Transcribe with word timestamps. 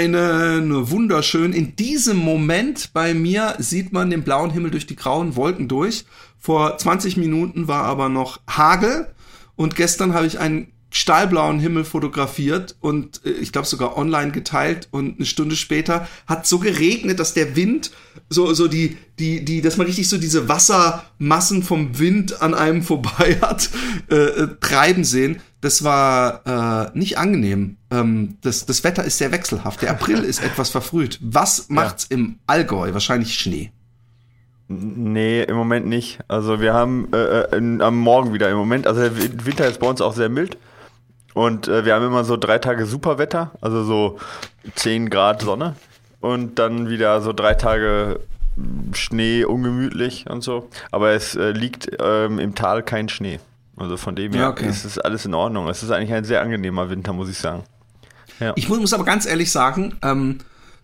Einen 0.00 0.90
wunderschön. 0.90 1.52
In 1.52 1.76
diesem 1.76 2.16
Moment 2.16 2.92
bei 2.92 3.14
mir 3.14 3.54
sieht 3.58 3.92
man 3.92 4.10
den 4.10 4.22
blauen 4.22 4.50
Himmel 4.50 4.70
durch 4.70 4.86
die 4.86 4.96
grauen 4.96 5.36
Wolken 5.36 5.68
durch. 5.68 6.04
Vor 6.38 6.78
20 6.78 7.16
Minuten 7.16 7.68
war 7.68 7.84
aber 7.84 8.08
noch 8.08 8.40
Hagel 8.48 9.08
und 9.56 9.76
gestern 9.76 10.14
habe 10.14 10.26
ich 10.26 10.38
einen 10.38 10.72
stahlblauen 10.90 11.60
Himmel 11.60 11.84
fotografiert 11.84 12.76
und 12.80 13.24
äh, 13.24 13.30
ich 13.30 13.52
glaube 13.52 13.66
sogar 13.66 13.96
online 13.96 14.32
geteilt 14.32 14.88
und 14.90 15.16
eine 15.16 15.26
Stunde 15.26 15.56
später 15.56 16.08
hat 16.26 16.46
so 16.46 16.58
geregnet, 16.58 17.20
dass 17.20 17.32
der 17.32 17.56
Wind 17.56 17.92
so 18.28 18.52
so 18.54 18.66
die 18.66 18.96
die 19.18 19.44
die 19.44 19.62
dass 19.62 19.76
man 19.76 19.86
richtig 19.86 20.08
so 20.08 20.18
diese 20.18 20.48
Wassermassen 20.48 21.62
vom 21.62 21.98
Wind 21.98 22.42
an 22.42 22.54
einem 22.54 22.82
vorbei 22.90 23.38
hat 23.40 23.70
äh, 24.10 24.16
äh, 24.16 24.48
treiben 24.60 25.04
sehen. 25.04 25.40
Das 25.60 25.84
war 25.84 26.90
äh, 26.92 26.98
nicht 26.98 27.18
angenehm. 27.18 27.76
Ähm, 27.90 28.38
das 28.42 28.66
das 28.66 28.82
Wetter 28.82 29.04
ist 29.04 29.18
sehr 29.18 29.30
wechselhaft. 29.30 29.82
Der 29.82 29.90
April 29.90 30.24
ist 30.24 30.42
etwas 30.42 30.70
verfrüht. 30.70 31.18
Was 31.22 31.68
macht's 31.68 32.08
ja. 32.10 32.16
im 32.16 32.38
Allgäu? 32.46 32.92
Wahrscheinlich 32.92 33.34
Schnee. 33.34 33.70
Nee, 34.68 35.42
im 35.42 35.56
Moment 35.56 35.86
nicht. 35.86 36.20
Also 36.28 36.60
wir 36.60 36.72
haben 36.74 37.08
äh, 37.12 37.16
äh 37.16 37.56
in, 37.56 37.82
am 37.82 37.98
Morgen 37.98 38.32
wieder 38.32 38.48
im 38.50 38.56
Moment, 38.56 38.86
also 38.86 39.00
der 39.00 39.44
Winter 39.44 39.66
ist 39.66 39.80
bei 39.80 39.88
uns 39.88 40.00
auch 40.00 40.14
sehr 40.14 40.28
mild. 40.28 40.56
Und 41.34 41.68
äh, 41.68 41.84
wir 41.84 41.94
haben 41.94 42.04
immer 42.04 42.24
so 42.24 42.36
drei 42.36 42.58
Tage 42.58 42.86
Superwetter, 42.86 43.52
also 43.60 43.84
so 43.84 44.18
10 44.74 45.10
Grad 45.10 45.42
Sonne. 45.42 45.76
Und 46.20 46.58
dann 46.58 46.88
wieder 46.88 47.20
so 47.22 47.32
drei 47.32 47.54
Tage 47.54 48.20
Schnee, 48.92 49.44
ungemütlich 49.44 50.28
und 50.28 50.42
so. 50.42 50.68
Aber 50.90 51.10
es 51.10 51.34
äh, 51.34 51.52
liegt 51.52 51.90
ähm, 52.00 52.38
im 52.38 52.54
Tal 52.54 52.82
kein 52.82 53.08
Schnee. 53.08 53.40
Also 53.76 53.96
von 53.96 54.14
dem 54.14 54.32
her 54.32 54.42
ja, 54.42 54.48
okay. 54.50 54.68
ist 54.68 54.84
es 54.84 54.98
alles 54.98 55.24
in 55.24 55.32
Ordnung. 55.32 55.68
Es 55.68 55.82
ist 55.82 55.90
eigentlich 55.90 56.12
ein 56.12 56.24
sehr 56.24 56.42
angenehmer 56.42 56.90
Winter, 56.90 57.12
muss 57.12 57.30
ich 57.30 57.38
sagen. 57.38 57.64
Ja. 58.38 58.52
Ich 58.56 58.68
muss, 58.68 58.78
muss 58.78 58.92
aber 58.92 59.04
ganz 59.04 59.26
ehrlich 59.26 59.50
sagen, 59.50 59.96
ähm, 60.02 60.38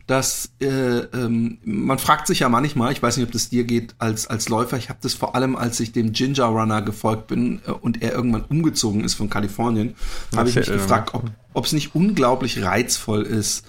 dass 0.06 0.50
äh, 0.60 0.66
ähm, 0.66 1.58
man 1.64 1.98
fragt 1.98 2.28
sich 2.28 2.40
ja 2.40 2.48
manchmal, 2.48 2.92
ich 2.92 3.02
weiß 3.02 3.16
nicht, 3.16 3.26
ob 3.26 3.32
das 3.32 3.48
dir 3.48 3.64
geht 3.64 3.94
als 3.98 4.28
als 4.28 4.48
Läufer, 4.48 4.76
ich 4.76 4.88
habe 4.88 5.00
das 5.02 5.14
vor 5.14 5.34
allem, 5.34 5.56
als 5.56 5.80
ich 5.80 5.92
dem 5.92 6.12
Ginger 6.12 6.44
Runner 6.44 6.80
gefolgt 6.80 7.26
bin 7.26 7.60
äh, 7.66 7.72
und 7.72 8.02
er 8.02 8.12
irgendwann 8.12 8.44
umgezogen 8.44 9.02
ist 9.02 9.14
von 9.14 9.28
Kalifornien, 9.28 9.96
habe 10.34 10.48
ich 10.48 10.54
mich 10.54 10.66
gefragt, 10.66 11.12
ob 11.54 11.64
es 11.64 11.72
nicht 11.72 11.94
unglaublich 11.96 12.62
reizvoll 12.62 13.22
ist, 13.22 13.66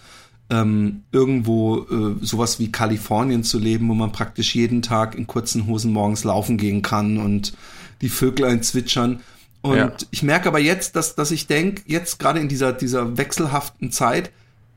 ähm, 0.50 1.04
irgendwo 1.12 1.80
äh, 1.90 2.16
sowas 2.22 2.60
wie 2.60 2.72
Kalifornien 2.72 3.44
zu 3.44 3.58
leben, 3.58 3.90
wo 3.90 3.96
man 3.96 4.12
praktisch 4.12 4.56
jeden 4.56 4.82
Tag 4.82 5.16
in 5.16 5.28
kurzen 5.28 5.66
Hosen 5.68 5.92
morgens 5.92 6.24
laufen 6.24 6.58
gehen 6.58 6.84
kann 6.84 7.18
und 7.18 7.54
die 8.02 8.10
Vöglein 8.10 8.62
zwitschern. 8.62 9.22
Und 9.62 9.76
ja. 9.76 9.92
ich 10.12 10.24
merke 10.24 10.48
aber 10.48 10.60
jetzt, 10.60 10.96
dass, 10.96 11.16
dass 11.16 11.32
ich 11.32 11.48
denke, 11.48 11.82
jetzt 11.88 12.20
gerade 12.20 12.40
in 12.40 12.48
dieser, 12.48 12.72
dieser 12.74 13.18
wechselhaften 13.18 13.92
Zeit, 13.92 14.32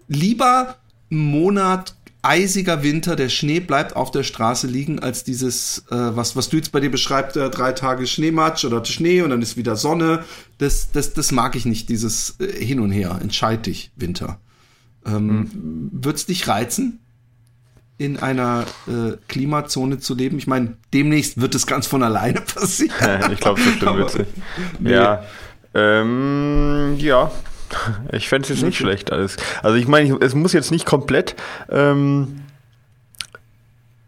lieber 0.08 0.76
Monat 1.10 1.94
eisiger 2.22 2.82
Winter, 2.82 3.16
der 3.16 3.28
Schnee 3.28 3.60
bleibt 3.60 3.96
auf 3.96 4.10
der 4.10 4.22
Straße 4.22 4.66
liegen, 4.66 4.98
als 4.98 5.24
dieses, 5.24 5.84
äh, 5.90 5.94
was, 6.16 6.36
was 6.36 6.48
du 6.48 6.56
jetzt 6.56 6.72
bei 6.72 6.80
dir 6.80 6.90
beschreibst, 6.90 7.36
äh, 7.36 7.50
drei 7.50 7.72
Tage 7.72 8.06
Schneematsch 8.06 8.64
oder 8.64 8.84
Schnee 8.84 9.22
und 9.22 9.30
dann 9.30 9.42
ist 9.42 9.56
wieder 9.56 9.76
Sonne. 9.76 10.24
Das, 10.58 10.90
das, 10.92 11.14
das 11.14 11.32
mag 11.32 11.56
ich 11.56 11.64
nicht, 11.64 11.88
dieses 11.88 12.36
äh, 12.40 12.64
Hin 12.64 12.80
und 12.80 12.90
Her. 12.90 13.18
Entscheid 13.22 13.64
dich, 13.64 13.90
Winter. 13.96 14.38
Ähm, 15.06 15.26
mhm. 15.26 15.90
Wird's 15.92 16.26
dich 16.26 16.46
reizen, 16.46 17.00
in 17.96 18.18
einer 18.18 18.66
äh, 18.86 19.16
Klimazone 19.28 19.98
zu 19.98 20.14
leben? 20.14 20.36
Ich 20.36 20.46
meine, 20.46 20.76
demnächst 20.92 21.40
wird 21.40 21.54
es 21.54 21.66
ganz 21.66 21.86
von 21.86 22.02
alleine 22.02 22.40
passieren. 22.54 22.92
ich 23.32 23.40
glaube, 23.40 23.62
bestimmt 23.62 23.96
wird 23.96 24.26
nee. 24.78 24.92
Ja. 24.92 25.24
Ähm, 25.72 26.96
ja, 26.98 27.30
Ich 28.12 28.28
fände 28.28 28.44
es 28.44 28.48
jetzt 28.48 28.62
nicht 28.64 28.78
schlecht 28.78 29.12
alles. 29.12 29.36
Also 29.62 29.76
ich 29.76 29.88
meine, 29.88 30.16
es 30.20 30.34
muss 30.34 30.52
jetzt 30.52 30.70
nicht 30.70 30.86
komplett 30.86 31.36
ähm, 31.70 32.42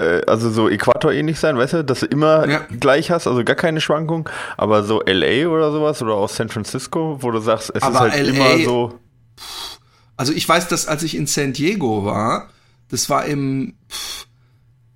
äh, 0.02 0.22
also 0.26 0.50
so 0.50 0.68
Äquator-ähnlich 0.68 1.38
sein, 1.38 1.56
weißt 1.56 1.72
du, 1.74 1.84
dass 1.84 2.00
du 2.00 2.06
immer 2.06 2.48
ja. 2.48 2.60
gleich 2.80 3.10
hast, 3.10 3.26
also 3.26 3.44
gar 3.44 3.56
keine 3.56 3.80
Schwankung, 3.80 4.28
aber 4.56 4.82
so 4.82 5.00
LA 5.06 5.48
oder 5.48 5.72
sowas 5.72 6.02
oder 6.02 6.14
auch 6.14 6.28
San 6.28 6.48
Francisco, 6.48 7.18
wo 7.20 7.30
du 7.30 7.40
sagst, 7.40 7.72
es 7.74 7.82
aber 7.82 8.06
ist 8.06 8.12
halt 8.12 8.26
LA, 8.26 8.32
immer 8.34 8.64
so. 8.64 8.98
Also 10.16 10.32
ich 10.32 10.48
weiß, 10.48 10.68
dass 10.68 10.86
als 10.86 11.02
ich 11.02 11.16
in 11.16 11.26
San 11.26 11.52
Diego 11.52 12.04
war, 12.04 12.50
das 12.90 13.08
war 13.08 13.24
im 13.24 13.74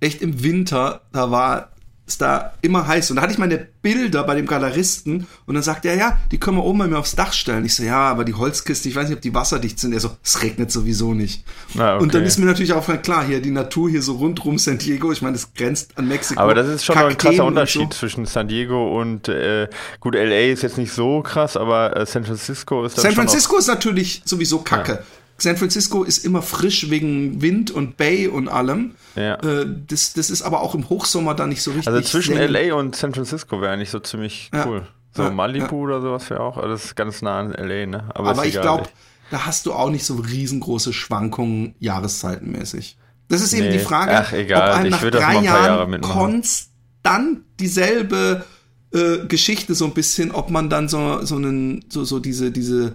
echt 0.01 0.23
im 0.23 0.43
Winter, 0.43 1.03
da 1.13 1.31
war 1.31 1.71
ist 2.07 2.21
da 2.21 2.53
immer 2.63 2.87
heiß. 2.87 3.11
Und 3.11 3.17
da 3.17 3.23
hatte 3.23 3.33
ich 3.33 3.39
meine 3.39 3.67
Bilder 3.83 4.23
bei 4.25 4.37
dem 4.37 4.47
Galeristen 4.47 5.27
und 5.47 5.55
dann 5.55 5.63
sagt 5.63 5.85
er, 5.85 5.97
ja, 5.97 6.19
die 6.31 6.39
können 6.39 6.57
wir 6.57 6.65
oben 6.65 6.79
bei 6.79 6.87
mir 6.87 6.99
aufs 6.99 7.17
Dach 7.17 7.33
stellen. 7.33 7.65
Ich 7.65 7.75
so, 7.75 7.83
ja, 7.83 7.99
aber 7.99 8.25
die 8.25 8.35
Holzkisten, 8.35 8.91
ich 8.91 8.97
weiß 8.97 9.09
nicht, 9.09 9.17
ob 9.17 9.23
die 9.23 9.35
wasserdicht 9.35 9.81
sind. 9.81 9.93
Er 9.93 10.01
so, 10.01 10.11
es 10.23 10.43
regnet 10.43 10.71
sowieso 10.71 11.15
nicht. 11.15 11.45
Ah, 11.77 11.95
okay. 11.95 12.03
Und 12.03 12.15
dann 12.15 12.23
ist 12.23 12.39
mir 12.39 12.47
natürlich 12.47 12.73
auch 12.73 12.87
klar, 13.03 13.25
hier 13.25 13.41
die 13.41 13.51
Natur 13.51 13.91
hier 13.91 14.03
so 14.03 14.15
rundrum 14.15 14.59
San 14.59 14.79
Diego, 14.79 15.11
ich 15.11 15.21
meine, 15.21 15.35
das 15.35 15.53
grenzt 15.53 15.99
an 15.99 16.07
Mexiko. 16.07 16.41
Aber 16.41 16.55
das 16.55 16.69
ist 16.69 16.85
schon 16.85 16.95
Kakteen 16.95 17.11
ein 17.11 17.19
krasser 17.19 17.45
Unterschied 17.45 17.93
so. 17.93 17.99
zwischen 17.99 18.27
San 18.27 18.47
Diego 18.47 19.01
und, 19.01 19.29
äh, 19.29 19.69
gut, 19.99 20.15
LA 20.15 20.53
ist 20.53 20.63
jetzt 20.63 20.79
nicht 20.79 20.93
so 20.93 21.23
krass, 21.23 21.57
aber 21.57 21.97
äh, 21.97 22.07
San 22.07 22.25
Francisco 22.25 22.85
ist 22.85 22.97
San 22.97 23.13
Francisco 23.13 23.57
ist 23.57 23.67
natürlich 23.67 24.23
sowieso 24.25 24.61
kacke. 24.61 24.93
Ja. 24.93 24.99
San 25.39 25.57
Francisco 25.57 26.03
ist 26.03 26.25
immer 26.25 26.43
frisch 26.43 26.89
wegen 26.89 27.43
Wind 27.43 27.71
und 27.71 27.97
Bay 27.97 28.27
und 28.29 28.49
allem. 28.49 28.93
Ja. 29.17 29.35
Äh, 29.35 29.67
das, 29.87 30.15
das 30.15 30.31
ist 30.31 30.43
aber 30.43 30.61
auch 30.61 30.75
im 30.75 30.89
Hochsommer 30.89 31.35
da 31.35 31.47
nicht 31.47 31.63
so 31.63 31.73
richtig. 31.73 31.89
Also 31.89 32.01
zwischen 32.01 32.37
LA 32.37 32.75
und 32.75 32.97
San 32.97 33.13
Francisco 33.13 33.61
wäre 33.61 33.73
eigentlich 33.73 33.91
so 33.91 33.99
ziemlich 33.99 34.51
ja. 34.53 34.67
cool. 34.67 34.87
So 35.15 35.25
ja, 35.25 35.31
Malibu 35.31 35.85
oder 35.85 36.01
sowas 36.01 36.29
wäre 36.31 36.41
auch. 36.41 36.61
Das 36.61 36.87
ist 36.87 36.95
ganz 36.95 37.23
nah 37.23 37.41
an 37.41 37.53
LA, 37.53 37.87
ne? 37.87 38.05
Aber, 38.15 38.31
aber 38.31 38.47
ich 38.47 38.61
glaube, 38.61 38.89
da 39.31 39.47
hast 39.47 39.67
du 39.67 39.73
auch 39.73 39.91
nicht 39.91 40.05
so 40.05 40.17
riesengroße 40.17 40.93
Schwankungen 40.93 41.75
jahreszeitenmäßig. 41.79 42.99
Das 43.29 43.41
ist 43.41 43.53
eben 43.55 43.67
nee. 43.67 43.73
die 43.73 43.79
Frage, 43.79 44.13
Ach, 44.13 44.33
egal. 44.33 44.71
ob 44.71 44.77
einem 44.77 44.91
nach 44.91 45.01
drei 45.01 45.41
Jahren 45.41 45.45
Jahre 45.45 46.01
konstant 46.01 47.41
dieselbe 47.59 48.45
äh, 48.93 49.27
Geschichte 49.27 49.75
so 49.75 49.87
ein 49.87 49.95
bisschen, 49.95 50.31
ob 50.31 50.51
man 50.51 50.71
dann 50.71 50.89
so 50.89 51.25
so 51.25 51.37
einen 51.37 51.85
so 51.89 52.05
so 52.05 52.21
diese 52.21 52.53
diese 52.53 52.95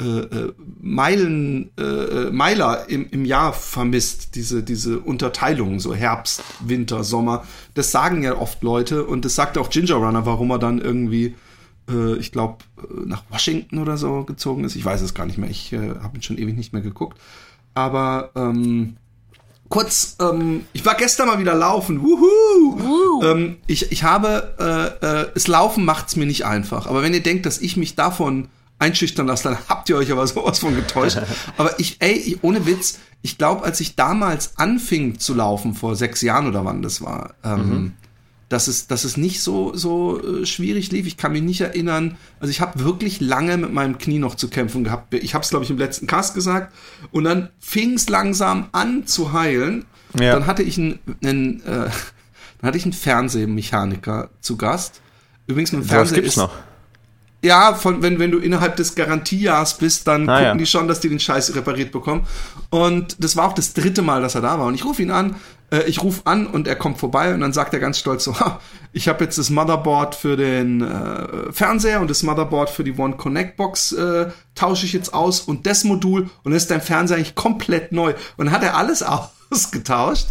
äh, 0.00 0.02
äh, 0.02 0.52
Meilen, 0.80 1.70
äh, 1.78 1.82
äh, 1.82 2.30
Meiler 2.30 2.88
im, 2.88 3.06
im 3.10 3.26
Jahr 3.26 3.52
vermisst, 3.52 4.34
diese, 4.34 4.62
diese 4.62 4.98
Unterteilung, 4.98 5.78
so 5.78 5.94
Herbst, 5.94 6.42
Winter, 6.60 7.04
Sommer. 7.04 7.44
Das 7.74 7.92
sagen 7.92 8.22
ja 8.22 8.36
oft 8.36 8.62
Leute 8.62 9.04
und 9.04 9.26
das 9.26 9.34
sagt 9.34 9.58
auch 9.58 9.68
Ginger 9.68 9.96
Runner, 9.96 10.24
warum 10.24 10.50
er 10.50 10.58
dann 10.58 10.80
irgendwie, 10.80 11.34
äh, 11.90 12.14
ich 12.16 12.32
glaube, 12.32 12.64
äh, 12.78 13.04
nach 13.04 13.24
Washington 13.28 13.78
oder 13.78 13.98
so 13.98 14.24
gezogen 14.24 14.64
ist. 14.64 14.74
Ich 14.74 14.84
weiß 14.84 15.02
es 15.02 15.12
gar 15.12 15.26
nicht 15.26 15.36
mehr, 15.36 15.50
ich 15.50 15.72
äh, 15.74 15.90
habe 16.02 16.16
ihn 16.16 16.22
schon 16.22 16.38
ewig 16.38 16.56
nicht 16.56 16.72
mehr 16.72 16.82
geguckt. 16.82 17.18
Aber 17.74 18.30
ähm, 18.36 18.96
kurz, 19.68 20.16
ähm, 20.18 20.64
ich 20.72 20.86
war 20.86 20.94
gestern 20.94 21.28
mal 21.28 21.38
wieder 21.40 21.54
laufen. 21.54 22.02
Wuhu! 22.02 23.22
Ähm, 23.22 23.58
ich, 23.66 23.92
ich 23.92 24.02
habe, 24.02 24.54
äh, 24.58 25.06
äh, 25.06 25.30
das 25.34 25.46
Laufen 25.46 25.84
macht's 25.84 26.16
mir 26.16 26.26
nicht 26.26 26.46
einfach. 26.46 26.86
Aber 26.86 27.02
wenn 27.02 27.12
ihr 27.12 27.22
denkt, 27.22 27.44
dass 27.44 27.60
ich 27.60 27.76
mich 27.76 27.96
davon 27.96 28.48
einschüchtern 28.80 29.26
lassen, 29.26 29.48
dann 29.48 29.58
habt 29.68 29.88
ihr 29.88 29.96
euch 29.96 30.10
aber 30.10 30.26
sowas 30.26 30.58
von 30.58 30.74
getäuscht. 30.74 31.18
aber 31.56 31.78
ich, 31.78 31.96
ey, 32.00 32.12
ich, 32.12 32.42
ohne 32.42 32.66
Witz, 32.66 32.98
ich 33.22 33.38
glaube, 33.38 33.64
als 33.64 33.80
ich 33.80 33.94
damals 33.94 34.56
anfing 34.56 35.18
zu 35.18 35.34
laufen, 35.34 35.74
vor 35.74 35.94
sechs 35.94 36.22
Jahren 36.22 36.46
oder 36.46 36.64
wann 36.64 36.80
das 36.80 37.02
war, 37.02 37.34
ähm, 37.44 37.68
mhm. 37.68 37.92
dass, 38.48 38.66
es, 38.66 38.86
dass 38.86 39.04
es 39.04 39.18
nicht 39.18 39.42
so, 39.42 39.76
so 39.76 40.22
äh, 40.22 40.46
schwierig 40.46 40.90
lief. 40.90 41.06
Ich 41.06 41.18
kann 41.18 41.32
mich 41.32 41.42
nicht 41.42 41.60
erinnern. 41.60 42.16
Also 42.40 42.50
ich 42.50 42.62
habe 42.62 42.82
wirklich 42.82 43.20
lange 43.20 43.58
mit 43.58 43.72
meinem 43.72 43.98
Knie 43.98 44.18
noch 44.18 44.34
zu 44.34 44.48
kämpfen 44.48 44.84
gehabt. 44.84 45.12
Ich 45.12 45.34
habe 45.34 45.44
es, 45.44 45.50
glaube 45.50 45.66
ich, 45.66 45.70
im 45.70 45.78
letzten 45.78 46.06
Cast 46.06 46.34
gesagt. 46.34 46.74
Und 47.10 47.24
dann 47.24 47.50
fing 47.58 47.94
es 47.94 48.08
langsam 48.08 48.68
an 48.72 49.06
zu 49.06 49.34
heilen. 49.34 49.84
Ja. 50.18 50.32
Dann 50.32 50.46
hatte 50.46 50.62
ich 50.62 50.78
einen, 50.78 50.98
einen, 51.22 51.60
äh, 51.60 51.64
dann 52.60 52.68
hatte 52.68 52.78
ich 52.78 52.84
einen 52.84 52.94
Fernsehmechaniker 52.94 54.30
zu 54.40 54.56
Gast. 54.56 55.02
Übrigens, 55.46 55.72
mit 55.72 55.82
dem 55.82 55.88
Fernseher 55.88 56.16
gibt's 56.16 56.30
ist, 56.30 56.36
noch 56.38 56.52
ja, 57.42 57.74
von, 57.74 58.02
wenn, 58.02 58.18
wenn 58.18 58.30
du 58.30 58.38
innerhalb 58.38 58.76
des 58.76 58.94
Garantiejahrs 58.94 59.78
bist, 59.78 60.06
dann 60.06 60.28
ah, 60.28 60.34
gucken 60.34 60.44
ja. 60.44 60.54
die 60.56 60.66
schon, 60.66 60.88
dass 60.88 61.00
die 61.00 61.08
den 61.08 61.20
Scheiß 61.20 61.54
repariert 61.54 61.90
bekommen. 61.90 62.26
Und 62.68 63.16
das 63.22 63.36
war 63.36 63.48
auch 63.48 63.54
das 63.54 63.72
dritte 63.72 64.02
Mal, 64.02 64.20
dass 64.20 64.34
er 64.34 64.42
da 64.42 64.58
war. 64.58 64.66
Und 64.66 64.74
ich 64.74 64.84
rufe 64.84 65.02
ihn 65.02 65.10
an, 65.10 65.36
äh, 65.70 65.82
ich 65.84 66.02
rufe 66.02 66.22
an 66.26 66.46
und 66.46 66.68
er 66.68 66.76
kommt 66.76 66.98
vorbei 66.98 67.32
und 67.32 67.40
dann 67.40 67.52
sagt 67.52 67.72
er 67.72 67.80
ganz 67.80 67.98
stolz 67.98 68.24
so, 68.24 68.38
ha, 68.40 68.60
ich 68.92 69.08
habe 69.08 69.24
jetzt 69.24 69.38
das 69.38 69.50
Motherboard 69.50 70.14
für 70.14 70.36
den 70.36 70.82
äh, 70.82 71.52
Fernseher 71.52 72.00
und 72.00 72.10
das 72.10 72.22
Motherboard 72.22 72.70
für 72.70 72.84
die 72.84 72.92
One 72.92 73.16
Connect 73.16 73.56
Box 73.56 73.92
äh, 73.92 74.30
tausche 74.54 74.84
ich 74.84 74.92
jetzt 74.92 75.14
aus 75.14 75.40
und 75.40 75.66
das 75.66 75.84
Modul 75.84 76.22
und 76.22 76.30
dann 76.44 76.54
ist 76.54 76.70
dein 76.70 76.82
Fernseher 76.82 77.16
eigentlich 77.16 77.34
komplett 77.34 77.92
neu. 77.92 78.14
Und 78.36 78.46
dann 78.46 78.54
hat 78.54 78.62
er 78.62 78.76
alles 78.76 79.02
ausgetauscht 79.50 80.28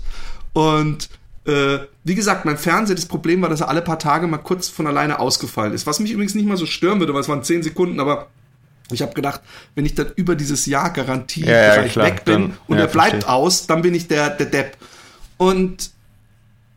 und 0.54 1.10
Äh, 1.50 1.88
wie 2.04 2.16
gesagt, 2.16 2.46
mein 2.46 2.58
Fernseher, 2.58 2.96
das 2.96 3.06
Problem 3.06 3.42
war, 3.42 3.50
dass 3.50 3.62
er 3.62 3.70
alle 3.70 3.82
paar 3.82 3.98
Tage 4.00 4.28
mal 4.28 4.38
kurz 4.38 4.68
von 4.70 4.86
alleine 4.88 5.20
ausgefallen 5.20 5.74
ist. 5.74 5.88
Was 5.88 6.00
mich 6.00 6.12
übrigens 6.12 6.36
nicht 6.36 6.48
mal 6.48 6.58
so 6.58 6.66
stören 6.66 7.00
würde, 7.00 7.14
weil 7.14 7.22
es 7.22 7.30
waren 7.30 7.44
10 7.44 7.64
Sekunden, 7.64 8.00
aber 8.00 8.28
ich 8.92 9.02
habe 9.02 9.14
gedacht, 9.14 9.42
wenn 9.76 9.86
ich 9.86 9.96
dann 9.96 10.12
über 10.16 10.36
dieses 10.36 10.66
Jahr 10.66 10.92
Garantie 10.92 11.46
Ja, 11.46 11.76
ja, 11.76 11.84
klar, 11.88 12.06
weg 12.06 12.26
bin 12.26 12.34
dann- 12.42 12.58
und 12.68 12.78
ja, 12.78 12.84
er 12.84 12.88
bleibt 12.88 13.10
verstehe. 13.12 13.30
aus, 13.34 13.68
dann 13.68 13.82
bin 13.82 13.94
ich 13.96 14.08
der, 14.08 14.30
der 14.32 14.48
Depp. 14.48 14.78
Und 15.38 15.92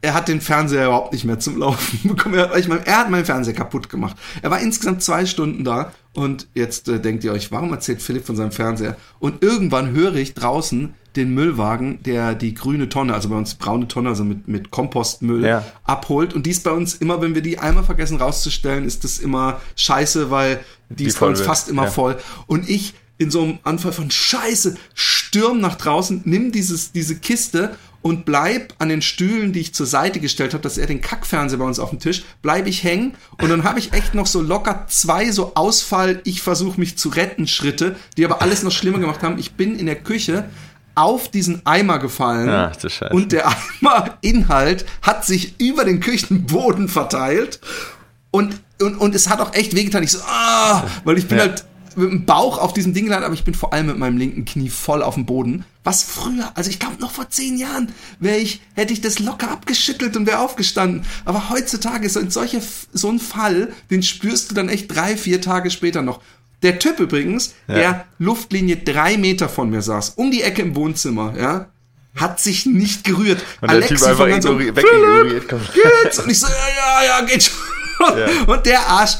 er 0.03 0.15
hat 0.15 0.29
den 0.29 0.41
Fernseher 0.41 0.87
überhaupt 0.87 1.13
nicht 1.13 1.25
mehr 1.25 1.39
zum 1.39 1.57
Laufen 1.59 2.01
bekommen. 2.09 2.35
Er 2.35 2.51
hat, 2.51 2.59
ich 2.59 2.69
meine, 2.69 2.85
er 2.87 2.99
hat 2.99 3.11
meinen 3.11 3.25
Fernseher 3.25 3.55
kaputt 3.55 3.89
gemacht. 3.89 4.17
Er 4.43 4.51
war 4.51 4.61
insgesamt 4.61 5.03
zwei 5.03 5.25
Stunden 5.25 5.65
da 5.65 5.93
und 6.13 6.49
jetzt 6.55 6.89
äh, 6.89 7.01
denkt 7.01 7.25
ihr 7.25 7.33
euch, 7.33 7.53
warum 7.53 7.73
erzählt 7.73 8.03
Philipp 8.03 8.27
von 8.27 8.37
seinem 8.37 8.53
Fernseher? 8.53 8.97
Und 9.21 9.43
irgendwann 9.43 9.93
höre 9.93 10.17
ich 10.17 10.35
draußen 10.35 10.95
den 11.15 11.35
Müllwagen, 11.35 12.03
der 12.03 12.35
die 12.35 12.55
grüne 12.55 12.89
Tonne, 12.89 13.15
also 13.15 13.29
bei 13.29 13.37
uns 13.37 13.55
braune 13.55 13.87
Tonne, 13.87 14.09
also 14.09 14.25
mit, 14.25 14.49
mit 14.49 14.71
Kompostmüll 14.71 15.45
Ja. 15.45 15.65
abholt. 15.85 16.35
Und 16.35 16.47
dies 16.47 16.61
bei 16.61 16.71
uns 16.73 16.95
immer, 16.95 17.21
wenn 17.23 17.35
wir 17.35 17.43
die 17.43 17.59
einmal 17.59 17.85
vergessen 17.85 18.17
rauszustellen, 18.17 18.85
ist 18.85 19.05
das 19.05 19.19
immer 19.19 19.61
scheiße, 19.77 20.31
weil 20.31 20.61
die, 20.89 20.97
Die 20.97 21.05
ist 21.07 21.21
bei 21.21 21.27
uns 21.27 21.39
wird, 21.41 21.47
fast 21.49 21.69
immer 21.69 21.85
ja. 21.85 21.91
voll. 21.91 22.17
Und 22.47 22.69
ich 22.69 22.95
in 23.19 23.31
so 23.31 23.43
einem 23.43 23.59
Anfall 23.63 23.93
von 23.93 24.11
Scheiße 24.11 24.75
stürm 24.95 25.61
nach 25.61 25.77
draußen, 25.77 26.23
nimm 26.25 26.51
dieses, 26.51 26.93
diese 26.93 27.17
Kiste 27.17 27.77
und 28.03 28.25
bleib 28.25 28.75
an 28.79 28.89
den 28.89 29.01
Stühlen, 29.01 29.53
die 29.53 29.61
ich 29.61 29.75
zur 29.75 29.87
Seite 29.87 30.21
gestellt 30.21 30.53
habe, 30.55 30.63
dass 30.63 30.77
er 30.77 30.87
den 30.87 31.01
Kackfernseher 31.01 31.59
bei 31.59 31.65
uns 31.65 31.79
auf 31.79 31.91
dem 31.91 32.01
Tisch, 32.01 32.25
bleib 32.43 32.67
ich 32.67 32.83
hängen 32.85 33.15
und 33.41 33.49
dann 33.49 33.65
habe 33.65 33.79
ich 33.79 33.93
echt 33.93 34.15
noch 34.15 34.27
so 34.27 34.41
locker 34.43 34.87
zwei 34.89 35.31
so 35.31 35.53
Ausfall, 35.55 36.21
ich 36.25 36.43
versuche 36.43 36.79
mich 36.81 36.99
zu 36.99 37.09
retten 37.11 37.47
Schritte, 37.47 37.97
die 38.17 38.25
aber 38.25 38.43
alles 38.43 38.63
noch 38.63 38.73
schlimmer 38.73 38.99
gemacht 38.99 39.23
haben. 39.23 39.39
Ich 39.39 39.53
bin 39.55 39.79
in 39.79 39.87
der 39.87 39.97
Küche 39.97 40.45
auf 40.95 41.31
diesen 41.31 41.65
Eimer 41.65 41.99
gefallen 41.99 42.51
Ach, 42.51 42.77
du 42.77 42.91
Scheiße. 42.91 43.15
und 43.15 43.33
der 43.33 43.47
Eimerinhalt 43.81 44.85
hat 45.01 45.25
sich 45.25 45.59
über 45.61 45.85
den 45.85 46.01
Küchenboden 46.01 46.89
verteilt 46.89 47.61
und, 48.31 48.61
und, 48.81 48.97
und 48.97 49.15
es 49.15 49.29
hat 49.29 49.41
auch 49.41 49.55
echt 49.55 49.75
wehgetan. 49.75 50.03
Ich 50.03 50.11
so, 50.11 50.19
ah, 50.27 50.83
weil 51.05 51.19
ich 51.19 51.29
bin 51.29 51.39
Ja. 51.39 51.45
halt 51.45 51.65
mit 51.97 52.11
dem 52.11 52.25
Bauch 52.25 52.59
auf 52.59 52.73
diesem 52.73 52.95
Ding 52.95 53.05
gelandet, 53.05 53.27
aber 53.27 53.35
ich 53.35 53.45
bin 53.45 53.55
vor 53.55 53.73
allem 53.73 53.87
mit 53.87 53.99
meinem 53.99 54.17
linken 54.17 54.45
Knie 54.45 54.69
voll 54.71 55.03
auf 55.03 55.15
dem 55.15 55.27
Boden. 55.27 55.65
Was 55.85 56.03
früher, 56.03 56.53
also 56.55 56.71
ich 56.71 56.79
glaube 56.79 57.01
noch 57.01 57.11
vor 57.11 57.29
zehn 57.29 57.59
Jahren, 57.59 57.93
wäre 58.21 58.39
ich, 58.39 58.61
hätte 58.75 58.93
ich 58.93 59.01
das 59.01 59.19
locker 59.19 59.51
abgeschüttelt 59.51 60.17
und 60.17 60.27
wäre 60.27 60.39
aufgestanden. 60.39 61.05
Aber 61.25 61.51
heutzutage 61.51 62.07
ist 62.07 62.15
so 62.15 62.21
ein 62.21 62.31
solcher, 62.31 62.61
so 62.93 63.11
ein 63.11 63.19
Fall, 63.19 63.73
den 63.91 64.03
spürst 64.03 64.51
du 64.51 64.55
dann 64.55 64.69
echt 64.69 64.95
drei, 64.95 65.17
vier 65.17 65.41
Tage 65.41 65.71
später 65.71 66.03
noch. 66.03 66.21
Der 66.63 66.79
Typ 66.79 67.01
übrigens, 67.01 67.55
der 67.67 68.07
Luftlinie 68.19 68.77
drei 68.77 69.17
Meter 69.17 69.49
von 69.49 69.71
mir 69.71 69.83
saß, 69.83 70.11
um 70.11 70.31
die 70.31 70.43
Ecke 70.43 70.63
im 70.63 70.77
Wohnzimmer, 70.77 71.35
ja, 71.37 71.67
hat 72.15 72.41
sich 72.41 72.67
nicht 72.67 73.05
gerührt. 73.05 73.43
Und 73.61 73.71
der 73.73 73.81
Typ 73.81 74.03
einfach 74.03 74.27
wegignoriert. 74.27 75.49
geht's? 75.49 76.19
Und 76.21 76.31
ich 76.31 76.39
so, 76.39 76.47
ja, 76.47 77.03
ja, 77.03 77.19
ja, 77.19 77.27
geht 77.27 77.43
schon. 77.43 78.19
Ja. 78.19 78.45
Und 78.47 78.67
der 78.67 78.87
Arsch, 78.87 79.17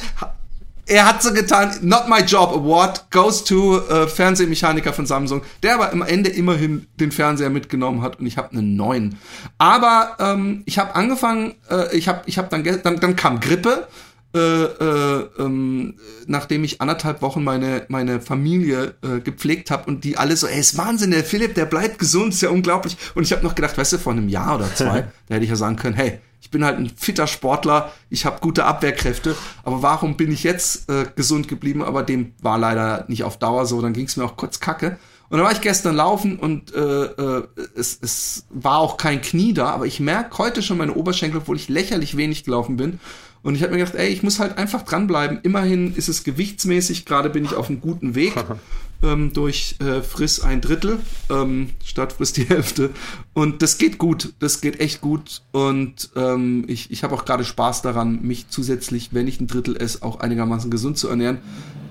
er 0.85 1.05
hat 1.05 1.23
so 1.23 1.33
getan, 1.33 1.71
not 1.81 2.09
my 2.09 2.19
job 2.19 2.51
award 2.53 3.09
goes 3.09 3.43
to 3.43 3.79
äh, 3.79 4.07
Fernsehmechaniker 4.07 4.93
von 4.93 5.05
Samsung, 5.05 5.41
der 5.61 5.75
aber 5.75 5.91
am 5.91 6.01
Ende 6.01 6.29
immerhin 6.29 6.87
den 6.99 7.11
Fernseher 7.11 7.49
mitgenommen 7.49 8.01
hat 8.01 8.19
und 8.19 8.25
ich 8.25 8.37
habe 8.37 8.51
einen 8.51 8.75
neuen. 8.75 9.17
Aber 9.57 10.17
ähm, 10.19 10.63
ich 10.65 10.79
habe 10.79 10.95
angefangen, 10.95 11.55
äh, 11.69 11.95
ich 11.95 12.07
habe 12.07 12.21
ich 12.25 12.37
hab 12.37 12.49
dann, 12.49 12.63
dann, 12.63 12.99
dann 12.99 13.15
kam 13.15 13.39
Grippe, 13.39 13.87
äh, 14.35 14.39
äh, 14.39 15.29
ähm, 15.37 15.93
nachdem 16.25 16.63
ich 16.63 16.81
anderthalb 16.81 17.21
Wochen 17.21 17.43
meine, 17.43 17.85
meine 17.87 18.19
Familie 18.19 18.95
äh, 19.03 19.19
gepflegt 19.19 19.69
habe 19.69 19.85
und 19.85 20.03
die 20.03 20.17
alle 20.17 20.35
so, 20.35 20.47
ey, 20.47 20.59
ist 20.59 20.75
Wahnsinn, 20.75 21.11
der 21.11 21.23
Philipp, 21.23 21.53
der 21.53 21.65
bleibt 21.65 21.99
gesund, 21.99 22.33
ist 22.33 22.41
ja 22.41 22.49
unglaublich. 22.49 22.97
Und 23.13 23.23
ich 23.23 23.31
habe 23.31 23.43
noch 23.43 23.53
gedacht, 23.53 23.77
weißt 23.77 23.93
du, 23.93 23.97
vor 23.99 24.13
einem 24.13 24.29
Jahr 24.29 24.55
oder 24.55 24.73
zwei, 24.73 25.01
da 25.27 25.35
hätte 25.35 25.43
ich 25.43 25.51
ja 25.51 25.55
sagen 25.55 25.75
können, 25.75 25.95
hey, 25.95 26.19
bin 26.53 26.63
halt 26.63 26.77
ein 26.77 26.89
fitter 26.95 27.27
Sportler, 27.27 27.91
ich 28.09 28.25
habe 28.25 28.39
gute 28.39 28.63
Abwehrkräfte, 28.63 29.35
aber 29.63 29.81
warum 29.81 30.15
bin 30.15 30.31
ich 30.31 30.43
jetzt 30.43 30.89
äh, 30.89 31.05
gesund 31.15 31.49
geblieben? 31.49 31.83
Aber 31.83 32.03
dem 32.03 32.33
war 32.41 32.57
leider 32.57 33.03
nicht 33.09 33.25
auf 33.25 33.37
Dauer 33.37 33.65
so, 33.65 33.81
dann 33.81 33.91
ging 33.91 34.05
es 34.05 34.15
mir 34.15 34.23
auch 34.23 34.37
kurz 34.37 34.61
kacke. 34.61 34.97
Und 35.29 35.39
dann 35.39 35.47
war 35.47 35.51
ich 35.51 35.61
gestern 35.61 35.95
laufen 35.95 36.37
und 36.37 36.73
äh, 36.75 36.79
äh, 36.79 37.47
es, 37.75 37.97
es 38.01 38.45
war 38.51 38.77
auch 38.77 38.97
kein 38.97 39.21
Knie 39.21 39.53
da, 39.53 39.71
aber 39.71 39.87
ich 39.87 39.99
merke 39.99 40.37
heute 40.37 40.61
schon 40.61 40.77
meine 40.77 40.93
Oberschenkel, 40.93 41.41
obwohl 41.41 41.55
ich 41.55 41.69
lächerlich 41.69 42.15
wenig 42.15 42.43
gelaufen 42.43 42.77
bin. 42.77 42.99
Und 43.41 43.55
ich 43.55 43.63
habe 43.63 43.73
mir 43.73 43.79
gedacht, 43.79 43.95
ey, 43.95 44.07
ich 44.07 44.23
muss 44.23 44.39
halt 44.39 44.57
einfach 44.57 44.83
dranbleiben. 44.83 45.39
Immerhin 45.43 45.95
ist 45.95 46.07
es 46.07 46.23
gewichtsmäßig, 46.23 47.05
gerade 47.05 47.29
bin 47.29 47.43
ich 47.43 47.55
auf 47.55 47.69
einem 47.69 47.81
guten 47.81 48.15
Weg 48.15 48.35
ähm, 49.03 49.33
durch 49.33 49.75
äh, 49.79 50.01
Friss 50.01 50.41
ein 50.41 50.61
Drittel 50.61 50.99
ähm, 51.29 51.69
statt 51.83 52.13
Friss 52.13 52.33
die 52.33 52.45
Hälfte. 52.45 52.91
Und 53.33 53.61
das 53.61 53.77
geht 53.77 53.97
gut, 53.97 54.33
das 54.39 54.61
geht 54.61 54.79
echt 54.79 55.01
gut. 55.01 55.41
Und 55.51 56.09
ähm, 56.15 56.65
ich, 56.67 56.91
ich 56.91 57.03
habe 57.03 57.13
auch 57.13 57.25
gerade 57.25 57.43
Spaß 57.43 57.81
daran, 57.81 58.21
mich 58.21 58.49
zusätzlich, 58.49 59.09
wenn 59.13 59.27
ich 59.27 59.39
ein 59.39 59.47
Drittel 59.47 59.77
esse, 59.77 60.01
auch 60.03 60.19
einigermaßen 60.21 60.71
gesund 60.71 60.97
zu 60.97 61.07
ernähren. 61.09 61.39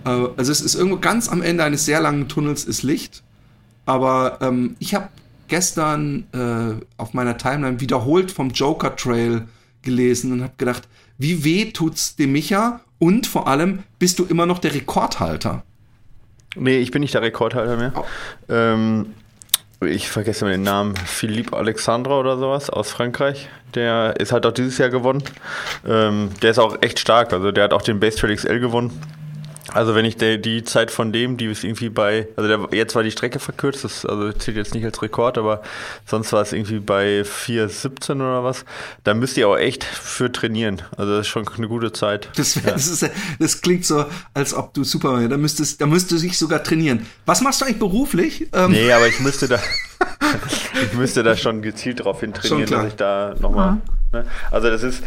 Äh, 0.05 0.27
also 0.37 0.51
es 0.51 0.61
ist 0.61 0.75
irgendwo 0.75 0.99
ganz 0.99 1.29
am 1.29 1.43
Ende 1.43 1.65
eines 1.65 1.85
sehr 1.85 2.01
langen 2.01 2.29
Tunnels 2.29 2.65
ist 2.65 2.83
Licht. 2.83 3.23
Aber 3.85 4.39
ähm, 4.41 4.77
ich 4.79 4.95
habe 4.95 5.09
gestern 5.49 6.25
äh, 6.33 6.83
auf 6.97 7.15
meiner 7.15 7.37
Timeline 7.37 7.81
wiederholt 7.81 8.31
vom 8.31 8.51
Joker 8.51 8.97
Trail 8.97 9.47
gelesen 9.83 10.33
und 10.33 10.43
habe 10.43 10.55
gedacht, 10.57 10.89
wie 11.19 11.45
weh 11.45 11.67
tut's 11.73 12.17
dem 12.17 12.33
Micha 12.33 12.81
und 12.99 13.27
vor 13.27 13.49
allem 13.49 13.81
bist 13.99 14.19
du 14.19 14.25
immer 14.25 14.47
noch 14.47 14.61
der 14.61 14.75
Rekordhalter. 14.75 15.65
Nee, 16.55 16.79
ich 16.79 16.91
bin 16.91 17.01
nicht 17.01 17.15
der 17.15 17.23
Rekordhalter 17.23 17.77
mehr. 17.77 17.93
Oh. 17.97 18.05
Ähm, 18.49 19.15
ich 19.81 20.09
vergesse 20.11 20.45
mal 20.45 20.53
den 20.53 20.63
Namen. 20.63 20.95
Philippe 20.97 21.57
Alexandre 21.57 22.15
oder 22.15 22.37
sowas 22.39 22.71
aus 22.71 22.91
Frankreich. 22.91 23.49
Der 23.75 24.15
ist 24.19 24.33
halt 24.33 24.47
auch 24.47 24.53
dieses 24.53 24.79
Jahr 24.79 24.91
gewonnen. 24.91 25.23
Ähm, 25.87 26.31
der 26.43 26.51
ist 26.51 26.59
auch 26.59 26.77
echt 26.83 26.99
stark. 26.99 27.33
Also 27.33 27.53
der 27.53 27.65
hat 27.65 27.73
auch 27.73 27.83
den 27.83 27.99
Base 27.99 28.17
Trail 28.19 28.37
XL 28.37 28.61
gewonnen. 28.61 29.01
Also 29.69 29.95
wenn 29.95 30.05
ich 30.05 30.17
der, 30.17 30.39
die 30.39 30.65
Zeit 30.65 30.91
von 30.91 31.13
dem, 31.13 31.37
die 31.37 31.47
ist 31.47 31.63
irgendwie 31.63 31.89
bei, 31.89 32.29
also 32.37 32.49
der, 32.49 32.77
jetzt 32.77 32.95
war 32.95 33.03
die 33.03 33.11
Strecke 33.11 33.39
verkürzt, 33.39 33.85
das 33.85 34.05
also 34.05 34.33
zählt 34.33 34.57
jetzt 34.57 34.75
nicht 34.75 34.85
als 34.85 35.01
Rekord, 35.03 35.39
aber 35.39 35.63
sonst 36.05 36.33
war 36.33 36.43
es 36.43 36.53
irgendwie 36.53 36.81
bei 36.81 37.23
4,17 37.23 38.17
oder 38.17 38.43
was. 38.45 38.65
Da 39.05 39.15
müsst 39.15 39.37
ihr 39.37 39.49
auch 39.49 39.57
echt 39.57 39.85
für 39.85 40.33
trainieren. 40.33 40.83
Also 40.97 41.13
das 41.13 41.27
ist 41.27 41.29
schon 41.29 41.47
eine 41.47 41.69
gute 41.69 41.93
Zeit. 41.93 42.29
Das, 42.37 42.63
wär, 42.63 42.73
das, 42.73 42.89
ist, 42.89 43.09
das 43.39 43.61
klingt 43.61 43.85
so, 43.87 44.05
als 44.35 44.53
ob 44.53 44.75
du 44.75 44.85
Superman, 44.85 45.31
da 45.31 45.37
müsstest, 45.37 45.81
da 45.81 45.87
müsstest 45.87 46.23
du 46.23 46.27
dich 46.27 46.39
sogar 46.39 46.63
trainieren. 46.63 47.07
Was 47.25 47.41
machst 47.41 47.61
du 47.61 47.65
eigentlich 47.65 47.79
beruflich? 47.79 48.49
Ähm, 48.53 48.73
Nee, 48.73 48.91
aber 48.93 49.07
ich 49.07 49.21
müsste 49.21 49.47
da, 49.47 49.61
ich 50.83 50.95
müsste 50.95 51.23
da 51.23 51.37
schon 51.37 51.63
gezielt 51.63 52.05
drauf 52.05 52.21
hin 52.21 52.33
trainieren, 52.35 52.71
dass 52.71 52.87
ich 52.87 52.95
da 52.97 53.35
nochmal. 53.39 53.79
Ne? 54.13 54.27
Also 54.51 54.69
das 54.69 54.83
ist 54.83 55.03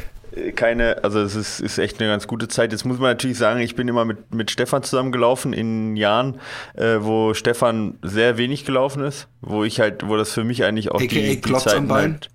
keine, 0.55 1.03
also 1.03 1.19
es 1.21 1.35
ist, 1.35 1.59
ist 1.59 1.77
echt 1.77 1.99
eine 1.99 2.09
ganz 2.09 2.27
gute 2.27 2.47
Zeit. 2.47 2.71
Jetzt 2.71 2.85
muss 2.85 2.99
man 2.99 3.11
natürlich 3.11 3.37
sagen, 3.37 3.59
ich 3.59 3.75
bin 3.75 3.87
immer 3.87 4.06
mit, 4.06 4.33
mit 4.33 4.51
Stefan 4.51 4.83
zusammengelaufen 4.83 5.54
in 5.54 5.95
Jahren, 5.95 6.39
äh, 6.75 6.97
wo 6.99 7.33
Stefan 7.33 7.97
sehr 8.01 8.37
wenig 8.37 8.65
gelaufen 8.65 9.04
ist, 9.04 9.27
wo 9.42 9.63
ich 9.63 9.80
halt, 9.80 10.07
wo 10.07 10.18
das 10.18 10.31
für 10.31 10.44
mich 10.44 10.63
eigentlich 10.63 10.92
auch 10.92 10.95
AKA 10.95 11.07
die, 11.07 11.21
die 11.21 11.42
Klotz 11.42 11.68
am 11.68 11.87
Bein? 11.87 12.11
halt. 12.13 12.30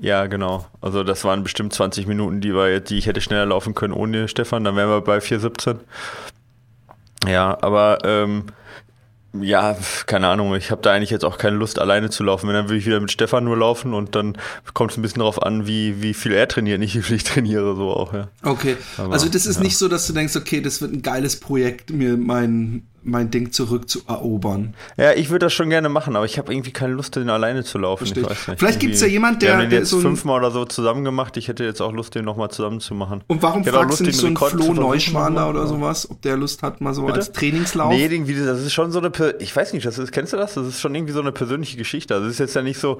Ja, 0.00 0.26
genau. 0.26 0.66
Also 0.80 1.04
das 1.04 1.24
waren 1.24 1.42
bestimmt 1.42 1.72
20 1.72 2.06
Minuten, 2.06 2.40
die, 2.40 2.54
wir, 2.54 2.80
die 2.80 2.98
ich 2.98 3.06
hätte 3.06 3.20
schneller 3.20 3.46
laufen 3.46 3.74
können 3.74 3.94
ohne 3.94 4.28
Stefan. 4.28 4.64
Dann 4.64 4.76
wären 4.76 4.90
wir 4.90 5.00
bei 5.00 5.18
4,17. 5.18 5.78
Ja, 7.26 7.56
aber 7.62 7.98
ähm, 8.04 8.44
ja, 9.42 9.76
keine 10.06 10.28
Ahnung, 10.28 10.54
ich 10.54 10.70
habe 10.70 10.82
da 10.82 10.92
eigentlich 10.92 11.10
jetzt 11.10 11.24
auch 11.24 11.38
keine 11.38 11.56
Lust, 11.56 11.78
alleine 11.78 12.10
zu 12.10 12.24
laufen. 12.24 12.48
Wenn, 12.48 12.54
dann 12.54 12.68
will 12.68 12.76
ich 12.76 12.86
wieder 12.86 13.00
mit 13.00 13.10
Stefan 13.10 13.44
nur 13.44 13.56
laufen 13.56 13.94
und 13.94 14.14
dann 14.14 14.36
kommt 14.74 14.92
es 14.92 14.98
ein 14.98 15.02
bisschen 15.02 15.20
darauf 15.20 15.42
an, 15.42 15.66
wie, 15.66 16.02
wie 16.02 16.14
viel 16.14 16.32
er 16.32 16.48
trainiert, 16.48 16.78
nicht 16.78 16.94
wie 16.94 17.02
viel 17.02 17.16
ich 17.16 17.24
trainiere, 17.24 17.76
so 17.76 17.90
auch, 17.90 18.12
ja. 18.12 18.28
Okay, 18.42 18.76
Aber, 18.98 19.12
also 19.12 19.28
das 19.28 19.46
ist 19.46 19.56
ja. 19.56 19.62
nicht 19.62 19.76
so, 19.76 19.88
dass 19.88 20.06
du 20.06 20.12
denkst, 20.12 20.36
okay, 20.36 20.60
das 20.60 20.80
wird 20.80 20.92
ein 20.92 21.02
geiles 21.02 21.40
Projekt, 21.40 21.90
mir 21.90 22.16
mein, 22.16 22.86
mein 23.06 23.30
Ding 23.30 23.52
zurückzuerobern. 23.52 24.74
Ja, 24.96 25.12
ich 25.12 25.30
würde 25.30 25.46
das 25.46 25.52
schon 25.54 25.70
gerne 25.70 25.88
machen, 25.88 26.16
aber 26.16 26.24
ich 26.26 26.38
habe 26.38 26.52
irgendwie 26.52 26.72
keine 26.72 26.92
Lust, 26.92 27.16
den 27.16 27.30
alleine 27.30 27.64
zu 27.64 27.78
laufen. 27.78 28.06
Vielleicht 28.06 28.80
gibt's 28.80 29.00
Irgendwie- 29.00 29.00
ja 29.00 29.06
jemand, 29.06 29.40
Wir 29.42 29.48
der- 29.48 29.58
haben 29.58 29.70
den 29.70 29.78
jetzt 29.78 29.90
so 29.90 30.00
fünfmal 30.00 30.38
oder 30.40 30.50
so 30.50 30.64
zusammen 30.64 31.04
gemacht. 31.04 31.36
Ich 31.36 31.48
hätte 31.48 31.64
jetzt 31.64 31.80
auch 31.80 31.92
Lust, 31.92 32.14
den 32.14 32.24
nochmal 32.24 32.50
zusammen 32.50 32.80
zu 32.80 32.94
machen. 32.94 33.22
Und 33.28 33.42
warum 33.42 33.64
fragst 33.64 34.00
du 34.00 34.04
nicht 34.04 34.18
so 34.18 34.26
einen 34.26 34.36
Flo 34.36 34.74
Neuschwander 34.74 35.48
oder 35.48 35.66
sowas, 35.66 36.10
ob 36.10 36.20
der 36.22 36.36
Lust 36.36 36.62
hat, 36.62 36.80
mal 36.80 36.94
so 36.94 37.02
Bitte? 37.02 37.18
als 37.18 37.32
Trainingslauf? 37.32 37.90
Nee, 37.92 38.06
irgendwie, 38.06 38.34
das 38.34 38.60
ist 38.60 38.72
schon 38.72 38.90
so 38.92 38.98
eine, 38.98 39.10
ich 39.38 39.54
weiß 39.54 39.72
nicht, 39.72 39.86
das 39.86 39.98
ist, 39.98 40.12
kennst 40.12 40.32
du 40.32 40.36
das? 40.36 40.54
Das 40.54 40.66
ist 40.66 40.80
schon 40.80 40.94
irgendwie 40.94 41.12
so 41.12 41.20
eine 41.20 41.32
persönliche 41.32 41.76
Geschichte. 41.76 42.14
Also 42.14 42.26
es 42.26 42.32
ist 42.34 42.38
jetzt 42.40 42.54
ja 42.56 42.62
nicht 42.62 42.78
so, 42.80 42.98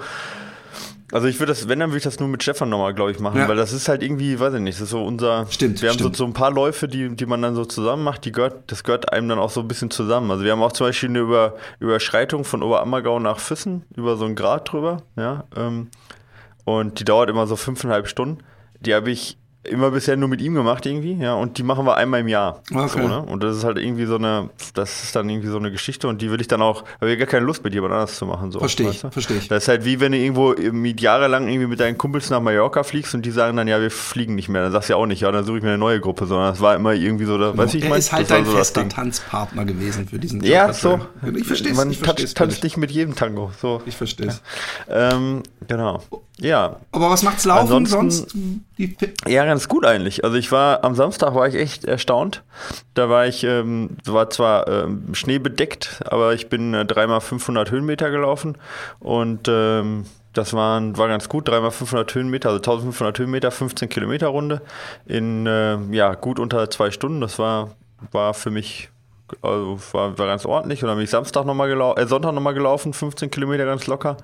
also 1.12 1.26
ich 1.28 1.38
würde 1.38 1.52
das, 1.52 1.68
wenn, 1.68 1.78
dann 1.80 1.90
würde 1.90 1.98
ich 1.98 2.04
das 2.04 2.18
nur 2.20 2.28
mit 2.28 2.42
Stefan 2.42 2.68
nochmal, 2.68 2.94
glaube 2.94 3.10
ich, 3.12 3.18
machen, 3.20 3.38
Ja. 3.38 3.48
weil 3.48 3.56
das 3.56 3.72
ist 3.72 3.88
halt 3.88 4.02
irgendwie, 4.02 4.38
weiß 4.40 4.54
ich 4.54 4.60
nicht, 4.60 4.76
das 4.78 4.84
ist 4.84 4.90
so 4.90 5.04
unser, 5.04 5.46
Stimmt, 5.50 5.80
wir 5.82 5.88
haben 5.90 5.98
stimmt. 5.98 6.16
So, 6.16 6.24
so 6.24 6.28
ein 6.28 6.32
paar 6.32 6.50
Läufe, 6.52 6.88
die, 6.88 7.14
die 7.14 7.26
man 7.26 7.42
dann 7.42 7.54
so 7.54 7.64
zusammen 7.64 8.02
macht, 8.04 8.24
die 8.24 8.32
gehört, 8.32 8.70
das 8.70 8.82
gehört 8.84 9.12
einem 9.12 9.28
dann 9.28 9.38
auch 9.38 9.50
so 9.50 9.60
ein 9.60 9.68
bisschen 9.68 9.90
zusammen. 9.90 10.30
Also 10.30 10.44
wir 10.44 10.52
haben 10.52 10.62
auch 10.62 10.72
zum 10.72 10.86
Beispiel 10.88 11.08
eine 11.08 11.20
Über, 11.20 11.54
Überschreitung 11.78 12.44
von 12.44 12.62
Oberammergau 12.62 13.18
nach 13.20 13.38
Füssen, 13.38 13.84
über 13.94 14.16
so 14.16 14.24
einen 14.24 14.34
Grad 14.34 14.70
drüber, 14.72 15.02
ja, 15.16 15.44
ähm, 15.56 15.88
und 16.64 16.98
die 16.98 17.04
dauert 17.04 17.30
immer 17.30 17.46
so 17.46 17.54
fünfeinhalb 17.56 18.08
Stunden. 18.08 18.38
Die 18.80 18.92
habe 18.94 19.10
ich 19.10 19.38
immer 19.68 19.90
bisher 19.90 20.16
nur 20.16 20.28
mit 20.28 20.40
ihm 20.40 20.54
gemacht 20.54 20.84
irgendwie, 20.86 21.14
ja, 21.14 21.34
und 21.34 21.58
die 21.58 21.62
machen 21.62 21.84
wir 21.86 21.96
einmal 21.96 22.20
im 22.20 22.28
Jahr. 22.28 22.62
Okay. 22.72 22.88
So, 23.02 23.08
ne? 23.08 23.22
Und 23.22 23.42
das 23.42 23.56
ist 23.56 23.64
halt 23.64 23.78
irgendwie 23.78 24.06
so 24.06 24.16
eine, 24.16 24.50
das 24.74 25.04
ist 25.04 25.16
dann 25.16 25.28
irgendwie 25.28 25.48
so 25.48 25.58
eine 25.58 25.70
Geschichte 25.70 26.08
und 26.08 26.22
die 26.22 26.30
will 26.30 26.40
ich 26.40 26.48
dann 26.48 26.62
auch, 26.62 26.84
habe 27.00 27.12
ich 27.12 27.18
gar 27.18 27.26
keine 27.26 27.44
Lust 27.46 27.62
mit 27.64 27.74
jemand 27.74 27.92
anders 27.92 28.16
zu 28.16 28.26
machen. 28.26 28.50
So, 28.52 28.58
Verstehe 28.58 28.86
ich, 28.88 28.94
weißt 28.96 29.04
du? 29.04 29.10
verstehe 29.10 29.36
ich. 29.38 29.48
Das 29.48 29.64
ist 29.64 29.68
halt 29.68 29.84
wie 29.84 30.00
wenn 30.00 30.12
du 30.12 30.18
irgendwo 30.18 30.54
mit 30.72 31.00
jahrelang 31.00 31.48
irgendwie 31.48 31.66
mit 31.68 31.80
deinen 31.80 31.98
Kumpels 31.98 32.30
nach 32.30 32.40
Mallorca 32.40 32.82
fliegst 32.82 33.14
und 33.14 33.22
die 33.26 33.30
sagen 33.30 33.56
dann, 33.56 33.68
ja, 33.68 33.80
wir 33.80 33.90
fliegen 33.90 34.34
nicht 34.34 34.48
mehr. 34.48 34.62
Dann 34.62 34.72
sagst 34.72 34.88
du 34.88 34.92
ja 34.94 34.96
auch 34.98 35.06
nicht, 35.06 35.20
ja, 35.20 35.30
dann 35.30 35.44
suche 35.44 35.58
ich 35.58 35.62
mir 35.62 35.70
eine 35.70 35.78
neue 35.78 36.00
Gruppe, 36.00 36.26
sondern 36.26 36.50
das 36.50 36.60
war 36.60 36.74
immer 36.74 36.92
irgendwie 36.94 37.24
so, 37.24 37.38
da, 37.38 37.56
weiß 37.56 37.74
ich, 37.74 37.82
er 37.84 37.90
mein, 37.90 37.98
ist 37.98 38.12
halt 38.12 38.22
das 38.22 38.28
dein 38.28 38.44
so 38.44 38.52
das 38.52 38.70
fester. 38.70 38.88
Tanzpartner 38.88 39.64
gewesen 39.64 40.08
für 40.08 40.18
diesen 40.18 40.42
Ja, 40.42 40.66
Job. 40.66 40.74
so. 40.74 41.00
Ich 41.34 41.46
verstehe 41.46 41.72
es. 41.72 41.76
Man 41.78 41.92
tanzt, 42.34 42.62
nicht 42.64 42.76
mit 42.76 42.90
jedem 42.90 43.14
Tango. 43.14 43.50
So. 43.60 43.82
Ich 43.86 43.96
verstehe 43.96 44.28
es. 44.28 44.42
Ähm, 44.88 45.42
genau. 45.66 46.02
Ja, 46.38 46.76
Aber 46.92 47.08
was 47.10 47.22
macht's 47.22 47.44
laufen 47.46 47.72
Ansonsten- 47.72 48.34
sonst? 48.76 49.18
Ja, 49.26 49.46
ganz 49.46 49.68
gut 49.68 49.86
eigentlich. 49.86 50.22
Also 50.22 50.36
ich 50.36 50.52
war 50.52 50.84
am 50.84 50.94
Samstag 50.94 51.34
war 51.34 51.48
ich 51.48 51.54
echt 51.54 51.86
erstaunt. 51.86 52.42
Da 52.92 53.08
war 53.08 53.26
ich, 53.26 53.42
ähm, 53.44 53.96
war 54.04 54.28
zwar 54.28 54.68
ähm, 54.68 55.14
schneebedeckt, 55.14 56.02
aber 56.04 56.34
ich 56.34 56.48
bin 56.50 56.74
äh, 56.74 56.84
dreimal 56.84 57.22
500 57.22 57.70
Höhenmeter 57.70 58.10
gelaufen 58.10 58.58
und 59.00 59.48
ähm, 59.48 60.04
das 60.34 60.52
waren, 60.52 60.98
war 60.98 61.08
ganz 61.08 61.30
gut, 61.30 61.48
dreimal 61.48 61.70
500 61.70 62.14
Höhenmeter, 62.14 62.50
also 62.50 62.58
1500 62.58 63.18
Höhenmeter, 63.18 63.50
15 63.50 63.88
Kilometer 63.88 64.26
Runde 64.26 64.60
in 65.06 65.46
äh, 65.46 65.78
ja 65.92 66.14
gut 66.14 66.38
unter 66.38 66.68
zwei 66.68 66.90
Stunden. 66.90 67.22
Das 67.22 67.38
war 67.38 67.70
war 68.12 68.34
für 68.34 68.50
mich 68.50 68.90
also 69.40 69.78
war, 69.92 70.18
war 70.18 70.26
ganz 70.26 70.44
ordentlich. 70.44 70.82
Und 70.82 70.88
dann 70.88 70.98
bin 70.98 71.04
ich 71.04 71.10
Samstag 71.10 71.46
noch 71.46 71.54
mal 71.54 71.66
gelau 71.68 71.94
äh, 71.94 72.06
Sonntag 72.06 72.32
nochmal 72.32 72.52
gelaufen, 72.54 72.92
15 72.92 73.30
Kilometer 73.30 73.64
ganz 73.64 73.86
locker. 73.86 74.18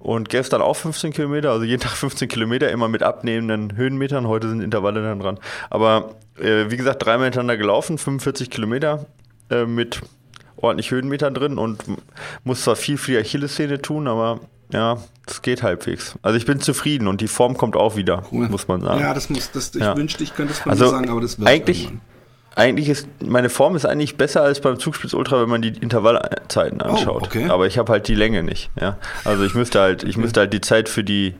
Und 0.00 0.30
gestern 0.30 0.62
auch 0.62 0.76
15 0.76 1.12
Kilometer, 1.12 1.50
also 1.52 1.64
jeden 1.64 1.82
Tag 1.82 1.92
15 1.92 2.26
Kilometer, 2.28 2.70
immer 2.70 2.88
mit 2.88 3.02
abnehmenden 3.02 3.76
Höhenmetern. 3.76 4.26
Heute 4.26 4.48
sind 4.48 4.62
Intervalle 4.62 5.02
dann 5.02 5.20
dran. 5.20 5.38
Aber 5.68 6.14
äh, 6.38 6.70
wie 6.70 6.76
gesagt, 6.78 7.04
dreimal 7.04 7.26
hintereinander 7.26 7.58
gelaufen, 7.58 7.98
45 7.98 8.48
Kilometer 8.50 9.04
äh, 9.50 9.66
mit 9.66 10.00
ordentlich 10.56 10.90
Höhenmetern 10.90 11.34
drin 11.34 11.58
und 11.58 11.82
muss 12.44 12.62
zwar 12.64 12.76
viel 12.76 12.96
für 12.96 13.12
die 13.12 13.18
Achillessehne 13.18 13.80
tun, 13.82 14.08
aber 14.08 14.40
ja, 14.72 14.98
es 15.26 15.42
geht 15.42 15.62
halbwegs. 15.62 16.14
Also 16.22 16.36
ich 16.38 16.46
bin 16.46 16.60
zufrieden 16.60 17.06
und 17.06 17.20
die 17.20 17.28
Form 17.28 17.56
kommt 17.56 17.76
auch 17.76 17.96
wieder, 17.96 18.22
Cool. 18.32 18.48
muss 18.48 18.68
man 18.68 18.80
sagen. 18.80 19.00
Ja, 19.00 19.12
das 19.14 19.28
muss, 19.30 19.50
das, 19.52 19.74
ich 19.74 19.80
Ja. 19.82 19.96
wünschte, 19.96 20.22
ich 20.24 20.34
könnte 20.34 20.52
es 20.54 20.60
von 20.60 20.70
Also, 20.72 20.88
sagen, 20.88 21.10
aber 21.10 21.20
das 21.20 21.38
wird 21.38 21.48
eigentlich- 21.48 21.84
irgendwann. 21.84 22.09
Eigentlich 22.60 22.90
ist 22.90 23.08
meine 23.24 23.48
Form 23.48 23.74
ist 23.74 23.86
eigentlich 23.86 24.16
besser 24.18 24.42
als 24.42 24.60
beim 24.60 24.78
Zugspitz 24.78 25.14
Ultra, 25.14 25.40
wenn 25.40 25.48
man 25.48 25.62
die 25.62 25.70
Intervallzeiten 25.70 26.82
anschaut. 26.82 27.22
Oh, 27.22 27.26
okay. 27.26 27.48
Aber 27.48 27.66
ich 27.66 27.78
habe 27.78 27.90
halt 27.90 28.06
die 28.06 28.14
Länge 28.14 28.42
nicht. 28.42 28.70
Ja, 28.78 28.98
also 29.24 29.44
ich 29.44 29.54
müsste 29.54 29.80
halt, 29.80 30.02
ich 30.04 30.18
müsste 30.18 30.40
halt 30.40 30.52
die 30.52 30.60
Zeit 30.60 30.88
für 30.90 31.02
die 31.02 31.34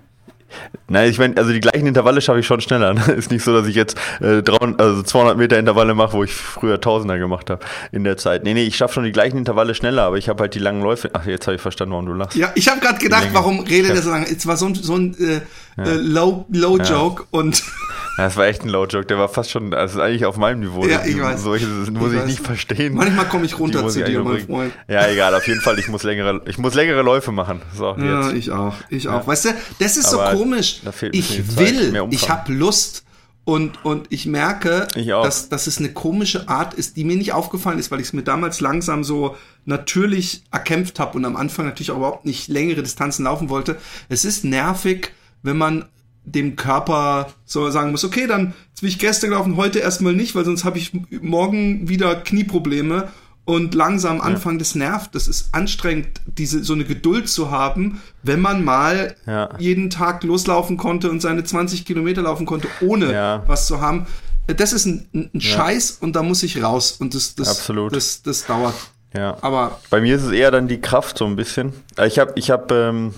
Nein, 0.89 1.09
ich 1.11 1.19
meine, 1.19 1.37
also 1.37 1.53
die 1.53 1.61
gleichen 1.61 1.87
Intervalle 1.87 2.21
schaffe 2.21 2.41
ich 2.41 2.47
schon 2.47 2.61
schneller. 2.61 2.95
Ne? 2.95 3.01
Ist 3.17 3.31
nicht 3.31 3.45
so, 3.45 3.53
dass 3.53 3.67
ich 3.69 3.77
jetzt 3.77 3.97
äh, 4.21 4.43
300, 4.43 4.81
also 4.81 5.03
200 5.03 5.37
Meter 5.39 5.59
Intervalle 5.59 5.95
mache, 5.95 6.15
wo 6.15 6.25
ich 6.25 6.33
früher 6.35 6.81
Tausender 6.81 7.19
gemacht 7.19 7.51
habe 7.51 7.65
in 7.93 8.03
der 8.03 8.17
Zeit. 8.17 8.43
Nee, 8.43 8.55
nee, 8.55 8.65
ich 8.65 8.77
schaffe 8.77 8.95
schon 8.95 9.05
die 9.05 9.13
gleichen 9.13 9.39
Intervalle 9.39 9.75
schneller, 9.77 10.03
aber 10.03 10.19
ich 10.19 10.29
habe 10.29 10.41
halt 10.43 10.55
die 10.55 10.59
langen 10.59 10.83
Läufe. 10.83 11.11
Ach, 11.13 11.25
jetzt 11.27 11.47
habe 11.47 11.55
ich 11.55 11.61
verstanden, 11.63 11.93
warum 11.93 12.07
du 12.07 12.15
lachst. 12.15 12.37
Ja, 12.37 12.51
ich 12.57 12.69
habe 12.69 12.81
gerade 12.81 12.99
gedacht, 12.99 13.29
warum 13.33 13.61
redet 13.61 13.91
Ja. 13.91 13.97
er 13.97 14.03
so 14.03 14.11
lange? 14.11 14.27
Es 14.29 14.45
war 14.47 14.57
so 14.57 14.67
ein, 14.67 14.75
so 14.75 14.97
ein 14.97 15.15
äh, 15.21 15.37
äh, 15.81 15.95
Low, 15.95 16.47
Low 16.51 16.79
Joke 16.79 17.25
und 17.31 17.59
Ja, 17.59 17.65
das 18.25 18.37
war 18.37 18.47
echt 18.47 18.63
ein 18.63 18.69
Low-Joke, 18.69 19.07
der 19.07 19.19
war 19.19 19.29
fast 19.29 19.51
schon, 19.51 19.73
also 19.75 20.01
eigentlich 20.01 20.25
auf 20.25 20.37
meinem 20.37 20.61
Niveau. 20.61 20.87
Ja, 20.87 21.05
ich 21.05 21.21
weiß. 21.21 21.43
Solche 21.43 21.67
muss 21.67 22.13
Ich 22.13 22.19
ich, 22.21 22.25
nicht 22.27 22.41
verstehen. 22.41 22.95
manchmal 22.95 23.27
komme 23.29 23.45
ich 23.47 23.59
runter 23.59 23.87
zu 23.89 24.01
ich 24.01 24.07
dir, 24.07 24.23
mein. 24.23 24.47
Freund. 24.47 24.73
Ja, 24.89 25.07
egal, 25.09 25.35
auf 25.35 25.47
jeden 25.47 25.61
Fall, 25.61 25.79
ich 25.79 25.89
muss 25.89 26.03
längere, 26.03 26.43
ich 26.47 26.59
muss 26.59 26.75
längere 26.75 27.03
Läufe 27.03 27.33
machen. 27.33 27.63
So, 27.77 27.97
Ja, 27.99 28.27
jetzt. 28.29 28.37
ich 28.37 28.51
auch, 28.51 28.75
ich 28.89 29.09
auch. 29.09 29.27
Weißt 29.27 29.45
du, 29.47 29.49
das 29.79 29.97
ist 29.97 30.13
Aber 30.15 30.33
so 30.33 30.39
komisch. 30.39 30.81
Ich 31.13 31.57
will, 31.59 32.09
ich 32.11 32.29
habe 32.31 32.53
Lust 32.53 33.05
und, 33.45 33.85
und 33.85 34.07
ich 34.11 34.27
merke, 34.27 34.87
Ich. 34.95 35.07
Dass, 35.09 35.49
dass 35.49 35.67
es 35.67 35.79
eine 35.79 35.93
komische 35.93 36.49
Art 36.49 36.75
ist, 36.75 36.97
die 36.97 37.05
mir 37.05 37.17
nicht 37.17 37.33
aufgefallen 37.33 37.79
ist, 37.79 37.91
weil 37.91 38.01
ich 38.01 38.09
es 38.09 38.13
mir 38.13 38.23
damals 38.23 38.61
langsam 38.61 39.03
so 39.03 39.37
natürlich 39.65 40.43
erkämpft 40.51 40.99
habe 41.01 41.17
und 41.17 41.25
am 41.25 41.37
Anfang 41.37 41.65
natürlich 41.67 41.91
auch 41.91 41.97
überhaupt 41.97 42.27
nicht 42.27 42.49
längere 42.49 42.83
Distanzen 42.83 43.25
laufen 43.25 43.49
wollte. 43.49 43.77
Es 44.09 44.25
ist 44.25 44.45
nervig, 44.45 45.13
wenn 45.43 45.57
man 45.57 45.87
dem 46.25 46.57
Körper 46.57 47.29
so 47.45 47.71
sagen 47.71 47.91
muss, 47.91 48.05
okay, 48.05 48.27
dann 48.27 48.53
bin 48.81 48.89
ich 48.89 48.99
gestern 48.99 49.31
gelaufen, 49.31 49.57
heute 49.57 49.79
erstmal 49.81 50.13
nicht, 50.15 50.35
weil 50.35 50.45
sonst 50.45 50.65
habe 50.65 50.79
ich 50.79 50.93
morgen 51.21 51.89
wieder 51.89 52.15
Knieprobleme 52.15 53.09
und 53.45 53.75
langsam 53.75 54.21
anfangen, 54.21 54.59
das 54.59 54.75
nervt. 54.75 55.15
Das 55.15 55.27
ist 55.27 55.53
anstrengend, 55.55 56.21
diese 56.27 56.63
so 56.63 56.73
eine 56.75 56.85
Geduld 56.85 57.29
zu 57.29 57.51
haben, 57.51 58.01
wenn 58.23 58.41
man 58.41 58.65
mal 58.65 59.17
Ja. 59.27 59.51
jeden 59.59 59.91
Tag 59.91 60.23
loslaufen 60.25 60.77
konnte 60.77 61.11
und 61.11 61.21
seine 61.21 61.43
20 61.43 61.85
Kilometer 61.85 62.23
laufen 62.23 62.47
konnte, 62.47 62.69
ohne 62.81 63.13
Ja. 63.13 63.43
was 63.47 63.67
zu 63.67 63.81
haben. 63.81 64.07
Das 64.47 64.73
ist 64.73 64.87
ein, 64.87 65.09
ein 65.35 65.41
Scheiß 65.41 65.99
und 66.01 66.17
da 66.17 66.23
muss 66.23 66.43
ich 66.43 66.63
raus 66.63 66.93
und 66.93 67.15
das, 67.15 67.35
das, 67.35 67.49
Absolut. 67.49 67.95
das, 67.95 68.23
das 68.23 68.47
dauert. 68.47 68.75
Ja. 69.17 69.37
Aber 69.41 69.81
Bei 69.91 70.01
mir 70.01 70.17
ist 70.17 70.23
es 70.23 70.31
eher 70.33 70.51
dann 70.51 70.69
die 70.69 70.81
Kraft 70.81 71.19
so 71.19 71.25
ein 71.27 71.35
bisschen. 71.37 71.73
Ich 72.07 72.19
habe, 72.19 72.33
ich 72.37 72.51
habe, 72.51 72.75
ähm, 72.75 73.15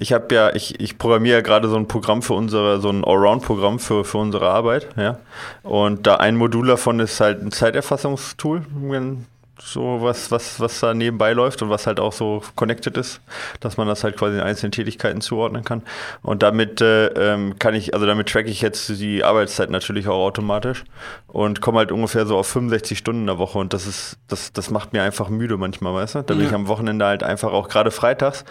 ich 0.00 0.12
habe 0.12 0.34
ja, 0.34 0.54
ich, 0.54 0.80
ich 0.80 0.98
programmiere 0.98 1.36
ja 1.36 1.42
gerade 1.42 1.68
so 1.68 1.76
ein 1.76 1.88
Programm 1.88 2.22
für 2.22 2.34
unsere, 2.34 2.80
so 2.80 2.90
ein 2.90 3.04
Allround-Programm 3.04 3.78
für, 3.78 4.04
für 4.04 4.18
unsere 4.18 4.48
Arbeit, 4.50 4.88
ja. 4.96 5.18
Und 5.62 6.06
da 6.06 6.16
ein 6.16 6.36
Modul 6.36 6.66
davon 6.68 7.00
ist 7.00 7.20
halt 7.20 7.42
ein 7.42 7.50
Zeiterfassungstool, 7.52 8.62
wenn 8.74 9.26
so 9.60 9.98
was, 10.00 10.30
was, 10.30 10.60
was 10.60 10.78
da 10.78 10.94
nebenbei 10.94 11.32
läuft 11.32 11.62
und 11.62 11.68
was 11.68 11.88
halt 11.88 11.98
auch 11.98 12.12
so 12.12 12.44
connected 12.54 12.96
ist, 12.96 13.20
dass 13.58 13.76
man 13.76 13.88
das 13.88 14.04
halt 14.04 14.16
quasi 14.16 14.36
in 14.36 14.40
einzelnen 14.40 14.70
Tätigkeiten 14.70 15.20
zuordnen 15.20 15.64
kann. 15.64 15.82
Und 16.22 16.44
damit 16.44 16.80
äh, 16.80 17.06
ähm, 17.08 17.58
kann 17.58 17.74
ich, 17.74 17.92
also 17.92 18.06
damit 18.06 18.28
tracke 18.28 18.48
ich 18.50 18.60
jetzt 18.60 18.88
die 19.00 19.24
Arbeitszeit 19.24 19.68
natürlich 19.70 20.06
auch 20.06 20.24
automatisch 20.24 20.84
und 21.26 21.60
komme 21.60 21.78
halt 21.78 21.90
ungefähr 21.90 22.24
so 22.24 22.36
auf 22.38 22.46
65 22.46 22.98
Stunden 22.98 23.22
in 23.22 23.26
der 23.26 23.38
Woche 23.38 23.58
und 23.58 23.72
das 23.72 23.88
ist, 23.88 24.18
das, 24.28 24.52
das 24.52 24.70
macht 24.70 24.92
mir 24.92 25.02
einfach 25.02 25.28
müde 25.28 25.56
manchmal, 25.56 25.92
weißt 25.92 26.14
du? 26.14 26.22
Da 26.22 26.34
bin 26.34 26.42
Ja. 26.44 26.48
ich 26.50 26.54
am 26.54 26.68
Wochenende 26.68 27.04
halt 27.04 27.24
einfach 27.24 27.52
auch 27.52 27.68
gerade 27.68 27.90
freitags, 27.90 28.44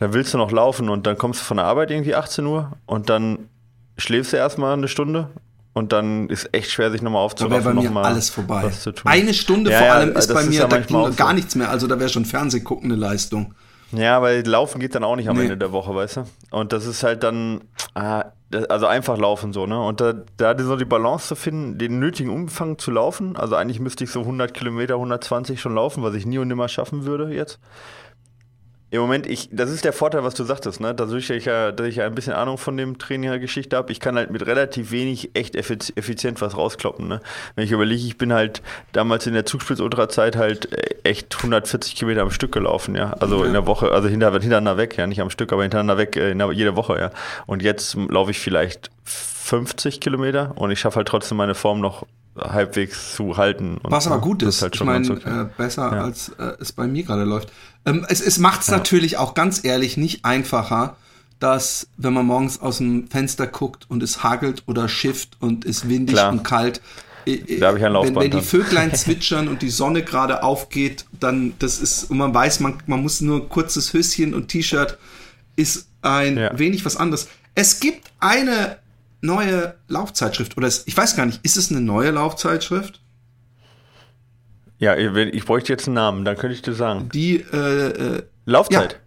da 0.00 0.12
willst 0.12 0.34
du 0.34 0.38
noch 0.38 0.50
laufen 0.50 0.88
und 0.88 1.06
dann 1.06 1.16
kommst 1.16 1.40
du 1.40 1.44
von 1.44 1.58
der 1.58 1.66
Arbeit 1.66 1.90
irgendwie 1.90 2.14
18 2.14 2.44
Uhr 2.46 2.72
und 2.86 3.08
dann 3.10 3.48
schläfst 3.96 4.32
du 4.32 4.38
erstmal 4.38 4.72
eine 4.72 4.88
Stunde 4.88 5.28
und 5.74 5.92
dann 5.92 6.28
ist 6.28 6.48
echt 6.52 6.70
schwer, 6.70 6.90
sich 6.90 7.02
nochmal 7.02 7.20
da 7.20 7.38
wäre 7.50 7.60
aufzuraffen, 7.60 7.76
bei 7.76 7.90
mir 7.90 8.04
alles 8.04 8.30
vorbei. 8.30 8.70
Eine 9.04 9.34
Stunde 9.34 9.70
Ja, 9.70 9.78
vor 9.78 9.86
ja, 9.86 9.92
allem 9.94 10.16
ist 10.16 10.28
das 10.30 10.34
bei 10.34 10.40
ist 10.42 10.48
mir, 10.48 10.60
ja 10.60 10.66
da 10.66 10.78
ging 10.78 11.16
gar 11.16 11.28
so. 11.28 11.34
nichts 11.34 11.54
mehr. 11.54 11.70
Also 11.70 11.86
da 11.86 11.98
wäre 12.00 12.08
schon 12.08 12.24
Fernseh 12.24 12.60
gucken 12.60 12.90
eine 12.90 13.00
Leistung. 13.00 13.54
Ja, 13.92 14.22
weil 14.22 14.46
Laufen 14.46 14.80
geht 14.80 14.94
dann 14.94 15.04
auch 15.04 15.16
nicht 15.16 15.28
am 15.28 15.36
Nee. 15.36 15.42
Ende 15.44 15.56
der 15.56 15.72
Woche, 15.72 15.94
weißt 15.94 16.18
du? 16.18 16.24
Und 16.50 16.72
das 16.72 16.86
ist 16.86 17.02
halt 17.02 17.22
dann, 17.22 17.62
ah, 17.94 18.26
also 18.68 18.86
einfach 18.86 19.18
laufen 19.18 19.52
so, 19.52 19.66
ne? 19.66 19.80
Und 19.82 20.00
da, 20.00 20.14
da 20.36 20.56
so 20.58 20.76
die 20.76 20.84
Balance 20.84 21.28
zu 21.28 21.34
finden, 21.34 21.76
den 21.76 21.98
nötigen 21.98 22.30
Umfang 22.30 22.78
zu 22.78 22.90
laufen, 22.92 23.36
also 23.36 23.56
eigentlich 23.56 23.80
müsste 23.80 24.04
ich 24.04 24.10
so 24.10 24.20
100 24.20 24.54
Kilometer, 24.54 24.94
120 24.94 25.60
schon 25.60 25.74
laufen, 25.74 26.02
was 26.04 26.14
ich 26.14 26.24
nie 26.24 26.38
und 26.38 26.48
nimmer 26.48 26.68
schaffen 26.68 27.04
würde 27.04 27.34
jetzt. 27.34 27.58
Im 28.92 29.00
Moment, 29.00 29.26
ich, 29.28 29.48
das 29.52 29.70
ist 29.70 29.84
der 29.84 29.92
Vorteil, 29.92 30.24
was 30.24 30.34
du 30.34 30.42
sagtest, 30.42 30.80
ne? 30.80 30.92
Dadurch, 30.94 31.30
ich 31.30 31.44
ja, 31.44 31.70
dass 31.70 31.86
ich 31.86 31.96
ja 31.96 32.06
ein 32.06 32.14
bisschen 32.14 32.32
Ahnung 32.32 32.58
von 32.58 32.76
dem 32.76 32.98
Training 32.98 33.30
der 33.30 33.38
Geschichte 33.38 33.76
habe, 33.76 33.92
ich 33.92 34.00
kann 34.00 34.16
halt 34.16 34.30
mit 34.32 34.44
relativ 34.46 34.90
wenig 34.90 35.30
echt 35.34 35.54
effiz- 35.54 35.92
effizient 35.96 36.40
was 36.40 36.56
rauskloppen, 36.56 37.06
ne? 37.06 37.20
Wenn 37.54 37.64
ich 37.64 37.70
überlege, 37.70 38.02
ich 38.04 38.18
bin 38.18 38.32
halt 38.32 38.62
damals 38.92 39.28
in 39.28 39.34
der 39.34 39.46
Zugspitz-Ultra-Zeit 39.46 40.34
halt 40.34 40.72
äh, 40.72 40.94
echt 41.04 41.36
140 41.36 41.94
Kilometer 41.94 42.22
am 42.22 42.32
Stück 42.32 42.50
gelaufen, 42.50 42.96
ja. 42.96 43.12
Also 43.20 43.40
Ja. 43.42 43.46
in 43.46 43.52
der 43.52 43.66
Woche, 43.66 43.92
also 43.92 44.08
hinter, 44.08 44.32
hintereinander 44.32 44.76
weg, 44.76 44.96
ja, 44.96 45.06
nicht 45.06 45.20
am 45.20 45.30
Stück, 45.30 45.52
aber 45.52 45.62
hintereinander 45.62 45.96
weg, 45.96 46.16
äh, 46.16 46.34
jede 46.52 46.74
Woche, 46.74 46.98
ja. 46.98 47.10
Und 47.46 47.62
jetzt 47.62 47.94
laufe 47.94 48.32
ich 48.32 48.40
vielleicht 48.40 48.90
50 49.04 50.00
Kilometer 50.00 50.52
und 50.56 50.70
ich 50.72 50.80
schaffe 50.80 50.96
halt 50.96 51.08
trotzdem 51.08 51.36
meine 51.38 51.54
Form 51.54 51.80
noch 51.80 52.06
halbwegs 52.38 53.14
zu 53.14 53.36
halten. 53.36 53.78
Was 53.82 54.06
aber 54.06 54.20
gut 54.20 54.42
Das 54.42 54.56
ist. 54.56 54.62
halt 54.62 54.74
ich 54.76 54.84
meine, 54.84 55.08
äh, 55.08 55.46
besser 55.56 55.92
Ja. 55.94 56.04
als 56.04 56.30
äh, 56.38 56.52
es 56.60 56.72
bei 56.72 56.86
mir 56.86 57.02
gerade 57.02 57.24
läuft. 57.24 57.50
Ähm, 57.86 58.06
es 58.08 58.20
es 58.20 58.38
macht 58.38 58.62
es 58.62 58.68
natürlich 58.68 59.16
auch 59.18 59.34
ganz 59.34 59.64
ehrlich 59.64 59.96
nicht 59.96 60.24
einfacher, 60.24 60.96
dass, 61.38 61.88
wenn 61.96 62.12
man 62.12 62.26
morgens 62.26 62.60
aus 62.60 62.78
dem 62.78 63.08
Fenster 63.08 63.46
guckt 63.46 63.86
und 63.88 64.02
es 64.02 64.22
hagelt 64.22 64.62
oder 64.66 64.88
schifft 64.88 65.36
und 65.40 65.64
es 65.64 65.88
windig 65.88 66.16
Klar. 66.16 66.32
und 66.32 66.42
kalt. 66.44 66.80
äh, 67.26 67.58
Da 67.58 67.68
hab 67.68 67.76
ich 67.76 67.82
ein 67.82 67.86
wenn, 67.86 67.92
Laufband 67.94 68.16
wenn 68.16 68.30
die 68.30 68.36
dann. 68.38 68.42
Vöglein 68.42 68.94
zwitschern 68.94 69.48
und 69.48 69.62
die 69.62 69.70
Sonne 69.70 70.02
gerade 70.02 70.42
aufgeht, 70.42 71.06
dann 71.18 71.54
das 71.58 71.78
ist, 71.78 72.10
und 72.10 72.18
man 72.18 72.32
weiß, 72.34 72.60
man, 72.60 72.74
man 72.86 73.02
muss 73.02 73.20
nur 73.22 73.40
ein 73.42 73.48
kurzes 73.48 73.92
Höschen 73.92 74.34
und 74.34 74.48
T-Shirt, 74.48 74.98
ist 75.56 75.88
ein 76.02 76.36
Ja. 76.36 76.58
wenig 76.58 76.84
was 76.84 76.96
anderes. 76.96 77.28
Es 77.54 77.80
gibt 77.80 78.10
eine 78.20 78.76
neue 79.20 79.74
Laufzeitschrift, 79.88 80.56
oder 80.56 80.66
es, 80.66 80.86
ich 80.86 80.96
weiß 80.96 81.16
gar 81.16 81.26
nicht, 81.26 81.40
ist 81.44 81.56
es 81.56 81.70
eine 81.70 81.80
neue 81.80 82.10
Laufzeitschrift? 82.10 83.00
Ja, 84.78 84.96
ich, 84.96 85.44
bräuchte 85.44 85.72
jetzt 85.72 85.86
einen 85.88 85.94
Namen, 85.94 86.24
dann 86.24 86.36
könnte 86.36 86.54
ich 86.54 86.62
dir 86.62 86.72
sagen. 86.72 87.10
Die, 87.12 87.36
äh, 87.36 88.16
äh, 88.16 88.22
Laufzeit. 88.46 89.00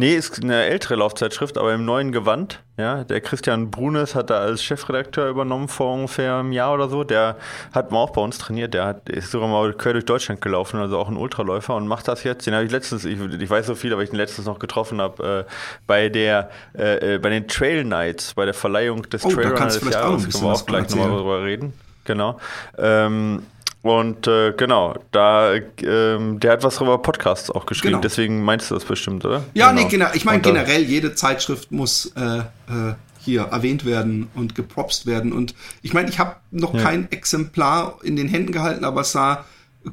Nee, 0.00 0.14
ist 0.14 0.44
eine 0.44 0.66
ältere 0.66 0.94
Laufzeitschrift, 0.94 1.58
aber 1.58 1.74
im 1.74 1.84
neuen 1.84 2.12
Gewand. 2.12 2.62
Ja, 2.76 3.02
der 3.02 3.20
Christian 3.20 3.68
Brunes 3.72 4.14
hat 4.14 4.30
da 4.30 4.38
als 4.38 4.62
Chefredakteur 4.62 5.28
übernommen 5.28 5.66
vor 5.66 5.92
ungefähr 5.92 6.36
einem 6.36 6.52
Jahr 6.52 6.72
oder 6.72 6.88
so. 6.88 7.02
Der 7.02 7.34
hat 7.72 7.90
mal 7.90 7.98
auch 7.98 8.10
bei 8.10 8.20
uns 8.20 8.38
trainiert. 8.38 8.74
Der 8.74 8.84
hat, 8.84 9.08
ist 9.08 9.32
sogar 9.32 9.48
mal 9.48 9.72
quer 9.72 9.94
durch 9.94 10.04
Deutschland 10.04 10.40
gelaufen, 10.40 10.78
also 10.78 10.96
auch 10.98 11.08
ein 11.08 11.16
Ultraläufer 11.16 11.74
und 11.74 11.88
macht 11.88 12.06
das 12.06 12.22
jetzt. 12.22 12.46
Den 12.46 12.54
habe 12.54 12.64
ich 12.64 12.70
letztens, 12.70 13.04
ich, 13.04 13.18
ich, 13.18 13.50
weiß 13.50 13.66
so 13.66 13.74
viel, 13.74 13.92
aber 13.92 14.04
ich 14.04 14.10
den 14.10 14.18
letztens 14.18 14.46
noch 14.46 14.60
getroffen 14.60 15.00
habe, 15.00 15.46
äh, 15.48 15.52
bei 15.88 16.08
der, 16.08 16.48
äh, 16.78 17.16
äh 17.16 17.18
bei 17.18 17.30
den 17.30 17.48
Trail 17.48 17.82
Nights, 17.82 18.34
bei 18.34 18.44
der 18.44 18.54
Verleihung 18.54 19.02
des 19.10 19.24
oh, 19.24 19.30
Trail 19.30 19.48
Runners 19.48 19.80
des 19.80 19.92
Jahres. 19.92 20.30
Können 20.30 20.44
wir 20.44 20.52
auch 20.52 20.64
gleich 20.64 20.88
nochmal 20.90 21.08
drüber 21.08 21.42
reden. 21.42 21.72
Genau. 22.04 22.38
Ähm, 22.78 23.42
und 23.82 24.26
äh, 24.26 24.52
genau, 24.52 24.96
da, 25.12 25.54
ähm, 25.54 26.40
der 26.40 26.52
hat 26.52 26.64
was 26.64 26.80
über 26.80 26.98
Podcasts 26.98 27.50
auch 27.50 27.64
geschrieben, 27.64 27.92
genau. 27.92 28.02
deswegen 28.02 28.42
meinst 28.42 28.70
du 28.70 28.74
das 28.74 28.84
bestimmt, 28.84 29.24
oder? 29.24 29.44
Ja, 29.54 29.70
genau. 29.70 29.82
nee, 29.82 29.88
genau. 29.88 30.06
Ich 30.14 30.24
meine 30.24 30.40
generell, 30.40 30.82
jede 30.82 31.14
Zeitschrift 31.14 31.70
muss 31.70 32.12
äh, 32.16 32.38
äh, 32.38 32.94
hier 33.20 33.42
erwähnt 33.42 33.84
werden 33.84 34.28
und 34.34 34.54
gepropst 34.54 35.06
werden. 35.06 35.32
Und 35.32 35.54
ich 35.82 35.92
meine, 35.92 36.08
ich 36.08 36.18
habe 36.18 36.36
noch 36.50 36.74
ja. 36.74 36.82
kein 36.82 37.10
Exemplar 37.12 37.98
in 38.02 38.16
den 38.16 38.26
Händen 38.26 38.52
gehalten, 38.52 38.84
aber 38.84 39.02
es 39.02 39.12
sah 39.12 39.44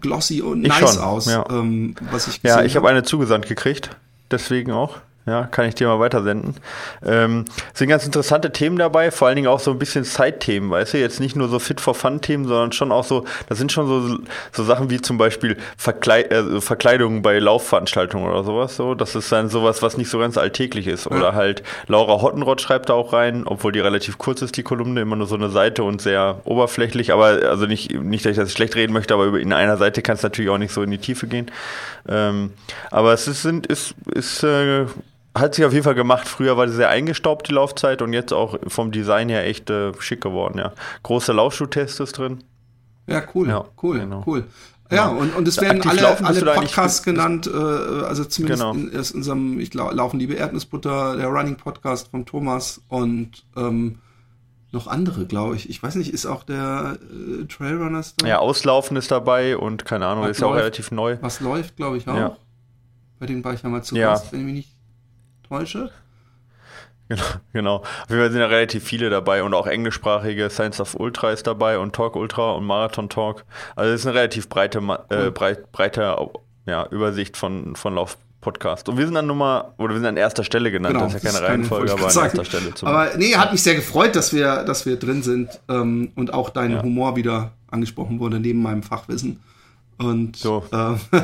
glossy 0.01 0.41
und 0.41 0.63
ich 0.63 0.69
nice 0.69 0.95
schon, 0.95 1.03
aus, 1.03 1.27
ja. 1.27 1.45
ähm, 1.49 1.95
was 2.11 2.27
ich 2.27 2.41
Ja, 2.43 2.63
ich 2.63 2.75
habe 2.75 2.87
hab 2.87 2.91
eine 2.91 3.03
zugesandt 3.03 3.47
gekriegt, 3.47 3.91
deswegen 4.31 4.71
auch. 4.71 4.97
Ja, 5.27 5.45
kann 5.47 5.67
ich 5.67 5.73
dir 5.73 5.87
mal 5.87 5.99
weitersenden. 5.99 6.53
Ähm, 7.03 7.45
sind 7.73 7.89
ganz 7.89 8.05
interessante 8.05 8.51
Themen 8.51 8.77
dabei, 8.77 9.09
vor 9.09 9.27
allen 9.27 9.35
Dingen 9.35 9.47
auch 9.47 9.59
so 9.59 9.71
ein 9.71 9.79
bisschen 9.79 10.03
Side-Themen, 10.03 10.69
weißt 10.69 10.93
du? 10.93 10.99
Jetzt 10.99 11.19
nicht 11.19 11.35
nur 11.35 11.47
so 11.47 11.57
Fit-for-Fun-Themen, 11.57 12.47
sondern 12.47 12.71
schon 12.73 12.91
auch 12.91 13.03
so, 13.03 13.25
das 13.49 13.57
sind 13.57 13.71
schon 13.71 13.87
so, 13.87 14.19
so 14.51 14.63
Sachen 14.63 14.91
wie 14.91 15.01
zum 15.01 15.17
Beispiel 15.17 15.57
Verkleid 15.77 16.31
äh, 16.31 16.61
Verkleidungen 16.61 17.23
bei 17.23 17.39
Laufveranstaltungen 17.39 18.29
oder 18.29 18.43
sowas. 18.43 18.75
So. 18.75 18.93
Das 18.93 19.15
ist 19.15 19.31
dann 19.31 19.49
sowas, 19.49 19.81
was 19.81 19.97
nicht 19.97 20.11
so 20.11 20.19
ganz 20.19 20.37
alltäglich 20.37 20.85
ist. 20.85 21.07
Oder 21.07 21.33
halt 21.33 21.63
Laura 21.87 22.21
Hottenrott 22.21 22.61
schreibt 22.61 22.89
da 22.89 22.93
auch 22.93 23.11
rein, 23.11 23.47
obwohl 23.47 23.71
die 23.71 23.79
relativ 23.79 24.19
kurz 24.19 24.43
ist, 24.43 24.57
die 24.57 24.63
Kolumne, 24.63 25.01
immer 25.01 25.15
nur 25.15 25.27
so 25.27 25.35
eine 25.35 25.49
Seite 25.49 25.83
und 25.83 26.03
sehr 26.03 26.41
oberflächlich, 26.43 27.11
aber 27.11 27.39
also 27.49 27.65
nicht, 27.65 27.91
nicht 27.99 28.25
dass 28.25 28.31
ich 28.31 28.37
das 28.37 28.51
schlecht 28.51 28.75
reden 28.75 28.93
möchte, 28.93 29.15
aber 29.15 29.39
in 29.39 29.53
einer 29.53 29.77
Seite 29.77 30.03
kann 30.03 30.17
es 30.17 30.23
natürlich 30.23 30.51
auch 30.51 30.59
nicht 30.59 30.71
so 30.71 30.83
in 30.83 30.91
die 30.91 30.99
Tiefe 30.99 31.25
gehen. 31.25 31.49
Ähm, 32.07 32.53
aber 32.91 33.13
es 33.13 33.27
ist, 33.27 33.41
sind, 33.41 33.65
ist, 33.65 33.95
ist 34.13 34.43
äh, 34.43 34.85
hat 35.35 35.55
sich 35.55 35.65
auf 35.65 35.73
jeden 35.73 35.83
Fall 35.83 35.95
gemacht. 35.95 36.27
Früher 36.27 36.57
war 36.57 36.67
sie 36.67 36.75
sehr 36.75 36.89
eingestaubt, 36.89 37.47
die 37.47 37.53
Laufzeit, 37.53 38.01
und 38.01 38.13
jetzt 38.13 38.33
auch 38.33 38.57
vom 38.67 38.91
Design 38.91 39.29
her 39.29 39.45
echt 39.45 39.69
äh, 39.69 39.91
schick 39.99 40.21
geworden, 40.21 40.57
ja. 40.57 40.71
Große 41.03 41.33
Laufschuh-Test 41.33 41.99
ist 41.99 42.17
drin. 42.17 42.43
Ja, 43.07 43.21
cool, 43.35 43.49
ja, 43.49 43.65
cool, 43.83 43.99
genau. 43.99 44.23
cool. 44.25 44.45
Ja, 44.91 45.07
und, 45.09 45.35
und 45.35 45.47
es 45.47 45.59
werden 45.59 45.81
alle, 45.87 46.23
alle 46.23 46.41
Podcasts 46.53 47.01
genannt, 47.01 47.47
äh, 47.47 47.57
also 47.57 48.23
zumindest 48.23 48.61
genau. 48.61 48.73
in, 48.73 48.91
in, 48.91 48.97
unserem, 48.97 49.59
ich 49.59 49.71
glaub, 49.71 49.91
Laufen 49.93 50.19
Liebe 50.19 50.35
Erdnussbutter, 50.35 51.17
der 51.17 51.27
Running 51.27 51.55
Podcast 51.55 52.09
von 52.09 52.25
Thomas 52.25 52.81
und 52.87 53.45
ähm, 53.57 53.97
noch 54.71 54.87
andere, 54.87 55.25
glaube 55.25 55.55
ich. 55.55 55.69
Ich 55.69 55.81
weiß 55.81 55.95
nicht, 55.95 56.13
ist 56.13 56.27
auch 56.27 56.43
der 56.43 56.97
äh, 57.01 57.45
Trailrunners 57.45 58.15
da? 58.17 58.27
Ja, 58.27 58.39
Auslaufen 58.39 58.95
ist 58.95 59.09
dabei 59.09 59.57
und 59.57 59.85
keine 59.85 60.05
Ahnung, 60.05 60.25
was 60.25 60.31
ist 60.31 60.41
ja 60.41 60.47
auch 60.47 60.55
relativ 60.55 60.91
neu. 60.91 61.17
Was 61.21 61.39
läuft, 61.39 61.77
glaube 61.77 61.97
ich, 61.97 62.07
auch. 62.07 62.15
Ja. 62.15 62.37
Bei 63.17 63.25
denen 63.25 63.43
war 63.43 63.53
ich 63.53 63.63
ja 63.63 63.69
mal 63.69 63.83
zu 63.83 63.95
ja. 63.95 64.11
Gast, 64.11 64.31
wenn 64.31 64.41
ich 64.41 64.45
mich 64.45 64.55
nicht 64.55 64.74
täusche. 65.47 65.91
Genau, 67.07 67.23
genau. 67.53 67.75
Auf 67.77 68.09
jeden 68.09 68.21
Fall 68.21 68.31
sind 68.31 68.41
ja 68.41 68.47
relativ 68.47 68.83
viele 68.83 69.09
dabei 69.09 69.43
und 69.43 69.53
auch 69.53 69.67
englischsprachige 69.67 70.49
Science 70.49 70.79
of 70.79 70.95
Ultra 70.95 71.31
ist 71.31 71.45
dabei 71.45 71.77
und 71.77 71.93
Talk 71.93 72.15
Ultra 72.15 72.53
und 72.53 72.65
Marathon 72.65 73.09
Talk. 73.09 73.45
Also 73.75 73.93
es 73.93 74.01
ist 74.01 74.07
eine 74.07 74.15
relativ 74.15 74.49
breite, 74.49 74.79
äh, 75.09 75.29
breit, 75.29 75.71
breite 75.71 76.17
ja, 76.65 76.87
Übersicht 76.87 77.37
von, 77.37 77.75
von 77.75 77.95
Lauf. 77.95 78.17
Podcast. 78.41 78.89
Und 78.89 78.99
wir 78.99 79.07
sind 79.07 79.17
an 79.17 79.25
Nummer, 79.25 79.73
oder 79.79 79.95
wir 79.95 80.01
sind 80.01 80.05
an 80.05 80.17
erster 80.17 80.43
Stelle 80.43 80.69
genannt, 80.69 80.93
genau, 80.93 81.05
das 81.05 81.15
ist 81.15 81.23
ja 81.23 81.31
keine, 81.31 81.41
keine 81.41 81.53
Reihenfolge, 81.53 81.91
aber 81.93 82.07
an 82.09 82.15
erster 82.15 82.45
Stelle. 82.45 82.75
Zum 82.75 82.87
aber 82.87 83.17
nee, 83.17 83.33
hat 83.33 83.51
mich 83.51 83.63
sehr 83.63 83.73
gefreut, 83.73 84.15
dass 84.15 84.33
wir, 84.33 84.63
dass 84.65 84.85
wir 84.85 84.97
drin 84.97 85.23
sind 85.23 85.59
ähm, 85.67 86.11
und 86.13 86.31
auch 86.31 86.51
dein 86.51 86.73
ja. 86.73 86.83
Humor 86.83 87.15
wieder 87.15 87.53
angesprochen 87.71 88.19
wurde, 88.19 88.39
neben 88.39 88.61
meinem 88.61 88.83
Fachwissen. 88.83 89.39
Und 89.97 90.35
so. 90.35 90.63
ähm, 90.71 90.99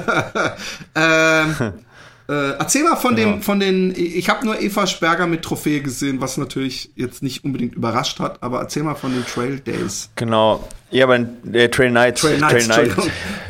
ähm 0.95 1.73
äh, 2.31 2.51
erzähl 2.57 2.83
mal 2.83 2.95
von 2.95 3.17
ja. 3.17 3.25
dem, 3.25 3.41
von 3.41 3.59
den. 3.59 3.93
Ich 3.95 4.29
habe 4.29 4.45
nur 4.45 4.61
Eva 4.61 4.87
Sperger 4.87 5.27
mit 5.27 5.43
Trophäe 5.43 5.81
gesehen, 5.81 6.21
was 6.21 6.37
natürlich 6.37 6.91
jetzt 6.95 7.21
nicht 7.21 7.43
unbedingt 7.43 7.75
überrascht 7.75 8.19
hat, 8.19 8.41
aber 8.41 8.61
erzähl 8.61 8.83
mal 8.83 8.95
von 8.95 9.11
den 9.11 9.25
Trail 9.25 9.59
Days. 9.59 10.09
Genau. 10.15 10.65
Ja, 10.91 11.05
aber 11.05 11.19
äh, 11.53 11.69
Trail 11.69 11.91
Night. 11.91 12.17
Trail. 12.17 12.39
Trail 12.39 12.67
Night. 12.67 12.91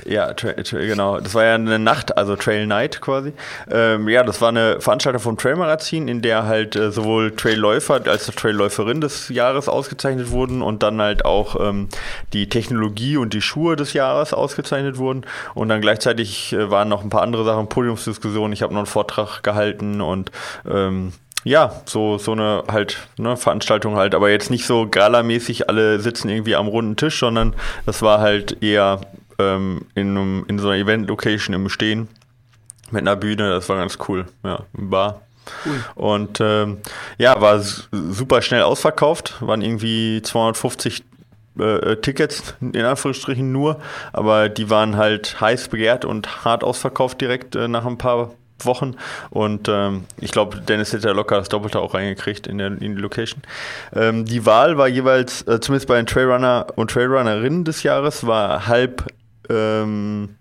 Ja, 0.06 0.34
tra 0.34 0.54
tra 0.54 0.80
genau. 0.80 1.20
Das 1.20 1.34
war 1.34 1.44
ja 1.44 1.56
eine 1.56 1.80
Nacht, 1.80 2.18
also 2.18 2.36
Trail 2.36 2.68
Night 2.68 3.02
quasi. 3.02 3.34
Ähm, 3.70 4.08
ja, 4.10 4.24
das 4.24 4.42
war 4.42 4.50
eine 4.50 4.80
Veranstaltung 4.80 5.22
vom 5.22 5.38
Trail 5.38 5.56
Magazin, 5.56 6.08
in 6.08 6.22
der 6.22 6.46
halt 6.46 6.76
äh, 6.76 6.92
sowohl 6.92 7.36
Trailläufer 7.36 8.02
als 8.06 8.30
auch 8.30 8.34
Trailläuferin 8.34 9.02
des 9.02 9.30
Jahres 9.30 9.70
ausgezeichnet 9.70 10.30
wurden 10.30 10.62
und 10.62 10.84
dann 10.84 11.02
halt 11.02 11.26
auch 11.26 11.60
ähm, 11.60 11.88
die 12.34 12.48
Technologie 12.48 13.18
und 13.18 13.34
die 13.34 13.42
Schuhe 13.42 13.76
des 13.76 13.94
Jahres 13.94 14.34
ausgezeichnet 14.34 14.98
wurden. 14.98 15.26
Und 15.56 15.70
dann 15.70 15.82
gleichzeitig 15.82 16.54
äh, 16.54 16.70
waren 16.70 16.90
noch 16.90 17.04
ein 17.04 17.10
paar 17.10 17.24
andere 17.24 17.44
Sachen, 17.44 17.70
Podiumsdiskussionen. 17.70 18.54
Ich 18.54 18.62
habe 18.62 18.71
noch 18.72 18.82
einen 18.82 18.88
Vortrag 18.88 19.42
gehalten 19.42 20.02
und 20.02 20.32
ähm, 20.70 21.14
ja, 21.44 21.82
so, 21.86 22.18
so 22.18 22.34
eine 22.34 22.64
halt, 22.68 23.08
ne, 23.18 23.36
Veranstaltung 23.36 23.96
halt, 23.96 24.14
aber 24.14 24.30
jetzt 24.30 24.52
nicht 24.52 24.66
so 24.66 24.88
galamäßig, 24.88 25.70
alle 25.70 26.00
sitzen 26.00 26.30
irgendwie 26.30 26.56
am 26.56 26.68
runden 26.68 26.96
Tisch, 26.96 27.20
sondern 27.20 27.56
das 27.86 28.02
war 28.02 28.20
halt 28.20 28.62
eher 28.62 29.02
ähm, 29.40 29.86
in, 29.96 30.10
einem, 30.10 30.46
in 30.48 30.60
so 30.60 30.70
einer 30.70 30.78
Event-Location 30.78 31.56
im 31.56 31.70
Stehen 31.70 32.08
mit 32.92 33.02
einer 33.02 33.16
Bühne, 33.16 33.50
das 33.50 33.70
war 33.70 33.78
ganz 33.78 33.98
cool, 34.08 34.26
ja, 34.44 34.64
Bar. 34.74 35.22
Cool. 35.66 35.84
Und 35.96 36.40
ähm, 36.40 36.78
ja, 37.18 37.40
war 37.42 37.60
super 37.60 38.42
schnell 38.44 38.62
ausverkauft, 38.62 39.36
waren 39.42 39.62
irgendwie 39.62 40.22
250 40.22 41.04
äh, 41.60 41.96
Tickets, 41.98 42.54
in 42.62 42.84
Anführungsstrichen 42.84 43.52
nur, 43.52 43.82
aber 44.14 44.50
die 44.50 44.70
waren 44.70 44.98
halt 44.98 45.42
heiß 45.42 45.70
begehrt 45.70 46.06
und 46.06 46.46
hart 46.46 46.64
ausverkauft 46.64 47.20
direkt 47.22 47.56
äh, 47.56 47.68
nach 47.68 47.86
ein 47.86 47.98
paar 47.98 48.32
Wochen. 48.66 48.96
Und 49.30 49.68
ähm, 49.68 50.06
ich 50.20 50.32
glaube, 50.32 50.60
Dennis 50.62 50.94
hätte 50.94 51.08
ja 51.08 51.14
locker 51.14 51.38
das 51.38 51.50
Doppelte 51.50 51.80
auch 51.80 51.94
reingekriegt 51.94 52.48
in, 52.48 52.58
der, 52.58 52.68
in 52.68 52.96
die 52.96 53.02
Location. 53.02 53.42
Ähm, 53.94 54.26
die 54.26 54.46
Wahl 54.46 54.78
war 54.78 54.88
jeweils, 54.88 55.42
äh, 55.48 55.60
zumindest 55.60 55.88
bei 55.88 55.98
den 55.98 56.06
Trailrunner 56.06 56.68
und 56.76 56.92
Trailrunnerinnen 56.92 57.64
des 57.64 57.84
Jahres, 57.84 58.26
war 58.26 58.68
halb 58.68 59.06
ähm, 59.50 60.36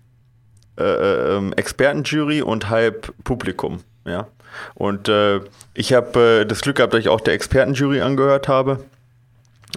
äh, 0.77 0.83
äh 0.83 1.37
ähm, 1.37 1.53
Expertenjury 1.53 2.41
und 2.41 2.69
halb 2.69 3.13
Publikum. 3.23 3.81
Ja. 4.05 4.27
Und 4.75 5.07
äh, 5.09 5.39
ich 5.73 5.93
habe 5.93 6.41
äh, 6.41 6.45
das 6.45 6.61
Glück 6.61 6.77
gehabt, 6.77 6.93
dass 6.93 6.99
ich 6.99 7.09
auch 7.09 7.21
der 7.21 7.33
Expertenjury 7.33 8.01
angehört 8.01 8.47
habe. 8.47 8.83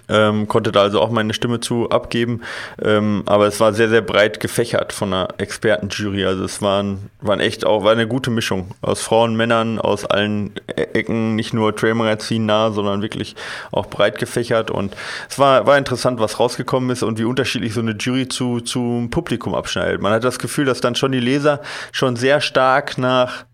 Ähm, 0.09 0.49
konnte 0.49 0.73
da 0.73 0.83
also 0.83 1.01
auch 1.01 1.11
meine 1.11 1.35
Stimme 1.35 1.61
zu 1.61 1.89
abgeben. 1.91 2.43
Ähm, 2.83 3.23
aber 3.27 3.47
es 3.47 3.61
war 3.61 3.73
sehr, 3.73 3.89
sehr 3.89 4.03
breit 4.03 4.41
gefächert 4.41 4.93
von 4.93 5.13
einer 5.13 5.29
Expertenjury. 5.39 6.25
Also 6.25 6.45
es 6.45 6.61
waren, 6.61 7.11
waren 7.21 7.41
echt 7.41 7.65
auch, 7.65 7.85
war 7.85 7.93
eine 7.93 8.07
gute 8.07 8.31
Mischung 8.31 8.73
aus 8.83 9.01
Frauen, 9.01 9.37
Männern, 9.37 9.79
aus 9.79 10.05
allen 10.05 10.53
e-, 10.69 10.83
Ecken, 10.83 11.35
nicht 11.37 11.55
nur 11.55 11.75
Trailmagazin 11.75 12.47
nah, 12.47 12.71
sondern 12.71 13.03
wirklich 13.03 13.35
auch 13.73 13.87
breit 13.87 14.19
gefächert. 14.19 14.71
Und 14.71 14.95
es 15.29 15.39
war, 15.39 15.67
war 15.67 15.79
interessant, 15.79 16.21
was 16.21 16.39
rausgekommen 16.39 16.91
ist 16.91 17.03
und 17.03 17.19
wie 17.19 17.25
unterschiedlich 17.25 17.75
so 17.75 17.81
eine 17.81 17.93
Jury 17.93 18.29
zu, 18.29 18.61
zum 18.61 19.11
Publikum 19.11 19.55
abschneidet. 19.55 20.01
Man 20.01 20.13
hat 20.13 20.25
das 20.25 20.39
Gefühl, 20.39 20.65
dass 20.67 20.81
dann 20.81 20.95
schon 20.95 21.13
die 21.13 21.21
Leser 21.21 21.61
schon 21.93 22.17
sehr 22.17 22.41
stark 22.41 22.99
nach, 22.99 23.45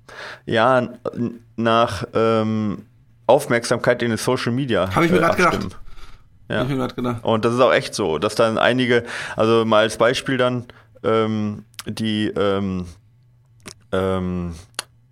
ja, 0.47 0.89
nach 1.57 2.05
ähm, 2.15 2.87
Aufmerksamkeit 3.27 4.03
in 4.03 4.09
den 4.11 4.19
Social 4.19 4.53
Media. 4.53 4.95
Habe 4.95 5.07
ich 5.07 5.13
mir 5.13 5.19
äh, 5.19 5.21
gerade 5.21 5.37
gedacht. 5.37 5.79
Ja. 6.51 6.63
Ich 6.63 6.69
mir 6.69 6.89
gedacht. 6.89 7.25
Und 7.25 7.45
das 7.45 7.55
ist 7.55 7.61
auch 7.61 7.73
echt 7.73 7.95
so, 7.95 8.19
dass 8.19 8.35
dann 8.35 8.59
einige, 8.59 9.05
also 9.37 9.65
mal 9.65 9.83
als 9.83 9.97
Beispiel 9.97 10.37
dann, 10.37 10.65
ähm, 11.05 11.65
die, 11.87 12.27
ähm, 12.29 12.87
ähm, 13.93 14.55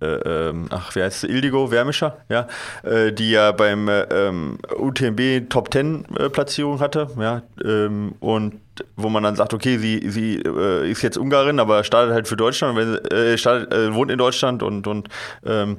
äh, 0.00 0.06
ähm, 0.50 0.66
ach, 0.70 0.94
wie 0.94 1.02
heißt 1.02 1.24
es, 1.24 1.30
Ildigo 1.30 1.70
Wärmischer, 1.70 2.18
ja, 2.28 2.46
äh, 2.82 3.12
die 3.12 3.30
ja 3.30 3.52
beim 3.52 3.88
äh, 3.88 4.02
ähm, 4.02 4.58
UTMB 4.76 5.48
Top 5.48 5.72
10 5.72 6.04
äh, 6.16 6.28
Platzierung 6.28 6.78
hatte, 6.80 7.08
ja, 7.18 7.42
ähm, 7.64 8.14
und 8.20 8.60
wo 8.94 9.08
man 9.08 9.24
dann 9.24 9.34
sagt, 9.34 9.54
okay, 9.54 9.78
sie, 9.78 10.08
sie 10.08 10.36
äh, 10.36 10.88
ist 10.88 11.02
jetzt 11.02 11.18
Ungarin, 11.18 11.58
aber 11.58 11.82
startet 11.82 12.14
halt 12.14 12.28
für 12.28 12.36
Deutschland, 12.36 12.76
wenn, 12.76 12.94
äh, 13.12 13.36
startet, 13.36 13.72
äh, 13.72 13.92
wohnt 13.92 14.10
in 14.10 14.18
Deutschland 14.18 14.62
und, 14.62 14.86
und 14.86 15.08
ähm, 15.44 15.78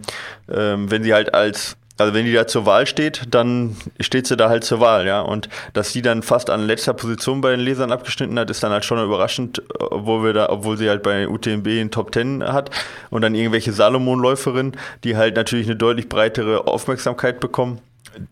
ähm, 0.50 0.92
wenn 0.92 1.04
sie 1.04 1.14
halt 1.14 1.34
als 1.34 1.78
also 2.00 2.14
wenn 2.14 2.26
die 2.26 2.34
da 2.34 2.48
zur 2.48 2.66
Wahl 2.66 2.88
steht, 2.88 3.24
dann 3.32 3.76
steht 4.00 4.28
sie 4.28 4.38
da 4.38 4.50
halt 4.50 4.64
zur 4.64 4.80
Wahl, 4.80 5.06
ja. 5.06 5.22
Und 5.22 5.50
dass 5.74 5.92
sie 5.92 6.02
dann 6.02 6.24
fast 6.24 6.50
an 6.50 6.66
letzter 6.66 6.94
Position 6.94 7.42
bei 7.42 7.52
den 7.52 7.60
Lesern 7.60 7.92
abgeschnitten 7.92 8.38
hat, 8.40 8.50
ist 8.50 8.64
dann 8.64 8.72
halt 8.72 8.86
schon 8.86 9.04
überraschend, 9.04 9.62
obwohl 9.80 10.24
wir 10.24 10.34
da, 10.34 10.50
obwohl 10.50 10.78
sie 10.78 10.90
halt 10.90 11.04
bei 11.04 11.28
UTMB 11.28 11.68
in 11.68 11.92
Top 11.92 12.12
Ten 12.12 12.44
hat 12.44 12.70
und 13.10 13.22
dann 13.22 13.36
irgendwelche 13.36 13.74
Salomon-Läuferinnen, 13.74 14.78
die 15.04 15.18
halt 15.18 15.36
natürlich 15.36 15.68
eine 15.68 15.76
deutlich 15.76 16.10
breitere 16.10 16.68
Aufmerksamkeit 16.68 17.40
bekommen 17.40 17.82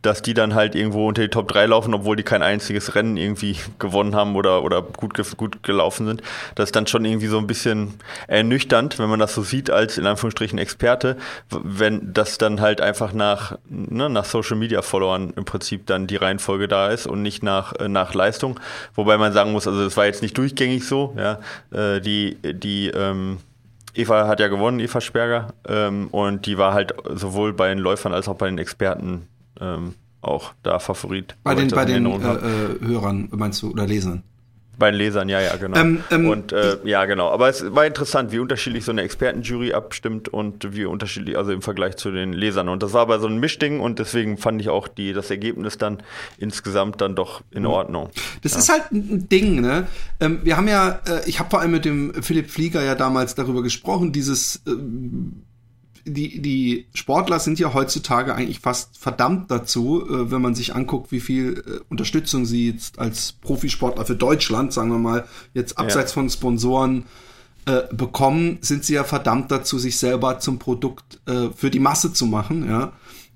dass 0.02 0.22
die 0.22 0.34
dann 0.34 0.56
halt 0.56 0.76
irgendwo 0.76 1.08
unter 1.08 1.22
die 1.22 1.30
Top 1.30 1.48
3 1.48 1.68
laufen, 1.68 1.94
obwohl 1.94 2.16
die 2.16 2.24
kein 2.24 2.42
einziges 2.42 2.96
Rennen 2.96 3.18
irgendwie 3.18 3.58
gewonnen 3.80 4.16
haben 4.16 4.36
oder, 4.36 4.64
oder 4.64 4.82
gut, 4.82 5.14
gut 5.38 5.64
gelaufen 5.64 6.06
sind. 6.08 6.22
Das 6.56 6.66
ist 6.70 6.76
dann 6.76 6.88
schon 6.88 7.06
irgendwie 7.06 7.28
so 7.28 7.38
ein 7.38 7.48
bisschen 7.48 7.96
ernüchternd, 8.28 9.00
wenn 9.00 9.10
man 9.10 9.20
das 9.20 9.34
so 9.34 9.42
sieht 9.42 9.70
als 9.70 9.98
in 9.98 10.06
Anführungsstrichen 10.06 10.60
Experte, 10.60 11.18
wenn 11.50 12.14
das 12.14 12.38
dann 12.38 12.62
halt 12.62 12.82
einfach 12.82 13.14
nach, 13.14 13.58
ne, 13.70 14.10
nach 14.10 14.26
Social 14.26 14.58
Media 14.58 14.82
Followern 14.82 15.34
im 15.36 15.46
Prinzip 15.46 15.86
dann 15.86 16.08
die 16.08 16.16
Reihenfolge 16.16 16.68
da 16.68 16.90
ist 16.90 17.08
und 17.08 17.22
nicht 17.22 17.44
nach, 17.44 17.74
äh, 17.74 17.88
nach 17.88 18.14
Leistung. 18.14 18.60
Wobei 18.96 19.18
man 19.18 19.34
sagen 19.34 19.52
muss, 19.52 19.68
also 19.68 19.84
es 19.86 19.98
war 19.98 20.06
jetzt 20.06 20.22
nicht 20.22 20.38
durchgängig 20.38 20.88
so, 20.88 21.16
ja. 21.18 21.40
Äh, 21.72 22.02
die, 22.02 22.38
die, 22.44 22.90
ähm, 22.90 23.38
Eva 23.98 24.28
hat 24.28 24.40
ja 24.40 24.48
gewonnen, 24.48 24.80
Eva 24.80 25.02
Sperger, 25.02 25.54
ähm, 25.68 26.08
und 26.10 26.46
die 26.46 26.58
war 26.58 26.74
halt 26.74 26.94
sowohl 27.16 27.54
bei 27.54 27.70
den 27.70 27.80
Läufern 27.80 28.14
als 28.14 28.28
auch 28.28 28.36
bei 28.36 28.48
den 28.48 28.60
Experten 28.60 29.28
ähm, 29.60 29.94
auch 30.22 30.54
da 30.64 30.80
Favorit. 30.80 31.36
Bei 31.44 31.56
den, 31.56 31.70
bei 31.70 31.86
den 31.86 32.06
äh, 32.06 32.10
äh, 32.10 32.86
Hörern, 32.86 33.30
meinst 33.32 33.62
du, 33.62 33.72
oder 33.72 33.86
Lesern? 33.86 34.24
Bei 34.80 34.92
den 34.92 34.98
Lesern, 35.00 35.28
ja, 35.28 35.42
ja, 35.42 35.56
genau. 35.56 35.76
Ähm, 35.76 36.04
ähm, 36.12 36.30
und 36.30 36.52
äh, 36.52 36.78
ja, 36.84 37.06
genau. 37.06 37.30
Aber 37.30 37.50
es 37.50 37.74
war 37.74 37.88
interessant, 37.88 38.32
wie 38.32 38.38
unterschiedlich 38.38 38.86
so 38.86 38.92
eine 38.92 39.02
Expertenjury 39.02 39.74
abstimmt 39.74 40.30
und 40.30 40.76
wie 40.76 40.86
unterschiedlich, 40.86 41.36
also 41.36 41.52
im 41.52 41.64
Vergleich 41.64 41.96
zu 41.96 42.12
den 42.12 42.32
Lesern. 42.32 42.70
Und 42.70 42.84
das 42.84 42.94
war 42.94 43.02
aber 43.02 43.20
so 43.20 43.26
ein 43.26 43.40
Mischding 43.40 43.80
und 43.80 43.98
deswegen 43.98 44.38
fand 44.38 44.62
ich 44.62 44.70
auch 44.70 44.88
die, 44.88 45.14
das 45.14 45.32
Ergebnis 45.32 45.80
dann 45.80 46.04
insgesamt 46.38 47.02
dann 47.02 47.16
doch 47.16 47.42
in 47.50 47.64
mhm. 47.64 47.70
Ordnung. 47.70 48.10
Das 48.44 48.54
ja. 48.54 48.60
ist 48.60 48.70
halt 48.70 48.92
ein 48.92 49.28
Ding, 49.30 49.62
ne? 49.62 49.88
Ähm, 50.20 50.42
wir 50.44 50.58
haben 50.58 50.68
ja, 50.68 51.00
äh, 51.08 51.28
ich 51.28 51.40
habe 51.40 51.50
vor 51.50 51.62
allem 51.62 51.72
mit 51.72 51.84
dem 51.84 52.14
Philipp 52.22 52.52
Flieger 52.52 52.84
ja 52.84 52.94
damals 52.94 53.34
darüber 53.34 53.64
gesprochen, 53.64 54.12
dieses 54.12 54.62
ähm, 54.68 55.42
die, 56.08 56.42
die 56.42 56.88
Sportler 56.94 57.40
sind 57.40 57.60
ja 57.60 57.74
heutzutage 57.74 58.34
eigentlich 58.34 58.60
fast 58.60 58.98
verdammt 58.98 59.52
dazu, 59.52 60.04
äh, 60.08 60.32
wenn 60.32 60.42
man 60.42 60.56
sich 60.56 60.76
anguckt, 60.76 61.12
wie 61.12 61.20
viel 61.20 61.64
äh, 61.66 61.80
Unterstützung 61.90 62.46
sie 62.46 62.72
jetzt 62.72 63.00
als 63.00 63.34
Profisportler 63.34 64.06
für 64.06 64.16
Deutschland, 64.16 64.74
sagen 64.74 64.90
wir 64.90 64.98
mal, 64.98 65.26
jetzt 65.54 65.78
abseits 65.78 66.12
ja. 66.12 66.16
von 66.16 66.30
Sponsoren 66.30 67.06
äh, 67.66 67.82
bekommen, 67.92 68.58
sind 68.62 68.86
sie 68.86 68.94
ja 68.94 69.04
verdammt 69.04 69.52
dazu, 69.52 69.78
sich 69.78 69.98
selber 69.98 70.40
zum 70.40 70.60
Produkt 70.60 71.20
äh, 71.28 71.50
für 71.56 71.70
die 71.70 71.80
Masse 71.80 72.14
zu 72.14 72.26
machen, 72.26 72.68
ja. 72.70 72.94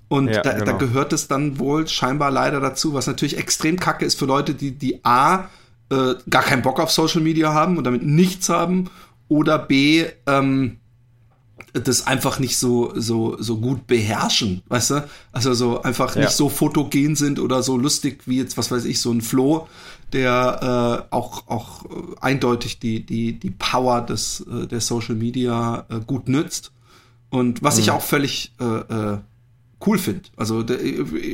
Und 0.08 0.28
ja, 0.28 0.42
da, 0.42 0.52
genau. 0.52 0.66
da 0.66 0.72
gehört 0.74 1.14
es 1.14 1.30
dann 1.30 1.58
wohl 1.58 1.88
scheinbar 1.88 2.32
leider 2.32 2.60
dazu, 2.60 2.94
was 2.94 3.08
natürlich 3.08 3.38
extrem 3.38 3.80
kacke 3.80 4.04
ist 4.04 4.20
für 4.20 4.26
Leute, 4.26 4.54
die, 4.54 4.72
die 4.72 5.06
A, 5.06 5.50
äh, 5.90 6.16
gar 6.30 6.44
keinen 6.44 6.64
Bock 6.64 6.82
auf 6.82 6.92
Social 6.92 7.22
Media 7.22 7.54
haben 7.54 7.78
und 7.78 7.86
damit 7.86 8.04
nichts 8.04 8.50
haben, 8.50 8.90
oder 9.30 9.58
B, 9.58 10.06
ähm, 10.28 10.81
das 11.74 12.08
einfach 12.08 12.40
nicht 12.40 12.58
so 12.58 12.94
so 12.96 13.38
so 13.40 13.58
gut 13.58 13.88
beherrschen, 13.88 14.62
weißt 14.68 14.92
du? 14.92 15.10
Also 15.32 15.54
so 15.54 15.82
einfach 15.82 16.16
ja. 16.16 16.24
nicht 16.24 16.34
so 16.34 16.50
fotogen 16.50 17.16
sind 17.16 17.40
oder 17.40 17.64
so 17.64 17.78
lustig 17.78 18.24
wie 18.26 18.38
jetzt 18.38 18.58
was 18.58 18.72
weiß 18.72 18.86
ich 18.86 19.00
so 19.00 19.12
ein 19.12 19.22
Flo, 19.22 19.68
der 20.12 21.08
äh, 21.10 21.16
auch 21.16 21.48
auch 21.48 21.86
eindeutig 22.20 22.80
die 22.80 23.06
die 23.06 23.34
die 23.34 23.52
Power 23.52 24.02
des 24.02 24.42
äh, 24.42 24.68
der 24.68 24.82
Social 24.82 25.16
Media 25.16 25.86
äh, 25.90 26.00
gut 26.06 26.28
nützt 26.28 26.72
und 27.30 27.64
was 27.64 27.76
mhm. 27.76 27.82
ich 27.82 27.92
auch 27.92 28.02
völlig 28.02 28.54
äh, 28.60 28.66
äh, 28.66 29.18
cool 29.86 29.98
finde. 29.98 30.24
Also 30.36 30.64
der, 30.64 30.78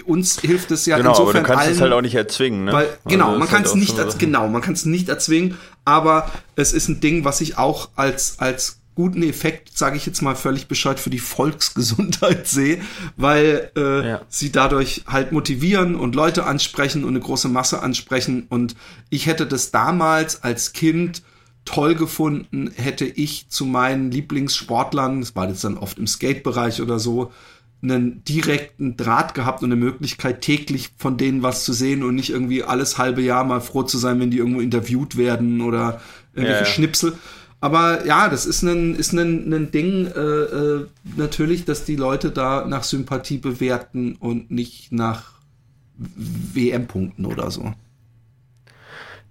uns 0.05 0.39
hilft 0.39 0.71
es 0.71 0.85
ja 0.85 0.97
genau, 0.97 1.09
insofern 1.09 1.37
aber 1.37 1.39
du 1.39 1.47
kannst 1.47 1.63
allen, 1.63 1.75
es 1.75 1.81
halt 1.81 1.93
auch 1.93 2.01
nicht 2.01 2.15
erzwingen, 2.15 2.65
ne? 2.65 2.73
Weil, 2.73 2.97
genau, 3.07 3.27
also 3.27 3.39
man 3.39 3.47
kann 3.47 3.63
es 3.63 3.69
halt 3.69 3.79
nicht 3.79 3.99
als, 3.99 4.17
genau, 4.17 4.47
man 4.47 4.61
kann 4.61 4.73
es 4.73 4.85
nicht 4.85 5.09
erzwingen, 5.09 5.57
aber 5.83 6.31
es 6.55 6.73
ist 6.73 6.87
ein 6.87 6.99
Ding, 6.99 7.25
was 7.25 7.41
ich 7.41 7.57
auch 7.57 7.89
als 7.95 8.39
als 8.39 8.76
guten 8.97 9.21
Effekt, 9.21 9.77
sage 9.77 9.95
ich 9.95 10.07
jetzt 10.07 10.23
mal 10.23 10.35
völlig 10.35 10.67
bescheid, 10.67 10.99
für 10.99 11.11
die 11.11 11.19
Volksgesundheit 11.19 12.47
sehe, 12.47 12.81
weil 13.15 13.71
äh, 13.77 14.07
ja. 14.09 14.21
sie 14.27 14.51
dadurch 14.51 15.03
halt 15.05 15.31
motivieren 15.31 15.95
und 15.95 16.15
Leute 16.15 16.45
ansprechen 16.45 17.03
und 17.03 17.11
eine 17.11 17.19
große 17.19 17.47
Masse 17.47 17.83
ansprechen. 17.83 18.47
Und 18.49 18.75
ich 19.11 19.27
hätte 19.27 19.45
das 19.45 19.69
damals 19.69 20.43
als 20.43 20.73
Kind 20.73 21.21
toll 21.63 21.93
gefunden, 21.93 22.71
hätte 22.75 23.05
ich 23.05 23.49
zu 23.49 23.65
meinen 23.65 24.09
Lieblingssportlern, 24.09 25.19
das 25.19 25.35
war 25.35 25.47
jetzt 25.47 25.63
dann 25.63 25.77
oft 25.77 25.99
im 25.99 26.07
Skate-Bereich 26.07 26.81
oder 26.81 26.97
so, 26.97 27.31
einen 27.83 28.23
direkten 28.23 28.97
Draht 28.97 29.35
gehabt 29.35 29.61
und 29.61 29.71
eine 29.71 29.79
Möglichkeit, 29.79 30.41
täglich 30.41 30.89
von 30.97 31.17
denen 31.17 31.43
was 31.43 31.65
zu 31.65 31.71
sehen 31.71 32.01
und 32.01 32.15
nicht 32.15 32.31
irgendwie 32.31 32.63
alles 32.63 32.97
halbe 32.97 33.21
Jahr 33.21 33.43
mal 33.43 33.61
froh 33.61 33.83
zu 33.83 33.99
sein, 33.99 34.19
wenn 34.19 34.31
die 34.31 34.39
irgendwo 34.39 34.61
interviewt 34.61 35.17
werden 35.17 35.61
oder 35.61 36.01
irgendwelche 36.33 36.61
ja, 36.61 36.67
ja. 36.67 36.73
Schnipsel. 36.73 37.13
Aber 37.67 38.05
ja, 38.05 38.29
das 38.29 38.45
ist 38.45 38.61
ein, 38.61 38.95
ist 38.95 39.11
ein, 39.11 39.53
ein 39.53 39.71
Ding 39.71 40.07
äh, 40.07 40.19
äh, 40.19 40.87
natürlich, 41.17 41.65
dass 41.65 41.83
die 41.83 41.97
Leute 41.97 42.31
da 42.31 42.65
nach 42.65 42.83
Sympathie 42.83 43.39
bewerten 43.39 44.15
und 44.21 44.49
nicht 44.49 44.93
nach 44.93 45.33
WM-Punkten 45.97 47.25
oder 47.25 47.51
so. 47.51 47.73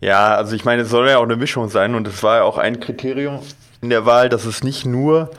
Ja, 0.03 0.35
also 0.35 0.55
ich 0.55 0.67
meine, 0.67 0.83
es 0.83 0.91
soll 0.91 1.09
ja 1.09 1.17
auch 1.17 1.23
eine 1.23 1.37
Mischung 1.37 1.71
sein 1.71 1.95
und 1.95 2.07
es 2.07 2.23
war 2.23 2.37
ja 2.37 2.43
auch 2.43 2.59
ein 2.59 2.79
Kriterium 2.79 3.41
in 3.81 3.89
der 3.89 4.05
Wahl, 4.05 4.29
dass 4.29 4.45
es 4.45 4.63
nicht 4.63 4.85
nur 4.85 5.31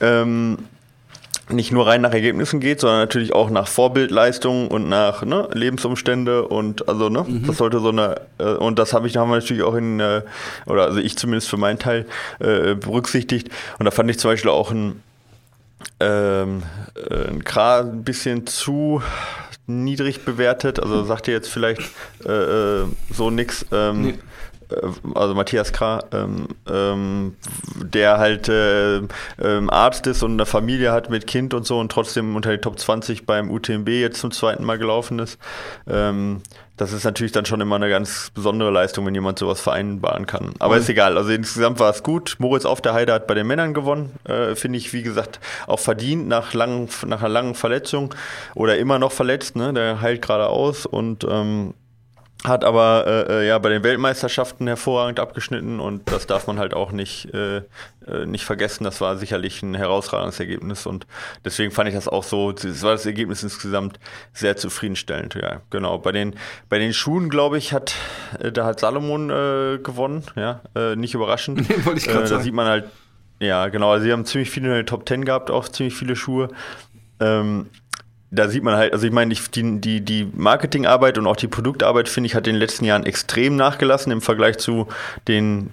ähm, 0.00 0.56
nicht 1.52 1.72
nur 1.72 1.86
rein 1.86 2.00
nach 2.00 2.12
Ergebnissen 2.12 2.60
geht, 2.60 2.80
sondern 2.80 3.00
natürlich 3.00 3.32
auch 3.32 3.50
nach 3.50 3.68
Vorbildleistung 3.68 4.68
und 4.68 4.88
nach 4.88 5.22
ne, 5.22 5.48
Lebensumstände 5.52 6.46
und 6.46 6.88
also 6.88 7.08
ne, 7.08 7.24
mhm. 7.26 7.46
das 7.46 7.58
sollte 7.58 7.80
so 7.80 7.88
eine 7.88 8.20
äh, 8.38 8.44
und 8.44 8.78
das 8.78 8.92
habe 8.92 9.06
ich 9.06 9.16
haben 9.16 9.30
wir 9.30 9.36
natürlich 9.36 9.62
auch 9.62 9.74
in 9.74 10.00
äh, 10.00 10.22
oder 10.66 10.84
also 10.84 10.98
ich 10.98 11.16
zumindest 11.16 11.48
für 11.48 11.56
meinen 11.56 11.78
Teil 11.78 12.06
äh, 12.40 12.74
berücksichtigt 12.74 13.48
und 13.78 13.84
da 13.84 13.90
fand 13.90 14.10
ich 14.10 14.18
zum 14.18 14.30
Beispiel 14.30 14.50
auch 14.50 14.70
ein 14.70 15.02
ähm, 16.00 16.62
äh, 16.94 17.28
ein 17.28 17.44
Kra 17.44 17.80
ein 17.80 18.04
bisschen 18.04 18.46
zu 18.46 19.02
niedrig 19.66 20.24
bewertet, 20.24 20.80
also 20.80 21.04
sagt 21.04 21.28
ihr 21.28 21.34
jetzt 21.34 21.48
vielleicht 21.48 21.82
äh, 22.24 22.32
äh 22.32 22.86
so 23.10 23.30
nix. 23.30 23.64
Ähm, 23.72 24.02
nee. 24.02 24.14
Äh, 24.72 24.88
also 25.14 25.34
Matthias 25.34 25.72
Krah, 25.72 26.04
ähm, 26.12 26.48
ähm, 26.70 27.36
der 27.76 28.18
halt 28.18 28.48
äh, 28.48 28.98
ähm, 29.42 29.70
Arzt 29.70 30.06
ist 30.06 30.22
und 30.22 30.32
eine 30.32 30.46
Familie 30.46 30.92
hat 30.92 31.10
mit 31.10 31.26
Kind 31.26 31.54
und 31.54 31.66
so 31.66 31.78
und 31.78 31.90
trotzdem 31.92 32.36
unter 32.36 32.50
die 32.50 32.58
Top 32.58 32.78
20 32.78 33.26
beim 33.26 33.50
UTMB 33.50 33.88
jetzt 33.88 34.20
zum 34.20 34.30
zweiten 34.30 34.64
Mal 34.64 34.78
gelaufen 34.78 35.18
ist. 35.18 35.38
Ähm, 35.88 36.42
das 36.82 36.92
ist 36.92 37.04
natürlich 37.04 37.32
dann 37.32 37.44
schon 37.44 37.60
immer 37.60 37.76
eine 37.76 37.88
ganz 37.88 38.30
besondere 38.34 38.70
Leistung, 38.70 39.06
wenn 39.06 39.14
jemand 39.14 39.38
sowas 39.38 39.60
vereinbaren 39.60 40.26
kann. 40.26 40.54
Aber 40.58 40.74
mhm. 40.74 40.80
ist 40.80 40.88
egal. 40.88 41.16
Also 41.16 41.30
insgesamt 41.30 41.78
war 41.78 41.90
es 41.90 42.02
gut. 42.02 42.36
Moritz 42.38 42.64
auf 42.64 42.80
der 42.80 42.94
Heide 42.94 43.12
hat 43.12 43.26
bei 43.26 43.34
den 43.34 43.46
Männern 43.46 43.74
gewonnen. 43.74 44.12
Äh, 44.24 44.56
Finde 44.56 44.78
ich, 44.78 44.92
wie 44.92 45.02
gesagt, 45.02 45.38
auch 45.66 45.78
verdient 45.78 46.28
nach, 46.28 46.54
langen, 46.54 46.88
nach 47.06 47.20
einer 47.20 47.28
langen 47.28 47.54
Verletzung 47.54 48.14
oder 48.54 48.78
immer 48.78 48.98
noch 48.98 49.12
verletzt. 49.12 49.54
Ne? 49.54 49.72
Der 49.74 50.00
heilt 50.00 50.22
gerade 50.22 50.48
aus 50.48 50.86
und 50.86 51.24
ähm, 51.28 51.74
hat 52.44 52.64
aber 52.64 53.04
äh, 53.06 53.32
äh, 53.32 53.48
ja 53.48 53.58
bei 53.58 53.68
den 53.68 53.84
Weltmeisterschaften 53.84 54.66
hervorragend 54.66 55.20
abgeschnitten 55.20 55.78
und 55.78 56.10
das 56.10 56.26
darf 56.26 56.46
man 56.46 56.58
halt 56.58 56.74
auch 56.74 56.90
nicht, 56.90 57.32
äh, 57.32 57.58
äh, 58.06 58.26
nicht 58.26 58.44
vergessen. 58.44 58.82
Das 58.82 59.00
war 59.00 59.16
sicherlich 59.16 59.62
ein 59.62 59.74
herausragendes 59.74 60.40
Ergebnis 60.40 60.86
und 60.86 61.06
deswegen 61.44 61.70
fand 61.70 61.88
ich 61.88 61.94
das 61.94 62.08
auch 62.08 62.24
so, 62.24 62.50
das 62.50 62.82
war 62.82 62.92
das 62.92 63.06
Ergebnis 63.06 63.42
insgesamt 63.44 64.00
sehr 64.32 64.56
zufriedenstellend. 64.56 65.34
Ja, 65.34 65.60
genau. 65.70 65.98
Bei 65.98 66.10
den, 66.10 66.34
bei 66.68 66.78
den 66.78 66.92
Schuhen, 66.92 67.30
glaube 67.30 67.58
ich, 67.58 67.72
hat 67.72 67.94
äh, 68.40 68.50
da 68.50 68.66
hat 68.66 68.80
Salomon 68.80 69.30
äh, 69.30 69.78
gewonnen, 69.78 70.24
ja, 70.34 70.62
äh, 70.74 70.96
nicht 70.96 71.14
überraschend. 71.14 71.68
Nee, 71.72 71.84
wollte 71.84 72.00
ich 72.00 72.06
gerade 72.06 72.24
äh, 72.24 72.26
sagen. 72.26 72.40
Da 72.40 72.44
sieht 72.44 72.54
man 72.54 72.66
halt, 72.66 72.84
ja, 73.38 73.68
genau, 73.68 73.92
also 73.92 74.04
sie 74.04 74.12
haben 74.12 74.24
ziemlich 74.26 74.50
viele 74.50 74.68
in 74.68 74.74
der 74.74 74.86
Top 74.86 75.06
Ten 75.06 75.24
gehabt, 75.24 75.50
auch 75.50 75.68
ziemlich 75.68 75.94
viele 75.94 76.16
Schuhe. 76.16 76.48
Ähm, 77.20 77.68
da 78.32 78.48
sieht 78.48 78.62
man 78.62 78.74
halt, 78.76 78.94
also 78.94 79.06
ich 79.06 79.12
meine, 79.12 79.34
die, 79.34 79.80
die, 79.80 80.00
die 80.00 80.28
Marketingarbeit 80.34 81.18
und 81.18 81.26
auch 81.26 81.36
die 81.36 81.48
Produktarbeit, 81.48 82.08
finde 82.08 82.28
ich, 82.28 82.34
hat 82.34 82.46
in 82.46 82.54
den 82.54 82.60
letzten 82.60 82.86
Jahren 82.86 83.04
extrem 83.04 83.56
nachgelassen 83.56 84.10
im 84.10 84.22
Vergleich 84.22 84.56
zu 84.56 84.88
den 85.28 85.70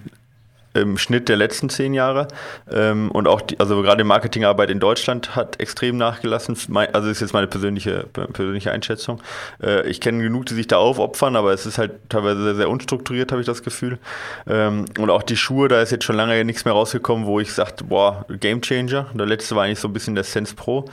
im 0.74 0.98
Schnitt 0.98 1.28
der 1.28 1.36
letzten 1.36 1.68
zehn 1.68 1.94
Jahre. 1.94 2.28
Ähm, 2.70 3.10
und 3.10 3.26
auch, 3.26 3.40
die, 3.40 3.58
also 3.58 3.82
gerade 3.82 3.98
die 3.98 4.08
Marketingarbeit 4.08 4.70
in 4.70 4.78
Deutschland 4.80 5.34
hat 5.34 5.60
extrem 5.60 5.96
nachgelassen. 5.96 6.56
Also 6.92 7.08
ist 7.08 7.20
jetzt 7.20 7.32
meine 7.32 7.48
persönliche, 7.48 8.06
persönliche 8.12 8.70
Einschätzung. 8.70 9.20
Äh, 9.62 9.88
ich 9.88 10.00
kenne 10.00 10.22
genug, 10.22 10.46
die 10.46 10.54
sich 10.54 10.68
da 10.68 10.76
aufopfern, 10.76 11.36
aber 11.36 11.52
es 11.52 11.66
ist 11.66 11.78
halt 11.78 11.92
teilweise 12.08 12.42
sehr, 12.44 12.54
sehr 12.54 12.70
unstrukturiert, 12.70 13.32
habe 13.32 13.40
ich 13.40 13.46
das 13.46 13.62
Gefühl. 13.62 13.98
Ähm, 14.46 14.84
und 14.98 15.10
auch 15.10 15.22
die 15.22 15.36
Schuhe, 15.36 15.68
da 15.68 15.80
ist 15.82 15.90
jetzt 15.90 16.04
schon 16.04 16.16
lange 16.16 16.44
nichts 16.44 16.64
mehr 16.64 16.74
rausgekommen, 16.74 17.26
wo 17.26 17.40
ich 17.40 17.52
sagte, 17.52 17.84
boah, 17.84 18.24
Game 18.28 18.62
Changer. 18.62 19.06
Der 19.14 19.26
letzte 19.26 19.56
war 19.56 19.64
eigentlich 19.64 19.80
so 19.80 19.88
ein 19.88 19.92
bisschen 19.92 20.14
der 20.14 20.24
Sense 20.24 20.54
Pro. 20.54 20.84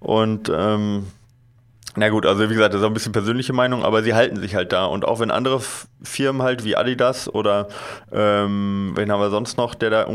Und 0.00 0.50
ähm, 0.54 1.06
na 1.96 2.08
gut, 2.08 2.24
also 2.24 2.48
wie 2.48 2.54
gesagt, 2.54 2.72
das 2.72 2.80
ist 2.80 2.84
auch 2.84 2.90
ein 2.90 2.94
bisschen 2.94 3.12
persönliche 3.12 3.52
Meinung, 3.52 3.84
aber 3.84 4.02
sie 4.02 4.14
halten 4.14 4.38
sich 4.38 4.54
halt 4.54 4.72
da. 4.72 4.84
Und 4.84 5.04
auch 5.04 5.18
wenn 5.18 5.30
andere 5.30 5.60
Firmen 6.02 6.42
halt 6.42 6.64
wie 6.64 6.76
Adidas 6.76 7.28
oder 7.28 7.68
ähm, 8.12 8.92
wen 8.94 9.10
haben 9.10 9.20
wir 9.20 9.30
sonst 9.30 9.56
noch, 9.56 9.74
der 9.74 9.90
da 9.90 10.06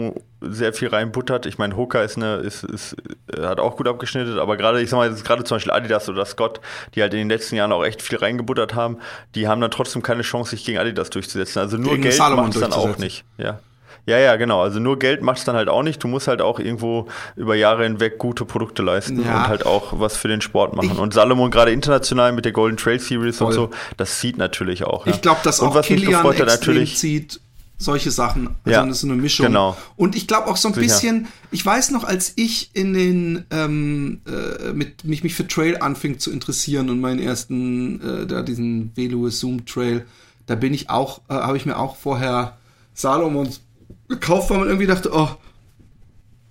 sehr 0.41 0.73
viel 0.73 0.87
reinbuttert. 0.87 1.45
Ich 1.45 1.57
meine, 1.57 1.75
Hoka 1.75 2.01
ist 2.01 2.15
eine, 2.15 2.35
ist, 2.37 2.63
ist, 2.63 2.95
hat 3.37 3.59
auch 3.59 3.75
gut 3.75 3.87
abgeschnitten, 3.87 4.39
aber 4.39 4.55
gerade, 4.55 4.81
ich 4.81 4.89
sag 4.89 4.97
mal, 4.97 5.13
gerade 5.13 5.43
zum 5.43 5.55
Beispiel 5.55 5.73
Adidas 5.73 6.07
oder 6.07 6.25
Scott, 6.25 6.61
die 6.95 7.01
halt 7.01 7.13
in 7.13 7.19
den 7.19 7.29
letzten 7.29 7.55
Jahren 7.55 7.73
auch 7.73 7.83
echt 7.83 8.01
viel 8.01 8.17
reingebuttert 8.17 8.73
haben, 8.73 8.97
die 9.35 9.47
haben 9.47 9.59
dann 9.59 9.71
trotzdem 9.71 10.01
keine 10.01 10.21
Chance, 10.21 10.51
sich 10.51 10.63
gegen 10.63 10.77
Adidas 10.77 11.09
durchzusetzen. 11.09 11.59
Also 11.59 11.77
nur 11.77 11.91
gegen 11.91 12.03
Geld 12.03 12.19
macht 12.19 12.55
es 12.55 12.61
dann 12.61 12.73
auch 12.73 12.97
nicht. 12.97 13.25
Ja. 13.37 13.59
Ja, 14.05 14.17
ja, 14.17 14.35
genau. 14.35 14.61
Also 14.61 14.79
nur 14.79 14.99
Geld 14.99 15.21
macht 15.21 15.37
es 15.39 15.43
dann 15.45 15.55
halt 15.55 15.69
auch 15.69 15.83
nicht. 15.83 16.03
Du 16.03 16.07
musst 16.07 16.27
halt 16.27 16.41
auch 16.41 16.59
irgendwo 16.59 17.07
über 17.35 17.55
Jahre 17.55 17.83
hinweg 17.83 18.17
gute 18.17 18.45
Produkte 18.45 18.81
leisten 18.83 19.23
Ja. 19.23 19.37
und 19.37 19.47
halt 19.47 19.65
auch 19.65 19.99
was 19.99 20.15
für 20.17 20.27
den 20.27 20.41
Sport 20.41 20.75
machen. 20.75 20.91
Ich- 20.93 20.97
und 20.99 21.13
Salomon 21.13 21.51
gerade 21.51 21.71
international 21.71 22.31
mit 22.33 22.45
der 22.45 22.51
Golden 22.51 22.77
Trail 22.77 22.99
Series 22.99 23.37
Voll. 23.37 23.47
und 23.47 23.53
so, 23.53 23.69
das 23.97 24.19
zieht 24.19 24.37
natürlich 24.37 24.83
auch. 24.83 25.05
Ja. 25.07 25.13
Ich 25.13 25.21
glaube, 25.21 25.39
dass 25.43 25.59
und 25.59 25.69
auch 25.69 25.75
was 25.75 25.89
mich 25.89 26.01
Kilian 26.03 26.25
extrem 26.25 26.45
natürlich. 26.47 26.97
zieht 26.97 27.39
solche 27.77 28.09
Sachen. 28.09 28.55
Also 28.63 28.71
Ja, 28.79 28.85
das 28.85 28.95
ist 28.97 29.01
so 29.01 29.07
eine 29.07 29.21
Mischung. 29.21 29.47
genau. 29.47 29.75
Und 29.97 30.15
ich 30.15 30.27
glaube 30.27 30.47
auch 30.47 30.55
so 30.55 30.69
ein 30.69 30.73
Sicher. 30.73 30.85
bisschen, 30.85 31.27
ich 31.51 31.65
weiß 31.65 31.91
noch, 31.91 32.05
als 32.05 32.31
ich 32.37 32.69
in 32.73 32.93
den 32.93 33.45
ähm, 33.51 34.21
äh, 34.25 34.71
mit 34.71 35.03
mich 35.03 35.23
mich 35.23 35.35
für 35.35 35.45
Trail 35.45 35.77
anfing 35.81 36.17
zu 36.17 36.31
interessieren 36.31 36.89
und 36.89 37.01
meinen 37.01 37.19
ersten 37.19 37.99
äh, 38.23 38.25
da 38.27 38.43
diesen 38.43 38.91
Velo 38.95 39.29
Zoom 39.29 39.65
Trail, 39.65 40.05
da 40.45 40.55
bin 40.55 40.73
ich 40.73 40.89
auch 40.89 41.19
äh, 41.27 41.33
habe 41.33 41.57
ich 41.57 41.65
mir 41.65 41.77
auch 41.77 41.97
vorher 41.97 42.55
Salomons 42.93 43.59
gekauft, 44.09 44.49
weil 44.49 44.59
man 44.59 44.67
irgendwie 44.67 44.87
dachte, 44.87 45.09
oh, 45.13 45.29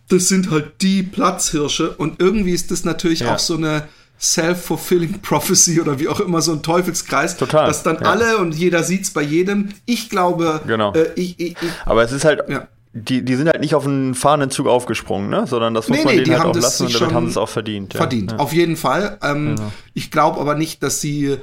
das 0.09 0.29
sind 0.29 0.51
halt 0.51 0.83
die 0.83 1.03
Platzhirsche 1.03 1.91
und 1.93 2.21
irgendwie 2.21 2.53
ist 2.53 2.71
das 2.71 2.85
natürlich 2.85 3.21
Ja. 3.21 3.35
auch 3.35 3.39
so 3.39 3.57
eine 3.57 3.85
self-fulfilling 4.21 5.21
prophecy 5.23 5.81
oder 5.81 5.99
wie 5.99 6.09
auch 6.09 6.21
immer 6.21 6.41
so 6.41 6.53
ein 6.53 6.63
Teufelskreis, 6.63 7.37
Total, 7.37 7.67
dass 7.67 7.83
dann 7.83 7.97
ja. 8.01 8.03
alle 8.11 8.39
und 8.39 8.55
jeder 8.55 8.83
sieht's 8.83 9.11
bei 9.11 9.23
jedem. 9.23 9.71
Ich 9.87 10.09
glaube, 10.11 10.61
Genau. 10.67 10.93
äh, 10.95 11.11
ich, 11.17 11.39
ich, 11.41 11.51
ich, 11.53 11.57
Aber 11.85 12.03
es 12.05 12.13
ist 12.13 12.25
halt, 12.25 12.43
Ja. 12.49 12.69
die, 12.93 13.23
die 13.25 13.35
sind 13.35 13.49
halt 13.49 13.61
nicht 13.61 13.75
auf 13.75 13.87
einen 13.87 14.15
fahrenden 14.15 14.51
Zug 14.51 14.67
aufgesprungen, 14.67 15.31
ne? 15.31 15.47
sondern 15.47 15.75
das 15.75 15.89
muss 15.89 15.99
Nee, 15.99 16.05
man 16.05 16.13
nee, 16.15 16.21
denen 16.21 16.25
die 16.27 16.33
halt 16.33 16.43
haben 16.43 16.51
auch 16.51 16.63
lassen 16.63 16.87
und 16.87 17.01
damit 17.01 17.15
haben 17.15 17.27
sie 17.27 17.31
es 17.33 17.37
auch 17.37 17.49
verdient. 17.49 17.95
Verdient. 17.95 18.33
Ja. 18.33 18.39
Auf 18.39 18.53
jeden 18.53 18.77
Fall. 18.77 19.19
Ähm, 19.23 19.57
Genau. 19.57 19.73
Ich 19.95 20.11
glaube 20.11 20.41
aber 20.41 20.55
nicht, 20.55 20.83
dass 20.83 21.01
sie 21.01 21.37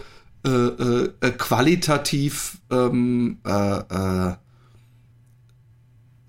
äh, 0.45 0.49
äh, 0.49 1.09
qualitativ 1.37 2.57
ähm, 2.71 3.37
äh, 3.45 3.49
äh, 3.49 4.33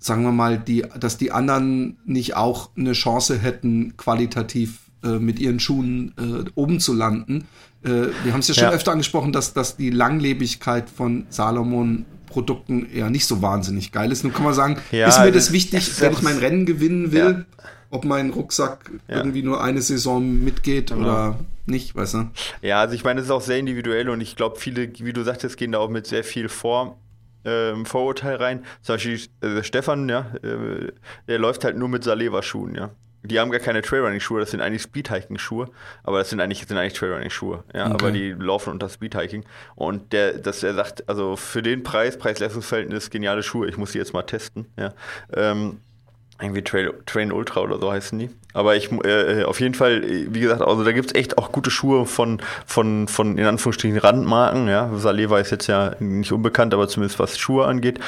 sagen 0.03 0.23
wir 0.23 0.31
mal, 0.33 0.57
die, 0.59 0.83
dass 0.99 1.17
die 1.17 1.31
anderen 1.31 1.97
nicht 2.05 2.35
auch 2.35 2.69
eine 2.77 2.91
Chance 2.91 3.37
hätten, 3.39 3.95
qualitativ 3.95 4.79
äh, 5.03 5.17
mit 5.19 5.39
ihren 5.39 5.59
Schuhen 5.61 6.13
äh, 6.17 6.49
oben 6.55 6.79
zu 6.81 6.93
landen. 6.93 7.45
Äh, 7.83 8.07
wir 8.23 8.33
haben 8.33 8.41
es 8.41 8.49
ja 8.49 8.53
schon 8.53 8.63
Ja. 8.65 8.71
öfter 8.71 8.91
angesprochen, 8.91 9.31
dass, 9.31 9.53
dass 9.53 9.77
die 9.77 9.89
Langlebigkeit 9.91 10.89
von 10.89 11.25
Salomon 11.29 12.05
Produkten 12.27 12.87
ja 12.93 13.09
nicht 13.09 13.25
so 13.27 13.41
wahnsinnig 13.41 13.91
geil 13.93 14.11
ist. 14.11 14.23
Nun 14.23 14.33
kann 14.33 14.43
man 14.43 14.53
sagen, 14.53 14.77
Ja, 14.91 15.07
ist 15.07 15.19
mir 15.19 15.31
das 15.31 15.51
wichtig, 15.53 16.01
wenn 16.01 16.11
ich 16.11 16.21
mein 16.21 16.37
Rennen 16.37 16.65
gewinnen 16.65 17.11
will, 17.11 17.45
Ja. 17.59 17.65
ob 17.91 18.03
mein 18.05 18.31
Rucksack 18.31 18.91
irgendwie 19.07 19.43
nur 19.43 19.63
eine 19.63 19.81
Saison 19.81 20.43
mitgeht 20.43 20.89
Genau. 20.89 21.01
oder 21.03 21.39
nicht, 21.65 21.95
weißt 21.95 22.15
du? 22.15 22.29
Ja, 22.61 22.81
also 22.81 22.93
ich 22.95 23.03
meine, 23.05 23.19
es 23.21 23.27
ist 23.27 23.31
auch 23.31 23.41
sehr 23.41 23.57
individuell 23.57 24.09
und 24.09 24.19
ich 24.19 24.35
glaube, 24.35 24.59
viele, 24.59 24.91
wie 24.99 25.13
du 25.13 25.23
sagtest, 25.23 25.55
gehen 25.57 25.71
da 25.71 25.77
auch 25.79 25.89
mit 25.89 26.07
sehr 26.07 26.23
viel 26.25 26.49
vor. 26.49 26.97
Ähm, 27.45 27.85
Vorurteil 27.85 28.35
rein. 28.37 28.65
Zum 28.81 28.95
Beispiel 28.95 29.19
äh, 29.41 29.63
Stefan, 29.63 30.07
ja, 30.09 30.31
äh, 30.43 30.91
der 31.27 31.39
läuft 31.39 31.63
halt 31.65 31.77
nur 31.77 31.89
mit 31.89 32.03
Saleva-Schuhen, 32.03 32.75
ja. 32.75 32.91
Die 33.25 33.39
haben 33.39 33.51
gar 33.51 33.61
keine 33.61 33.81
Trailrunning-Schuhe, 33.81 34.41
das 34.41 34.51
sind 34.51 34.59
eigentlich 34.59 34.81
Speedhiking-Schuhe, 34.81 35.69
aber 36.03 36.17
das 36.19 36.29
sind 36.29 36.41
eigentlich, 36.41 36.65
sind 36.67 36.77
eigentlich 36.77 36.93
Trailrunning-Schuhe, 36.93 37.63
ja, 37.73 37.85
Okay. 37.85 37.93
aber 37.93 38.11
die 38.11 38.31
laufen 38.31 38.71
unter 38.71 38.89
Speedhiking. 38.89 39.45
Und 39.75 40.11
der, 40.11 40.33
dass 40.39 40.61
er 40.61 40.73
sagt, 40.73 41.07
also 41.07 41.37
für 41.37 41.61
den 41.61 41.83
Preis, 41.83 42.17
Preis-Leistungsverhältnis, 42.17 43.09
geniale 43.09 43.41
Schuhe, 43.41 43.69
ich 43.69 43.77
muss 43.77 43.93
die 43.93 43.97
jetzt 43.97 44.13
mal 44.13 44.23
testen, 44.23 44.65
ja. 44.77 44.93
Ähm, 45.33 45.79
irgendwie 46.41 46.63
Trail, 46.63 46.93
Train 47.05 47.31
Ultra 47.31 47.61
oder 47.61 47.79
so 47.79 47.91
heißen 47.91 48.19
die. 48.19 48.29
Aber 48.53 48.75
ich, 48.75 48.91
äh, 48.91 49.43
auf 49.43 49.59
jeden 49.59 49.73
Fall, 49.73 50.03
äh, 50.03 50.27
wie 50.29 50.39
gesagt, 50.39 50.61
also 50.61 50.83
da 50.83 50.91
gibt 50.91 51.07
es 51.07 51.15
echt 51.15 51.37
auch 51.37 51.51
gute 51.51 51.71
Schuhe 51.71 52.05
von, 52.05 52.41
von, 52.65 53.07
von 53.07 53.37
in 53.37 53.45
Anführungsstrichen 53.45 53.97
Randmarken. 53.97 54.67
Ja, 54.67 54.91
Saleva 54.95 55.39
ist 55.39 55.51
jetzt 55.51 55.67
ja 55.67 55.95
nicht 55.99 56.31
unbekannt, 56.31 56.73
aber 56.73 56.87
zumindest 56.87 57.19
was 57.19 57.37
Schuhe 57.37 57.65
angeht. 57.65 57.99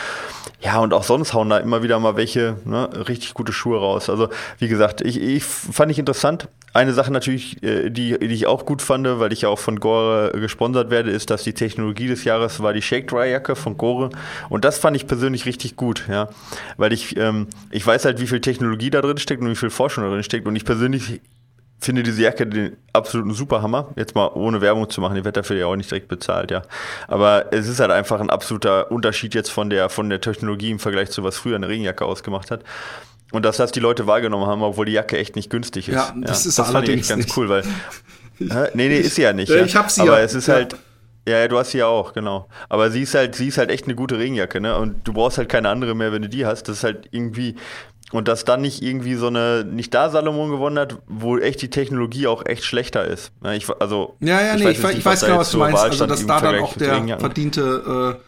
Ja, 0.61 0.79
und 0.79 0.93
auch 0.93 1.03
sonst 1.03 1.33
hauen 1.33 1.49
da 1.49 1.57
immer 1.57 1.83
wieder 1.83 1.99
mal 1.99 2.15
welche 2.15 2.57
ne, 2.65 2.89
richtig 3.07 3.33
gute 3.33 3.53
Schuhe 3.53 3.79
raus. 3.79 4.09
Also, 4.09 4.29
wie 4.59 4.67
gesagt, 4.67 5.01
ich, 5.01 5.21
ich 5.21 5.43
fand 5.43 5.91
ich 5.91 5.99
interessant. 5.99 6.47
Eine 6.73 6.93
Sache 6.93 7.11
natürlich, 7.11 7.63
äh, 7.63 7.89
die, 7.89 8.19
die 8.19 8.33
ich 8.33 8.47
auch 8.47 8.65
gut 8.65 8.81
fand, 8.81 9.07
weil 9.07 9.31
ich 9.31 9.43
ja 9.43 9.49
auch 9.49 9.59
von 9.59 9.79
Gore 9.79 10.33
äh, 10.33 10.39
gesponsert 10.41 10.89
werde, 10.89 11.09
ist, 11.09 11.29
dass 11.29 11.43
die 11.43 11.53
Technologie 11.53 12.07
des 12.07 12.25
Jahres 12.25 12.61
war 12.61 12.73
die 12.73 12.81
Shake 12.81 13.07
Dry 13.07 13.31
Jacke 13.31 13.55
von 13.55 13.77
Gore. 13.77 14.09
Und 14.49 14.65
das 14.65 14.77
fand 14.77 14.97
ich 14.97 15.07
persönlich 15.07 15.45
richtig 15.45 15.77
gut, 15.77 16.05
ja. 16.09 16.27
Weil 16.75 16.91
ich, 16.91 17.15
ähm, 17.15 17.47
ich 17.71 17.85
weiß 17.85 18.03
halt, 18.03 18.19
wie 18.19 18.27
viel 18.27 18.41
Technologie 18.41 18.89
da 18.89 19.01
drin 19.01 19.17
steckt 19.17 19.41
und 19.41 19.49
wie 19.49 19.55
viel 19.55 19.69
Forschung 19.69 20.03
da 20.03 20.09
drin 20.09 20.23
steckt. 20.23 20.34
Und 20.43 20.55
ich 20.55 20.65
persönlich 20.65 21.21
finde 21.79 22.03
diese 22.03 22.21
Jacke 22.21 22.47
den 22.47 22.77
absoluten 22.93 23.33
Superhammer. 23.33 23.89
Jetzt 23.95 24.15
mal 24.15 24.27
ohne 24.33 24.61
Werbung 24.61 24.89
zu 24.89 25.01
machen, 25.01 25.15
die 25.15 25.25
wird 25.25 25.37
dafür 25.37 25.57
ja 25.57 25.65
auch 25.67 25.75
nicht 25.75 25.91
direkt 25.91 26.07
bezahlt, 26.07 26.49
ja. 26.51 26.63
Aber 27.07 27.53
es 27.53 27.67
ist 27.67 27.79
halt 27.79 27.91
einfach 27.91 28.19
ein 28.19 28.29
absoluter 28.29 28.91
Unterschied 28.91 29.35
jetzt 29.35 29.51
von 29.51 29.69
der, 29.69 29.89
von 29.89 30.09
der 30.09 30.21
Technologie 30.21 30.71
im 30.71 30.79
Vergleich 30.79 31.11
zu 31.11 31.23
was 31.23 31.37
früher 31.37 31.55
eine 31.55 31.67
Regenjacke 31.67 32.05
ausgemacht 32.05 32.49
hat. 32.51 32.63
Und 33.31 33.43
dass 33.43 33.57
das 33.57 33.71
die 33.71 33.79
Leute 33.79 34.07
wahrgenommen 34.07 34.45
haben, 34.47 34.61
obwohl 34.63 34.85
die 34.85 34.93
Jacke 34.93 35.17
echt 35.17 35.35
nicht 35.35 35.49
günstig 35.49 35.89
ist. 35.89 35.95
Ja, 35.95 36.13
das 36.15 36.45
ist 36.45 36.59
fand 36.59 36.87
ich 36.87 37.07
ganz 37.07 37.25
nicht. 37.25 37.37
cool, 37.37 37.49
weil. 37.49 37.63
Hä? 38.39 38.69
nee, 38.73 38.87
nee, 38.89 38.99
ist 38.99 39.15
sie 39.15 39.23
ja 39.23 39.33
nicht. 39.33 39.49
Ja, 39.49 39.57
ja. 39.57 39.65
ich 39.65 39.75
hab 39.75 39.89
sie 39.89 40.01
Aber 40.01 40.19
ja. 40.19 40.23
es 40.25 40.33
ist 40.33 40.47
Ja. 40.47 40.55
halt. 40.55 40.75
Ja, 41.27 41.39
ja, 41.39 41.47
du 41.47 41.57
hast 41.57 41.71
sie 41.71 41.79
ja 41.79 41.87
auch, 41.87 42.13
genau. 42.13 42.47
Aber 42.69 42.91
sie 42.91 43.01
ist 43.01 43.15
halt, 43.15 43.33
sie 43.33 43.47
ist 43.47 43.57
halt 43.57 43.71
echt 43.71 43.85
eine 43.85 43.95
gute 43.95 44.19
Regenjacke, 44.19 44.61
ne? 44.61 44.77
Und 44.77 45.07
du 45.07 45.11
brauchst 45.13 45.39
halt 45.39 45.49
keine 45.49 45.69
andere 45.69 45.95
mehr, 45.95 46.11
wenn 46.11 46.21
du 46.21 46.29
die 46.29 46.45
hast. 46.45 46.67
Das 46.67 46.77
ist 46.77 46.83
halt 46.83 47.07
irgendwie. 47.11 47.55
Und 48.11 48.27
dass 48.27 48.45
dann 48.45 48.61
nicht 48.61 48.83
irgendwie 48.83 49.15
so 49.15 49.27
eine, 49.27 49.65
nicht 49.65 49.93
da 49.93 50.09
Salomon 50.09 50.51
gewonnen 50.51 50.77
hat, 50.77 50.97
wo 51.07 51.37
echt 51.37 51.61
die 51.61 51.69
Technologie 51.69 52.27
auch 52.27 52.45
echt 52.45 52.63
schlechter 52.63 53.03
ist. 53.03 53.31
Ja, 53.43 53.53
ich, 53.53 53.67
also, 53.79 54.15
Ja, 54.19 54.41
ja, 54.41 54.55
nee, 54.55 54.61
ich, 54.61 54.77
jetzt 54.77 54.83
weiß, 54.83 54.91
ich 54.91 54.95
nicht, 54.97 55.05
weiß 55.05 55.19
da 55.21 55.27
genau, 55.27 55.39
was 55.39 55.51
du 55.51 55.57
meinst. 55.57 55.83
Also, 55.83 56.05
dass 56.05 56.25
da 56.25 56.39
dann 56.39 56.59
auch 56.59 56.75
der 56.75 57.19
verdiente, 57.19 58.19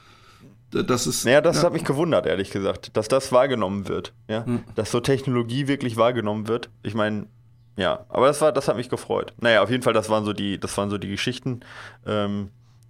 äh, 0.73 0.83
das 0.83 1.07
ist. 1.07 1.25
Naja, 1.25 1.41
das 1.41 1.57
ja. 1.57 1.63
hat 1.63 1.73
mich 1.73 1.85
gewundert, 1.85 2.25
ehrlich 2.25 2.49
gesagt, 2.49 2.97
dass 2.97 3.07
das 3.07 3.31
wahrgenommen 3.31 3.87
wird. 3.87 4.13
Ja? 4.27 4.45
Hm. 4.45 4.63
Dass 4.75 4.91
so 4.91 4.99
Technologie 4.99 5.67
wirklich 5.67 5.95
wahrgenommen 5.95 6.47
wird. 6.47 6.69
Ich 6.81 6.95
meine, 6.95 7.27
ja, 7.77 8.05
aber 8.09 8.27
das 8.27 8.41
war, 8.41 8.51
das 8.51 8.67
hat 8.67 8.75
mich 8.75 8.89
gefreut. 8.89 9.33
Naja, 9.39 9.61
auf 9.61 9.69
jeden 9.69 9.83
Fall, 9.83 9.93
das 9.93 10.09
waren 10.09 10.25
so 10.25 10.33
die, 10.33 10.59
das 10.59 10.75
waren 10.77 10.89
so 10.89 10.97
die 10.97 11.07
Geschichten. 11.07 11.61
Ähm, 12.05 12.49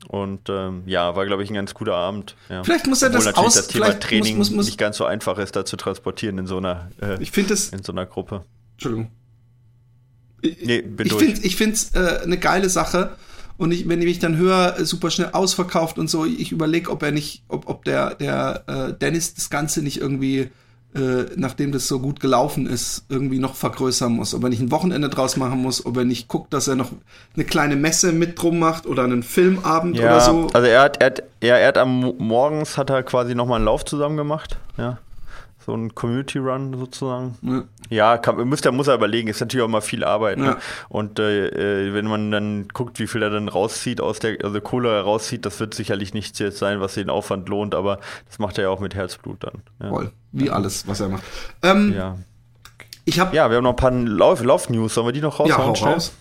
und 0.09 0.49
ähm, 0.49 0.83
ja, 0.85 1.15
war, 1.15 1.25
glaube 1.25 1.43
ich, 1.43 1.49
ein 1.49 1.55
ganz 1.55 1.73
guter 1.73 1.95
Abend. 1.95 2.35
Ja. 2.49 2.63
Vielleicht 2.63 2.87
muss 2.87 3.01
er 3.01 3.07
Obwohl 3.09 3.17
das 3.17 3.25
natürlich 3.25 3.47
aus- 3.47 3.53
das 3.55 3.67
Thema 3.67 3.85
Training 3.99 4.37
muss- 4.37 4.49
muss- 4.49 4.55
muss- 4.57 4.65
nicht 4.67 4.77
ganz 4.77 4.97
so 4.97 5.05
einfach 5.05 5.37
ist, 5.37 5.55
da 5.55 5.65
zu 5.65 5.75
transportieren 5.77 6.37
in 6.37 6.47
so 6.47 6.57
einer, 6.57 6.89
äh, 7.01 7.21
Ich 7.21 7.31
es. 7.53 7.69
in 7.69 7.83
so 7.83 7.91
einer 7.91 8.05
Gruppe. 8.05 8.43
Entschuldigung. 8.73 9.11
Ich, 10.41 10.65
Nee, 10.65 10.81
bin 10.81 11.07
ich 11.07 11.13
finde 11.13 11.41
find's 11.57 11.91
äh, 11.95 12.19
eine 12.23 12.37
geile 12.37 12.69
Sache. 12.69 13.15
Und 13.57 13.71
ich, 13.71 13.89
wenn 13.89 13.99
ich 14.01 14.05
mich 14.05 14.19
dann 14.19 14.37
höre, 14.37 14.85
super 14.85 15.09
schnell 15.09 15.31
ausverkauft 15.31 15.97
und 15.97 16.11
so, 16.11 16.25
ich 16.25 16.51
überlege, 16.51 16.91
ob 16.91 17.01
er 17.01 17.11
nicht, 17.11 17.43
ob, 17.47 17.67
ob 17.67 17.83
der, 17.85 18.13
der 18.13 18.63
äh, 18.67 18.93
Dennis 18.93 19.33
das 19.33 19.49
Ganze 19.49 19.81
nicht 19.81 19.99
irgendwie, 19.99 20.51
äh, 20.95 21.25
nachdem 21.35 21.71
das 21.71 21.87
so 21.87 21.99
gut 21.99 22.19
gelaufen 22.19 22.65
ist, 22.65 23.03
irgendwie 23.09 23.39
noch 23.39 23.55
vergrößern 23.55 24.11
muss. 24.13 24.33
Ob 24.33 24.43
er 24.43 24.49
nicht 24.49 24.61
ein 24.61 24.71
Wochenende 24.71 25.09
draus 25.09 25.37
machen 25.37 25.61
muss, 25.61 25.85
ob 25.85 25.97
er 25.97 26.05
nicht 26.05 26.27
guckt, 26.27 26.53
dass 26.53 26.67
er 26.67 26.75
noch 26.75 26.91
eine 27.35 27.45
kleine 27.45 27.75
Messe 27.75 28.11
mit 28.13 28.41
drum 28.41 28.57
macht 28.59 28.85
oder 28.87 29.03
einen 29.03 29.21
Filmabend 29.23 29.97
Ja, 29.97 30.05
oder 30.15 30.19
so. 30.21 30.47
also 30.53 30.67
er 30.67 30.81
hat, 30.81 30.97
er 31.01 31.05
hat, 31.07 31.23
ja, 31.43 31.55
er 31.57 31.67
hat 31.67 31.77
am 31.77 31.99
Mo- 31.99 32.15
morgens 32.17 32.77
hat 32.77 32.89
er 32.89 33.03
quasi 33.03 33.35
nochmal 33.35 33.57
einen 33.57 33.65
Lauf 33.65 33.85
zusammen 33.85 34.17
gemacht. 34.17 34.57
Ja. 34.77 34.97
So 35.67 35.73
ein 35.75 35.93
Community 35.93 36.39
Run 36.39 36.73
sozusagen. 36.79 37.37
Ja. 37.43 37.63
Ja, 37.89 38.17
kann, 38.17 38.47
muss, 38.47 38.61
da 38.61 38.71
muss 38.71 38.87
er 38.87 38.95
überlegen, 38.95 39.27
ist 39.27 39.39
natürlich 39.41 39.63
auch 39.63 39.69
mal 39.69 39.81
viel 39.81 40.03
Arbeit. 40.03 40.37
Ne? 40.39 40.45
Ja. 40.45 40.57
Und 40.89 41.19
äh, 41.19 41.87
äh, 41.89 41.93
wenn 41.93 42.05
man 42.07 42.31
dann 42.31 42.67
guckt, 42.69 42.99
wie 42.99 43.05
viel 43.07 43.21
er 43.21 43.29
dann 43.29 43.47
rauszieht 43.49 44.01
aus 44.01 44.19
der, 44.19 44.37
also 44.43 44.59
Kohle 44.61 44.99
rauszieht, 45.01 45.45
das 45.45 45.59
wird 45.59 45.73
sicherlich 45.73 46.13
nichts 46.13 46.39
jetzt 46.39 46.57
sein, 46.57 46.79
was 46.81 46.95
den 46.95 47.09
Aufwand 47.09 47.47
lohnt, 47.49 47.75
aber 47.75 47.99
das 48.27 48.39
macht 48.39 48.57
er 48.57 48.63
ja 48.63 48.69
auch 48.69 48.79
mit 48.79 48.95
Herzblut 48.95 49.43
dann. 49.43 49.61
Ja. 49.81 49.89
Voll. 49.89 50.11
Wie 50.31 50.49
alles, 50.49 50.87
was 50.87 51.01
er 51.01 51.09
macht. 51.09 51.23
Ähm, 51.61 51.93
Ja. 51.95 52.17
Ich 53.05 53.19
habe 53.19 53.35
ja, 53.35 53.49
wir 53.49 53.57
haben 53.57 53.63
noch 53.63 53.71
ein 53.71 53.75
paar 53.77 53.91
Lauf- 53.91 54.43
Lauf-News, 54.43 54.93
sollen 54.93 55.07
wir 55.07 55.11
die 55.13 55.21
noch 55.21 55.39
raushauen? 55.39 55.73
ja, 55.75 55.81
hau 55.81 55.91
raus. 55.93 56.13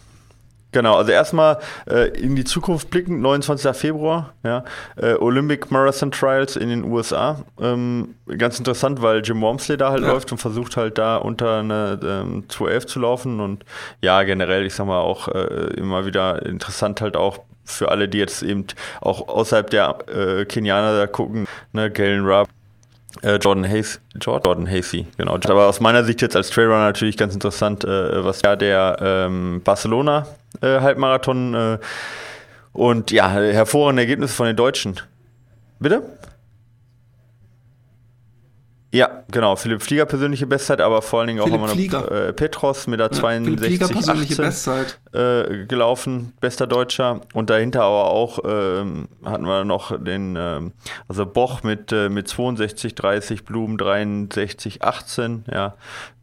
Genau, 0.77 0.97
also 0.97 1.11
erstmal 1.11 1.57
äh, 1.89 2.09
in 2.21 2.37
die 2.37 2.45
Zukunft 2.45 2.91
blicken, 2.91 3.23
29. 3.23 3.75
Februar, 3.75 4.35
ja, 4.45 4.63
äh, 4.97 5.15
Olympic 5.15 5.69
Marathon 5.71 6.11
Trials 6.11 6.55
in 6.55 6.69
den 6.69 6.85
USA. 6.85 7.41
Ähm, 7.59 8.17
ganz 8.37 8.59
interessant, 8.59 9.01
weil 9.01 9.23
Jim 9.25 9.41
Wormsley 9.41 9.79
da 9.79 9.89
halt 9.93 10.03
Ja. 10.03 10.13
läuft 10.13 10.33
und 10.33 10.39
versucht 10.39 10.77
halt 10.77 10.99
da 10.99 11.17
unter 11.17 11.61
eine 11.61 11.99
ähm, 12.05 12.45
211 12.51 12.87
zu 12.89 13.01
laufen 13.01 13.41
und 13.41 13.65
ja, 14.03 14.23
generell, 14.25 14.67
ich 14.67 14.75
sag 14.75 14.87
mal 14.87 15.01
auch 15.01 15.29
äh, 15.29 15.39
immer 15.79 16.05
wieder 16.05 16.45
interessant 16.45 17.01
halt 17.01 17.17
auch 17.17 17.39
für 17.65 17.91
alle, 17.91 18.07
die 18.07 18.19
jetzt 18.19 18.43
eben 18.43 18.67
auch 19.01 19.29
außerhalb 19.29 19.71
der 19.71 19.97
äh, 20.15 20.45
Kenianer 20.45 20.95
da 20.99 21.07
gucken, 21.07 21.47
ne, 21.73 21.91
Galen 21.91 22.27
Rupp, 22.27 22.49
äh, 23.23 23.37
Jordan 23.37 23.65
Hayes, 23.67 23.99
Jordan 24.21 24.67
Hasey, 24.71 25.07
genau. 25.17 25.39
Aber 25.43 25.69
aus 25.69 25.81
meiner 25.81 26.05
Sicht 26.05 26.21
jetzt 26.21 26.37
als 26.37 26.51
Trailrunner 26.51 26.85
natürlich 26.85 27.17
ganz 27.17 27.33
interessant, 27.33 27.83
äh, 27.85 28.23
was 28.23 28.43
ja 28.45 28.57
der 28.57 28.99
ähm, 29.01 29.63
Barcelona 29.65 30.27
Halbmarathon 30.63 31.55
äh, 31.55 31.79
und 32.73 33.11
ja, 33.11 33.31
hervorragende 33.31 34.03
Ergebnisse 34.03 34.35
von 34.35 34.47
den 34.47 34.57
Deutschen. 34.57 35.01
Bitte? 35.79 36.03
Ja, 38.97 39.25
genau. 39.31 39.57
Philipp 39.57 39.83
Flieger 39.83 40.07
persönliche 40.07 40.47
Bestzeit, 40.47 40.81
aber 40.81 41.03
vor 41.03 41.21
allen 41.21 41.29
Dingen 41.29 41.41
auch 41.41 41.49
immer 41.49 41.67
noch 41.67 42.11
äh, 42.11 42.33
Petros 42.33 42.87
mit 42.87 42.99
der 42.99 43.11
ja, 43.13 43.13
62 43.13 44.41
18, 44.41 44.85
äh, 45.13 45.67
gelaufen, 45.67 46.33
bester 46.41 46.67
Deutscher. 46.67 47.21
Und 47.35 47.51
dahinter 47.51 47.83
aber 47.83 48.07
auch 48.07 48.39
ähm, 48.47 49.09
hatten 49.23 49.45
wir 49.45 49.65
noch 49.65 50.03
den, 50.03 50.37
ähm, 50.39 50.73
also 51.09 51.27
Boch 51.27 51.63
mit, 51.63 51.93
äh, 51.93 52.09
mit 52.09 52.29
62 52.29 52.95
30, 52.95 53.45
Blumen 53.45 53.77
63 53.77 54.83
18, 54.83 55.45
ja. 55.53 55.75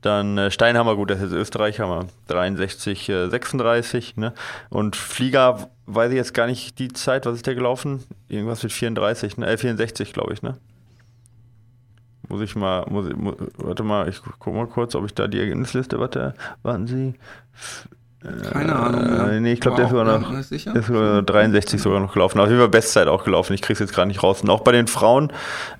Dann 0.04 0.38
äh, 0.38 0.52
Steinhammer, 0.52 0.98
gut, 0.98 1.10
das 1.10 1.22
ist 1.22 1.32
Österreicher, 1.32 1.86
aber 1.86 2.08
63 2.28 3.06
36, 3.06 4.18
ne? 4.18 4.34
Und 4.70 4.98
Flieger, 4.98 5.70
weiß 5.86 6.12
ich 6.12 6.18
jetzt 6.18 6.34
gar 6.34 6.46
nicht 6.46 6.78
die 6.78 6.89
Zeit, 6.89 7.26
was 7.26 7.36
ist 7.36 7.48
der 7.48 7.56
gelaufen? 7.56 8.04
Irgendwas 8.28 8.62
mit 8.63 8.74
34, 8.74 9.38
ne? 9.38 9.48
Äh, 9.48 9.58
64, 9.58 10.12
glaube 10.12 10.34
ich, 10.34 10.42
ne? 10.42 10.58
Muss 12.28 12.42
ich 12.42 12.54
mal, 12.56 12.86
muss, 12.89 13.10
muss, 13.16 13.36
warte 13.56 13.84
mal, 13.84 14.10
ich 14.10 14.22
gucke 14.22 14.52
mal 14.52 14.68
kurz, 14.68 14.94
ob 14.96 15.06
ich 15.06 15.13
da 15.13 15.28
die 15.28 15.39
Ergebnisliste, 15.39 15.98
warte, 16.00 16.34
warten 16.63 16.88
Sie. 16.88 17.13
Keine 18.51 18.75
Ahnung. 18.75 19.29
Äh, 19.29 19.39
nee, 19.41 19.53
ich 19.53 19.59
glaube, 19.59 19.75
der 19.75 19.86
ist 19.86 19.91
sogar 19.91 20.19
noch, 20.19 20.31
ist 20.31 20.88
sogar 20.88 21.21
63 21.23 21.81
sogar 21.81 21.99
noch 21.99 22.13
gelaufen. 22.13 22.39
Auf 22.39 22.47
jeden 22.47 22.59
Fall 22.59 22.69
Bestzeit 22.69 23.07
auch 23.07 23.25
gelaufen. 23.25 23.53
Ich 23.53 23.62
krieg's 23.62 23.79
jetzt 23.79 23.93
gerade 23.93 24.07
nicht 24.07 24.23
raus. 24.23 24.41
Und 24.41 24.49
auch 24.49 24.62
bei 24.62 24.71
den 24.71 24.88
Frauen 24.88 25.31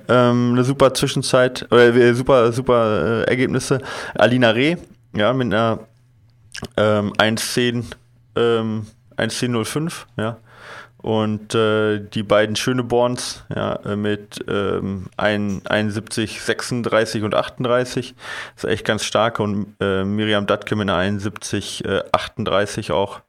ähm, 0.10 0.52
eine 0.54 0.64
super 0.64 0.94
Zwischenzeit, 0.94 1.66
oder 1.72 1.96
äh, 1.96 2.14
super, 2.14 2.52
super 2.52 3.22
äh, 3.22 3.30
Ergebnisse. 3.30 3.80
Alina 4.16 4.50
Reh, 4.50 4.76
ja, 5.16 5.32
mit 5.32 5.54
einer 5.54 5.80
ähm, 6.76 7.14
1,10, 7.14 7.86
ähm, 8.36 8.88
1,10,05, 9.18 9.94
ja. 10.18 10.38
Und 11.04 11.54
äh, 11.54 12.00
die 12.00 12.24
beiden 12.24 12.56
Schöneborns 12.56 13.44
ja, 13.54 13.78
mit 13.98 14.44
ähm, 14.48 15.08
71, 15.18 16.42
36 16.42 17.24
und 17.24 17.36
38 17.36 18.16
ist 18.56 18.64
echt 18.64 18.86
ganz 18.86 19.04
stark. 19.04 19.42
Und 19.42 19.76
äh, 19.82 20.06
Miriam 20.06 20.48
Datke 20.48 20.78
mit 20.78 20.90
einer 20.90 20.98
71, 20.98 21.84
äh, 21.84 22.04
38 22.14 22.94
auch. 22.94 23.20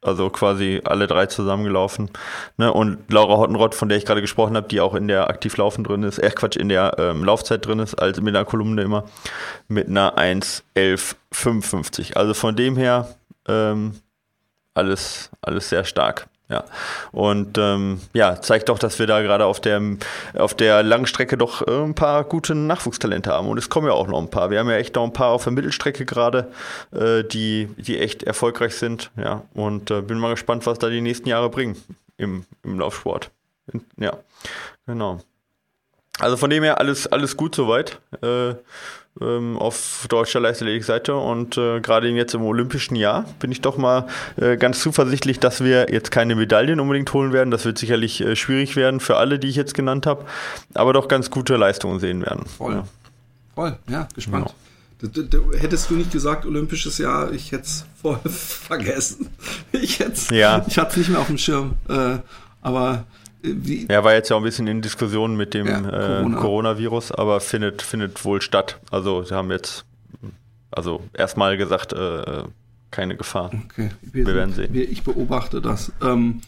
Also 0.00 0.30
quasi 0.30 0.80
alle 0.84 1.08
drei 1.08 1.26
zusammengelaufen. 1.26 2.08
Ne? 2.56 2.72
Und 2.72 3.10
Laura 3.10 3.38
Hottenrott, 3.38 3.74
von 3.74 3.88
der 3.88 3.98
ich 3.98 4.04
gerade 4.04 4.20
gesprochen 4.20 4.54
habe, 4.56 4.68
die 4.68 4.80
auch 4.80 4.94
in 4.94 5.08
der 5.08 5.28
Aktivlaufen 5.28 5.82
drin 5.82 6.04
ist, 6.04 6.18
äh 6.18 6.30
Quatsch, 6.30 6.56
in 6.56 6.68
der 6.68 6.94
ähm, 6.98 7.24
Laufzeit 7.24 7.66
drin 7.66 7.80
ist, 7.80 7.96
also 7.96 8.22
mit 8.22 8.36
einer 8.36 8.44
Kolumne 8.44 8.82
immer, 8.82 9.06
mit 9.66 9.88
einer 9.88 10.16
1,11,55. 10.18 12.14
Also 12.14 12.32
von 12.32 12.54
dem 12.54 12.76
her 12.76 13.08
ähm, 13.48 13.94
alles, 14.74 15.30
alles 15.40 15.68
sehr 15.70 15.84
stark. 15.84 16.28
Ja, 16.50 16.64
und 17.10 17.56
ähm, 17.56 18.02
ja, 18.12 18.38
zeigt 18.40 18.68
doch, 18.68 18.78
dass 18.78 18.98
wir 18.98 19.06
da 19.06 19.22
gerade 19.22 19.46
auf 19.46 19.60
der, 19.60 19.80
auf 20.36 20.52
der 20.52 20.82
langen 20.82 21.06
Strecke 21.06 21.38
doch 21.38 21.66
äh, 21.66 21.82
ein 21.82 21.94
paar 21.94 22.22
gute 22.24 22.54
Nachwuchstalente 22.54 23.30
haben. 23.30 23.48
Und 23.48 23.56
es 23.56 23.70
kommen 23.70 23.86
ja 23.86 23.94
auch 23.94 24.06
noch 24.08 24.20
ein 24.20 24.28
paar. 24.28 24.50
Wir 24.50 24.58
haben 24.58 24.68
ja 24.68 24.76
echt 24.76 24.94
noch 24.94 25.04
ein 25.04 25.14
paar 25.14 25.30
auf 25.30 25.44
der 25.44 25.54
Mittelstrecke 25.54 26.04
gerade, 26.04 26.52
äh, 26.92 27.24
die, 27.24 27.70
die 27.78 27.98
echt 27.98 28.24
erfolgreich 28.24 28.74
sind. 28.74 29.10
Ja, 29.16 29.42
und 29.54 29.90
äh, 29.90 30.02
bin 30.02 30.18
mal 30.18 30.30
gespannt, 30.30 30.66
was 30.66 30.78
da 30.78 30.90
die 30.90 31.00
nächsten 31.00 31.28
Jahre 31.28 31.48
bringen 31.48 31.82
im, 32.18 32.44
im 32.62 32.78
Laufsport. 32.78 33.30
Ja, 33.96 34.18
genau. 34.86 35.20
Also 36.18 36.36
von 36.36 36.50
dem 36.50 36.62
her 36.62 36.78
alles, 36.78 37.06
alles 37.06 37.36
gut 37.36 37.54
soweit. 37.54 38.00
Äh, 38.22 38.54
ähm, 39.20 39.56
auf 39.56 40.06
deutscher 40.08 40.40
Leichtathletik-Seite 40.40 41.14
und 41.14 41.56
äh, 41.56 41.80
gerade 41.80 42.08
jetzt 42.08 42.34
im 42.34 42.42
olympischen 42.42 42.96
Jahr 42.96 43.24
bin 43.38 43.52
ich 43.52 43.60
doch 43.60 43.76
mal 43.76 44.06
äh, 44.36 44.56
ganz 44.56 44.80
zuversichtlich, 44.80 45.38
dass 45.38 45.62
wir 45.62 45.92
jetzt 45.92 46.10
keine 46.10 46.34
Medaillen 46.34 46.80
unbedingt 46.80 47.12
holen 47.12 47.32
werden. 47.32 47.50
Das 47.50 47.64
wird 47.64 47.78
sicherlich 47.78 48.20
äh, 48.20 48.34
schwierig 48.36 48.76
werden 48.76 49.00
für 49.00 49.16
alle, 49.16 49.38
die 49.38 49.48
ich 49.48 49.56
jetzt 49.56 49.74
genannt 49.74 50.06
habe, 50.06 50.24
aber 50.74 50.92
doch 50.92 51.08
ganz 51.08 51.30
gute 51.30 51.56
Leistungen 51.56 52.00
sehen 52.00 52.22
werden. 52.22 52.44
Voll. 52.46 52.74
Ja. 52.74 52.84
Voll, 53.54 53.78
ja, 53.88 54.08
gespannt. 54.14 54.46
Genau. 54.46 54.54
Hättest 55.58 55.90
du 55.90 55.94
nicht 55.94 56.10
gesagt, 56.10 56.46
olympisches 56.46 56.98
Jahr, 56.98 57.30
ich 57.32 57.52
hätte 57.52 57.64
es 57.64 57.84
voll 58.00 58.18
vergessen. 58.24 59.28
Ich, 59.72 59.98
ja. 60.30 60.64
ich 60.66 60.78
hatte 60.78 60.90
es 60.92 60.96
nicht 60.96 61.10
mehr 61.10 61.20
auf 61.20 61.26
dem 61.26 61.38
Schirm. 61.38 61.74
Äh, 61.88 62.18
aber 62.62 63.04
wie 63.44 63.86
er 63.88 64.04
war 64.04 64.14
jetzt 64.14 64.30
ja 64.30 64.36
auch 64.36 64.40
ein 64.40 64.44
bisschen 64.44 64.66
in 64.66 64.80
Diskussion 64.80 65.36
mit 65.36 65.52
dem 65.52 65.66
ja, 65.66 65.78
äh, 65.78 65.82
Corona. 65.82 66.36
äh, 66.36 66.40
Coronavirus, 66.40 67.12
aber 67.12 67.40
findet, 67.40 67.82
findet 67.82 68.24
wohl 68.24 68.40
statt. 68.40 68.78
Also 68.90 69.22
sie 69.22 69.34
haben 69.34 69.50
jetzt 69.50 69.84
also 70.70 71.02
erstmal 71.12 71.56
gesagt, 71.56 71.92
äh, 71.92 72.44
keine 72.90 73.16
Gefahr. 73.16 73.50
Okay. 73.64 73.90
Wir, 74.00 74.26
wir 74.26 74.34
werden 74.34 74.54
sehen. 74.54 74.74
Ich 74.74 75.02
beobachte 75.02 75.60
das. 75.60 75.92
Ähm, 76.02 76.40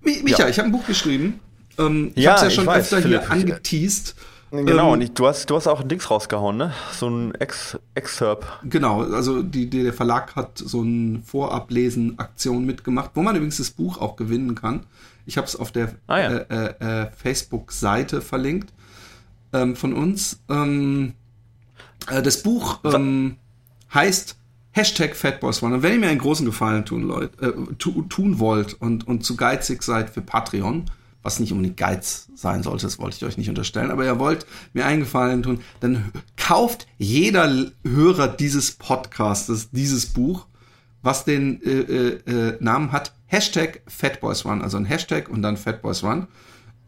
Micha, 0.00 0.44
ja. 0.44 0.48
ich 0.48 0.58
habe 0.58 0.68
ein 0.68 0.72
Buch 0.72 0.86
geschrieben. 0.86 1.40
Ähm, 1.78 2.12
ich 2.14 2.24
ja, 2.24 2.32
habe 2.36 2.46
es 2.46 2.52
ja 2.52 2.56
schon 2.56 2.66
weiß, 2.66 2.84
öfter 2.84 3.02
Philipp, 3.02 3.22
hier 3.22 3.30
angeteased. 3.30 4.14
Genau, 4.52 4.88
ähm, 4.88 4.92
und 4.92 5.00
ich, 5.00 5.12
du, 5.12 5.26
hast, 5.26 5.48
du 5.48 5.56
hast 5.56 5.66
auch 5.66 5.80
ein 5.80 5.88
Dings 5.88 6.10
rausgehauen, 6.10 6.58
ne? 6.58 6.74
So 6.92 7.08
ein 7.08 7.34
Ex 7.36 7.78
Excerpt. 7.94 8.46
Genau, 8.64 9.02
also 9.02 9.42
die, 9.42 9.70
die, 9.70 9.82
der 9.82 9.94
Verlag 9.94 10.36
hat 10.36 10.58
so 10.58 10.82
eine 10.82 11.20
Vorablesen-Aktion 11.24 12.64
mitgemacht, 12.64 13.12
wo 13.14 13.22
man 13.22 13.34
übrigens 13.34 13.56
das 13.56 13.70
Buch 13.70 13.98
auch 13.98 14.14
gewinnen 14.16 14.54
kann. 14.54 14.84
Ich 15.24 15.38
habe 15.38 15.46
es 15.46 15.56
auf 15.56 15.72
der 15.72 15.94
ah, 16.06 16.18
ja. 16.18 16.30
äh, 16.30 16.74
äh, 16.80 17.02
äh, 17.04 17.10
Facebook-Seite 17.16 18.20
verlinkt 18.20 18.74
ähm, 19.54 19.74
von 19.74 19.94
uns. 19.94 20.40
Ähm, 20.50 21.14
äh, 22.10 22.20
das 22.20 22.42
Buch 22.42 22.80
ähm, 22.84 23.36
heißt 23.94 24.36
Hashtag 24.72 25.16
Fatboys 25.16 25.62
One. 25.62 25.76
Und 25.76 25.82
wenn 25.82 25.94
ihr 25.94 25.98
mir 25.98 26.08
einen 26.08 26.18
großen 26.18 26.44
Gefallen 26.44 26.84
tun, 26.84 27.04
Leute, 27.04 27.46
äh, 27.46 27.74
tu, 27.78 28.02
tun 28.02 28.38
wollt 28.38 28.74
und, 28.74 29.06
und 29.06 29.24
zu 29.24 29.34
geizig 29.36 29.82
seid 29.82 30.10
für 30.10 30.20
Patreon, 30.20 30.90
was 31.22 31.40
nicht 31.40 31.52
unbedingt 31.52 31.76
Geiz 31.76 32.28
sein 32.34 32.62
sollte, 32.62 32.86
das 32.86 32.98
wollte 32.98 33.16
ich 33.16 33.24
euch 33.24 33.38
nicht 33.38 33.48
unterstellen, 33.48 33.90
aber 33.90 34.04
ihr 34.04 34.18
wollt 34.18 34.46
mir 34.72 34.86
einen 34.86 35.00
Gefallen 35.00 35.42
tun, 35.42 35.60
dann 35.80 36.12
kauft 36.36 36.86
jeder 36.98 37.70
Hörer 37.84 38.28
dieses 38.28 38.72
Podcastes 38.72 39.70
dieses 39.70 40.06
Buch, 40.06 40.46
was 41.02 41.24
den 41.24 41.62
äh, 41.62 41.70
äh, 41.70 42.20
äh 42.26 42.56
Namen 42.60 42.92
hat 42.92 43.12
Hashtag 43.26 43.82
Fatboys 43.86 44.44
One, 44.44 44.62
also 44.62 44.76
ein 44.76 44.84
Hashtag 44.84 45.28
und 45.28 45.42
dann 45.42 45.56
Fatboys 45.56 46.02
One. 46.02 46.28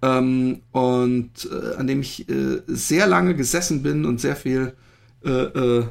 Ähm, 0.03 0.61
und 0.73 1.49
äh, 1.51 1.77
an 1.77 1.87
dem 1.87 2.01
ich 2.01 2.29
äh, 2.29 2.61
sehr 2.67 3.07
lange 3.07 3.35
gesessen 3.35 3.83
bin 3.83 4.05
und 4.05 4.21
sehr 4.21 4.37
viel 4.37 4.75
äh 5.25 5.85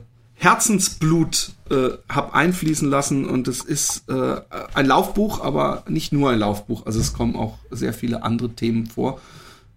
Herzensblut 0.43 1.53
äh, 1.69 1.91
habe 2.09 2.33
einfließen 2.33 2.89
lassen 2.89 3.25
und 3.25 3.47
es 3.47 3.61
ist 3.61 4.09
äh, 4.09 4.41
ein 4.73 4.85
Laufbuch, 4.85 5.41
aber 5.41 5.85
nicht 5.87 6.11
nur 6.11 6.31
ein 6.31 6.39
Laufbuch. 6.39 6.85
Also 6.85 6.99
es 6.99 7.13
kommen 7.13 7.37
auch 7.37 7.59
sehr 7.71 7.93
viele 7.93 8.23
andere 8.23 8.49
Themen 8.49 8.87
vor. 8.87 9.21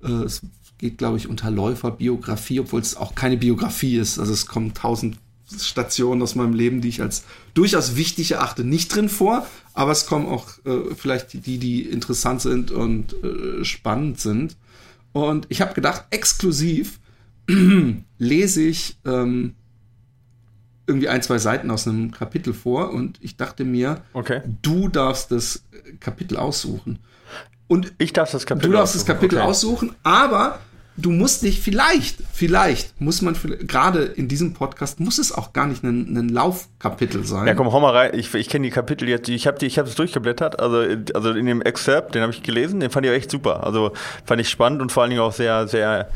Äh, 0.03 0.11
es 0.25 0.43
geht, 0.79 0.99
glaube 0.99 1.19
ich, 1.19 1.29
unter 1.29 1.53
Läuferbiografie, 1.53 2.59
obwohl 2.59 2.81
es 2.81 2.97
auch 2.97 3.15
keine 3.15 3.37
Biografie 3.37 3.97
ist. 3.97 4.19
Also 4.19 4.33
es 4.33 4.47
kommen 4.47 4.75
tausend 4.75 5.19
Stationen 5.57 6.21
aus 6.21 6.35
meinem 6.35 6.55
Leben, 6.55 6.81
die 6.81 6.89
ich 6.89 7.01
als 7.01 7.23
durchaus 7.55 7.95
wichtig 7.95 8.33
erachte, 8.33 8.65
nicht 8.65 8.93
drin 8.93 9.09
vor, 9.09 9.47
aber 9.73 9.93
es 9.93 10.07
kommen 10.07 10.27
auch 10.27 10.49
äh, 10.65 10.97
vielleicht 10.97 11.33
die, 11.47 11.59
die 11.59 11.83
interessant 11.83 12.43
sind 12.43 12.73
und 12.73 13.15
äh, 13.23 13.65
spannend 13.65 14.19
sind. 14.19 14.57
Und 15.13 15.47
ich 15.49 15.61
habe 15.61 15.75
gedacht, 15.75 16.07
exklusiv 16.11 16.99
lese 18.19 18.63
ich 18.63 18.97
ähm, 19.05 19.55
irgendwie 20.87 21.09
ein, 21.09 21.23
zwei 21.23 21.39
Seiten 21.39 21.71
aus 21.71 21.87
einem 21.87 22.11
Kapitel 22.11 22.55
vor 22.55 22.93
und 22.93 23.19
ich 23.21 23.37
dachte 23.37 23.65
mir, 23.65 24.03
okay. 24.13 24.43
du 24.63 24.89
darfst 24.89 25.31
das 25.31 25.65
Kapitel 26.01 26.37
aussuchen. 26.37 26.99
Und 27.69 27.93
ich 27.99 28.13
darf 28.13 28.31
das 28.31 28.47
Kapitel 28.47 28.71
Du 28.71 28.77
darfst 28.77 28.95
aussuchen. 28.95 29.07
das 29.07 29.17
Kapitel 29.17 29.39
okay. 29.39 29.49
aussuchen, 29.49 29.97
aber 30.05 30.61
du 30.97 31.11
musst 31.11 31.43
dich 31.43 31.61
vielleicht, 31.61 32.19
vielleicht 32.33 33.01
muss 33.01 33.23
man 33.23 33.37
gerade 33.67 34.05
in 34.05 34.29
diesem 34.29 34.55
Podcast 34.55 35.01
muss 35.01 35.19
es 35.19 35.33
auch 35.33 35.53
gar 35.53 35.67
nicht 35.67 35.83
ein, 35.83 36.17
ein 36.17 36.29
Laufkapitel 36.29 37.25
sein. 37.25 37.47
Ja, 37.47 37.55
komm, 37.55 37.71
hau 37.73 37.81
mal 37.81 37.93
rein. 37.93 38.11
Ich, 38.15 38.33
ich 38.35 38.49
kenne 38.49 38.67
die 38.67 38.71
Kapitel 38.71 39.09
jetzt. 39.09 39.29
Ich 39.29 39.47
habe 39.47 39.59
die, 39.59 39.67
ich 39.67 39.79
habe 39.79 39.89
es 39.89 39.95
durchgeblättert. 39.95 40.61
Also, 40.61 40.85
also 41.15 41.31
in 41.31 41.47
dem 41.47 41.63
Excerpt, 41.63 42.15
den 42.15 42.23
habe 42.23 42.33
ich 42.33 42.43
gelesen. 42.43 42.81
Den 42.81 42.91
fand 42.91 43.05
ich 43.05 43.13
auch 43.13 43.17
echt 43.17 43.31
super. 43.31 43.65
Also 43.65 43.93
fand 44.25 44.41
ich 44.41 44.49
spannend 44.49 44.81
und 44.81 44.93
vor 44.93 45.03
allen 45.03 45.11
Dingen 45.11 45.23
auch 45.23 45.33
sehr, 45.33 45.69
sehr 45.69 46.09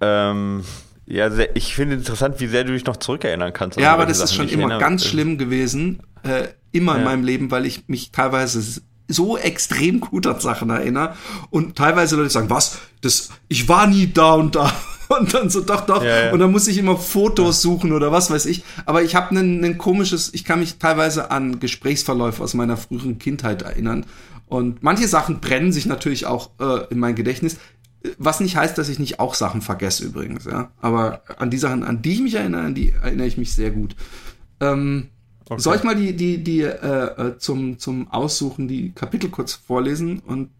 ähm, 0.00 0.64
ja, 1.12 1.30
sehr, 1.30 1.54
ich 1.54 1.74
finde 1.74 1.96
interessant, 1.96 2.40
wie 2.40 2.46
sehr 2.46 2.64
du 2.64 2.72
dich 2.72 2.86
noch 2.86 2.96
zurückerinnern 2.96 3.52
kannst. 3.52 3.78
Ja, 3.78 3.92
aber 3.92 4.06
das 4.06 4.16
Sachen. 4.16 4.24
ist 4.24 4.34
schon 4.34 4.48
immer 4.48 4.78
ganz 4.78 5.04
schlimm 5.04 5.36
gewesen, 5.36 6.00
äh, 6.22 6.48
immer 6.70 6.92
ja. 6.92 6.98
in 6.98 7.04
meinem 7.04 7.22
Leben, 7.22 7.50
weil 7.50 7.66
ich 7.66 7.86
mich 7.86 8.12
teilweise 8.12 8.80
so 9.08 9.36
extrem 9.36 10.00
gut 10.00 10.26
an 10.26 10.40
Sachen 10.40 10.70
erinnere 10.70 11.14
und 11.50 11.76
teilweise 11.76 12.16
Leute 12.16 12.30
sagen, 12.30 12.48
was, 12.48 12.78
das, 13.02 13.28
ich 13.48 13.68
war 13.68 13.86
nie 13.86 14.10
da 14.10 14.32
und 14.32 14.54
da 14.54 14.72
und 15.10 15.34
dann 15.34 15.50
so 15.50 15.60
doch 15.60 15.82
doch 15.82 16.02
ja, 16.02 16.24
ja. 16.24 16.32
und 16.32 16.38
dann 16.38 16.50
muss 16.50 16.66
ich 16.66 16.78
immer 16.78 16.96
Fotos 16.96 17.60
suchen 17.60 17.92
oder 17.92 18.10
was 18.10 18.30
weiß 18.30 18.46
ich 18.46 18.64
aber 18.86 19.02
ich 19.02 19.14
habe 19.14 19.36
ein, 19.36 19.62
ein 19.62 19.76
komisches 19.76 20.32
ich 20.32 20.44
kann 20.44 20.60
mich 20.60 20.78
teilweise 20.78 21.30
an 21.30 21.60
Gesprächsverläufe 21.60 22.42
aus 22.42 22.54
meiner 22.54 22.78
früheren 22.78 23.18
Kindheit 23.18 23.60
erinnern 23.60 24.06
und 24.46 24.82
manche 24.82 25.08
Sachen 25.08 25.40
brennen 25.40 25.72
sich 25.72 25.84
natürlich 25.84 26.24
auch 26.24 26.52
äh, 26.58 26.86
in 26.90 26.98
mein 26.98 27.14
Gedächtnis 27.14 27.58
was 28.18 28.40
nicht 28.40 28.56
heißt, 28.56 28.76
dass 28.78 28.88
ich 28.88 28.98
nicht 28.98 29.20
auch 29.20 29.34
Sachen 29.34 29.62
vergesse 29.62 30.04
übrigens, 30.04 30.44
ja. 30.44 30.70
Aber 30.80 31.22
an 31.38 31.50
die 31.50 31.58
Sachen, 31.58 31.84
an 31.84 32.02
die 32.02 32.12
ich 32.12 32.20
mich 32.20 32.34
erinnere, 32.34 32.62
an 32.62 32.74
die 32.74 32.92
erinnere 32.92 33.26
ich 33.26 33.38
mich 33.38 33.54
sehr 33.54 33.70
gut. 33.70 33.94
Ähm, 34.60 35.08
okay. 35.48 35.60
Soll 35.60 35.76
ich 35.76 35.82
mal 35.84 35.96
die, 35.96 36.14
die, 36.14 36.42
die 36.42 36.62
äh, 36.62 36.66
äh 36.66 37.38
zum, 37.38 37.78
zum 37.78 38.10
Aussuchen 38.10 38.68
die 38.68 38.92
Kapitel 38.92 39.30
kurz 39.30 39.52
vorlesen 39.54 40.20
und 40.20 40.50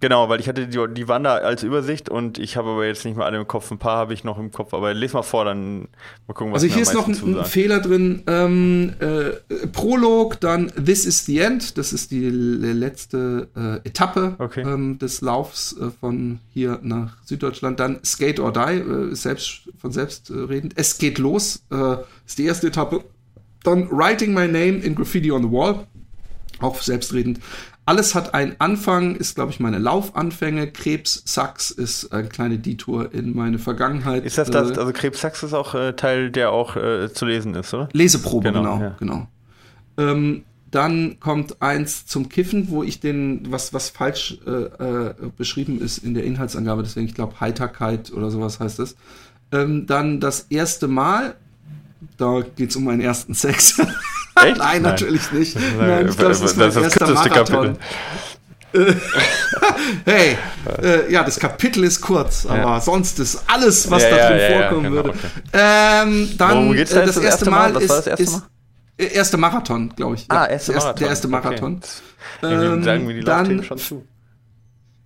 Genau, 0.00 0.28
weil 0.28 0.40
ich 0.40 0.48
hatte 0.48 0.66
die, 0.66 0.94
die 0.94 1.04
da 1.06 1.36
als 1.36 1.62
Übersicht 1.62 2.10
und 2.10 2.38
ich 2.38 2.58
habe 2.58 2.70
aber 2.70 2.86
jetzt 2.86 3.04
nicht 3.06 3.16
mehr 3.16 3.24
alle 3.24 3.38
im 3.38 3.46
Kopf. 3.46 3.70
Ein 3.70 3.78
paar 3.78 3.96
habe 3.96 4.12
ich 4.12 4.24
noch 4.24 4.38
im 4.38 4.52
Kopf, 4.52 4.74
aber 4.74 4.92
les 4.92 5.14
mal 5.14 5.22
vor, 5.22 5.46
dann 5.46 5.88
mal 6.26 6.34
gucken, 6.34 6.52
was 6.52 6.62
Also 6.62 6.74
hier 6.74 6.82
ist 6.82 6.92
noch 6.92 7.08
ein, 7.08 7.38
ein 7.38 7.44
Fehler 7.46 7.80
drin. 7.80 8.22
Ähm, 8.26 8.92
äh, 8.98 9.66
Prolog, 9.68 10.38
dann 10.40 10.70
This 10.72 11.06
is 11.06 11.24
the 11.24 11.38
End. 11.38 11.78
Das 11.78 11.94
ist 11.94 12.10
die 12.10 12.28
letzte 12.28 13.48
äh, 13.56 13.88
Etappe 13.88 14.36
okay. 14.38 14.60
ähm, 14.62 14.98
des 14.98 15.22
Laufs 15.22 15.74
äh, 15.78 15.90
von 15.98 16.40
hier 16.52 16.78
nach 16.82 17.16
Süddeutschland. 17.24 17.80
Dann 17.80 18.00
Skate 18.04 18.38
or 18.40 18.52
Die, 18.52 18.58
äh, 18.58 19.14
selbst, 19.14 19.62
von 19.78 19.92
selbst 19.92 20.28
äh, 20.28 20.34
redend. 20.34 20.74
Es 20.76 20.98
geht 20.98 21.16
los, 21.16 21.62
äh, 21.70 21.96
ist 22.26 22.36
die 22.36 22.44
erste 22.44 22.66
Etappe. 22.66 23.02
Dann 23.62 23.90
Writing 23.90 24.34
My 24.34 24.46
Name 24.46 24.78
in 24.84 24.94
Graffiti 24.94 25.32
on 25.32 25.42
the 25.42 25.50
Wall, 25.50 25.86
auch 26.60 26.82
selbstredend. 26.82 27.40
Alles 27.86 28.16
hat 28.16 28.34
einen 28.34 28.56
Anfang, 28.58 29.14
ist, 29.14 29.36
glaube 29.36 29.52
ich, 29.52 29.60
meine 29.60 29.78
Laufanfänge. 29.78 30.72
Krebs 30.72 31.22
Sachs 31.24 31.70
ist 31.70 32.12
eine 32.12 32.28
kleine 32.28 32.58
Detour 32.58 33.14
in 33.14 33.34
meine 33.34 33.60
Vergangenheit. 33.60 34.24
Ist 34.24 34.38
das 34.38 34.50
das, 34.50 34.72
äh, 34.72 34.80
also 34.80 34.92
Krebs 34.92 35.20
Sachs 35.20 35.44
ist 35.44 35.54
auch 35.54 35.72
äh, 35.74 35.92
Teil, 35.92 36.32
der 36.32 36.50
auch 36.50 36.74
äh, 36.74 37.12
zu 37.12 37.26
lesen 37.26 37.54
ist, 37.54 37.72
oder? 37.72 37.88
Leseprobe, 37.92 38.50
genau, 38.50 38.62
genau. 38.62 38.80
Ja. 38.80 38.96
genau. 38.98 39.28
Ähm, 39.98 40.42
dann 40.72 41.20
kommt 41.20 41.62
eins 41.62 42.06
zum 42.06 42.28
Kiffen, 42.28 42.70
wo 42.70 42.82
ich 42.82 42.98
den, 42.98 43.52
was, 43.52 43.72
was 43.72 43.88
falsch 43.90 44.38
äh, 44.44 44.50
äh, 44.50 45.14
beschrieben 45.36 45.80
ist 45.80 45.98
in 45.98 46.14
der 46.14 46.24
Inhaltsangabe, 46.24 46.82
deswegen, 46.82 47.06
ich 47.06 47.14
glaube, 47.14 47.38
Heiterkeit 47.38 48.12
oder 48.12 48.30
sowas 48.30 48.58
heißt 48.58 48.80
es. 48.80 48.96
Ähm, 49.52 49.86
dann 49.86 50.18
das 50.18 50.48
erste 50.50 50.88
Mal, 50.88 51.36
da 52.16 52.42
geht 52.56 52.70
es 52.70 52.76
um 52.76 52.82
meinen 52.82 53.00
ersten 53.00 53.32
Sex. 53.32 53.80
Echt? 54.44 54.58
Nein, 54.58 54.82
natürlich 54.82 55.22
Nein. 55.30 55.40
nicht. 55.40 55.58
Nein, 55.78 56.08
ich 56.08 56.16
das 56.16 56.40
ist 56.40 56.56
mein 56.56 56.72
das 56.72 56.82
erster 56.82 57.08
Marathon. 57.08 57.78
hey, 60.04 60.36
äh, 60.82 61.10
ja, 61.10 61.24
das 61.24 61.38
Kapitel 61.38 61.84
ist 61.84 62.00
kurz, 62.00 62.44
aber 62.46 62.58
ja. 62.58 62.80
sonst 62.80 63.18
ist 63.18 63.42
alles, 63.46 63.90
was 63.90 64.02
ja, 64.02 64.10
da 64.10 64.28
drin 64.28 64.38
ja, 64.38 64.58
vorkommen 64.58 64.82
genau, 64.82 64.96
würde. 64.96 65.08
Okay. 65.10 65.28
Ähm, 65.52 66.30
dann 66.36 66.74
äh, 66.74 66.84
das, 66.84 66.90
das, 66.90 67.16
erste 67.16 67.50
Mal, 67.50 67.72
Mal 67.72 67.82
ist, 67.82 67.90
das 67.90 68.06
erste, 68.06 68.24
Mal? 68.24 68.42
ist 68.98 69.12
äh, 69.12 69.14
erste 69.14 69.36
Marathon, 69.36 69.92
glaube 69.96 70.16
ich. 70.16 70.26
Ah, 70.28 70.46
erste 70.46 70.72
Marathon. 70.72 70.96
Der 70.96 71.08
erste 71.08 71.28
Marathon. 71.28 71.80
Okay. 72.42 72.64
Ähm, 72.64 72.82
sagen 72.82 73.08
wir 73.08 73.14
die 73.14 73.24
dann 73.24 73.64
schon 73.64 73.78
zu. 73.78 74.06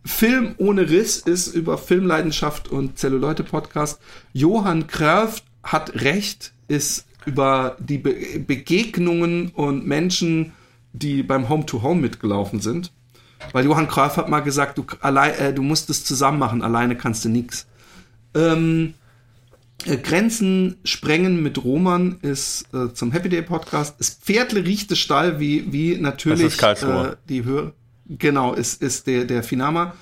Film 0.04 0.54
ohne 0.56 0.88
Riss 0.88 1.18
ist 1.18 1.48
über 1.48 1.76
Filmleidenschaft 1.76 2.68
und 2.68 2.98
Zelluleute-Podcast. 2.98 4.00
Johann 4.32 4.86
Kröft 4.86 5.44
hat 5.62 5.94
recht, 6.02 6.52
ist 6.68 7.04
über 7.26 7.76
die 7.78 7.98
Be 7.98 8.14
Begegnungen 8.46 9.50
und 9.50 9.86
Menschen, 9.86 10.52
die 10.92 11.22
beim 11.22 11.48
Home-to-Home 11.48 11.96
-Home 11.96 12.02
mitgelaufen 12.02 12.60
sind. 12.60 12.92
Weil 13.52 13.64
Johann 13.64 13.88
Krauf 13.88 14.16
hat 14.16 14.28
mal 14.28 14.40
gesagt, 14.40 14.78
du, 14.78 14.84
allein, 15.00 15.34
äh, 15.34 15.54
du 15.54 15.62
musst 15.62 15.90
es 15.90 16.04
zusammen 16.04 16.38
machen, 16.38 16.62
alleine 16.62 16.96
kannst 16.96 17.24
du 17.24 17.28
nichts. 17.28 17.66
Ähm, 18.34 18.94
äh, 19.86 19.96
Grenzen 19.96 20.76
sprengen 20.84 21.42
mit 21.42 21.62
Roman 21.64 22.18
ist 22.22 22.66
äh, 22.74 22.92
zum 22.92 23.12
Happy 23.12 23.28
Day 23.28 23.42
Podcast. 23.42 23.96
Es 23.98 24.10
Pferdle 24.10 24.64
riecht 24.64 24.96
Stall, 24.96 25.40
wie, 25.40 25.72
wie 25.72 25.96
natürlich 25.96 26.60
äh, 26.62 27.16
die 27.28 27.44
Höhe. 27.44 27.72
Genau, 28.06 28.54
ist, 28.54 28.82
ist 28.82 29.06
der, 29.06 29.24
der 29.24 29.42
Finama. 29.42 29.94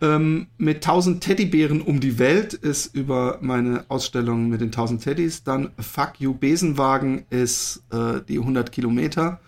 Ähm, 0.00 0.46
mit 0.58 0.76
1000 0.76 1.22
Teddybären 1.22 1.80
um 1.80 1.98
die 1.98 2.18
Welt 2.18 2.54
ist 2.54 2.94
über 2.94 3.38
meine 3.40 3.84
Ausstellung 3.88 4.48
mit 4.48 4.60
den 4.60 4.68
1000 4.68 5.02
Teddys. 5.02 5.42
Dann 5.42 5.72
Fuck 5.78 6.20
You 6.20 6.34
Besenwagen 6.34 7.26
ist 7.30 7.82
äh, 7.92 8.20
die 8.28 8.38
100 8.38 8.70
Kilometer. 8.70 9.40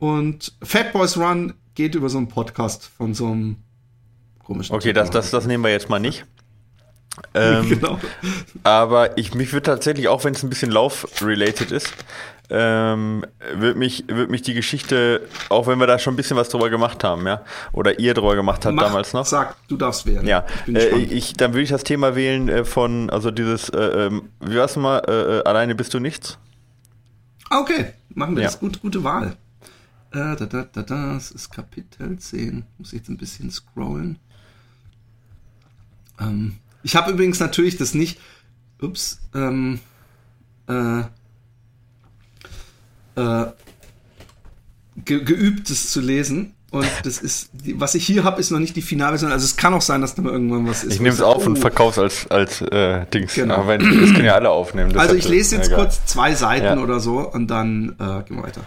Und 0.00 0.54
Fat 0.62 0.92
Boys 0.92 1.16
Run 1.16 1.54
geht 1.74 1.94
über 1.94 2.08
so 2.08 2.18
einen 2.18 2.28
Podcast 2.28 2.90
von 2.96 3.14
so 3.14 3.26
einem 3.28 3.56
komischen. 4.42 4.74
Okay, 4.74 4.92
das, 4.92 5.10
das, 5.10 5.30
das 5.30 5.46
nehmen 5.46 5.62
wir 5.62 5.70
jetzt 5.70 5.88
mal 5.88 6.00
nicht. 6.00 6.26
Ähm, 7.34 7.68
genau. 7.68 7.98
Aber 8.62 9.18
ich, 9.18 9.34
mich 9.34 9.52
würde 9.52 9.64
tatsächlich, 9.64 10.08
auch 10.08 10.24
wenn 10.24 10.32
es 10.32 10.42
ein 10.42 10.48
bisschen 10.48 10.70
Lauf-related 10.70 11.70
ist, 11.70 11.92
ähm, 12.50 13.24
wird 13.54 13.76
mich, 13.76 14.04
wird 14.08 14.30
mich 14.30 14.42
die 14.42 14.54
Geschichte, 14.54 15.26
auch 15.48 15.66
wenn 15.66 15.78
wir 15.78 15.86
da 15.86 15.98
schon 15.98 16.14
ein 16.14 16.16
bisschen 16.16 16.36
was 16.36 16.48
drüber 16.48 16.68
gemacht 16.68 17.04
haben, 17.04 17.26
ja, 17.26 17.42
oder 17.72 17.98
ihr 17.98 18.14
drüber 18.14 18.34
gemacht 18.34 18.64
habt 18.66 18.74
Mach, 18.74 18.84
damals 18.84 19.12
noch. 19.12 19.24
Sag, 19.24 19.56
du 19.68 19.76
darfst 19.76 20.06
wählen. 20.06 20.26
Ja, 20.26 20.44
ich, 20.66 20.74
äh, 20.74 20.96
ich 20.98 21.32
dann 21.34 21.52
würde 21.52 21.62
ich 21.62 21.70
das 21.70 21.84
Thema 21.84 22.16
wählen 22.16 22.48
äh, 22.48 22.64
von, 22.64 23.08
also 23.10 23.30
dieses, 23.30 23.68
äh, 23.68 24.06
ähm, 24.06 24.30
wie 24.40 24.56
war's 24.56 24.76
mal, 24.76 24.98
äh, 25.08 25.38
äh, 25.38 25.44
alleine 25.44 25.74
bist 25.74 25.94
du 25.94 26.00
nichts? 26.00 26.38
Okay, 27.50 27.92
machen 28.14 28.36
wir 28.36 28.42
ja. 28.42 28.48
das. 28.48 28.60
Gut, 28.60 28.80
gute 28.80 29.02
Wahl. 29.04 29.36
Äh, 30.12 30.36
da, 30.36 30.46
da, 30.46 30.62
da, 30.64 30.82
das 30.82 31.30
ist 31.30 31.50
Kapitel 31.50 32.18
10. 32.18 32.64
Muss 32.78 32.92
ich 32.92 32.98
jetzt 32.98 33.08
ein 33.08 33.16
bisschen 33.16 33.50
scrollen. 33.50 34.18
Ähm, 36.20 36.56
ich 36.82 36.96
habe 36.96 37.12
übrigens 37.12 37.38
natürlich 37.40 37.76
das 37.76 37.94
nicht, 37.94 38.18
ups, 38.80 39.20
ähm, 39.34 39.80
äh, 40.68 41.02
äh, 43.20 43.46
ge 45.04 45.24
geübt, 45.24 45.70
es 45.70 45.90
zu 45.90 46.00
lesen. 46.00 46.54
Und 46.70 46.86
das 47.02 47.18
ist, 47.18 47.50
was 47.74 47.96
ich 47.96 48.06
hier 48.06 48.22
habe, 48.22 48.40
ist 48.40 48.52
noch 48.52 48.60
nicht 48.60 48.76
die 48.76 48.82
Finalversion. 48.82 49.32
Also 49.32 49.44
es 49.44 49.56
kann 49.56 49.74
auch 49.74 49.82
sein, 49.82 50.00
dass 50.02 50.14
da 50.14 50.22
mal 50.22 50.32
irgendwann 50.32 50.68
was 50.68 50.84
ist. 50.84 50.94
Ich 50.94 51.00
nehme 51.00 51.12
es 51.12 51.20
auf 51.20 51.44
oh. 51.44 51.48
und 51.48 51.58
verkaufe 51.58 52.04
es 52.04 52.28
als, 52.30 52.60
als 52.60 52.72
äh, 52.72 53.06
Dings. 53.06 53.34
Genau. 53.34 53.54
Aber 53.54 53.68
wenn, 53.68 53.80
das 53.80 54.12
können 54.12 54.24
ja 54.24 54.34
alle 54.34 54.50
aufnehmen. 54.50 54.96
also 54.96 55.16
ich 55.16 55.28
lese 55.28 55.56
jetzt 55.56 55.72
kurz 55.72 56.06
zwei 56.06 56.34
Seiten 56.34 56.64
ja. 56.64 56.78
oder 56.78 57.00
so 57.00 57.28
und 57.28 57.48
dann 57.48 57.96
äh, 57.98 58.22
gehen 58.22 58.36
wir 58.36 58.44
weiter. 58.44 58.60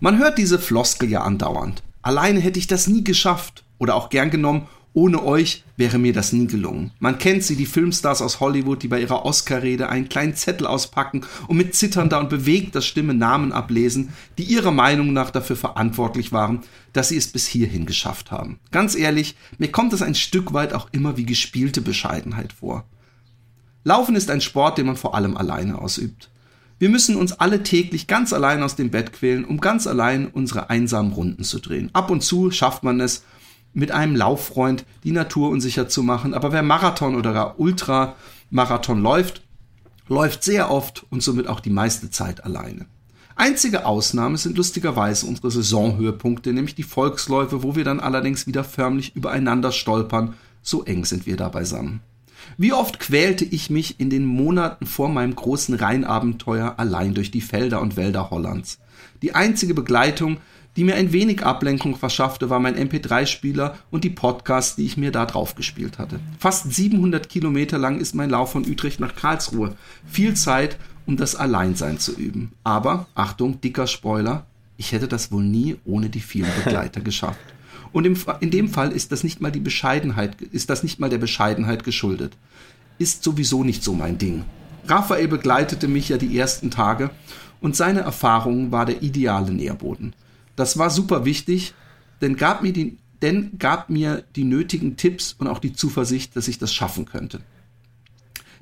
Man 0.00 0.18
hört 0.18 0.38
diese 0.38 0.58
Floskel 0.58 1.08
ja 1.08 1.22
andauernd. 1.22 1.84
Alleine 2.02 2.40
hätte 2.40 2.58
ich 2.58 2.66
das 2.66 2.88
nie 2.88 3.04
geschafft. 3.04 3.62
Oder 3.78 3.96
auch 3.96 4.08
gern 4.08 4.30
genommen, 4.30 4.68
ohne 4.94 5.24
euch 5.24 5.64
wäre 5.76 5.98
mir 5.98 6.12
das 6.12 6.32
nie 6.32 6.46
gelungen. 6.46 6.92
Man 7.00 7.18
kennt 7.18 7.42
sie, 7.42 7.56
die 7.56 7.66
Filmstars 7.66 8.22
aus 8.22 8.38
Hollywood, 8.38 8.82
die 8.82 8.88
bei 8.88 9.00
ihrer 9.00 9.24
Oscar-Rede 9.24 9.88
einen 9.88 10.08
kleinen 10.08 10.36
Zettel 10.36 10.66
auspacken 10.66 11.22
und 11.48 11.56
mit 11.56 11.74
zitternder 11.74 12.20
und 12.20 12.30
bewegter 12.30 12.80
Stimme 12.80 13.12
Namen 13.12 13.52
ablesen, 13.52 14.10
die 14.38 14.44
ihrer 14.44 14.70
Meinung 14.70 15.12
nach 15.12 15.30
dafür 15.30 15.56
verantwortlich 15.56 16.30
waren, 16.30 16.60
dass 16.92 17.08
sie 17.08 17.16
es 17.16 17.26
bis 17.26 17.46
hierhin 17.46 17.86
geschafft 17.86 18.30
haben. 18.30 18.60
Ganz 18.70 18.94
ehrlich, 18.94 19.36
mir 19.58 19.70
kommt 19.70 19.92
es 19.92 20.00
ein 20.00 20.14
Stück 20.14 20.54
weit 20.54 20.72
auch 20.72 20.88
immer 20.92 21.16
wie 21.16 21.26
gespielte 21.26 21.80
Bescheidenheit 21.80 22.52
vor. 22.52 22.84
Laufen 23.82 24.14
ist 24.14 24.30
ein 24.30 24.40
Sport, 24.40 24.78
den 24.78 24.86
man 24.86 24.96
vor 24.96 25.14
allem 25.16 25.36
alleine 25.36 25.78
ausübt. 25.78 26.30
Wir 26.78 26.88
müssen 26.88 27.16
uns 27.16 27.32
alle 27.32 27.62
täglich 27.62 28.06
ganz 28.06 28.32
allein 28.32 28.62
aus 28.62 28.76
dem 28.76 28.90
Bett 28.90 29.12
quälen, 29.12 29.44
um 29.44 29.60
ganz 29.60 29.86
allein 29.86 30.26
unsere 30.26 30.70
einsamen 30.70 31.12
Runden 31.12 31.44
zu 31.44 31.58
drehen. 31.58 31.90
Ab 31.92 32.10
und 32.10 32.22
zu 32.22 32.50
schafft 32.50 32.82
man 32.82 33.00
es, 33.00 33.24
mit 33.74 33.90
einem 33.90 34.16
Lauffreund 34.16 34.84
die 35.02 35.12
Natur 35.12 35.50
unsicher 35.50 35.88
zu 35.88 36.02
machen. 36.02 36.32
Aber 36.32 36.52
wer 36.52 36.62
Marathon 36.62 37.16
oder 37.16 37.58
Ultramarathon 37.58 39.02
läuft, 39.02 39.42
läuft 40.08 40.44
sehr 40.44 40.70
oft 40.70 41.04
und 41.10 41.22
somit 41.22 41.48
auch 41.48 41.60
die 41.60 41.70
meiste 41.70 42.10
Zeit 42.10 42.44
alleine. 42.44 42.86
Einzige 43.36 43.84
Ausnahme 43.84 44.38
sind 44.38 44.56
lustigerweise 44.56 45.26
unsere 45.26 45.50
Saisonhöhepunkte, 45.50 46.52
nämlich 46.52 46.76
die 46.76 46.84
Volksläufe, 46.84 47.64
wo 47.64 47.74
wir 47.74 47.82
dann 47.82 47.98
allerdings 47.98 48.46
wieder 48.46 48.62
förmlich 48.62 49.16
übereinander 49.16 49.72
stolpern, 49.72 50.34
so 50.62 50.84
eng 50.84 51.04
sind 51.04 51.26
wir 51.26 51.36
da 51.36 51.48
beisammen. 51.48 52.00
Wie 52.56 52.72
oft 52.72 53.00
quälte 53.00 53.44
ich 53.44 53.70
mich 53.70 53.98
in 53.98 54.10
den 54.10 54.24
Monaten 54.24 54.86
vor 54.86 55.08
meinem 55.08 55.34
großen 55.34 55.74
Rheinabenteuer 55.74 56.74
allein 56.76 57.14
durch 57.14 57.30
die 57.30 57.40
Felder 57.40 57.80
und 57.80 57.96
Wälder 57.96 58.30
Hollands. 58.30 58.78
Die 59.22 59.34
einzige 59.34 59.74
Begleitung, 59.74 60.36
die 60.76 60.84
mir 60.84 60.96
ein 60.96 61.12
wenig 61.12 61.44
Ablenkung 61.44 61.96
verschaffte, 61.96 62.50
war 62.50 62.58
mein 62.58 62.76
MP3-Spieler 62.76 63.76
und 63.90 64.04
die 64.04 64.10
Podcasts, 64.10 64.76
die 64.76 64.84
ich 64.84 64.96
mir 64.96 65.12
da 65.12 65.24
drauf 65.26 65.54
gespielt 65.54 65.98
hatte. 65.98 66.18
Fast 66.38 66.72
700 66.72 67.28
Kilometer 67.28 67.78
lang 67.78 68.00
ist 68.00 68.14
mein 68.14 68.30
Lauf 68.30 68.52
von 68.52 68.68
Utrecht 68.68 69.00
nach 69.00 69.14
Karlsruhe. 69.14 69.76
Viel 70.06 70.34
Zeit, 70.34 70.76
um 71.06 71.16
das 71.16 71.36
Alleinsein 71.36 71.98
zu 71.98 72.16
üben. 72.16 72.52
Aber, 72.64 73.06
Achtung, 73.14 73.60
dicker 73.60 73.86
Spoiler, 73.86 74.46
ich 74.76 74.92
hätte 74.92 75.06
das 75.06 75.30
wohl 75.30 75.44
nie 75.44 75.76
ohne 75.84 76.08
die 76.08 76.20
vielen 76.20 76.50
Begleiter 76.64 77.00
geschafft. 77.00 77.40
Und 77.92 78.06
im, 78.06 78.16
in 78.40 78.50
dem 78.50 78.68
Fall 78.68 78.90
ist 78.90 79.12
das 79.12 79.22
nicht 79.22 79.40
mal 79.40 79.52
die 79.52 79.60
Bescheidenheit, 79.60 80.42
ist 80.42 80.70
das 80.70 80.82
nicht 80.82 80.98
mal 80.98 81.10
der 81.10 81.18
Bescheidenheit 81.18 81.84
geschuldet. 81.84 82.36
Ist 82.98 83.22
sowieso 83.22 83.62
nicht 83.62 83.84
so 83.84 83.94
mein 83.94 84.18
Ding. 84.18 84.44
Raphael 84.86 85.28
begleitete 85.28 85.86
mich 85.86 86.08
ja 86.08 86.18
die 86.18 86.36
ersten 86.36 86.70
Tage 86.70 87.10
und 87.60 87.76
seine 87.76 88.00
Erfahrung 88.00 88.72
war 88.72 88.84
der 88.84 89.02
ideale 89.02 89.52
Nährboden. 89.52 90.12
Das 90.56 90.78
war 90.78 90.90
super 90.90 91.24
wichtig, 91.24 91.74
denn 92.20 92.36
gab 92.36 92.62
mir 92.62 92.72
die, 92.72 92.98
denn 93.22 93.58
gab 93.58 93.90
mir 93.90 94.24
die 94.36 94.44
nötigen 94.44 94.96
Tipps 94.96 95.34
und 95.38 95.48
auch 95.48 95.58
die 95.58 95.72
Zuversicht, 95.72 96.36
dass 96.36 96.48
ich 96.48 96.58
das 96.58 96.72
schaffen 96.72 97.06
könnte. 97.06 97.40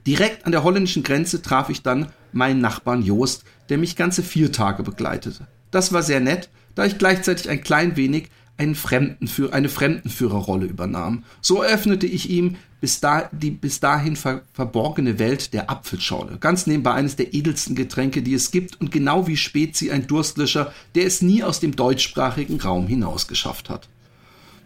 Direkt 0.07 0.47
an 0.47 0.53
der 0.53 0.65
holländischen 0.65 1.03
Grenze 1.03 1.43
traf 1.43 1.69
ich 1.69 1.83
dann 1.83 2.09
meinen 2.33 2.61
Nachbarn 2.61 3.03
Joost, 3.03 3.45
der 3.69 3.79
mich 3.79 3.95
ganze 3.95 4.23
vier 4.23 4.51
Tage 4.51 4.83
begleitete. 4.83 5.47
Das 5.71 5.93
war 5.93 6.03
sehr 6.03 6.21
nett, 6.21 6.49
da 6.75 6.85
ich 6.85 6.99
gleichzeitig 6.99 7.49
ein 7.49 7.63
klein 7.63 7.97
wenig 7.97 8.31
einen 8.57 8.75
Fremdenführer, 8.75 9.55
eine 9.55 9.69
Fremdenführerrolle 9.69 10.67
übernahm. 10.67 11.25
So 11.41 11.63
eröffnete 11.63 12.07
ich 12.07 12.31
ihm 12.31 12.57
bis, 12.83 12.99
da, 12.99 13.31
die 13.31 13.53
bis 13.53 13.79
dahin 13.79 14.17
ver, 14.17 14.43
verborgene 14.53 15.21
Welt 15.21 15.55
der 15.55 15.71
Apfelschorle. 15.71 16.39
Ganz 16.41 16.67
nebenbei 16.67 16.95
eines 16.95 17.15
der 17.15 17.33
edelsten 17.33 17.77
Getränke, 17.77 18.23
die 18.23 18.35
es 18.35 18.51
gibt 18.51 18.81
und 18.81 18.91
genau 18.91 19.29
wie 19.29 19.37
Spezi 19.37 19.93
ein 19.93 20.09
Durstlöscher, 20.09 20.73
der 20.97 21.07
es 21.07 21.23
nie 21.23 21.45
aus 21.45 21.61
dem 21.61 21.77
deutschsprachigen 21.77 22.61
Raum 22.61 22.89
hinaus 22.89 23.29
geschafft 23.29 23.71
hat. 23.71 23.89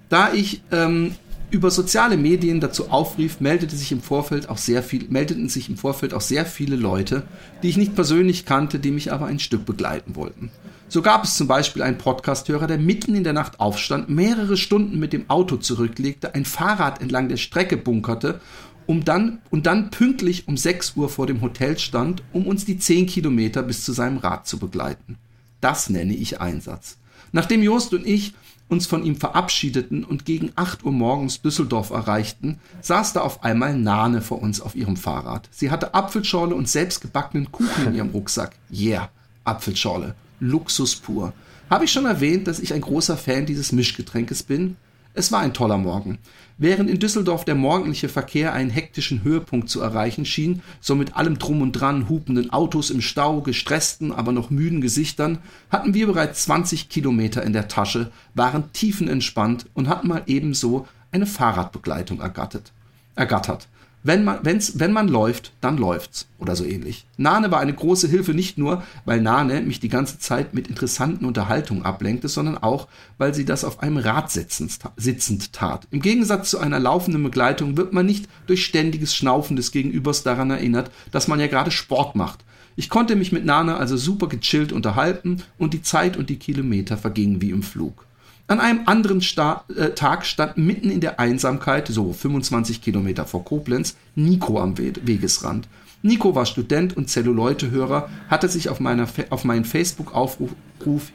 Da 0.08 0.32
ich 0.32 0.62
ähm, 0.72 1.14
über 1.50 1.70
soziale 1.70 2.16
Medien 2.16 2.60
dazu 2.60 2.90
aufrief, 2.90 3.40
meldete 3.40 3.76
sich 3.76 3.92
im 3.92 4.02
Vorfeld 4.02 4.48
auch 4.48 4.58
sehr 4.58 4.82
viel, 4.82 5.06
meldeten 5.08 5.48
sich 5.48 5.68
im 5.68 5.76
Vorfeld 5.76 6.12
auch 6.12 6.20
sehr 6.20 6.44
viele 6.44 6.76
Leute, 6.76 7.22
die 7.62 7.68
ich 7.68 7.76
nicht 7.76 7.94
persönlich 7.94 8.46
kannte, 8.46 8.78
die 8.78 8.90
mich 8.90 9.12
aber 9.12 9.26
ein 9.26 9.38
Stück 9.38 9.64
begleiten 9.64 10.16
wollten. 10.16 10.50
So 10.88 11.02
gab 11.02 11.24
es 11.24 11.36
zum 11.36 11.48
Beispiel 11.48 11.82
einen 11.82 11.98
Podcasthörer, 11.98 12.66
der 12.66 12.78
mitten 12.78 13.14
in 13.14 13.24
der 13.24 13.32
Nacht 13.32 13.58
aufstand, 13.60 14.08
mehrere 14.08 14.56
Stunden 14.56 14.98
mit 14.98 15.12
dem 15.12 15.28
Auto 15.28 15.56
zurücklegte, 15.56 16.34
ein 16.34 16.44
Fahrrad 16.44 17.00
entlang 17.00 17.28
der 17.28 17.36
Strecke 17.36 17.76
bunkerte 17.76 18.40
um 18.86 19.04
dann, 19.04 19.40
und 19.50 19.66
dann 19.66 19.90
pünktlich 19.90 20.48
um 20.48 20.56
6 20.56 20.96
Uhr 20.96 21.08
vor 21.08 21.26
dem 21.26 21.40
Hotel 21.42 21.78
stand, 21.78 22.22
um 22.32 22.46
uns 22.46 22.64
die 22.64 22.78
10 22.78 23.06
Kilometer 23.06 23.62
bis 23.62 23.84
zu 23.84 23.92
seinem 23.92 24.18
Rad 24.18 24.46
zu 24.46 24.58
begleiten. 24.58 25.18
Das 25.60 25.90
nenne 25.90 26.14
ich 26.14 26.40
Einsatz. 26.40 26.98
Nachdem 27.32 27.62
Jost 27.62 27.92
und 27.92 28.06
ich 28.06 28.34
uns 28.68 28.86
von 28.86 29.04
ihm 29.04 29.16
verabschiedeten 29.16 30.04
und 30.04 30.24
gegen 30.24 30.50
8 30.56 30.84
Uhr 30.84 30.92
morgens 30.92 31.40
Düsseldorf 31.42 31.90
erreichten, 31.90 32.58
saß 32.80 33.12
da 33.12 33.20
auf 33.20 33.44
einmal 33.44 33.76
Nane 33.76 34.22
vor 34.22 34.42
uns 34.42 34.60
auf 34.60 34.74
ihrem 34.74 34.96
Fahrrad. 34.96 35.48
Sie 35.52 35.70
hatte 35.70 35.94
Apfelschorle 35.94 36.54
und 36.54 36.68
selbstgebackenen 36.68 37.52
Kuchen 37.52 37.86
in 37.86 37.94
ihrem 37.94 38.10
Rucksack. 38.10 38.56
Yeah, 38.72 39.10
Apfelschorle. 39.44 40.14
Luxus 40.40 40.96
pur. 40.96 41.32
Habe 41.70 41.84
ich 41.84 41.92
schon 41.92 42.06
erwähnt, 42.06 42.46
dass 42.46 42.60
ich 42.60 42.74
ein 42.74 42.80
großer 42.80 43.16
Fan 43.16 43.46
dieses 43.46 43.72
Mischgetränkes 43.72 44.42
bin? 44.42 44.76
Es 45.18 45.32
war 45.32 45.40
ein 45.40 45.54
toller 45.54 45.78
Morgen. 45.78 46.18
Während 46.58 46.90
in 46.90 46.98
Düsseldorf 46.98 47.46
der 47.46 47.54
morgendliche 47.54 48.10
Verkehr 48.10 48.52
einen 48.52 48.68
hektischen 48.68 49.24
Höhepunkt 49.24 49.70
zu 49.70 49.80
erreichen 49.80 50.26
schien, 50.26 50.60
so 50.78 50.94
mit 50.94 51.16
allem 51.16 51.38
Drum 51.38 51.62
und 51.62 51.72
Dran, 51.72 52.10
hupenden 52.10 52.50
Autos 52.50 52.90
im 52.90 53.00
Stau, 53.00 53.40
gestressten, 53.40 54.12
aber 54.12 54.32
noch 54.32 54.50
müden 54.50 54.82
Gesichtern, 54.82 55.38
hatten 55.70 55.94
wir 55.94 56.06
bereits 56.06 56.42
20 56.42 56.90
Kilometer 56.90 57.42
in 57.42 57.54
der 57.54 57.66
Tasche, 57.66 58.12
waren 58.34 58.70
tiefenentspannt 58.74 59.64
und 59.72 59.88
hatten 59.88 60.08
mal 60.08 60.22
ebenso 60.26 60.86
eine 61.12 61.26
Fahrradbegleitung 61.26 62.20
ergattert. 62.20 62.72
ergattert. 63.14 63.68
Wenn 64.06 64.22
man, 64.22 64.38
wenn's, 64.44 64.78
wenn 64.78 64.92
man 64.92 65.08
läuft, 65.08 65.50
dann 65.60 65.78
läuft's. 65.78 66.28
Oder 66.38 66.54
so 66.54 66.64
ähnlich. 66.64 67.06
Nane 67.16 67.50
war 67.50 67.58
eine 67.58 67.74
große 67.74 68.06
Hilfe 68.06 68.34
nicht 68.34 68.56
nur, 68.56 68.84
weil 69.04 69.20
Nane 69.20 69.62
mich 69.62 69.80
die 69.80 69.88
ganze 69.88 70.20
Zeit 70.20 70.54
mit 70.54 70.68
interessanten 70.68 71.24
Unterhaltungen 71.24 71.84
ablenkte, 71.84 72.28
sondern 72.28 72.56
auch, 72.56 72.86
weil 73.18 73.34
sie 73.34 73.44
das 73.44 73.64
auf 73.64 73.80
einem 73.80 73.96
Rad 73.96 74.30
sitzend, 74.30 75.52
tat. 75.52 75.88
Im 75.90 76.02
Gegensatz 76.02 76.50
zu 76.50 76.60
einer 76.60 76.78
laufenden 76.78 77.24
Begleitung 77.24 77.76
wird 77.76 77.92
man 77.92 78.06
nicht 78.06 78.28
durch 78.46 78.64
ständiges 78.64 79.12
Schnaufen 79.12 79.56
des 79.56 79.72
Gegenübers 79.72 80.22
daran 80.22 80.52
erinnert, 80.52 80.92
dass 81.10 81.26
man 81.26 81.40
ja 81.40 81.48
gerade 81.48 81.72
Sport 81.72 82.14
macht. 82.14 82.44
Ich 82.76 82.88
konnte 82.88 83.16
mich 83.16 83.32
mit 83.32 83.44
Nane 83.44 83.76
also 83.76 83.96
super 83.96 84.28
gechillt 84.28 84.72
unterhalten 84.72 85.42
und 85.58 85.74
die 85.74 85.82
Zeit 85.82 86.16
und 86.16 86.30
die 86.30 86.38
Kilometer 86.38 86.96
vergingen 86.96 87.42
wie 87.42 87.50
im 87.50 87.64
Flug. 87.64 88.06
An 88.48 88.60
einem 88.60 88.82
anderen 88.86 89.22
Sta 89.22 89.64
äh, 89.76 89.90
Tag 89.90 90.24
stand 90.24 90.56
mitten 90.56 90.88
in 90.88 91.00
der 91.00 91.18
Einsamkeit, 91.18 91.88
so 91.88 92.12
25 92.12 92.80
Kilometer 92.80 93.24
vor 93.24 93.44
Koblenz, 93.44 93.96
Nico 94.14 94.60
am 94.60 94.78
We 94.78 94.92
Wegesrand. 95.02 95.66
Nico 96.02 96.36
war 96.36 96.46
Student 96.46 96.96
und 96.96 97.10
Zelluleute-Hörer, 97.10 98.08
hatte 98.28 98.48
sich 98.48 98.68
auf, 98.68 98.78
meiner 98.78 99.08
auf 99.30 99.44
meinen 99.44 99.64
Facebook-Aufruf 99.64 100.52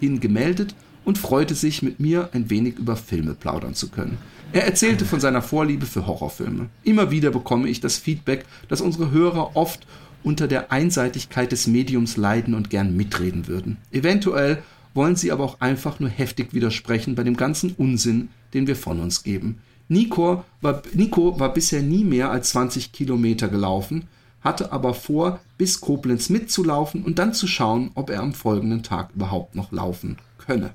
hin 0.01 0.19
gemeldet 0.19 0.75
und 1.05 1.17
freute 1.17 1.55
sich, 1.55 1.81
mit 1.81 2.01
mir 2.01 2.29
ein 2.33 2.49
wenig 2.49 2.77
über 2.77 2.97
Filme 2.97 3.33
plaudern 3.33 3.75
zu 3.75 3.89
können. 3.89 4.17
Er 4.51 4.65
erzählte 4.65 5.05
von 5.05 5.21
seiner 5.21 5.41
Vorliebe 5.41 5.85
für 5.85 6.05
Horrorfilme. 6.05 6.67
Immer 6.83 7.11
wieder 7.11 7.31
bekomme 7.31 7.69
ich 7.69 7.79
das 7.79 7.97
Feedback, 7.97 8.45
dass 8.67 8.81
unsere 8.81 9.11
Hörer 9.11 9.55
oft 9.55 9.87
unter 10.23 10.49
der 10.49 10.73
Einseitigkeit 10.73 11.53
des 11.53 11.67
Mediums 11.67 12.17
leiden 12.17 12.53
und 12.53 12.69
gern 12.69 12.95
mitreden 12.97 13.47
würden. 13.47 13.77
Eventuell 13.91 14.61
wollen 14.93 15.15
sie 15.15 15.31
aber 15.31 15.43
auch 15.43 15.61
einfach 15.61 15.99
nur 15.99 16.09
heftig 16.09 16.53
widersprechen 16.53 17.15
bei 17.15 17.23
dem 17.23 17.37
ganzen 17.37 17.73
Unsinn, 17.77 18.29
den 18.53 18.67
wir 18.67 18.75
von 18.75 18.99
uns 18.99 19.23
geben. 19.23 19.59
Nico 19.87 20.45
war, 20.61 20.81
Nico 20.93 21.39
war 21.39 21.53
bisher 21.53 21.81
nie 21.81 22.03
mehr 22.03 22.31
als 22.31 22.49
20 22.49 22.91
Kilometer 22.91 23.49
gelaufen, 23.49 24.07
hatte 24.41 24.71
aber 24.71 24.93
vor, 24.93 25.39
bis 25.57 25.81
Koblenz 25.81 26.29
mitzulaufen 26.29 27.03
und 27.03 27.19
dann 27.19 27.33
zu 27.33 27.47
schauen, 27.47 27.91
ob 27.95 28.09
er 28.09 28.21
am 28.21 28.33
folgenden 28.33 28.83
Tag 28.83 29.09
überhaupt 29.15 29.55
noch 29.55 29.71
laufen 29.71 30.17
könne. 30.37 30.73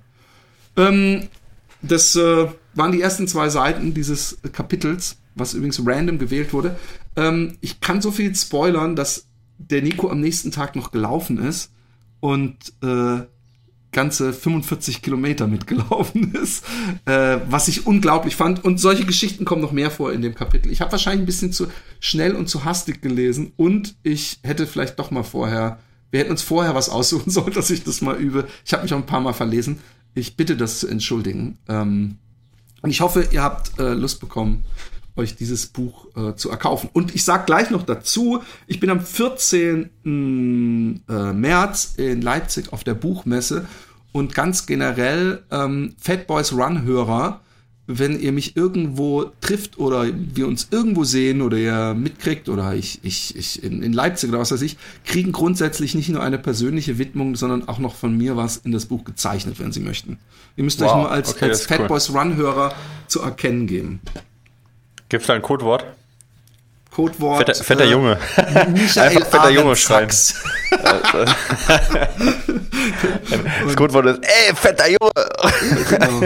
Ähm, 0.76 1.28
das 1.82 2.16
äh, 2.16 2.46
waren 2.74 2.92
die 2.92 3.00
ersten 3.00 3.26
zwei 3.28 3.48
Seiten 3.48 3.94
dieses 3.94 4.38
Kapitels, 4.52 5.16
was 5.34 5.54
übrigens 5.54 5.80
random 5.84 6.18
gewählt 6.18 6.52
wurde. 6.52 6.76
Ähm, 7.16 7.56
ich 7.60 7.80
kann 7.80 8.00
so 8.00 8.10
viel 8.10 8.34
spoilern, 8.34 8.96
dass 8.96 9.26
der 9.58 9.82
Nico 9.82 10.10
am 10.10 10.20
nächsten 10.20 10.50
Tag 10.50 10.76
noch 10.76 10.90
gelaufen 10.90 11.38
ist 11.38 11.72
und 12.20 12.56
äh, 12.82 13.22
ganze 13.96 14.34
45 14.34 15.00
Kilometer 15.00 15.46
mitgelaufen 15.46 16.34
ist, 16.42 16.64
äh, 17.06 17.38
was 17.48 17.66
ich 17.66 17.86
unglaublich 17.86 18.36
fand. 18.36 18.62
Und 18.62 18.78
solche 18.78 19.06
Geschichten 19.06 19.46
kommen 19.46 19.62
noch 19.62 19.72
mehr 19.72 19.90
vor 19.90 20.12
in 20.12 20.20
dem 20.20 20.34
Kapitel. 20.34 20.70
Ich 20.70 20.82
habe 20.82 20.92
wahrscheinlich 20.92 21.22
ein 21.22 21.26
bisschen 21.26 21.50
zu 21.50 21.66
schnell 21.98 22.36
und 22.36 22.48
zu 22.48 22.64
hastig 22.64 23.00
gelesen 23.00 23.52
und 23.56 23.96
ich 24.02 24.38
hätte 24.42 24.66
vielleicht 24.66 24.98
doch 24.98 25.10
mal 25.10 25.24
vorher, 25.24 25.80
wir 26.10 26.20
hätten 26.20 26.30
uns 26.30 26.42
vorher 26.42 26.74
was 26.74 26.90
aussuchen 26.90 27.30
sollen, 27.30 27.54
dass 27.54 27.70
ich 27.70 27.82
das 27.82 28.02
mal 28.02 28.16
übe. 28.16 28.46
Ich 28.66 28.72
habe 28.74 28.82
mich 28.82 28.92
auch 28.92 28.98
ein 28.98 29.06
paar 29.06 29.20
Mal 29.20 29.32
verlesen. 29.32 29.78
Ich 30.14 30.36
bitte 30.36 30.56
das 30.56 30.78
zu 30.78 30.88
entschuldigen. 30.88 31.58
Ähm, 31.66 32.18
und 32.82 32.90
ich 32.90 33.00
hoffe, 33.00 33.26
ihr 33.32 33.42
habt 33.42 33.78
äh, 33.78 33.94
Lust 33.94 34.20
bekommen, 34.20 34.62
euch 35.16 35.36
dieses 35.36 35.66
Buch 35.66 36.06
äh, 36.16 36.34
zu 36.34 36.50
erkaufen. 36.50 36.90
Und 36.92 37.14
ich 37.14 37.24
sag 37.24 37.46
gleich 37.46 37.70
noch 37.70 37.82
dazu, 37.82 38.42
ich 38.66 38.78
bin 38.78 38.90
am 38.90 39.00
14. 39.00 39.90
Äh, 41.08 41.32
März 41.32 41.94
in 41.96 42.20
Leipzig 42.20 42.72
auf 42.74 42.84
der 42.84 42.94
Buchmesse 42.94 43.66
und 44.16 44.34
ganz 44.34 44.64
generell 44.64 45.42
ähm, 45.50 45.94
Fat 46.00 46.26
Boys 46.26 46.52
Run 46.52 46.84
Hörer, 46.84 47.40
wenn 47.86 48.18
ihr 48.18 48.32
mich 48.32 48.56
irgendwo 48.56 49.26
trifft 49.42 49.78
oder 49.78 50.06
wir 50.10 50.48
uns 50.48 50.68
irgendwo 50.70 51.04
sehen 51.04 51.42
oder 51.42 51.58
ihr 51.58 51.94
mitkriegt 51.94 52.48
oder 52.48 52.74
ich, 52.74 52.98
ich, 53.02 53.36
ich 53.36 53.62
in, 53.62 53.82
in 53.82 53.92
Leipzig 53.92 54.30
oder 54.30 54.38
was 54.38 54.50
weiß 54.50 54.62
ich, 54.62 54.78
kriegen 55.04 55.32
grundsätzlich 55.32 55.94
nicht 55.94 56.08
nur 56.08 56.22
eine 56.22 56.38
persönliche 56.38 56.98
Widmung, 56.98 57.36
sondern 57.36 57.68
auch 57.68 57.78
noch 57.78 57.94
von 57.94 58.16
mir 58.16 58.38
was 58.38 58.56
in 58.56 58.72
das 58.72 58.86
Buch 58.86 59.04
gezeichnet, 59.04 59.60
wenn 59.60 59.70
sie 59.70 59.80
möchten. 59.80 60.18
Ihr 60.56 60.64
müsst 60.64 60.80
wow, 60.80 60.88
euch 60.88 60.96
nur 60.96 61.10
als, 61.10 61.34
okay, 61.34 61.50
als 61.50 61.66
Fat 61.66 61.90
cool. 61.90 62.18
Run 62.18 62.36
Hörer 62.36 62.74
zu 63.08 63.20
erkennen 63.20 63.66
geben. 63.66 64.00
Gibt 65.10 65.20
es 65.20 65.26
da 65.26 65.34
ein 65.34 65.42
Codewort? 65.42 65.84
Codewort. 66.96 67.36
Fetter, 67.36 67.54
fetter 67.62 67.84
äh, 67.84 67.90
Junge. 67.90 68.18
Michael 68.72 69.02
Einfach 69.02 69.26
fetter 69.26 69.50
Junge 69.50 69.76
schreien. 69.76 70.08
das 70.08 70.34
Codewort 73.76 74.06
ist, 74.06 74.20
ey, 74.22 74.54
fetter 74.54 74.86
Junge. 74.88 75.12
genau. 75.90 76.20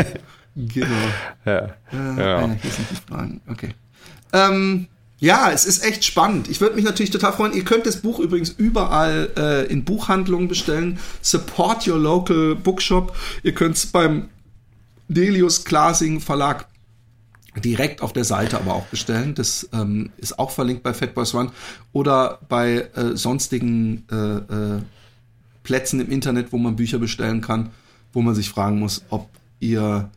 Genau. 0.54 0.88
Ja. 1.44 1.70
Äh, 1.92 2.18
ja. 2.18 2.56
Okay. 3.48 3.74
Ähm, 4.32 4.88
ja, 5.18 5.50
es 5.52 5.64
ist 5.64 5.84
echt 5.84 6.04
spannend. 6.04 6.48
Ich 6.48 6.60
würde 6.60 6.76
mich 6.76 6.84
natürlich 6.84 7.10
total 7.10 7.32
freuen. 7.32 7.52
Ihr 7.52 7.64
könnt 7.64 7.86
das 7.86 7.98
Buch 7.98 8.18
übrigens 8.18 8.50
überall 8.50 9.30
äh, 9.36 9.66
in 9.72 9.84
Buchhandlungen 9.84 10.48
bestellen. 10.48 10.98
Support 11.22 11.86
your 11.88 11.98
local 11.98 12.56
bookshop. 12.56 13.16
Ihr 13.42 13.54
könnt 13.54 13.76
es 13.76 13.86
beim 13.86 14.28
Delius 15.08 15.64
Glasing 15.64 16.20
Verlag 16.20 16.66
direkt 17.56 18.02
auf 18.02 18.12
der 18.12 18.24
Seite 18.24 18.58
aber 18.58 18.74
auch 18.74 18.86
bestellen. 18.86 19.34
Das 19.34 19.68
ähm, 19.72 20.10
ist 20.18 20.38
auch 20.38 20.50
verlinkt 20.50 20.82
bei 20.82 20.94
Fatboys 20.94 21.34
Run 21.34 21.50
oder 21.92 22.38
bei 22.48 22.88
äh, 22.94 23.16
sonstigen 23.16 24.04
äh, 24.10 24.16
äh, 24.16 24.82
Plätzen 25.62 26.00
im 26.00 26.10
Internet, 26.10 26.52
wo 26.52 26.58
man 26.58 26.76
Bücher 26.76 26.98
bestellen 26.98 27.40
kann, 27.40 27.70
wo 28.12 28.22
man 28.22 28.34
sich 28.34 28.48
fragen 28.48 28.78
muss, 28.78 29.04
ob 29.10 29.28
ihr 29.58 30.10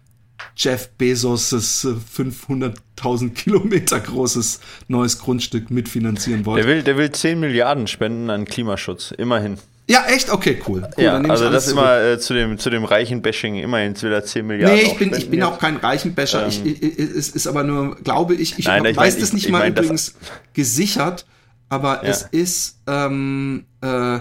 Jeff 0.56 0.90
Bezos' 0.98 1.86
500.000 2.16 3.30
Kilometer 3.32 4.00
großes 4.00 4.60
neues 4.88 5.20
Grundstück 5.20 5.72
mitfinanzieren 5.72 6.46
wollt. 6.46 6.64
Der 6.64 6.70
will, 6.70 6.84
der 6.84 6.98
will 6.98 7.12
10 7.12 7.40
Milliarden 7.40 7.88
spenden 7.88 8.30
an 8.30 8.46
Klimaschutz, 8.46 9.12
immerhin. 9.12 9.58
Ja, 9.90 10.06
echt? 10.06 10.32
Okay, 10.32 10.62
cool. 10.68 10.88
cool 10.98 11.04
ja, 11.04 11.18
also 11.18 11.50
das 11.50 11.66
zurück. 11.66 11.80
immer 11.80 12.02
äh, 12.02 12.20
zu, 12.20 12.34
dem, 12.34 12.58
zu 12.58 12.70
dem 12.70 12.86
reichen 12.86 13.22
Bashing, 13.22 13.56
immerhin 13.56 14.02
will 14.02 14.14
er 14.14 14.24
10 14.24 14.48
Milliarden. 14.48 14.78
Nee, 14.78 14.84
ich 14.84 14.98
bin, 14.98 15.14
ich 15.14 15.30
bin 15.30 15.44
auch 15.44 15.60
kein 15.60 15.78
reichen 15.78 16.16
Basher. 16.16 16.44
Ähm, 16.44 16.50
ich, 16.50 16.82
ich, 16.82 17.00
es 17.00 17.30
ist 17.30 17.48
aber 17.48 17.64
nur, 17.64 17.96
glaube 17.96 18.34
ich, 18.34 18.58
ich, 18.58 18.66
nein, 18.66 18.86
ich 18.86 18.96
weiß 18.96 19.20
das 19.20 19.34
nicht 19.34 19.46
ich, 19.46 19.52
mal 19.52 19.68
übrigens 19.68 20.16
gesichert, 20.54 21.26
aber 21.68 22.04
ja. 22.04 22.10
es 22.10 22.22
ist, 22.32 22.80
ähm, 22.88 23.66
äh, 23.82 24.20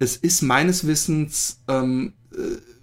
es 0.00 0.16
ist 0.16 0.42
meines 0.42 0.84
Wissens 0.86 1.60
ähm, 1.68 2.14
äh, 2.32 2.36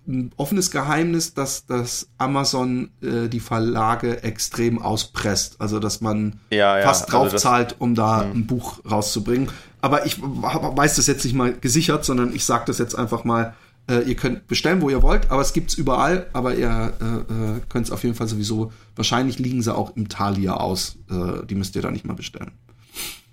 ein 0.10 0.32
offenes 0.38 0.72
Geheimnis, 0.72 1.34
dass, 1.34 1.66
dass 1.66 2.08
Amazon 2.18 2.90
äh, 3.02 3.28
die 3.28 3.40
Verlage 3.40 4.24
extrem 4.24 4.82
auspresst. 4.82 5.58
Also, 5.60 5.80
dass 5.80 6.02
man 6.02 6.40
ja, 6.50 6.82
fast 6.82 7.12
drauf 7.12 7.26
also 7.26 7.38
zahlt, 7.38 7.76
um 7.80 7.94
da 7.94 8.24
mh. 8.24 8.32
ein 8.32 8.48
Buch 8.48 8.80
rauszubringen. 8.90 9.50
Aber 9.82 10.06
ich 10.06 10.18
weiß 10.22 10.96
das 10.96 11.08
jetzt 11.08 11.24
nicht 11.24 11.36
mal 11.36 11.54
gesichert, 11.54 12.06
sondern 12.06 12.34
ich 12.34 12.46
sage 12.46 12.66
das 12.68 12.78
jetzt 12.78 12.96
einfach 12.96 13.24
mal. 13.24 13.56
Äh, 13.90 14.02
ihr 14.02 14.16
könnt 14.16 14.48
bestellen, 14.48 14.82
wo 14.82 14.90
ihr 14.90 15.02
wollt, 15.02 15.32
aber 15.32 15.42
es 15.42 15.54
gibt's 15.54 15.74
überall. 15.74 16.28
Aber 16.34 16.54
ihr 16.54 16.94
äh, 17.02 17.06
äh, 17.06 17.62
könnt 17.70 17.86
es 17.86 17.92
auf 17.92 18.04
jeden 18.04 18.16
Fall 18.16 18.28
sowieso. 18.28 18.72
Wahrscheinlich 18.96 19.40
liegen 19.40 19.62
sie 19.62 19.74
auch 19.74 19.96
im 19.96 20.10
Thalia 20.10 20.56
aus. 20.56 20.98
Äh, 21.10 21.46
die 21.46 21.56
müsst 21.56 21.76
ihr 21.76 21.82
da 21.82 21.90
nicht 21.90 22.06
mal 22.06 22.14
bestellen. 22.14 22.52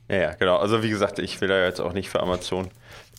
Ja, 0.09 0.17
ja, 0.17 0.33
genau. 0.35 0.57
Also 0.57 0.83
wie 0.83 0.91
gesagt, 0.91 1.19
ich 1.19 1.41
will 1.41 1.49
da 1.49 1.65
jetzt 1.65 1.81
auch 1.81 1.93
nicht 1.93 2.09
für 2.09 2.21
Amazon 2.21 2.69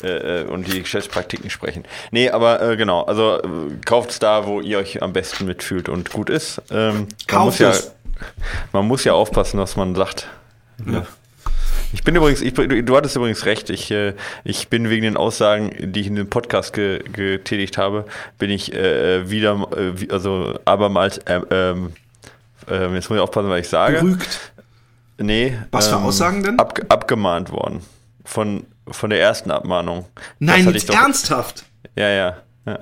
äh, 0.01 0.41
äh 0.41 0.45
und 0.45 0.67
die 0.67 0.81
Geschäftspraktiken 0.81 1.49
sprechen. 1.49 1.83
Nee, 2.11 2.29
aber 2.29 2.61
äh, 2.61 2.77
genau, 2.77 3.03
also 3.03 3.41
äh, 3.41 3.47
kauft 3.85 4.11
es 4.11 4.19
da, 4.19 4.45
wo 4.45 4.61
ihr 4.61 4.77
euch 4.77 5.03
am 5.03 5.13
besten 5.13 5.45
mitfühlt 5.45 5.89
und 5.89 6.11
gut 6.11 6.29
ist. 6.29 6.61
Ähm, 6.71 7.07
kauft 7.27 7.59
man 7.59 7.71
es! 7.71 7.85
Ja, 7.85 8.25
man 8.71 8.87
muss 8.87 9.03
ja 9.03 9.13
aufpassen, 9.13 9.59
was 9.59 9.75
man 9.75 9.95
sagt. 9.95 10.27
Ja. 10.85 11.05
Ich 11.93 12.03
bin 12.03 12.15
übrigens, 12.15 12.41
ich, 12.41 12.53
du 12.53 12.95
hattest 12.97 13.15
übrigens 13.15 13.45
recht, 13.45 13.69
ich, 13.69 13.91
äh, 13.91 14.13
ich 14.43 14.67
bin 14.67 14.89
wegen 14.89 15.03
den 15.03 15.17
Aussagen, 15.17 15.71
die 15.93 16.01
ich 16.01 16.07
in 16.07 16.15
dem 16.15 16.29
Podcast 16.29 16.73
ge, 16.73 17.01
getätigt 17.11 17.77
habe, 17.77 18.05
bin 18.37 18.49
ich 18.49 18.73
äh, 18.73 19.29
wieder, 19.29 19.67
äh, 19.75 20.11
also 20.11 20.59
abermals, 20.65 21.19
äh, 21.19 21.39
ähm, 21.49 21.93
äh, 22.69 22.93
jetzt 22.93 23.09
muss 23.09 23.17
ich 23.17 23.21
aufpassen, 23.21 23.49
was 23.49 23.59
ich 23.61 23.69
sage. 23.69 23.99
Berügt. 23.99 24.51
Nee. 25.17 25.57
Was 25.71 25.87
für 25.87 25.95
ähm, 25.95 26.03
Aussagen 26.03 26.43
denn? 26.43 26.59
Ab, 26.59 26.79
abgemahnt 26.89 27.51
worden. 27.51 27.81
Von, 28.25 28.65
von 28.87 29.09
der 29.09 29.21
ersten 29.21 29.51
Abmahnung. 29.51 30.05
Nein, 30.39 30.69
jetzt 30.73 30.89
doch, 30.89 30.95
ernsthaft? 30.95 31.63
Ja, 31.95 32.09
ja, 32.09 32.37
ja. 32.65 32.79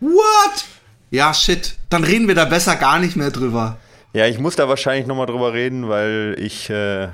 What? 0.00 0.64
Ja, 1.10 1.34
shit. 1.34 1.76
Dann 1.90 2.04
reden 2.04 2.28
wir 2.28 2.34
da 2.34 2.46
besser 2.46 2.76
gar 2.76 2.98
nicht 2.98 3.16
mehr 3.16 3.30
drüber. 3.30 3.76
Ja, 4.14 4.26
ich 4.26 4.38
muss 4.38 4.56
da 4.56 4.68
wahrscheinlich 4.68 5.06
nochmal 5.06 5.26
drüber 5.26 5.52
reden, 5.52 5.88
weil 5.88 6.34
ich 6.38 6.70
äh, 6.70 7.08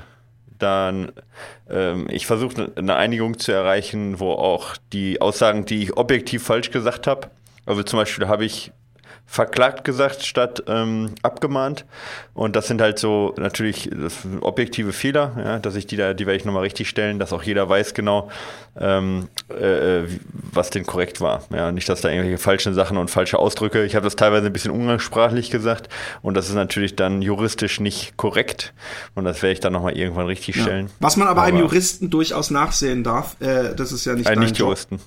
dann, 0.64 1.12
ähm, 1.68 2.06
ich 2.10 2.26
versuche 2.26 2.72
eine 2.74 2.96
Einigung 2.96 3.38
zu 3.38 3.52
erreichen, 3.52 4.18
wo 4.18 4.32
auch 4.32 4.76
die 4.92 5.20
Aussagen, 5.20 5.66
die 5.66 5.82
ich 5.82 5.96
objektiv 5.96 6.42
falsch 6.42 6.70
gesagt 6.70 7.06
habe, 7.06 7.30
also 7.66 7.82
zum 7.82 7.98
Beispiel 7.98 8.28
habe 8.28 8.44
ich 8.44 8.72
verklagt 9.27 9.85
gesagt 9.85 10.25
statt 10.25 10.62
ähm, 10.68 11.14
abgemahnt. 11.22 11.85
Und 12.35 12.57
das 12.57 12.66
sind 12.66 12.81
halt 12.81 12.99
so 12.99 13.35
natürlich 13.37 13.91
objektive 14.41 14.93
Fehler, 14.93 15.33
ja, 15.37 15.59
dass 15.59 15.77
ich 15.77 15.87
die 15.87 15.97
da, 15.97 16.14
die 16.14 16.27
werde 16.27 16.37
ich 16.37 16.45
nochmal 16.45 16.62
richtig 16.62 16.89
stellen, 16.89 17.18
dass 17.18 17.33
auch 17.33 17.43
jeder 17.43 17.68
weiß 17.68 17.95
genau, 17.95 18.31
ähm, 18.79 19.29
äh, 19.51 20.03
äh 20.03 20.09
was 20.53 20.70
denn 20.70 20.87
korrekt 20.87 21.20
war. 21.20 21.43
Ja, 21.53 21.72
nicht, 21.72 21.89
dass 21.89 22.01
da 22.01 22.11
irgendwelche 22.11 22.39
falschen 22.39 22.75
Sachen 22.75 22.97
und 22.97 23.11
falsche 23.11 23.39
Ausdrücke. 23.39 23.85
Ich 23.85 23.97
habe 23.97 24.05
das 24.05 24.14
teilweise 24.14 24.47
ein 24.47 24.53
bisschen 24.53 24.70
umgangssprachlich 24.70 25.51
gesagt 25.51 25.89
und 26.22 26.35
das 26.35 26.49
ist 26.49 26.55
natürlich 26.55 26.95
dann 26.95 27.22
juristisch 27.22 27.81
nicht 27.81 28.16
korrekt. 28.16 28.72
Und 29.14 29.25
das 29.25 29.43
werde 29.43 29.53
ich 29.53 29.61
dann 29.61 29.72
nochmal 29.72 29.97
irgendwann 29.97 30.27
richtig 30.27 30.61
stellen. 30.61 30.87
Ja. 30.87 30.93
Was 31.01 31.16
man 31.16 31.29
aber, 31.29 31.43
aber, 31.43 31.49
einem 31.49 31.59
Juristen 31.59 32.11
durchaus 32.11 32.51
nachsehen 32.51 33.03
darf, 33.03 33.41
äh, 33.41 33.75
das 33.75 33.91
ist 33.91 34.05
ja 34.05 34.14
nicht 34.14 34.29
ein 34.29 34.39
Nicht-Juristen. 34.39 35.01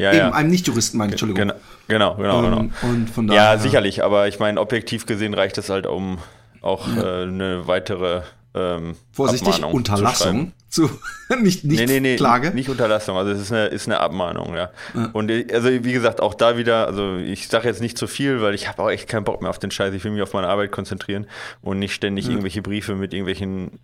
Ja, 0.00 0.12
Eben, 0.12 0.18
ja. 0.18 0.30
einem 0.30 0.50
Nicht-Juristen 0.50 0.96
meine 0.96 1.12
Entschuldigung. 1.12 1.52
Genau, 1.88 2.14
genau, 2.16 2.16
genau. 2.16 2.42
genau. 2.42 2.60
Ähm, 2.60 2.70
und 2.82 3.10
von 3.10 3.26
daher, 3.26 3.42
ja, 3.42 3.58
sicherlich, 3.58 4.02
aber 4.02 4.28
ich 4.28 4.38
meine, 4.38 4.58
objektiv 4.58 5.04
gesehen 5.04 5.34
reicht 5.34 5.58
es 5.58 5.68
halt, 5.68 5.86
um 5.86 6.18
auch 6.62 6.88
ja. 6.88 7.02
äh, 7.02 7.22
eine 7.24 7.66
weitere 7.66 8.22
ähm, 8.54 8.96
Vorsichtig, 9.12 9.48
Abmahnung 9.48 9.74
Unterlassung 9.74 10.52
zu, 10.70 10.88
zu 11.28 11.36
nicht, 11.42 11.64
nicht 11.64 11.80
nee, 11.80 11.86
nee, 11.86 12.00
nee, 12.00 12.16
Klage. 12.16 12.50
Nicht 12.52 12.70
Unterlassung, 12.70 13.18
also 13.18 13.30
es 13.30 13.42
ist 13.42 13.52
eine, 13.52 13.66
ist 13.66 13.86
eine 13.86 14.00
Abmahnung, 14.00 14.54
ja. 14.54 14.70
ja. 14.94 15.10
Und 15.12 15.30
also 15.52 15.68
wie 15.68 15.92
gesagt, 15.92 16.22
auch 16.22 16.32
da 16.32 16.56
wieder, 16.56 16.86
also 16.86 17.16
ich 17.16 17.48
sage 17.48 17.68
jetzt 17.68 17.82
nicht 17.82 17.98
zu 17.98 18.06
viel, 18.06 18.40
weil 18.40 18.54
ich 18.54 18.68
habe 18.68 18.82
auch 18.82 18.90
echt 18.90 19.06
keinen 19.06 19.24
Bock 19.24 19.42
mehr 19.42 19.50
auf 19.50 19.58
den 19.58 19.70
Scheiß. 19.70 19.92
Ich 19.92 20.02
will 20.02 20.12
mich 20.12 20.22
auf 20.22 20.32
meine 20.32 20.48
Arbeit 20.48 20.72
konzentrieren 20.72 21.26
und 21.60 21.78
nicht 21.78 21.92
ständig 21.92 22.24
ja. 22.24 22.30
irgendwelche 22.30 22.62
Briefe 22.62 22.94
mit 22.94 23.12
irgendwelchen 23.12 23.80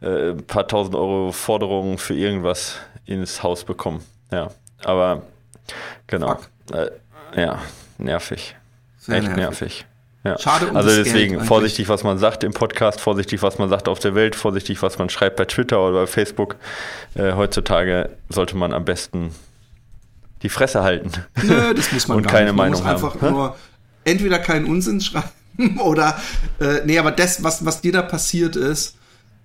äh, 0.00 0.32
paar 0.32 0.68
tausend 0.68 0.94
Euro 0.94 1.32
Forderungen 1.32 1.98
für 1.98 2.14
irgendwas 2.14 2.76
ins 3.04 3.42
Haus 3.42 3.64
bekommen. 3.64 4.00
Ja, 4.30 4.50
aber 4.84 5.22
Genau. 6.06 6.38
Äh, 6.72 6.90
ja, 7.40 7.60
nervig. 7.98 8.56
Sehr 8.98 9.16
Echt 9.18 9.28
nervig. 9.28 9.36
nervig. 9.36 9.86
Ja. 10.24 10.38
Schade 10.38 10.66
um 10.66 10.76
Also 10.76 10.90
deswegen, 10.90 11.44
vorsichtig, 11.44 11.88
was 11.88 12.02
man 12.02 12.18
sagt 12.18 12.42
im 12.42 12.52
Podcast, 12.52 13.00
vorsichtig, 13.00 13.42
was 13.42 13.58
man 13.58 13.68
sagt 13.68 13.88
auf 13.88 14.00
der 14.00 14.14
Welt, 14.16 14.34
vorsichtig, 14.34 14.82
was 14.82 14.98
man 14.98 15.08
schreibt 15.08 15.36
bei 15.36 15.44
Twitter 15.44 15.80
oder 15.80 16.00
bei 16.00 16.06
Facebook. 16.08 16.56
Äh, 17.14 17.32
heutzutage 17.34 18.10
sollte 18.28 18.56
man 18.56 18.72
am 18.72 18.84
besten 18.84 19.30
die 20.42 20.48
Fresse 20.48 20.82
halten. 20.82 21.12
Nö, 21.42 21.74
das 21.74 21.92
muss 21.92 22.08
man 22.08 22.18
Und 22.18 22.26
keine 22.26 22.46
nicht. 22.46 22.56
Man 22.56 22.70
Meinung 22.72 22.82
muss 22.82 22.90
einfach 22.90 23.22
haben. 23.22 23.34
nur 23.34 23.56
entweder 24.04 24.38
keinen 24.40 24.66
Unsinn 24.66 25.00
schreiben 25.00 25.30
oder 25.80 26.20
äh, 26.60 26.80
nee, 26.84 26.98
aber 26.98 27.12
das, 27.12 27.42
was, 27.44 27.64
was 27.64 27.80
dir 27.80 27.92
da 27.92 28.02
passiert 28.02 28.56
ist, 28.56 28.96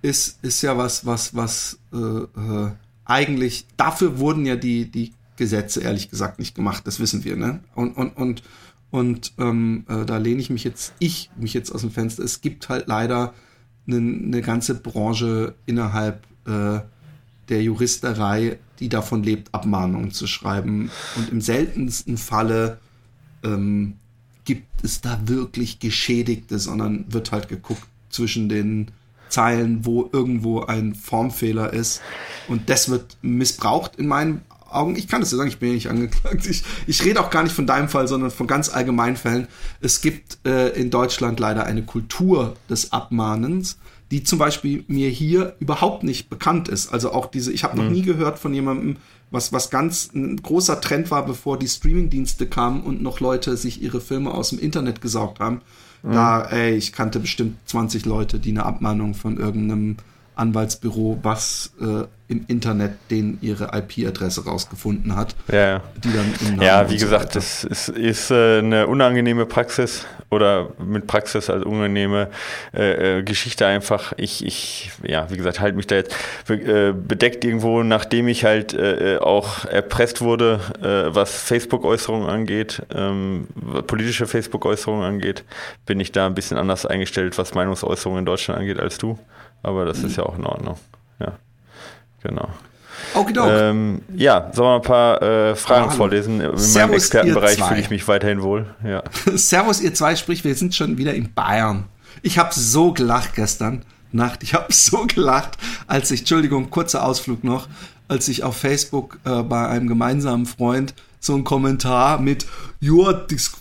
ist, 0.02 0.42
ist 0.42 0.62
ja 0.62 0.76
was, 0.76 1.06
was, 1.06 1.34
was 1.36 1.78
äh, 1.92 1.96
äh, 1.96 2.70
eigentlich, 3.04 3.66
dafür 3.76 4.18
wurden 4.18 4.46
ja 4.46 4.56
die, 4.56 4.90
die 4.90 5.12
Gesetze 5.36 5.80
ehrlich 5.80 6.10
gesagt 6.10 6.38
nicht 6.38 6.54
gemacht, 6.54 6.86
das 6.86 7.00
wissen 7.00 7.24
wir, 7.24 7.36
ne? 7.36 7.60
Und, 7.74 7.96
und, 7.96 8.16
und, 8.16 8.42
und 8.90 9.32
ähm, 9.38 9.84
äh, 9.88 10.04
da 10.04 10.18
lehne 10.18 10.40
ich 10.40 10.50
mich 10.50 10.64
jetzt, 10.64 10.92
ich 10.98 11.30
mich 11.36 11.54
jetzt 11.54 11.70
aus 11.70 11.80
dem 11.80 11.90
Fenster. 11.90 12.22
Es 12.22 12.40
gibt 12.40 12.68
halt 12.68 12.86
leider 12.86 13.34
eine, 13.86 13.96
eine 13.96 14.42
ganze 14.42 14.74
Branche 14.74 15.54
innerhalb 15.66 16.26
äh, 16.46 16.80
der 17.48 17.62
Juristerei, 17.62 18.58
die 18.78 18.88
davon 18.88 19.22
lebt, 19.22 19.52
Abmahnungen 19.54 20.10
zu 20.10 20.26
schreiben. 20.26 20.90
Und 21.16 21.30
im 21.30 21.40
seltensten 21.40 22.16
Falle 22.16 22.78
ähm, 23.42 23.94
gibt 24.44 24.84
es 24.84 25.00
da 25.00 25.20
wirklich 25.26 25.78
Geschädigte, 25.78 26.58
sondern 26.58 27.04
wird 27.12 27.32
halt 27.32 27.48
geguckt 27.48 27.86
zwischen 28.10 28.48
den 28.48 28.90
Zeilen, 29.28 29.84
wo 29.84 30.10
irgendwo 30.12 30.60
ein 30.60 30.94
Formfehler 30.94 31.72
ist. 31.72 32.02
Und 32.48 32.68
das 32.68 32.90
wird 32.90 33.16
missbraucht 33.22 33.96
in 33.96 34.06
meinen 34.06 34.42
Augen, 34.74 34.96
ich 34.96 35.08
kann 35.08 35.20
das 35.20 35.30
ja 35.30 35.36
sagen, 35.36 35.48
ich 35.48 35.58
bin 35.58 35.70
ja 35.70 35.74
nicht 35.74 35.88
angeklagt. 35.88 36.46
Ich, 36.46 36.62
ich 36.86 37.04
rede 37.04 37.20
auch 37.20 37.30
gar 37.30 37.42
nicht 37.42 37.54
von 37.54 37.66
deinem 37.66 37.88
Fall, 37.88 38.08
sondern 38.08 38.30
von 38.30 38.46
ganz 38.46 38.68
allgemeinen 38.68 39.16
Fällen. 39.16 39.48
Es 39.80 40.00
gibt 40.00 40.38
äh, 40.46 40.68
in 40.70 40.90
Deutschland 40.90 41.40
leider 41.40 41.64
eine 41.64 41.82
Kultur 41.82 42.56
des 42.68 42.92
Abmahnens, 42.92 43.78
die 44.10 44.22
zum 44.22 44.38
Beispiel 44.38 44.84
mir 44.88 45.08
hier 45.08 45.56
überhaupt 45.58 46.02
nicht 46.02 46.28
bekannt 46.28 46.68
ist. 46.68 46.92
Also 46.92 47.12
auch 47.12 47.26
diese, 47.26 47.52
ich 47.52 47.64
habe 47.64 47.76
noch 47.76 47.84
mhm. 47.84 47.92
nie 47.92 48.02
gehört 48.02 48.38
von 48.38 48.52
jemandem, 48.52 48.96
was, 49.30 49.52
was 49.52 49.70
ganz 49.70 50.10
ein 50.14 50.36
großer 50.36 50.80
Trend 50.80 51.10
war, 51.10 51.24
bevor 51.24 51.58
die 51.58 51.68
Streamingdienste 51.68 52.46
kamen 52.46 52.82
und 52.82 53.02
noch 53.02 53.20
Leute 53.20 53.56
sich 53.56 53.82
ihre 53.82 54.02
Filme 54.02 54.32
aus 54.32 54.50
dem 54.50 54.58
Internet 54.58 55.00
gesaugt 55.00 55.40
haben. 55.40 55.62
Mhm. 56.02 56.12
Da, 56.12 56.42
ey, 56.42 56.74
ich 56.74 56.92
kannte 56.92 57.20
bestimmt 57.20 57.56
20 57.66 58.04
Leute, 58.04 58.38
die 58.38 58.50
eine 58.50 58.66
Abmahnung 58.66 59.14
von 59.14 59.38
irgendeinem 59.38 59.96
Anwaltsbüro, 60.34 61.18
was 61.22 61.72
äh, 61.80 62.04
im 62.28 62.44
Internet 62.48 62.92
den 63.10 63.38
ihre 63.42 63.70
IP-Adresse 63.76 64.44
rausgefunden 64.44 65.14
hat. 65.14 65.36
Ja, 65.52 65.82
die 66.02 66.12
dann 66.12 66.34
im 66.40 66.56
Namen 66.56 66.62
ja 66.62 66.90
wie 66.90 66.96
gesagt, 66.96 67.36
das 67.36 67.64
ist, 67.64 67.88
ist 67.90 68.30
äh, 68.30 68.58
eine 68.58 68.86
unangenehme 68.86 69.44
Praxis 69.44 70.06
oder 70.30 70.70
mit 70.82 71.06
Praxis 71.06 71.50
als 71.50 71.64
unangenehme 71.64 72.28
äh, 72.74 73.18
äh, 73.18 73.22
Geschichte 73.22 73.66
einfach. 73.66 74.14
Ich, 74.16 74.44
ich, 74.44 74.90
ja, 75.02 75.28
wie 75.30 75.36
gesagt, 75.36 75.60
halte 75.60 75.76
mich 75.76 75.86
da 75.86 75.96
jetzt 75.96 76.16
äh, 76.48 76.92
bedeckt 76.92 77.44
irgendwo, 77.44 77.82
nachdem 77.82 78.28
ich 78.28 78.44
halt 78.44 78.72
äh, 78.72 79.18
auch 79.20 79.66
erpresst 79.66 80.22
wurde, 80.22 80.60
was 80.80 81.42
Facebook-Äußerungen 81.42 82.28
angeht, 82.28 82.82
ähm, 82.94 83.46
politische 83.86 84.26
Facebook-Äußerungen 84.26 85.04
angeht, 85.04 85.44
bin 85.86 86.00
ich 86.00 86.12
da 86.12 86.26
ein 86.26 86.34
bisschen 86.34 86.56
anders 86.56 86.86
eingestellt, 86.86 87.36
was 87.38 87.54
Meinungsäußerungen 87.54 88.20
in 88.20 88.26
Deutschland 88.26 88.60
angeht, 88.60 88.80
als 88.80 88.98
du. 88.98 89.18
Aber 89.62 89.84
das 89.84 90.02
ist 90.02 90.16
ja 90.16 90.24
auch 90.24 90.38
in 90.38 90.44
Ordnung. 90.44 90.76
Ja, 91.20 91.32
genau. 92.22 92.48
Ähm, 93.14 94.02
ja, 94.14 94.50
sollen 94.52 94.68
wir 94.68 94.74
ein 94.76 94.82
paar 94.82 95.22
äh, 95.22 95.56
Fragen 95.56 95.88
oh, 95.88 95.90
vorlesen? 95.90 96.40
In 96.40 96.56
Servus, 96.56 96.74
meinem 96.74 96.92
Expertenbereich 96.94 97.62
fühle 97.62 97.80
ich 97.80 97.90
mich 97.90 98.06
weiterhin 98.08 98.42
wohl. 98.42 98.66
Ja. 98.84 99.02
Servus, 99.34 99.80
ihr 99.80 99.94
zwei, 99.94 100.16
sprich, 100.16 100.44
wir 100.44 100.54
sind 100.54 100.74
schon 100.74 100.98
wieder 100.98 101.14
in 101.14 101.32
Bayern. 101.32 101.84
Ich 102.22 102.38
habe 102.38 102.54
so 102.54 102.92
gelacht 102.92 103.34
gestern 103.34 103.82
Nacht. 104.12 104.42
Ich 104.42 104.54
habe 104.54 104.72
so 104.72 105.06
gelacht, 105.06 105.58
als 105.86 106.10
ich, 106.10 106.20
Entschuldigung, 106.20 106.70
kurzer 106.70 107.04
Ausflug 107.04 107.44
noch, 107.44 107.68
als 108.08 108.28
ich 108.28 108.44
auf 108.44 108.56
Facebook 108.56 109.18
äh, 109.24 109.42
bei 109.42 109.68
einem 109.68 109.88
gemeinsamen 109.88 110.46
Freund 110.46 110.94
so 111.22 111.34
einen 111.34 111.44
Kommentar 111.44 112.20
mit, 112.20 112.46
ja, 112.80 113.12
das 113.12 113.52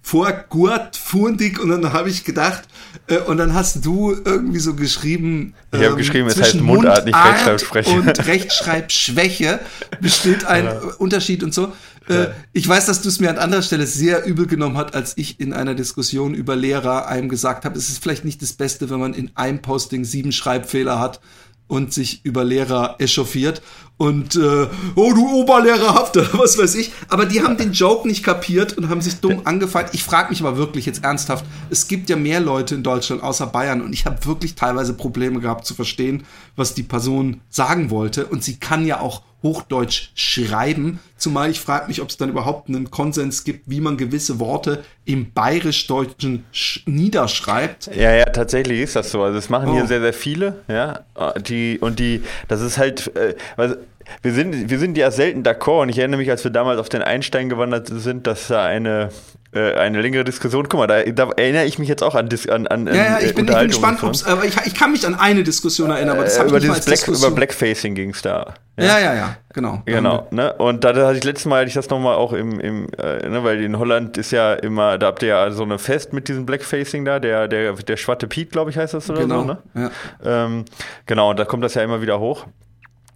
vor 0.00 0.32
gut 0.48 0.96
fundig 0.96 1.60
und 1.60 1.68
dann 1.68 1.92
habe 1.92 2.08
ich 2.08 2.24
gedacht, 2.24 2.62
äh, 3.08 3.18
und 3.18 3.36
dann 3.36 3.52
hast 3.52 3.84
du 3.84 4.12
irgendwie 4.12 4.60
so 4.60 4.74
geschrieben, 4.74 5.54
ich 5.72 5.80
habe 5.80 5.90
ähm, 5.90 5.96
geschrieben, 5.96 6.28
es 6.28 6.40
heißt 6.40 6.60
Mundart, 6.60 7.04
nicht 7.04 7.16
Rechtschreibschwäche. 7.16 7.90
Und 7.90 8.26
Rechtschreibschwäche 8.26 9.60
besteht 10.00 10.44
ein 10.46 10.64
ja. 10.64 10.80
Unterschied 10.98 11.42
und 11.42 11.52
so. 11.52 11.72
Äh, 12.08 12.28
ich 12.52 12.66
weiß, 12.66 12.86
dass 12.86 13.02
du 13.02 13.08
es 13.08 13.18
mir 13.18 13.28
an 13.28 13.38
anderer 13.38 13.62
Stelle 13.62 13.86
sehr 13.86 14.24
übel 14.24 14.46
genommen 14.46 14.76
hast, 14.76 14.94
als 14.94 15.16
ich 15.16 15.40
in 15.40 15.52
einer 15.52 15.74
Diskussion 15.74 16.34
über 16.34 16.54
Lehrer 16.54 17.08
einem 17.08 17.28
gesagt 17.28 17.64
habe, 17.64 17.76
es 17.76 17.88
ist 17.88 18.02
vielleicht 18.02 18.24
nicht 18.24 18.40
das 18.40 18.52
Beste, 18.52 18.88
wenn 18.88 19.00
man 19.00 19.14
in 19.14 19.32
einem 19.34 19.62
Posting 19.62 20.04
sieben 20.04 20.32
Schreibfehler 20.32 21.00
hat 21.00 21.20
und 21.66 21.92
sich 21.92 22.24
über 22.24 22.44
Lehrer 22.44 22.96
echauffiert. 22.98 23.62
Und 24.00 24.34
äh, 24.34 24.66
oh 24.94 25.12
du 25.12 25.28
Oberlehrerhafte, 25.28 26.26
was 26.32 26.56
weiß 26.56 26.74
ich. 26.76 26.90
Aber 27.08 27.26
die 27.26 27.42
haben 27.42 27.58
den 27.58 27.72
Joke 27.72 28.08
nicht 28.08 28.24
kapiert 28.24 28.72
und 28.78 28.88
haben 28.88 29.02
sich 29.02 29.20
dumm 29.20 29.42
angefeindet. 29.44 29.92
Ich 29.92 30.04
frage 30.04 30.30
mich 30.30 30.40
aber 30.40 30.56
wirklich 30.56 30.86
jetzt 30.86 31.04
ernsthaft, 31.04 31.44
es 31.68 31.86
gibt 31.86 32.08
ja 32.08 32.16
mehr 32.16 32.40
Leute 32.40 32.74
in 32.74 32.82
Deutschland 32.82 33.22
außer 33.22 33.46
Bayern 33.48 33.82
und 33.82 33.92
ich 33.92 34.06
habe 34.06 34.24
wirklich 34.24 34.54
teilweise 34.54 34.94
Probleme 34.94 35.40
gehabt 35.40 35.66
zu 35.66 35.74
verstehen, 35.74 36.24
was 36.56 36.72
die 36.72 36.82
Person 36.82 37.42
sagen 37.50 37.90
wollte. 37.90 38.24
Und 38.24 38.42
sie 38.42 38.56
kann 38.56 38.86
ja 38.86 39.00
auch 39.00 39.20
Hochdeutsch 39.42 40.10
schreiben. 40.14 40.98
Zumal 41.16 41.50
ich 41.50 41.60
frage 41.60 41.88
mich, 41.88 42.02
ob 42.02 42.08
es 42.08 42.16
dann 42.16 42.28
überhaupt 42.28 42.68
einen 42.68 42.90
Konsens 42.90 43.44
gibt, 43.44 43.68
wie 43.70 43.80
man 43.80 43.96
gewisse 43.96 44.38
Worte 44.38 44.84
im 45.04 45.32
Bayerisch-Deutschen 45.32 46.44
niederschreibt. 46.86 47.90
Ja, 47.94 48.12
ja, 48.12 48.24
tatsächlich 48.24 48.80
ist 48.80 48.96
das 48.96 49.10
so. 49.10 49.22
Also 49.22 49.36
das 49.36 49.48
machen 49.48 49.70
oh. 49.70 49.72
hier 49.74 49.86
sehr, 49.86 50.00
sehr 50.00 50.12
viele, 50.12 50.62
ja. 50.68 51.00
Die, 51.46 51.78
und 51.78 51.98
die, 51.98 52.22
das 52.48 52.60
ist 52.60 52.78
halt, 52.78 53.14
äh, 53.16 53.34
wir 54.22 54.32
sind, 54.32 54.70
wir 54.70 54.78
sind 54.78 54.96
ja 54.96 55.10
selten 55.10 55.42
d'accord 55.42 55.82
und 55.82 55.88
ich 55.88 55.98
erinnere 55.98 56.18
mich, 56.18 56.30
als 56.30 56.44
wir 56.44 56.50
damals 56.50 56.78
auf 56.78 56.88
den 56.88 57.02
Einstein 57.02 57.48
gewandert 57.48 57.88
sind, 57.88 58.26
dass 58.26 58.48
da 58.48 58.64
eine, 58.64 59.10
äh, 59.52 59.74
eine 59.74 60.00
längere 60.00 60.24
Diskussion, 60.24 60.68
guck 60.68 60.78
mal, 60.78 60.86
da, 60.86 61.02
da, 61.02 61.30
erinnere 61.36 61.64
ich 61.64 61.78
mich 61.78 61.88
jetzt 61.88 62.02
auch 62.02 62.14
an 62.14 62.28
an, 62.48 62.66
an 62.66 62.86
Ja, 62.86 62.94
ja, 62.94 63.18
ich 63.20 63.34
bin, 63.34 63.48
ich 63.48 63.54
bin 63.54 63.66
gespannt, 63.68 64.02
ob's, 64.02 64.24
aber 64.24 64.44
ich, 64.44 64.54
ich 64.64 64.74
kann 64.74 64.92
mich 64.92 65.06
an 65.06 65.14
eine 65.14 65.42
Diskussion 65.42 65.90
erinnern, 65.90 66.16
aber 66.16 66.24
das 66.24 66.36
äh, 66.36 66.40
habe 66.40 66.58
ich 66.58 66.64
nicht 66.64 66.84
Black, 66.84 67.08
Über 67.08 67.30
Blackfacing 67.30 67.94
ging 67.94 68.10
es 68.10 68.22
da. 68.22 68.54
Ja, 68.78 68.84
ja, 68.84 68.98
ja, 68.98 69.14
ja 69.14 69.36
genau. 69.52 69.82
Genau, 69.84 70.26
ne? 70.30 70.52
Und 70.54 70.84
da 70.84 70.94
hatte 70.94 71.18
ich 71.18 71.24
letztes 71.24 71.46
Mal, 71.46 71.60
hatte 71.60 71.68
ich 71.68 71.74
das 71.74 71.90
nochmal 71.90 72.14
auch 72.14 72.32
im, 72.32 72.60
im 72.60 72.86
äh, 72.98 73.28
ne, 73.28 73.44
weil 73.44 73.62
in 73.62 73.78
Holland 73.78 74.16
ist 74.16 74.30
ja 74.30 74.54
immer, 74.54 74.98
da 74.98 75.08
habt 75.08 75.22
ihr 75.22 75.28
ja 75.30 75.50
so 75.50 75.64
eine 75.64 75.78
Fest 75.78 76.12
mit 76.12 76.28
diesem 76.28 76.46
Blackfacing 76.46 77.04
da, 77.04 77.18
der, 77.18 77.48
der, 77.48 77.72
der 77.74 77.96
Schwatte 77.96 78.26
Piet, 78.26 78.50
glaube 78.50 78.70
ich, 78.70 78.78
heißt 78.78 78.94
das 78.94 79.10
oder 79.10 79.22
genau, 79.22 79.40
so, 79.40 79.44
ne? 79.46 79.58
Ja. 79.74 80.44
Ähm, 80.44 80.64
genau, 81.06 81.30
und 81.30 81.38
da 81.38 81.44
kommt 81.44 81.64
das 81.64 81.74
ja 81.74 81.82
immer 81.82 82.00
wieder 82.00 82.20
hoch. 82.20 82.46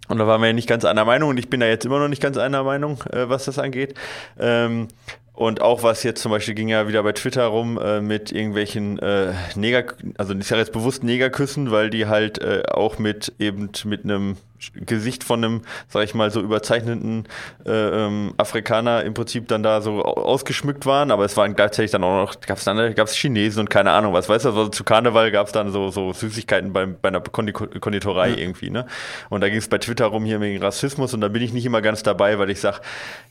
Und 0.07 0.17
da 0.17 0.27
waren 0.27 0.41
wir 0.41 0.47
ja 0.47 0.53
nicht 0.53 0.69
ganz 0.69 0.85
einer 0.85 1.05
Meinung 1.05 1.29
und 1.29 1.37
ich 1.37 1.49
bin 1.49 1.59
da 1.59 1.67
jetzt 1.67 1.85
immer 1.85 1.99
noch 1.99 2.07
nicht 2.07 2.21
ganz 2.21 2.37
einer 2.37 2.63
Meinung, 2.63 3.03
äh, 3.11 3.29
was 3.29 3.45
das 3.45 3.59
angeht. 3.59 3.95
Ähm, 4.39 4.87
und 5.35 5.61
auch 5.61 5.83
was 5.83 6.03
jetzt 6.03 6.21
zum 6.21 6.31
Beispiel 6.31 6.53
ging 6.53 6.69
ja 6.69 6.87
wieder 6.87 7.03
bei 7.03 7.11
Twitter 7.11 7.45
rum 7.45 7.77
äh, 7.77 7.99
mit 7.99 8.31
irgendwelchen 8.31 8.99
äh, 8.99 9.33
Neger, 9.55 9.83
also 10.17 10.33
ich 10.33 10.47
sage 10.47 10.61
jetzt 10.61 10.71
bewusst 10.71 11.03
Negerküssen, 11.03 11.71
weil 11.71 11.89
die 11.89 12.05
halt 12.05 12.41
äh, 12.41 12.63
auch 12.71 12.99
mit 12.99 13.33
eben 13.37 13.69
mit 13.83 14.05
einem 14.05 14.37
Gesicht 14.73 15.23
von 15.23 15.43
einem, 15.43 15.61
sag 15.87 16.03
ich 16.03 16.13
mal, 16.13 16.31
so 16.31 16.41
überzeichneten 16.41 17.27
äh, 17.65 17.71
ähm, 17.71 18.33
Afrikaner 18.37 19.03
im 19.03 19.13
Prinzip 19.13 19.47
dann 19.47 19.63
da 19.63 19.81
so 19.81 20.03
ausgeschmückt 20.03 20.85
waren, 20.85 21.11
aber 21.11 21.25
es 21.25 21.37
waren 21.37 21.55
gleichzeitig 21.55 21.91
dann 21.91 22.03
auch 22.03 22.21
noch, 22.21 22.41
gab 22.41 22.57
es 22.57 22.63
dann 22.63 22.95
gab's 22.95 23.13
Chinesen 23.13 23.61
und 23.61 23.69
keine 23.69 23.91
Ahnung 23.91 24.13
was, 24.13 24.29
weißt 24.29 24.45
du, 24.45 24.49
also 24.49 24.67
zu 24.69 24.83
Karneval 24.83 25.31
gab 25.31 25.47
es 25.47 25.53
dann 25.53 25.71
so, 25.71 25.89
so 25.89 26.13
Süßigkeiten 26.13 26.73
bei, 26.73 26.85
bei 26.85 27.09
einer 27.09 27.21
Konditorei 27.21 28.29
ja. 28.29 28.37
irgendwie, 28.37 28.69
ne? 28.69 28.85
Und 29.29 29.41
da 29.41 29.49
ging 29.49 29.57
es 29.57 29.67
bei 29.67 29.77
Twitter 29.77 30.05
rum 30.05 30.25
hier 30.25 30.41
wegen 30.41 30.61
Rassismus 30.61 31.13
und 31.13 31.21
da 31.21 31.27
bin 31.27 31.41
ich 31.41 31.53
nicht 31.53 31.65
immer 31.65 31.81
ganz 31.81 32.03
dabei, 32.03 32.39
weil 32.39 32.49
ich 32.49 32.59
sag, 32.59 32.81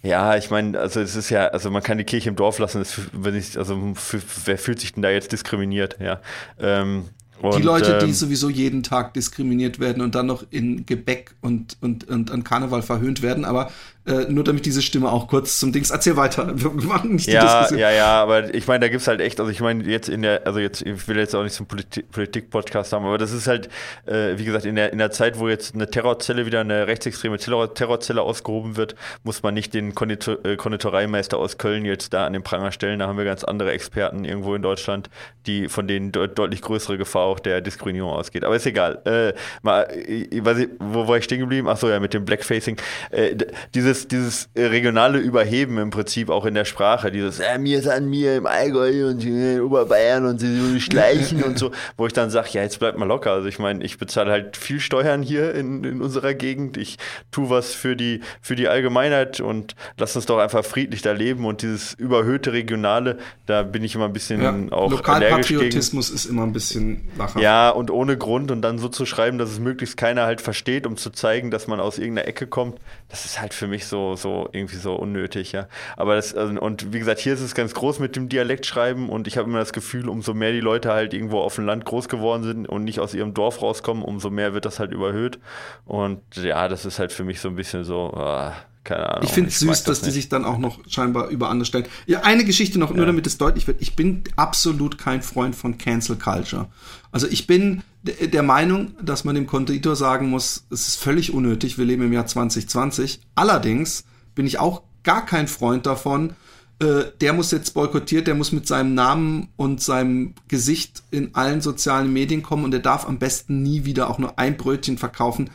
ja, 0.03 0.37
ich 0.37 0.51
meine, 0.51 0.79
also 0.79 1.01
es 1.01 1.17
ist 1.17 1.31
ja, 1.31 1.47
also 1.49 1.71
man 1.71 1.83
kann 1.83 1.99
die 1.99 2.05
Kirche 2.05 2.29
im 2.29 2.37
Dorf 2.37 2.59
lassen, 2.59 2.79
das, 2.79 3.01
wenn 3.13 3.35
ich, 3.35 3.59
also 3.59 3.93
für, 3.95 4.21
wer 4.45 4.59
fühlt 4.59 4.81
sich 4.81 4.95
denn 4.95 5.03
da 5.03 5.11
jetzt 5.11 5.33
diskriminiert, 5.33 5.97
ja? 6.01 6.21
Ähm, 6.61 7.09
und, 7.43 7.57
die 7.57 7.63
Leute, 7.63 7.99
die 7.99 8.07
ähm, 8.07 8.13
sowieso 8.13 8.49
jeden 8.49 8.83
Tag 8.83 9.15
diskriminiert 9.15 9.79
werden 9.81 10.03
und 10.03 10.15
dann 10.15 10.27
noch 10.27 10.45
in 10.51 10.87
Gebäck 10.87 11.35
und, 11.41 11.77
und, 11.81 12.09
und 12.09 12.31
an 12.31 12.45
Karneval 12.45 12.83
verhöhnt 12.83 13.23
werden. 13.23 13.45
Aber 13.45 13.71
äh, 14.07 14.27
nur 14.29 14.45
damit 14.45 14.67
diese 14.67 14.83
Stimme 14.83 15.11
auch 15.11 15.29
kurz 15.29 15.59
zum 15.59 15.73
Dings. 15.73 15.91
Erzähl 15.91 16.17
weiter. 16.17 16.53
Wir 16.55 16.71
machen 16.71 17.15
nicht 17.15 17.27
die 17.27 17.33
ja, 17.33 17.61
Diskussion. 17.61 17.79
Ja, 17.79 17.91
ja, 17.91 18.23
aber 18.23 18.55
ich 18.55 18.67
meine, 18.67 18.81
da 18.81 18.89
gibt 18.89 19.01
es 19.01 19.09
halt 19.09 19.21
echt, 19.21 19.41
also 19.41 19.51
ich 19.51 19.61
meine, 19.61 19.85
jetzt 19.85 20.09
in 20.09 20.23
der, 20.23 20.47
also 20.47 20.59
jetzt, 20.59 20.83
ich 20.83 21.09
will 21.09 21.17
jetzt 21.17 21.35
auch 21.35 21.43
nicht 21.43 21.55
so 21.55 21.65
einen 21.65 22.07
Politik-Podcast 22.11 22.93
haben, 22.93 23.07
aber 23.07 23.19
das 23.19 23.33
ist 23.33 23.47
halt, 23.47 23.69
äh, 24.07 24.37
wie 24.37 24.45
gesagt, 24.45 24.67
in 24.67 24.77
der, 24.77 24.93
in 24.93 24.99
der 24.99 25.11
Zeit, 25.11 25.39
wo 25.39 25.49
jetzt 25.49 25.75
eine 25.75 25.89
Terrorzelle 25.89 26.45
wieder 26.45 26.61
eine 26.61 26.87
rechtsextreme 26.87 27.39
Terror 27.39 27.73
Terrorzelle 27.75 28.21
ausgehoben 28.21 28.77
wird, 28.77 28.95
muss 29.23 29.43
man 29.43 29.55
nicht 29.55 29.73
den 29.73 29.95
Konditor 29.95 30.45
äh, 30.45 30.57
Konditoreimeister 30.57 31.39
aus 31.39 31.57
Köln 31.57 31.85
jetzt 31.85 32.13
da 32.13 32.27
an 32.27 32.33
den 32.33 32.43
Pranger 32.43 32.73
stellen. 32.73 32.99
Da 32.99 33.07
haben 33.07 33.17
wir 33.17 33.25
ganz 33.25 33.45
andere 33.45 33.73
Experten 33.73 34.25
irgendwo 34.25 34.55
in 34.55 34.63
Deutschland, 34.63 35.09
die 35.47 35.69
von 35.69 35.89
denen 35.89 36.13
de 36.13 36.29
deutlich 36.29 36.63
größere 36.63 36.99
Gefahr 36.99 37.23
auch 37.23 37.41
der 37.41 37.61
Diskriminierung 37.61 38.11
ausgeht. 38.11 38.45
Aber 38.45 38.57
ist 38.57 38.67
egal. 38.67 39.01
Äh, 39.05 39.35
mal, 39.63 39.87
ich 40.07 40.43
nicht, 40.43 40.71
wo 40.79 41.09
war 41.09 41.17
ich 41.17 41.25
stehen 41.25 41.41
geblieben? 41.41 41.69
Achso, 41.69 41.89
ja, 41.89 42.01
mit 42.01 42.15
dem 42.15 42.25
Blackfacing. 42.25 42.77
Äh, 43.11 43.37
dieses 43.75 43.94
dieses, 43.95 44.09
dieses 44.09 44.49
regionale 44.57 45.19
Überheben 45.19 45.79
im 45.79 45.91
Prinzip 45.91 46.31
auch 46.31 46.45
in 46.45 46.55
der 46.55 46.65
Sprache, 46.65 47.11
dieses 47.11 47.41
äh, 47.41 47.59
mir 47.59 47.79
ist 47.79 47.89
an 47.89 48.09
mir 48.09 48.37
im 48.37 48.47
Allgäu 48.47 49.09
und 49.09 49.25
in 49.25 49.61
Oberbayern 49.61 50.25
und 50.27 50.41
sie 50.41 50.81
schleichen 50.81 51.43
und 51.43 51.59
so, 51.59 51.71
wo 51.97 52.07
ich 52.07 52.13
dann 52.13 52.31
sage, 52.31 52.49
ja, 52.53 52.63
jetzt 52.63 52.79
bleibt 52.79 52.99
mal 52.99 53.07
locker. 53.07 53.33
Also 53.33 53.49
ich 53.49 53.59
meine, 53.59 53.85
ich 53.85 53.99
bezahle 53.99 54.31
halt 54.31 54.57
viel 54.57 54.81
Steuern 54.81 55.23
hier 55.23 55.55
in, 55.55 55.85
in 55.85 56.03
unserer 56.03 56.35
Gegend. 56.35 56.77
Ich 56.77 56.99
tue 57.31 57.51
was 57.51 57.75
für 57.75 57.97
die, 57.97 58.21
für 58.41 58.57
die 58.57 58.69
Allgemeinheit 58.69 59.41
und 59.41 59.75
lass 59.99 60.17
uns 60.17 60.27
doch 60.27 60.39
einfach 60.39 60.65
friedlich 60.65 61.03
da 61.03 61.13
leben 61.13 61.45
und 61.45 61.63
dieses 61.63 61.95
überhöhte 61.95 62.53
Regionale, 62.53 63.19
da 63.47 63.63
bin 63.63 63.85
ich 63.85 63.95
immer 63.95 64.07
ein 64.07 64.13
bisschen 64.13 64.43
ja, 64.43 64.55
auch 64.77 64.91
Lokalpatriotismus 64.91 66.11
ist 66.11 66.27
immer 66.27 66.43
ein 66.43 66.53
bisschen 66.53 67.09
lacher. 67.17 67.41
Ja, 67.41 67.71
und 67.71 67.91
ohne 67.91 68.17
Grund 68.17 68.51
und 68.51 68.63
dann 68.63 68.79
so 68.79 68.89
zu 68.89 69.07
schreiben, 69.07 69.39
dass 69.39 69.51
es 69.51 69.59
möglichst 69.59 69.97
keiner 69.97 70.25
halt 70.25 70.41
versteht, 70.41 70.87
um 70.87 70.97
zu 70.97 71.11
zeigen, 71.11 71.51
dass 71.51 71.67
man 71.67 71.81
aus 71.81 71.99
irgendeiner 71.99 72.29
Ecke 72.29 72.47
kommt, 72.47 72.81
das 73.09 73.25
ist 73.25 73.41
halt 73.41 73.55
für 73.55 73.67
mich 73.67 73.84
so, 73.87 74.17
so 74.17 74.49
irgendwie 74.53 74.77
so 74.77 74.95
unnötig, 74.95 75.53
ja. 75.53 75.69
Aber 75.97 76.17
das, 76.17 76.35
also, 76.35 76.61
und 76.61 76.93
wie 76.93 76.99
gesagt, 76.99 77.21
hier 77.21 77.35
ist 77.35 77.41
es 77.41 77.55
ganz 77.55 77.75
groß 77.75 77.99
mit 77.99 78.17
dem 78.17 78.29
Dialektschreiben 78.29 79.09
und 79.09 79.27
ich 79.27 79.39
habe 79.39 79.49
immer 79.49 79.59
das 79.59 79.73
Gefühl, 79.73 80.09
umso 80.09 80.35
mehr 80.35 80.53
die 80.53 80.61
Leute 80.61 80.93
halt 80.93 81.15
irgendwo 81.15 81.41
auf 81.41 81.55
dem 81.57 81.67
Land 81.67 81.85
groß 81.85 82.09
geworden 82.09 82.43
sind 82.43 82.69
und 82.69 82.85
nicht 82.85 83.01
aus 83.01 83.15
ihrem 83.15 83.35
Dorf 83.35 83.63
rauskommen, 83.63 84.03
umso 84.03 84.31
mehr 84.31 84.55
wird 84.55 84.65
das 84.65 84.79
halt 84.81 84.93
überhöht. 84.93 85.39
Und 85.85 86.23
ja, 86.37 86.69
das 86.69 86.85
ist 86.85 86.99
halt 86.99 87.13
für 87.13 87.25
mich 87.25 87.41
so 87.41 87.49
ein 87.49 87.57
bisschen 87.57 87.85
so, 87.85 88.13
ah, 88.15 88.55
keine 88.85 89.09
Ahnung. 89.09 89.25
Ich 89.25 89.31
finde 89.31 89.49
es 89.49 89.59
süß, 89.59 89.69
das 89.69 89.85
dass 89.85 89.99
nicht. 90.03 90.09
die 90.09 90.11
sich 90.13 90.29
dann 90.29 90.45
auch 90.45 90.59
noch 90.59 90.79
scheinbar 90.89 91.29
über 91.29 91.49
andere 91.49 91.67
stellen. 91.67 91.87
Ja, 92.07 92.21
eine 92.21 92.45
Geschichte 92.45 92.79
noch, 92.79 92.91
ja. 92.91 92.97
nur 92.97 93.07
damit 93.07 93.27
es 93.27 93.39
deutlich 93.39 93.67
wird. 93.67 93.81
Ich 93.81 93.97
bin 93.97 94.23
absolut 94.37 94.99
kein 94.99 95.23
Freund 95.23 95.57
von 95.57 95.79
Cancel 95.79 96.17
Culture. 96.17 96.69
Also 97.11 97.27
ich 97.27 97.47
bin 97.47 97.83
der 98.03 98.43
Meinung, 98.43 98.95
dass 99.03 99.25
man 99.25 99.35
dem 99.35 99.47
Konditor 99.47 99.97
sagen 99.97 100.29
muss, 100.29 100.67
es 100.71 100.89
ist 100.89 100.97
völlig 100.97 101.33
unnötig, 101.33 101.79
wir 101.79 101.87
leben 101.87 102.03
im 102.03 102.13
Jahr 102.13 102.27
2020. 102.27 103.21
Allerdings 103.35 104.05
bin 104.35 104.47
ich 104.47 104.59
auch 104.59 104.83
gar 105.03 105.25
kein 105.25 105.49
Freund 105.49 105.87
davon, 105.87 106.35
äh, 106.81 107.05
der 107.21 107.33
muss 107.33 107.51
jetzt 107.53 107.73
boykottiert, 107.73 108.27
der 108.27 108.35
muss 108.35 108.53
mit 108.53 108.67
seinem 108.67 108.95
Namen 108.95 109.49
und 109.57 109.81
seinem 109.81 110.35
Gesicht 110.49 111.03
in 111.11 111.35
allen 111.35 111.61
sozialen 111.61 112.13
Medien 112.13 112.43
kommen 112.43 112.65
und 112.65 112.73
der 112.73 112.81
darf 112.81 113.07
am 113.07 113.19
besten 113.19 113.63
nie 113.63 113.85
wieder 113.85 114.11
auch 114.11 114.19
nur 114.19 114.39
ein 114.39 114.57
Brötchen 114.57 114.99
verkaufen. 114.99 115.51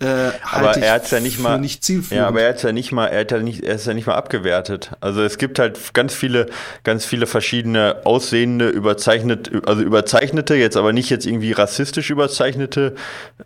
Äh, 0.00 0.32
aber 0.50 0.76
er 0.76 0.94
hat 0.94 1.10
ja 1.12 1.20
nicht 1.20 1.38
mal 1.38 1.60
nicht 1.60 1.88
ja, 2.10 2.26
aber 2.26 2.42
er 2.42 2.48
hat 2.48 2.62
ja 2.64 2.72
nicht 2.72 2.90
mal 2.90 3.06
er 3.06 3.20
hat 3.20 3.30
ja 3.30 3.38
nicht 3.38 3.62
er 3.62 3.76
ist 3.76 3.86
ja 3.86 3.94
nicht 3.94 4.08
mal 4.08 4.16
abgewertet. 4.16 4.90
Also 5.00 5.22
es 5.22 5.38
gibt 5.38 5.60
halt 5.60 5.78
ganz 5.94 6.12
viele 6.14 6.46
ganz 6.82 7.04
viele 7.04 7.26
verschiedene 7.26 7.98
aussehende 8.04 8.70
überzeichnet 8.70 9.52
also 9.66 9.82
überzeichnete 9.82 10.56
jetzt 10.56 10.76
aber 10.76 10.92
nicht 10.92 11.10
jetzt 11.10 11.26
irgendwie 11.26 11.52
rassistisch 11.52 12.10
überzeichnete 12.10 12.96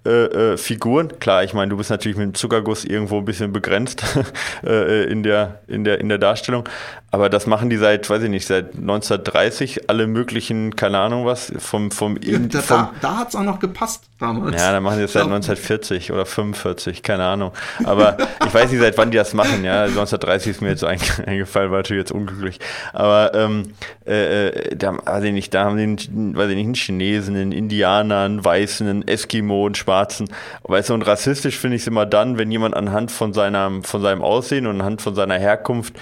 äh, 0.06 0.10
äh, 0.10 0.56
Figuren. 0.56 1.20
Klar, 1.20 1.44
ich 1.44 1.52
meine, 1.52 1.68
du 1.68 1.76
bist 1.76 1.90
natürlich 1.90 2.16
mit 2.16 2.24
dem 2.24 2.34
Zuckerguss 2.34 2.86
irgendwo 2.86 3.18
ein 3.18 3.26
bisschen 3.26 3.52
begrenzt 3.52 4.02
äh, 4.64 5.04
in 5.04 5.22
der 5.22 5.60
in 5.66 5.84
der 5.84 6.00
in 6.00 6.08
der 6.08 6.18
Darstellung, 6.18 6.66
aber 7.10 7.28
das 7.28 7.46
machen 7.46 7.68
die 7.68 7.76
seit 7.76 8.08
weiß 8.08 8.22
ich 8.22 8.30
nicht 8.30 8.46
seit 8.46 8.74
1930 8.74 9.90
alle 9.90 10.06
möglichen 10.06 10.76
keine 10.76 10.98
Ahnung 10.98 11.26
was 11.26 11.52
vom 11.58 11.90
vom, 11.90 12.18
ja, 12.22 12.38
da, 12.38 12.62
vom 12.62 12.76
da, 12.78 12.92
da 13.02 13.16
hat's 13.18 13.36
auch 13.36 13.42
noch 13.42 13.58
gepasst 13.58 14.04
damals. 14.18 14.60
Ja, 14.60 14.72
da 14.72 14.80
machen 14.80 14.96
die 14.96 15.02
das 15.02 15.12
seit 15.12 15.24
1940 15.24 16.10
oder 16.12 16.26
45, 16.38 17.02
keine 17.02 17.24
Ahnung. 17.24 17.52
Aber 17.82 18.16
ich 18.46 18.54
weiß 18.54 18.70
nicht, 18.70 18.80
seit 18.80 18.96
wann 18.96 19.10
die 19.10 19.16
das 19.16 19.34
machen, 19.34 19.64
ja. 19.64 19.84
1930 19.84 20.52
ist 20.52 20.62
mir 20.62 20.68
jetzt 20.68 20.84
eingefallen, 21.26 21.70
war 21.72 21.78
natürlich 21.78 22.02
jetzt 22.02 22.12
unglücklich. 22.12 22.60
Aber 22.92 23.32
ähm, 23.34 23.74
äh, 24.06 24.48
äh, 24.48 24.76
da, 24.76 24.96
weiß 25.04 25.24
ich 25.24 25.32
nicht, 25.32 25.52
da 25.52 25.64
haben 25.64 25.96
die, 25.96 26.08
weiß 26.08 26.50
ich 26.50 26.56
nicht, 26.56 26.66
einen 26.66 26.74
Chinesen, 26.74 27.34
einen 27.34 27.52
Indianer, 27.52 28.20
einen 28.20 28.44
Weißen, 28.44 28.88
einen 28.88 29.08
Eskimo, 29.08 29.66
einen 29.66 29.74
Schwarzen. 29.74 30.28
Weißt 30.62 30.90
du, 30.90 30.94
und 30.94 31.02
rassistisch 31.02 31.58
finde 31.58 31.76
ich 31.76 31.82
es 31.82 31.88
immer 31.88 32.06
dann, 32.06 32.38
wenn 32.38 32.52
jemand 32.52 32.76
anhand 32.76 33.10
von 33.10 33.32
seinem, 33.32 33.82
von 33.82 34.00
seinem 34.00 34.22
Aussehen 34.22 34.66
und 34.66 34.80
anhand 34.80 35.02
von 35.02 35.16
seiner 35.16 35.38
Herkunft 35.38 35.94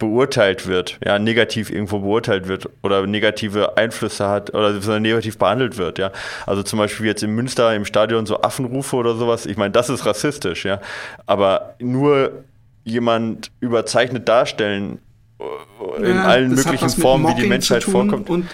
beurteilt 0.00 0.66
wird, 0.66 0.98
ja, 1.04 1.20
negativ 1.20 1.70
irgendwo 1.70 2.00
beurteilt 2.00 2.48
wird 2.48 2.68
oder 2.82 3.06
negative 3.06 3.76
Einflüsse 3.76 4.28
hat 4.28 4.52
oder 4.52 4.98
negativ 4.98 5.38
behandelt 5.38 5.76
wird, 5.76 5.98
ja. 5.98 6.10
Also 6.46 6.64
zum 6.64 6.80
Beispiel 6.80 7.06
jetzt 7.06 7.22
in 7.22 7.30
Münster 7.30 7.72
im 7.76 7.84
Stadion 7.84 8.26
so 8.26 8.40
Affenrufe 8.40 8.96
oder 8.96 9.14
sowas, 9.14 9.46
ich 9.46 9.56
meine, 9.56 9.70
das 9.70 9.88
ist 9.90 10.04
rassistisch, 10.06 10.64
ja. 10.64 10.80
Aber 11.26 11.76
nur 11.78 12.44
jemand 12.82 13.52
überzeichnet 13.60 14.26
darstellen 14.26 14.98
äh, 15.38 16.02
in 16.02 16.16
ja, 16.16 16.24
allen 16.24 16.54
möglichen 16.54 16.88
Formen, 16.88 17.28
wie 17.28 17.42
die 17.42 17.48
Menschheit 17.48 17.84
vorkommt. 17.84 18.30
Und, 18.30 18.48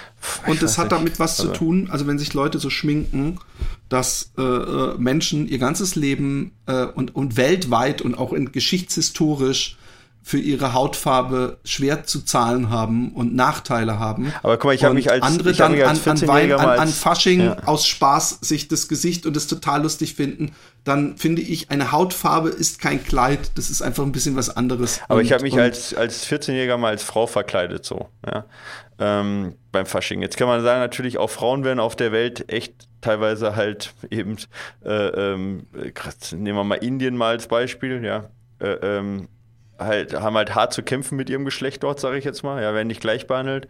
und 0.48 0.62
das 0.62 0.78
hat 0.78 0.90
damit 0.90 1.20
was 1.20 1.38
also. 1.38 1.52
zu 1.52 1.58
tun, 1.58 1.88
also 1.92 2.08
wenn 2.08 2.18
sich 2.18 2.34
Leute 2.34 2.58
so 2.58 2.70
schminken, 2.70 3.38
dass 3.88 4.32
äh, 4.36 4.42
äh, 4.42 4.94
Menschen 4.98 5.46
ihr 5.46 5.58
ganzes 5.58 5.94
Leben 5.94 6.50
äh, 6.66 6.86
und, 6.86 7.14
und 7.14 7.36
weltweit 7.36 8.02
und 8.02 8.18
auch 8.18 8.32
in 8.32 8.50
geschichtshistorisch 8.50 9.76
für 10.26 10.38
ihre 10.38 10.72
Hautfarbe 10.72 11.58
schwer 11.62 12.02
zu 12.02 12.20
zahlen 12.20 12.68
haben 12.68 13.12
und 13.12 13.36
Nachteile 13.36 14.00
haben. 14.00 14.32
Aber 14.42 14.56
guck 14.56 14.64
mal, 14.64 14.74
ich 14.74 14.82
habe 14.82 14.96
mich 14.96 15.08
als 15.08 15.22
andere 15.22 15.52
dann 15.52 15.70
mich 15.70 15.86
als 15.86 16.04
an, 16.04 16.16
an, 16.16 16.26
Wein, 16.26 16.48
14-Jähriger 16.50 16.56
an, 16.56 16.78
an 16.80 16.88
Fasching 16.88 17.40
Ja. 17.42 17.56
aus 17.64 17.86
Spaß 17.86 18.38
sich 18.40 18.66
das 18.66 18.88
Gesicht 18.88 19.24
und 19.24 19.36
es 19.36 19.46
total 19.46 19.82
lustig 19.84 20.16
finden, 20.16 20.50
dann 20.82 21.16
finde 21.16 21.42
ich, 21.42 21.70
eine 21.70 21.92
Hautfarbe 21.92 22.48
ist 22.48 22.80
kein 22.80 23.04
Kleid, 23.04 23.52
das 23.54 23.70
ist 23.70 23.82
einfach 23.82 24.02
ein 24.02 24.10
bisschen 24.10 24.34
was 24.34 24.50
anderes. 24.50 25.00
Aber 25.06 25.20
Und- 25.20 25.26
ich 25.26 25.32
habe 25.32 25.44
mich 25.44 25.56
als, 25.60 25.94
als 25.94 26.26
14-Jähriger 26.26 26.76
mal 26.76 26.88
als 26.88 27.04
Frau 27.04 27.28
verkleidet, 27.28 27.84
so, 27.84 28.08
ja. 28.26 28.46
Ähm, 28.98 29.54
beim 29.70 29.86
Fasching. 29.86 30.22
Jetzt 30.22 30.36
kann 30.36 30.48
man 30.48 30.60
sagen, 30.64 30.80
natürlich 30.80 31.18
auch 31.18 31.30
Frauen 31.30 31.62
werden 31.62 31.78
auf 31.78 31.94
der 31.94 32.10
Welt 32.10 32.50
echt 32.50 32.88
teilweise 33.00 33.54
halt 33.54 33.94
eben, 34.10 34.38
äh, 34.84 34.90
ähm, 34.90 35.68
äh, 35.72 35.92
nehmen 36.34 36.58
wir 36.58 36.64
mal 36.64 36.74
Indien 36.76 37.16
mal 37.16 37.28
als 37.28 37.46
Beispiel, 37.46 38.04
ja. 38.04 38.24
Äh, 38.58 38.70
ähm, 38.82 39.28
halt, 39.78 40.14
haben 40.14 40.36
halt 40.36 40.54
hart 40.54 40.72
zu 40.72 40.82
kämpfen 40.82 41.16
mit 41.16 41.28
ihrem 41.30 41.44
Geschlecht 41.44 41.82
dort, 41.82 42.00
sage 42.00 42.18
ich 42.18 42.24
jetzt 42.24 42.42
mal, 42.42 42.62
ja, 42.62 42.74
werden 42.74 42.88
nicht 42.88 43.00
gleich 43.00 43.26
behandelt. 43.26 43.68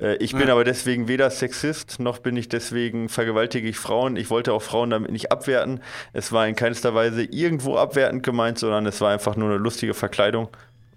Äh, 0.00 0.16
ich 0.16 0.32
bin 0.32 0.46
Ja. 0.48 0.52
aber 0.54 0.64
deswegen 0.64 1.08
weder 1.08 1.28
Sexist, 1.30 2.00
noch 2.00 2.18
bin 2.18 2.36
ich 2.36 2.48
deswegen 2.48 3.08
vergewaltige 3.08 3.68
ich 3.68 3.78
Frauen. 3.78 4.16
Ich 4.16 4.30
wollte 4.30 4.52
auch 4.52 4.62
Frauen 4.62 4.90
damit 4.90 5.10
nicht 5.12 5.30
abwerten. 5.32 5.80
Es 6.12 6.32
war 6.32 6.46
in 6.46 6.56
keinster 6.56 6.94
Weise 6.94 7.22
irgendwo 7.24 7.76
abwertend 7.76 8.22
gemeint, 8.22 8.58
sondern 8.58 8.86
es 8.86 9.00
war 9.00 9.12
einfach 9.12 9.36
nur 9.36 9.48
eine 9.50 9.58
lustige 9.58 9.94
Verkleidung. 9.94 10.48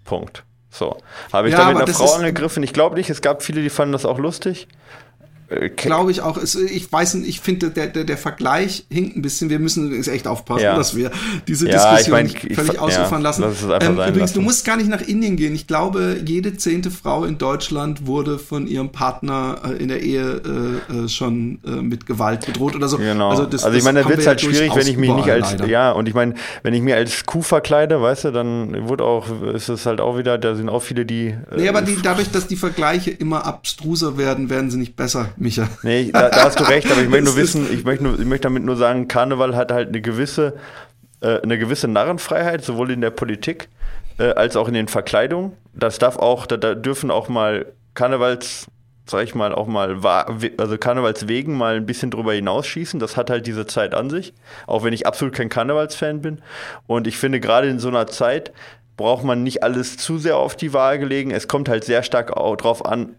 Punkt. 0.03 0.43
So. 0.69 0.97
Habe 1.31 1.47
ich 1.47 1.53
Ja, 1.53 1.65
damit 1.71 1.83
eine 1.83 1.93
Frau 1.93 2.13
angegriffen? 2.13 2.61
Ich 2.63 2.73
glaube 2.73 2.95
nicht. 2.95 3.09
Es 3.09 3.21
gab 3.21 3.41
viele, 3.43 3.61
die 3.61 3.69
fanden 3.69 3.93
das 3.93 4.05
auch 4.05 4.19
lustig. 4.19 4.67
Äh, 5.49 5.69
Glaube 5.69 6.11
ich 6.11 6.21
auch. 6.21 6.37
Es, 6.37 6.55
ich 6.55 6.91
weiß 6.91 7.15
nicht, 7.15 7.29
ich 7.29 7.39
finde, 7.39 7.69
der, 7.69 7.87
der, 7.87 8.03
der 8.03 8.17
Vergleich 8.17 8.85
hinkt 8.89 9.15
ein 9.15 9.21
bisschen. 9.21 9.49
Wir 9.49 9.59
müssen 9.59 9.85
übrigens 9.87 10.07
echt 10.07 10.27
aufpassen, 10.27 10.63
Ja. 10.63 10.75
dass 10.75 10.95
wir 10.95 11.11
diese 11.47 11.67
Ja, 11.67 11.73
Diskussion 11.73 12.01
ich 12.01 12.09
mein, 12.11 12.25
nicht 12.25 12.43
ich- 12.43 12.55
völlig 12.55 12.73
ja, 12.73 12.79
ausufern 12.81 13.21
lassen. 13.21 13.41
lass 13.43 13.61
Ähm, 13.83 13.93
übrigens, 13.93 14.13
du 14.13 14.19
lassen. 14.19 14.43
musst 14.43 14.65
gar 14.65 14.77
nicht 14.77 14.89
nach 14.89 15.01
Indien 15.01 15.35
gehen. 15.35 15.53
Ich 15.53 15.67
glaube, 15.67 16.17
jede 16.25 16.57
zehnte 16.57 16.89
Frau 16.91 17.25
in 17.25 17.37
Deutschland 17.37 18.07
wurde 18.07 18.39
von 18.39 18.67
ihrem 18.67 18.89
Partner 18.91 19.61
äh, 19.65 19.81
in 19.81 19.89
der 19.89 20.01
Ehe 20.01 20.41
äh, 20.89 20.93
äh, 21.05 21.07
schon 21.09 21.59
äh, 21.65 21.69
mit 21.81 22.05
Gewalt 22.05 22.45
bedroht 22.45 22.75
oder 22.75 22.87
so. 22.87 22.97
Genau. 22.97 23.29
Also, 23.29 23.45
das- 23.45 23.65
ich 23.65 23.71
das 23.73 23.83
meine, 23.83 24.03
da 24.03 24.09
wird 24.09 24.19
es 24.19 24.27
halt 24.27 24.41
schwierig, 24.41 24.75
wenn 24.75 24.87
ich 24.87 24.97
mich 24.97 25.11
nicht 25.13 25.29
als, 25.29 25.51
leider. 25.51 25.67
ja, 25.67 25.91
und 25.91 26.07
ich 26.07 26.13
meine, 26.13 26.33
wenn 26.63 26.73
ich 26.73 26.81
mir 26.81 26.95
als 26.95 27.25
Kuh 27.25 27.41
verkleide, 27.41 28.01
weißt 28.01 28.25
du, 28.25 28.31
dann 28.31 28.89
wird 28.89 29.01
auch, 29.01 29.27
ist 29.53 29.69
es 29.69 29.85
halt 29.85 30.01
auch 30.01 30.17
wieder, 30.17 30.37
da 30.37 30.55
sind 30.55 30.69
auch 30.69 30.81
viele, 30.81 31.05
die. 31.05 31.27
äh, 31.27 31.35
Nee, 31.57 31.69
aber 31.69 31.81
die, 31.81 31.97
dadurch, 32.01 32.31
dass 32.31 32.47
die 32.47 32.55
Vergleiche 32.55 33.11
immer 33.11 33.45
abstruser 33.45 34.17
werden, 34.17 34.49
werden 34.49 34.71
sie 34.71 34.77
nicht 34.77 34.95
besser, 34.95 35.29
Micha. 35.37 35.67
Nee, 35.83 36.11
da, 36.11 36.29
da 36.29 36.43
hast 36.43 36.59
du 36.59 36.63
recht, 36.67 36.91
aber 36.91 37.01
ich 37.01 37.09
möchte 37.09 37.25
nur 37.25 37.35
wissen, 37.35 37.71
ich 37.71 37.83
möchte, 37.83 38.03
nur, 38.03 38.19
ich 38.19 38.25
möchte 38.25 38.43
damit 38.43 38.63
nur 38.63 38.77
sagen, 38.77 39.07
Karneval 39.07 39.55
hat 39.55 39.71
halt 39.71 39.89
eine 39.89 40.01
gewisse, 40.01 40.55
äh, 41.21 41.41
eine 41.41 41.57
gewisse 41.57 41.87
Narrenfreiheit, 41.87 42.63
sowohl 42.63 42.91
in 42.91 43.01
der 43.01 43.11
Politik 43.11 43.69
äh, 44.17 44.33
als 44.33 44.55
auch 44.55 44.67
in 44.67 44.73
den 44.73 44.87
Verkleidungen. 44.87 45.53
Das 45.73 45.99
darf 45.99 46.17
auch, 46.17 46.45
da, 46.45 46.57
da 46.57 46.75
dürfen 46.75 47.11
auch 47.11 47.29
mal 47.29 47.73
Karnevals, 47.93 48.67
sag 49.05 49.23
ich 49.23 49.35
mal, 49.35 49.53
auch 49.53 49.67
mal, 49.67 49.99
also 50.57 50.77
Karnevalswegen 50.77 51.55
mal 51.55 51.75
ein 51.75 51.85
bisschen 51.85 52.11
drüber 52.11 52.33
hinausschießen. 52.33 52.99
Das 52.99 53.17
hat 53.17 53.29
halt 53.29 53.47
diese 53.47 53.65
Zeit 53.65 53.93
an 53.93 54.09
sich, 54.09 54.33
auch 54.67 54.83
wenn 54.83 54.93
ich 54.93 55.07
absolut 55.07 55.33
kein 55.33 55.49
Karnevalsfan 55.49 56.21
bin. 56.21 56.41
Und 56.87 57.07
ich 57.07 57.17
finde, 57.17 57.39
gerade 57.39 57.67
in 57.67 57.79
so 57.79 57.87
einer 57.87 58.07
Zeit 58.07 58.51
braucht 58.97 59.23
man 59.23 59.43
nicht 59.43 59.63
alles 59.63 59.97
zu 59.97 60.17
sehr 60.17 60.37
auf 60.37 60.55
die 60.55 60.73
Waage 60.73 61.05
legen. 61.05 61.31
Es 61.31 61.47
kommt 61.47 61.69
halt 61.69 61.83
sehr 61.83 62.03
stark 62.03 62.35
auch 62.35 62.55
drauf 62.55 62.85
an, 62.85 63.15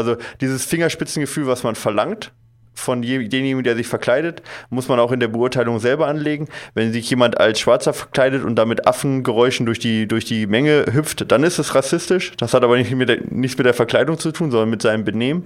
also 0.00 0.16
dieses 0.40 0.64
Fingerspitzengefühl, 0.64 1.46
was 1.46 1.62
man 1.62 1.74
verlangt 1.74 2.32
von 2.72 3.02
je- 3.02 3.28
demjenigen, 3.28 3.62
der 3.62 3.76
sich 3.76 3.88
verkleidet, 3.88 4.42
muss 4.70 4.88
man 4.88 4.98
auch 5.00 5.12
in 5.12 5.20
der 5.20 5.28
Beurteilung 5.28 5.80
selber 5.80 6.06
anlegen. 6.06 6.48
Wenn 6.74 6.92
sich 6.92 7.10
jemand 7.10 7.38
als 7.38 7.60
Schwarzer 7.60 7.92
verkleidet 7.92 8.42
und 8.42 8.56
damit 8.56 8.86
Affengeräuschen 8.86 9.66
durch 9.66 9.78
die, 9.78 10.06
durch 10.08 10.24
die 10.24 10.46
Menge 10.46 10.86
hüpft, 10.90 11.30
dann 11.30 11.42
ist 11.44 11.58
es 11.58 11.74
rassistisch. 11.74 12.32
Das 12.38 12.54
hat 12.54 12.62
aber 12.64 12.78
nicht 12.78 12.90
mit, 12.92 13.08
der, 13.08 13.18
nichts 13.28 13.58
mit 13.58 13.66
der 13.66 13.74
Verkleidung 13.74 14.18
zu 14.18 14.32
tun, 14.32 14.50
sondern 14.50 14.70
mit 14.70 14.80
seinem 14.82 15.04
Benehmen. 15.04 15.44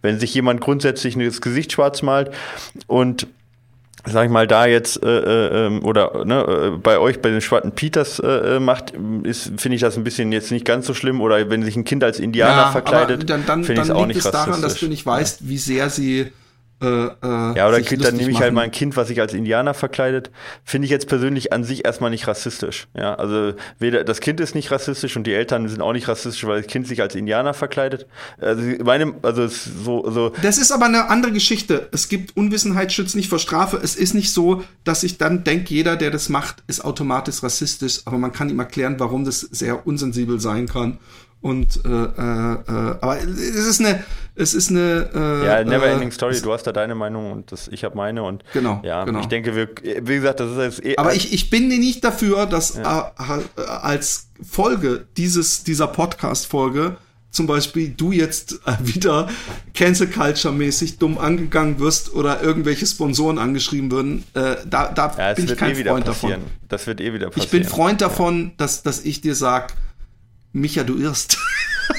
Wenn 0.00 0.18
sich 0.18 0.34
jemand 0.34 0.60
grundsätzlich 0.60 1.16
das 1.16 1.40
Gesicht 1.40 1.72
schwarz 1.72 2.02
malt 2.02 2.32
und 2.88 3.28
sag 4.04 4.24
ich 4.24 4.30
mal, 4.30 4.46
da 4.46 4.66
jetzt 4.66 5.02
äh, 5.02 5.08
äh, 5.08 5.66
ähm, 5.66 5.84
oder 5.84 6.24
ne, 6.24 6.42
äh, 6.42 6.70
bei 6.76 6.98
euch 6.98 7.20
bei 7.20 7.30
den 7.30 7.40
Schwarzen 7.40 7.72
Peters 7.72 8.18
äh, 8.18 8.56
äh, 8.56 8.60
macht, 8.60 8.92
ist 9.22 9.52
finde 9.58 9.76
ich 9.76 9.80
das 9.80 9.96
ein 9.96 10.04
bisschen 10.04 10.32
jetzt 10.32 10.50
nicht 10.50 10.64
ganz 10.64 10.86
so 10.86 10.94
schlimm. 10.94 11.20
Oder 11.20 11.50
wenn 11.50 11.62
sich 11.62 11.76
ein 11.76 11.84
Kind 11.84 12.02
als 12.02 12.18
Indianer 12.18 12.72
verkleidet, 12.72 13.16
aber 13.16 13.24
dann, 13.24 13.46
dann, 13.46 13.64
finde 13.64 13.82
ich 13.82 13.88
dann 13.88 13.96
es 13.96 14.02
auch 14.02 14.06
liegt 14.06 14.16
nicht 14.16 14.26
es 14.26 14.30
daran, 14.30 14.60
dass 14.60 14.74
du 14.74 14.88
nicht 14.88 15.06
weißt, 15.06 15.48
wie 15.48 15.58
sehr 15.58 15.88
sie 15.90 16.32
äh, 16.82 17.06
äh, 17.06 17.56
Ja, 17.56 17.68
oder 17.68 17.80
Kind, 17.80 18.04
dann 18.04 18.16
nehme 18.16 18.30
ich 18.30 18.36
halt 18.36 18.46
machen. 18.46 18.54
mal 18.54 18.62
ein 18.62 18.70
Kind, 18.70 18.96
was 18.96 19.08
sich 19.08 19.20
als 19.20 19.32
Indianer 19.34 19.74
verkleidet. 19.74 20.30
Finde 20.64 20.86
ich 20.86 20.90
jetzt 20.90 21.08
persönlich 21.08 21.52
an 21.52 21.64
sich 21.64 21.84
erstmal 21.84 22.10
nicht 22.10 22.26
rassistisch. 22.26 22.88
Ja, 22.96 23.14
also 23.14 23.54
weder 23.78 24.04
das 24.04 24.20
Kind 24.20 24.40
ist 24.40 24.54
nicht 24.54 24.70
rassistisch 24.70 25.16
und 25.16 25.26
die 25.26 25.32
Eltern 25.32 25.68
sind 25.68 25.80
auch 25.80 25.92
nicht 25.92 26.08
rassistisch, 26.08 26.44
weil 26.46 26.62
das 26.62 26.70
Kind 26.70 26.86
sich 26.86 27.00
als 27.00 27.14
Indianer 27.14 27.54
verkleidet. 27.54 28.06
Also 28.40 28.62
meine, 28.84 29.14
also 29.22 29.46
so, 29.46 30.10
so 30.10 30.32
Das 30.42 30.58
ist 30.58 30.72
aber 30.72 30.86
eine 30.86 31.08
andere 31.08 31.32
Geschichte. 31.32 31.88
Es 31.92 32.08
gibt 32.08 32.36
Unwissenheit 32.36 32.92
schützt 32.92 33.16
nicht 33.16 33.28
vor 33.28 33.38
Strafe. 33.38 33.78
Es 33.82 33.96
ist 33.96 34.14
nicht 34.14 34.32
so, 34.32 34.64
dass 34.84 35.02
ich 35.02 35.18
dann 35.18 35.44
denke, 35.44 35.72
jeder, 35.74 35.96
der 35.96 36.10
das 36.10 36.28
macht, 36.28 36.62
ist 36.66 36.84
automatisch 36.84 37.42
rassistisch. 37.42 38.02
Aber 38.04 38.18
man 38.18 38.32
kann 38.32 38.50
ihm 38.50 38.58
erklären, 38.58 38.96
warum 38.98 39.24
das 39.24 39.40
sehr 39.40 39.86
unsensibel 39.86 40.40
sein 40.40 40.68
kann. 40.68 40.98
Und 41.42 41.84
äh, 41.84 41.88
äh, 41.88 41.92
äh, 41.92 42.96
aber 43.00 43.18
es 43.20 43.66
ist 43.66 43.80
eine, 43.80 44.04
es 44.36 44.54
ist 44.54 44.70
eine. 44.70 45.10
Äh, 45.12 45.46
ja, 45.46 45.64
never 45.64 45.86
äh, 45.86 45.92
ending 45.92 46.12
story. 46.12 46.40
Du 46.40 46.52
hast 46.52 46.62
da 46.62 46.72
deine 46.72 46.94
Meinung 46.94 47.32
und 47.32 47.50
das, 47.50 47.66
ich 47.66 47.82
habe 47.82 47.96
meine 47.96 48.22
und 48.22 48.44
Genau, 48.52 48.80
ja, 48.84 49.04
genau. 49.04 49.20
ich 49.20 49.26
denke, 49.26 49.56
wir, 49.56 49.68
wie 49.82 50.14
gesagt, 50.14 50.38
das 50.38 50.52
ist 50.52 50.58
jetzt 50.58 50.84
eh, 50.84 50.96
Aber 50.96 51.14
ich, 51.14 51.32
ich 51.32 51.50
bin 51.50 51.66
nicht 51.66 52.04
dafür, 52.04 52.46
dass 52.46 52.76
äh, 52.76 52.82
äh, 52.82 53.62
als 53.66 54.28
Folge 54.40 55.04
dieses, 55.16 55.64
dieser 55.64 55.88
Podcast-Folge 55.88 56.96
zum 57.32 57.46
Beispiel 57.46 57.88
du 57.88 58.12
jetzt 58.12 58.60
äh, 58.66 58.76
wieder 58.94 59.28
Cancel 59.74 60.06
Culture-mäßig 60.06 60.98
dumm 60.98 61.18
angegangen 61.18 61.80
wirst 61.80 62.14
oder 62.14 62.40
irgendwelche 62.40 62.86
Sponsoren 62.86 63.38
angeschrieben 63.38 63.90
würden. 63.90 64.24
Äh, 64.34 64.56
da 64.64 64.92
da 64.92 65.12
ja, 65.18 65.34
bin 65.34 65.46
ich 65.46 65.56
kein 65.56 65.76
eh 65.76 65.84
Freund 65.84 66.06
davon. 66.06 66.34
Das 66.68 66.86
wird 66.86 67.00
eh 67.00 67.12
wieder 67.12 67.30
passieren. 67.30 67.44
Ich 67.44 67.50
bin 67.50 67.64
Freund 67.64 68.00
davon, 68.00 68.52
dass, 68.58 68.82
dass 68.82 69.04
ich 69.04 69.22
dir 69.22 69.34
sag, 69.34 69.74
Micha, 70.52 70.84
du 70.84 70.96
irrst. 70.98 71.38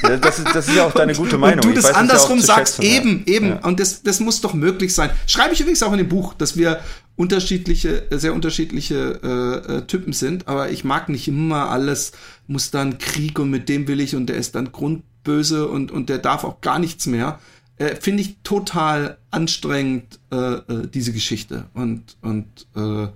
Ja, 0.01 0.17
das, 0.17 0.39
ist, 0.39 0.47
das 0.53 0.67
ist 0.67 0.75
ja 0.75 0.85
auch 0.85 0.93
deine 0.93 1.13
gute 1.13 1.37
Meinung. 1.37 1.65
Und 1.65 1.71
du 1.71 1.75
das 1.75 1.85
weiß 1.85 1.91
ja 1.91 1.97
andersrum 1.97 2.37
auch 2.37 2.41
zu 2.41 2.47
sagst, 2.47 2.75
schätzen, 2.75 2.89
ja. 2.89 3.01
eben, 3.01 3.23
eben. 3.25 3.47
Ja. 3.49 3.65
Und 3.65 3.79
das, 3.79 4.03
das 4.03 4.19
muss 4.19 4.41
doch 4.41 4.53
möglich 4.53 4.93
sein. 4.93 5.11
Schreibe 5.27 5.53
ich 5.53 5.59
übrigens 5.59 5.83
auch 5.83 5.91
in 5.91 5.97
dem 5.97 6.09
Buch, 6.09 6.33
dass 6.33 6.57
wir 6.57 6.79
unterschiedliche, 7.15 8.11
äh, 8.11 8.17
sehr 8.17 8.33
unterschiedliche 8.33 9.19
äh, 9.23 9.73
äh, 9.73 9.81
Typen 9.85 10.13
sind, 10.13 10.47
aber 10.47 10.71
ich 10.71 10.83
mag 10.83 11.09
nicht 11.09 11.27
immer 11.27 11.69
alles, 11.69 12.13
muss 12.47 12.71
dann 12.71 12.97
Krieg 12.97 13.39
und 13.39 13.49
mit 13.49 13.69
dem 13.69 13.87
will 13.87 13.99
ich 13.99 14.15
und 14.15 14.27
der 14.27 14.37
ist 14.37 14.55
dann 14.55 14.71
grundböse 14.71 15.67
und, 15.67 15.91
und 15.91 16.09
der 16.09 16.17
darf 16.17 16.43
auch 16.43 16.61
gar 16.61 16.79
nichts 16.79 17.05
mehr. 17.05 17.39
Äh, 17.77 17.95
Finde 17.95 18.21
ich 18.21 18.37
total 18.43 19.17
anstrengend, 19.31 20.19
äh, 20.31 20.35
äh, 20.35 20.87
diese 20.91 21.13
Geschichte. 21.13 21.65
Und, 21.73 22.17
und 22.21 22.47
äh, 22.75 23.07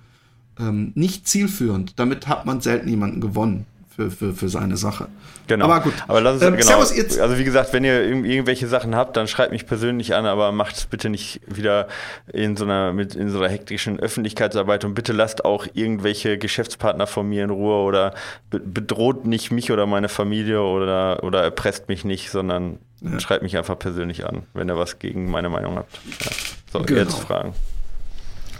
ähm, 0.59 0.91
nicht 0.95 1.27
zielführend. 1.27 1.93
Damit 1.97 2.27
hat 2.27 2.45
man 2.45 2.61
selten 2.61 2.89
jemanden 2.89 3.21
gewonnen 3.21 3.65
für, 3.97 4.09
für, 4.11 4.33
für 4.33 4.47
seine 4.47 4.77
Sache. 4.77 5.07
Genau. 5.47 5.65
Aber 5.65 5.81
gut. 5.81 5.93
Aber 6.07 6.21
lass 6.21 6.35
uns, 6.35 6.43
Ähm, 6.43 6.53
genau. 6.55 6.65
Servus, 6.67 6.95
jetzt- 6.95 7.19
Also 7.19 7.37
wie 7.37 7.43
gesagt, 7.43 7.73
wenn 7.73 7.83
ihr 7.83 7.99
irg- 7.99 8.23
irgendwelche 8.25 8.67
Sachen 8.67 8.95
habt, 8.95 9.17
dann 9.17 9.27
schreibt 9.27 9.51
mich 9.51 9.65
persönlich 9.65 10.13
an, 10.15 10.25
aber 10.27 10.51
macht 10.51 10.75
es 10.77 10.85
bitte 10.85 11.09
nicht 11.09 11.41
wieder 11.47 11.87
in 12.31 12.55
so 12.55 12.63
einer 12.63 12.93
mit 12.93 13.15
in 13.15 13.29
so 13.29 13.39
einer 13.39 13.49
hektischen 13.49 13.99
Öffentlichkeitsarbeit 13.99 14.85
und 14.85 14.93
bitte 14.93 15.11
lasst 15.13 15.43
auch 15.45 15.65
irgendwelche 15.73 16.37
Geschäftspartner 16.37 17.07
von 17.07 17.27
mir 17.27 17.43
in 17.43 17.49
Ruhe 17.49 17.83
oder 17.83 18.13
be 18.51 18.59
bedroht 18.59 19.25
nicht 19.25 19.51
mich 19.51 19.71
oder 19.71 19.85
meine 19.87 20.09
Familie 20.09 20.61
oder 20.61 21.23
oder 21.23 21.41
erpresst 21.43 21.89
mich 21.89 22.05
nicht, 22.05 22.29
sondern 22.29 22.77
schreibt 23.19 23.41
mich 23.43 23.57
einfach 23.57 23.77
persönlich 23.79 24.25
an, 24.25 24.43
wenn 24.53 24.69
ihr 24.69 24.77
was 24.77 24.99
gegen 24.99 25.29
meine 25.31 25.49
Meinung 25.49 25.75
habt. 25.77 25.93
Ja. 26.23 26.31
So, 26.71 26.79
Genau. 26.85 26.99
jetzt 27.01 27.19
Fragen. 27.19 27.53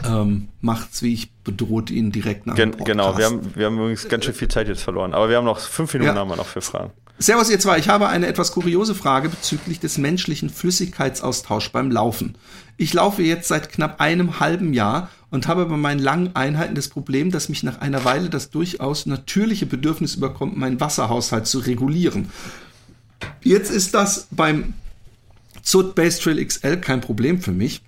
Ähm, 0.06 0.48
macht's 0.60 1.02
wie 1.02 1.12
ich, 1.12 1.32
bedroht 1.42 1.90
ihn 1.90 2.12
direkt 2.12 2.46
nach 2.46 2.54
Gen 2.54 2.72
dem 2.72 2.84
genau, 2.84 3.16
wir 3.18 3.26
Podcast. 3.26 3.32
haben, 3.32 3.56
wir 3.56 3.66
haben 3.66 3.78
übrigens 3.78 4.08
ganz 4.08 4.24
schön 4.24 4.34
viel 4.34 4.48
Zeit 4.48 4.68
jetzt 4.68 4.82
verloren, 4.82 5.12
aber 5.14 5.28
wir 5.28 5.36
haben 5.38 5.44
noch 5.44 5.58
fünf 5.58 5.92
Minuten 5.92 6.14
Ja. 6.14 6.20
haben 6.20 6.28
wir 6.28 6.36
noch 6.36 6.46
für 6.46 6.60
Fragen. 6.60 6.92
Servus 7.20 7.50
ihr 7.50 7.58
zwei, 7.58 7.78
ich 7.78 7.88
habe 7.88 8.06
eine 8.06 8.28
etwas 8.28 8.52
kuriose 8.52 8.94
Frage 8.94 9.28
bezüglich 9.28 9.80
des 9.80 9.98
menschlichen 9.98 10.50
Flüssigkeitsaustauschs 10.50 11.70
beim 11.70 11.90
Laufen. 11.90 12.36
Ich 12.76 12.94
laufe 12.94 13.22
jetzt 13.22 13.48
seit 13.48 13.72
knapp 13.72 14.00
einem 14.00 14.38
halben 14.38 14.72
Jahr 14.72 15.10
und 15.30 15.48
habe 15.48 15.66
bei 15.66 15.76
meinen 15.76 15.98
langen 15.98 16.36
Einheiten 16.36 16.76
das 16.76 16.86
Problem, 16.88 17.32
dass 17.32 17.48
mich 17.48 17.64
nach 17.64 17.80
einer 17.80 18.04
Weile 18.04 18.30
das 18.30 18.50
durchaus 18.50 19.06
natürliche 19.06 19.66
Bedürfnis 19.66 20.14
überkommt, 20.14 20.56
meinen 20.56 20.78
Wasserhaushalt 20.80 21.48
zu 21.48 21.58
regulieren. 21.58 22.30
Jetzt 23.42 23.72
ist 23.72 23.94
das 23.94 24.28
beim 24.30 24.74
Zut 25.62 25.96
Base 25.96 26.20
Trail 26.20 26.44
XL 26.44 26.76
kein 26.76 27.00
Problem 27.00 27.40
für 27.40 27.50
mich, 27.52 27.82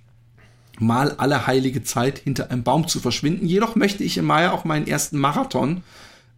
mal 0.81 1.11
alle 1.17 1.47
heilige 1.47 1.83
Zeit 1.83 2.19
hinter 2.19 2.51
einem 2.51 2.63
Baum 2.63 2.87
zu 2.87 2.99
verschwinden. 2.99 3.45
Jedoch 3.45 3.75
möchte 3.75 4.03
ich 4.03 4.17
im 4.17 4.25
Mai 4.25 4.49
auch 4.49 4.65
meinen 4.65 4.87
ersten 4.87 5.17
Marathon 5.17 5.83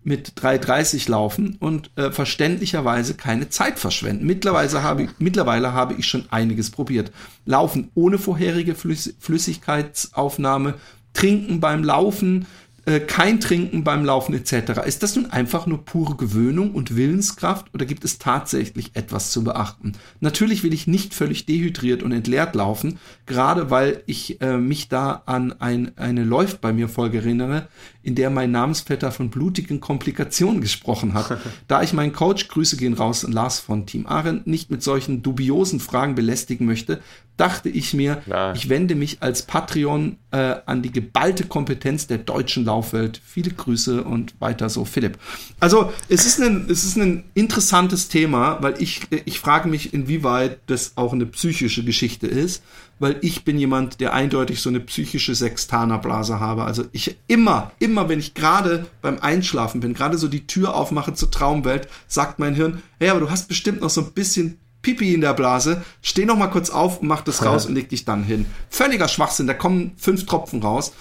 mit 0.03 0.33
3,30 0.33 1.09
laufen 1.09 1.55
und 1.59 1.89
äh, 1.95 2.11
verständlicherweise 2.11 3.13
keine 3.13 3.49
Zeit 3.49 3.79
verschwenden. 3.79 4.25
Mittlerweile 4.25 4.83
habe, 4.83 5.03
ich, 5.03 5.09
mittlerweile 5.19 5.73
habe 5.73 5.93
ich 5.93 6.05
schon 6.05 6.25
einiges 6.29 6.71
probiert. 6.71 7.11
Laufen 7.45 7.89
ohne 7.95 8.17
vorherige 8.17 8.75
Flüss 8.75 9.13
Flüssigkeitsaufnahme, 9.19 10.75
trinken 11.13 11.59
beim 11.59 11.83
Laufen, 11.83 12.47
äh, 12.85 12.99
kein 12.99 13.39
Trinken 13.39 13.83
beim 13.83 14.03
Laufen 14.03 14.33
etc. 14.33 14.81
Ist 14.85 15.03
das 15.03 15.15
nun 15.15 15.27
einfach 15.27 15.67
nur 15.67 15.85
pure 15.85 16.17
Gewöhnung 16.17 16.71
und 16.71 16.97
Willenskraft 16.97 17.73
oder 17.73 17.85
gibt 17.85 18.03
es 18.03 18.17
tatsächlich 18.17 18.91
etwas 18.95 19.31
zu 19.31 19.43
beachten? 19.43 19.93
Natürlich 20.19 20.63
will 20.63 20.73
ich 20.73 20.85
nicht 20.85 21.13
völlig 21.13 21.45
dehydriert 21.45 22.03
und 22.03 22.11
entleert 22.11 22.55
laufen, 22.55 22.99
gerade 23.25 23.69
weil 23.69 24.03
ich 24.05 24.41
äh, 24.41 24.57
mich 24.57 24.89
da 24.89 25.23
an 25.25 25.53
ein, 25.59 25.97
eine 25.97 26.25
Läuft 26.25 26.59
bei 26.59 26.73
mir 26.73 26.89
Folge 26.89 27.19
erinnere, 27.19 27.69
in 28.01 28.15
der 28.15 28.29
mein 28.29 28.51
Namensvetter 28.51 29.11
von 29.13 29.29
blutigen 29.29 29.79
Komplikationen 29.79 30.59
gesprochen 30.59 31.13
hat. 31.13 31.37
da 31.67 31.83
ich 31.83 31.93
meinen 31.93 32.11
Coach, 32.11 32.49
Grüße 32.49 32.75
gehen 32.75 32.95
raus, 32.95 33.25
Lars 33.29 33.59
von 33.59 33.85
Team 33.85 34.05
Arendt, 34.07 34.45
nicht 34.45 34.71
mit 34.71 34.83
solchen 34.83 35.23
dubiosen 35.23 35.79
Fragen 35.79 36.15
belästigen 36.15 36.65
möchte, 36.65 36.99
dachte 37.37 37.69
ich 37.69 37.93
mir, 37.93 38.21
ja. 38.27 38.53
ich 38.53 38.69
wende 38.69 38.95
mich 38.95 39.17
als 39.21 39.41
Patreon 39.43 40.17
äh, 40.31 40.55
an 40.65 40.81
die 40.81 40.91
geballte 40.91 41.45
Kompetenz 41.45 42.07
der 42.07 42.19
deutschen 42.19 42.65
Laufwelt. 42.65 43.19
Viele 43.25 43.51
Grüße 43.51 44.03
und 44.03 44.35
weiter 44.39 44.69
so, 44.69 44.85
Philipp. 44.85 45.17
Also 45.59 45.91
es 46.09 46.25
ist 46.25 46.39
ein, 46.41 46.67
es 46.69 46.83
ist 46.83 46.97
ein 46.97 47.23
interessantes 47.33 48.07
Thema, 48.07 48.61
weil 48.61 48.81
ich, 48.81 49.01
ich 49.25 49.39
frage 49.39 49.67
mich, 49.67 49.93
inwieweit 49.93 50.59
das 50.67 50.93
auch 50.95 51.13
eine 51.13 51.25
psychische 51.25 51.83
Geschichte 51.83 52.27
ist, 52.27 52.63
weil 52.99 53.17
ich 53.21 53.43
bin 53.43 53.57
jemand, 53.57 53.99
der 53.99 54.13
eindeutig 54.13 54.61
so 54.61 54.69
eine 54.69 54.79
psychische 54.79 55.33
Sextanerblase 55.33 56.39
habe. 56.39 56.63
Also 56.63 56.85
ich 56.91 57.17
immer, 57.27 57.71
immer, 57.79 58.09
wenn 58.09 58.19
ich 58.19 58.33
gerade 58.33 58.85
beim 59.01 59.19
Einschlafen 59.19 59.81
bin, 59.81 59.93
gerade 59.93 60.17
so 60.17 60.27
die 60.27 60.45
Tür 60.47 60.75
aufmache 60.75 61.13
zur 61.13 61.31
Traumwelt, 61.31 61.87
sagt 62.07 62.39
mein 62.39 62.55
Hirn, 62.55 62.81
hey, 62.99 63.09
aber 63.09 63.19
du 63.19 63.29
hast 63.29 63.47
bestimmt 63.47 63.81
noch 63.81 63.89
so 63.89 64.01
ein 64.01 64.13
bisschen 64.13 64.59
Pipi 64.83 65.15
in 65.15 65.21
der 65.21 65.33
Blase, 65.33 65.81
steh 66.03 66.25
noch 66.25 66.37
mal 66.37 66.47
kurz 66.47 66.69
auf 66.69 67.01
und 67.01 67.07
mach 67.07 67.21
das 67.21 67.43
raus 67.43 67.65
und 67.65 67.73
leg 67.73 67.89
dich 67.89 68.05
dann 68.05 68.23
hin. 68.23 68.45
Völliger 68.69 69.07
Schwachsinn, 69.07 69.47
da 69.47 69.55
kommen 69.55 69.93
fünf 69.97 70.27
Tropfen 70.27 70.61
raus. 70.61 70.93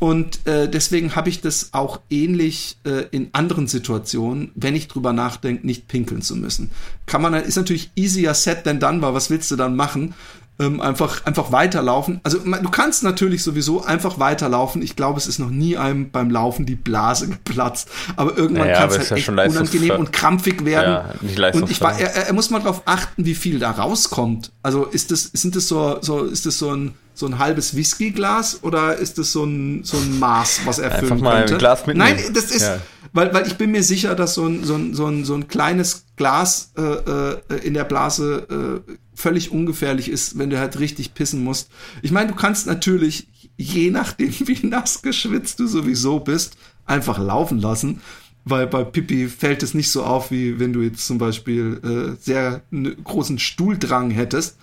Und 0.00 0.46
äh, 0.46 0.68
deswegen 0.68 1.14
habe 1.14 1.28
ich 1.28 1.42
das 1.42 1.74
auch 1.74 2.00
ähnlich 2.08 2.78
äh, 2.84 3.04
in 3.10 3.28
anderen 3.32 3.66
Situationen, 3.68 4.50
wenn 4.54 4.74
ich 4.74 4.88
drüber 4.88 5.12
nachdenke, 5.12 5.66
nicht 5.66 5.88
pinkeln 5.88 6.22
zu 6.22 6.36
müssen. 6.36 6.70
Kann 7.04 7.20
man, 7.20 7.34
ist 7.34 7.56
natürlich 7.56 7.90
easier 7.96 8.32
said 8.32 8.64
than 8.64 8.80
done, 8.80 9.02
weil 9.02 9.12
was 9.12 9.28
willst 9.28 9.50
du 9.50 9.56
dann 9.56 9.76
machen? 9.76 10.14
Ähm, 10.60 10.80
einfach, 10.80 11.24
einfach 11.24 11.52
weiterlaufen. 11.52 12.20
Also 12.22 12.38
du 12.38 12.70
kannst 12.70 13.02
natürlich 13.02 13.42
sowieso 13.42 13.82
einfach 13.82 14.18
weiterlaufen. 14.18 14.82
Ich 14.82 14.94
glaube, 14.94 15.18
es 15.18 15.26
ist 15.26 15.38
noch 15.38 15.50
nie 15.50 15.76
einem 15.76 16.10
beim 16.10 16.30
Laufen 16.30 16.66
die 16.66 16.74
Blase 16.76 17.28
geplatzt. 17.30 17.88
Aber 18.16 18.36
irgendwann 18.36 18.68
naja, 18.68 18.80
kann 18.80 18.90
es 18.90 18.98
halt 18.98 19.12
echt 19.12 19.28
unangenehm 19.28 19.98
und 19.98 20.12
krampfig 20.12 20.64
werden. 20.64 21.14
Ja, 21.36 21.50
und 21.52 21.70
ich 21.70 21.80
war, 21.80 21.98
er, 21.98 22.26
er 22.26 22.32
muss 22.32 22.50
mal 22.50 22.60
darauf 22.60 22.82
achten, 22.84 23.24
wie 23.24 23.34
viel 23.34 23.58
da 23.58 23.70
rauskommt. 23.70 24.52
Also 24.62 24.84
ist 24.84 25.10
das, 25.10 25.24
sind 25.24 25.56
das 25.56 25.66
so, 25.66 25.98
so, 26.02 26.24
ist 26.24 26.46
das 26.46 26.58
so 26.58 26.74
ein 26.74 26.94
so 27.12 27.26
ein 27.26 27.38
halbes 27.38 27.76
Whiskyglas 27.76 28.60
oder 28.62 28.96
ist 28.96 29.18
das 29.18 29.32
so 29.32 29.44
ein, 29.44 29.82
so 29.84 29.98
ein 29.98 30.18
Maß, 30.18 30.62
was 30.64 30.78
er 30.78 30.90
füllen 30.90 31.12
Einfach 31.12 31.22
mal 31.22 31.38
könnte? 31.38 31.54
Ein 31.54 31.58
Glas 31.58 31.86
mitnehmen. 31.86 32.16
Nein, 32.16 32.32
das 32.32 32.44
ist, 32.44 32.62
ja. 32.62 32.78
Weil, 33.12 33.34
weil 33.34 33.46
ich 33.46 33.56
bin 33.56 33.72
mir 33.72 33.82
sicher, 33.82 34.14
dass 34.14 34.34
so 34.34 34.46
ein, 34.46 34.64
so 34.64 34.74
ein, 34.74 34.94
so 34.94 35.06
ein, 35.06 35.24
so 35.24 35.34
ein 35.34 35.48
kleines 35.48 36.06
Glas 36.16 36.72
äh, 36.76 36.82
äh, 36.82 37.38
in 37.64 37.74
der 37.74 37.84
Blase 37.84 38.82
äh, 38.88 38.92
völlig 39.14 39.50
ungefährlich 39.50 40.10
ist, 40.10 40.38
wenn 40.38 40.50
du 40.50 40.58
halt 40.58 40.78
richtig 40.78 41.14
pissen 41.14 41.42
musst. 41.42 41.70
Ich 42.02 42.12
meine, 42.12 42.28
du 42.28 42.34
kannst 42.34 42.66
natürlich, 42.66 43.28
je 43.56 43.90
nachdem, 43.90 44.32
wie 44.46 44.66
nass 44.66 45.02
geschwitzt 45.02 45.60
du 45.60 45.66
sowieso 45.66 46.20
bist, 46.20 46.56
einfach 46.86 47.18
laufen 47.18 47.58
lassen. 47.58 48.00
Weil 48.44 48.66
bei 48.66 48.84
Pipi 48.84 49.28
fällt 49.28 49.62
es 49.62 49.74
nicht 49.74 49.90
so 49.90 50.02
auf, 50.02 50.30
wie 50.30 50.58
wenn 50.58 50.72
du 50.72 50.80
jetzt 50.80 51.06
zum 51.06 51.18
Beispiel 51.18 51.80
äh, 51.84 52.22
sehr 52.22 52.62
großen 53.04 53.38
Stuhldrang 53.38 54.10
hättest. 54.10 54.56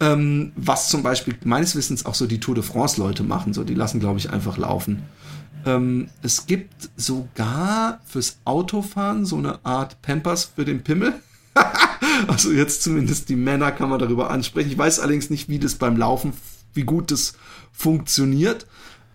Ähm, 0.00 0.52
was 0.56 0.90
zum 0.90 1.02
Beispiel 1.02 1.34
meines 1.44 1.74
Wissens 1.76 2.04
auch 2.04 2.14
so 2.14 2.26
die 2.26 2.40
Tour 2.40 2.56
de 2.56 2.64
France 2.64 3.00
Leute 3.00 3.22
machen, 3.22 3.54
so 3.54 3.64
die 3.64 3.74
lassen, 3.74 4.00
glaube 4.00 4.18
ich, 4.18 4.30
einfach 4.30 4.58
laufen. 4.58 5.04
Ähm, 5.66 6.08
es 6.22 6.46
gibt 6.46 6.90
sogar 6.96 8.00
fürs 8.04 8.38
Autofahren 8.44 9.24
so 9.24 9.36
eine 9.36 9.64
Art 9.64 10.00
Pampers 10.02 10.44
für 10.54 10.64
den 10.64 10.82
Pimmel. 10.82 11.14
also 12.26 12.52
jetzt 12.52 12.82
zumindest 12.82 13.28
die 13.28 13.36
Männer 13.36 13.72
kann 13.72 13.88
man 13.88 13.98
darüber 13.98 14.30
ansprechen. 14.30 14.70
Ich 14.70 14.78
weiß 14.78 15.00
allerdings 15.00 15.30
nicht, 15.30 15.48
wie 15.48 15.58
das 15.58 15.76
beim 15.76 15.96
Laufen, 15.96 16.32
wie 16.74 16.84
gut 16.84 17.10
das 17.10 17.34
funktioniert. 17.72 18.66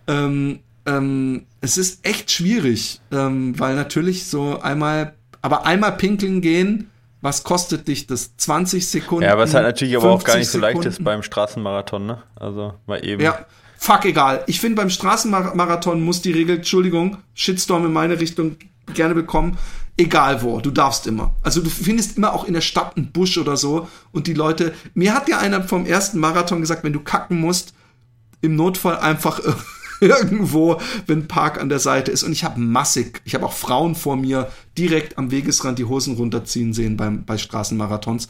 Ähm, 0.08 0.60
ähm, 0.86 1.46
es 1.62 1.78
ist 1.78 2.06
echt 2.06 2.32
schwierig, 2.32 3.02
ähm, 3.12 3.60
weil 3.60 3.76
natürlich 3.76 4.26
so 4.26 4.60
einmal, 4.62 5.14
aber 5.42 5.66
einmal 5.66 5.94
pinkeln 5.98 6.42
gehen, 6.42 6.90
was 7.22 7.44
kostet 7.44 7.88
dich 7.88 8.08
das? 8.08 8.38
20 8.38 8.88
Sekunden? 8.88 9.24
Ja, 9.24 9.38
was 9.38 9.54
halt 9.54 9.66
natürlich 9.66 9.98
aber 9.98 10.12
auch 10.12 10.24
gar 10.24 10.38
nicht 10.38 10.50
so 10.50 10.58
leicht 10.58 10.86
ist 10.86 11.04
beim 11.04 11.22
Straßenmarathon, 11.22 12.06
ne? 12.06 12.24
Also 12.36 12.76
mal 12.88 13.06
eben. 13.06 13.22
Ja, 13.22 13.46
fuck 13.80 14.06
egal. 14.06 14.44
Ich 14.48 14.60
finde 14.60 14.76
beim 14.76 14.90
Straßenmarathon 14.90 16.02
muss 16.02 16.22
die 16.22 16.34
Regel, 16.34 16.58
Entschuldigung, 16.58 17.18
Shitstorm 17.34 17.86
in 17.86 17.94
meine 17.94 18.20
Richtung 18.20 18.58
gerne 18.94 19.16
bekommen, 19.16 19.58
egal 19.98 20.42
wo, 20.42 20.60
du 20.60 20.70
darfst 20.70 21.08
immer. 21.08 21.36
Also 21.44 21.62
du 21.62 21.70
findest 21.70 22.18
immer 22.18 22.34
auch 22.34 22.44
in 22.44 22.54
der 22.54 22.62
Stadt 22.62 22.98
einen 22.98 23.12
Busch 23.12 23.38
oder 23.38 23.56
so 23.56 23.88
und 24.12 24.28
die 24.28 24.34
Leute, 24.34 24.74
mir 24.94 25.14
hat 25.14 25.30
ja 25.30 25.40
einer 25.40 25.64
vom 25.64 25.86
ersten 25.86 26.20
Marathon 26.20 26.60
gesagt, 26.60 26.84
wenn 26.84 26.94
du 26.94 27.00
kacken 27.00 27.40
musst, 27.40 27.74
im 28.42 28.56
Notfall 28.56 28.98
einfach 28.98 29.40
irgendwo, 30.02 30.80
wenn 31.08 31.28
Park 31.28 31.60
an 31.60 31.70
der 31.70 31.80
Seite 31.80 32.12
ist. 32.12 32.24
Und 32.24 32.34
ich 32.34 32.44
habe 32.44 32.60
massig, 32.60 33.22
ich 33.24 33.34
habe 33.34 33.46
auch 33.46 33.54
Frauen 33.54 33.96
vor 33.96 34.18
mir 34.18 34.52
direkt 34.78 35.18
am 35.18 35.32
Wegesrand 35.32 35.80
die 35.80 35.86
Hosen 35.86 36.16
runterziehen 36.16 36.74
sehen 36.74 36.98
beim, 36.98 37.24
bei 37.26 37.38
Straßenmarathons. 37.38 38.28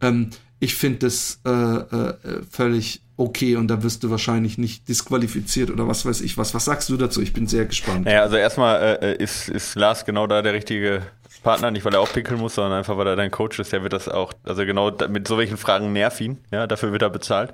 Ähm, 0.00 0.30
ich 0.60 0.76
finde 0.76 1.00
das 1.00 1.40
äh, 1.44 1.50
äh, 1.50 2.42
völlig 2.48 3.01
okay 3.16 3.56
und 3.56 3.68
da 3.68 3.82
wirst 3.82 4.04
du 4.04 4.10
wahrscheinlich 4.10 4.58
nicht 4.58 4.88
disqualifiziert 4.88 5.70
oder 5.70 5.86
was 5.88 6.06
weiß 6.06 6.20
ich 6.22 6.38
was. 6.38 6.54
Was 6.54 6.64
sagst 6.64 6.88
du 6.88 6.96
dazu? 6.96 7.20
Ich 7.20 7.32
bin 7.32 7.46
sehr 7.46 7.66
gespannt. 7.66 8.06
Naja, 8.06 8.22
also 8.22 8.36
erstmal 8.36 8.82
äh, 8.82 9.12
äh, 9.12 9.22
ist, 9.22 9.48
ist 9.48 9.74
Lars 9.74 10.04
genau 10.04 10.26
da 10.26 10.42
der 10.42 10.54
richtige 10.54 11.02
Partner, 11.42 11.70
nicht 11.70 11.84
weil 11.84 11.94
er 11.94 12.00
auch 12.00 12.12
pickeln 12.12 12.40
muss, 12.40 12.54
sondern 12.54 12.78
einfach 12.78 12.96
weil 12.96 13.06
er 13.06 13.16
dein 13.16 13.30
Coach 13.30 13.58
ist, 13.58 13.72
der 13.72 13.82
wird 13.82 13.92
das 13.92 14.08
auch, 14.08 14.32
also 14.44 14.64
genau 14.64 14.92
mit 15.08 15.26
so 15.26 15.38
welchen 15.38 15.56
Fragen 15.56 15.92
nerv 15.92 16.20
ihn, 16.20 16.38
ja, 16.50 16.66
dafür 16.66 16.92
wird 16.92 17.02
er 17.02 17.10
bezahlt. 17.10 17.52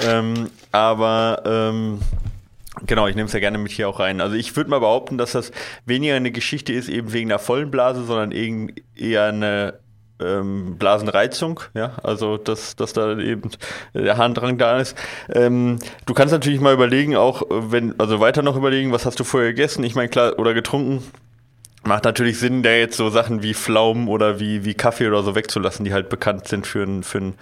Ähm, 0.00 0.48
aber 0.72 1.42
ähm, 1.44 1.98
Genau, 2.84 3.06
ich 3.06 3.16
nehme 3.16 3.26
es 3.26 3.32
ja 3.32 3.40
gerne 3.40 3.56
mit 3.56 3.72
hier 3.72 3.88
auch 3.88 4.00
rein. 4.00 4.20
Also 4.20 4.36
ich 4.36 4.54
würde 4.54 4.68
mal 4.68 4.80
behaupten, 4.80 5.16
dass 5.16 5.32
das 5.32 5.50
weniger 5.86 6.14
eine 6.14 6.30
Geschichte 6.30 6.74
ist, 6.74 6.90
eben 6.90 7.12
wegen 7.12 7.30
der 7.30 7.38
vollen 7.38 7.70
Blase, 7.70 8.04
sondern 8.04 8.32
eher 8.94 9.24
eine 9.24 9.78
ähm, 10.20 10.76
Blasenreizung, 10.78 11.60
ja, 11.74 11.92
also 12.02 12.36
dass, 12.36 12.76
dass 12.76 12.92
da 12.92 13.18
eben 13.18 13.50
der 13.94 14.16
Harndrang 14.16 14.58
da 14.58 14.78
ist. 14.78 14.96
Ähm, 15.32 15.78
du 16.06 16.14
kannst 16.14 16.32
natürlich 16.32 16.60
mal 16.60 16.74
überlegen, 16.74 17.16
auch 17.16 17.42
wenn, 17.50 17.98
also 17.98 18.20
weiter 18.20 18.42
noch 18.42 18.56
überlegen, 18.56 18.92
was 18.92 19.06
hast 19.06 19.20
du 19.20 19.24
vorher 19.24 19.50
gegessen? 19.50 19.84
Ich 19.84 19.94
meine, 19.94 20.08
klar, 20.08 20.38
oder 20.38 20.54
getrunken. 20.54 21.02
Macht 21.84 22.02
natürlich 22.02 22.40
Sinn, 22.40 22.64
da 22.64 22.70
jetzt 22.70 22.96
so 22.96 23.10
Sachen 23.10 23.44
wie 23.44 23.54
Pflaumen 23.54 24.08
oder 24.08 24.40
wie, 24.40 24.64
wie 24.64 24.74
Kaffee 24.74 25.06
oder 25.06 25.22
so 25.22 25.36
wegzulassen, 25.36 25.84
die 25.84 25.92
halt 25.92 26.08
bekannt 26.08 26.48
sind 26.48 26.66
für 26.66 26.82
einen 26.82 27.04
für 27.04 27.32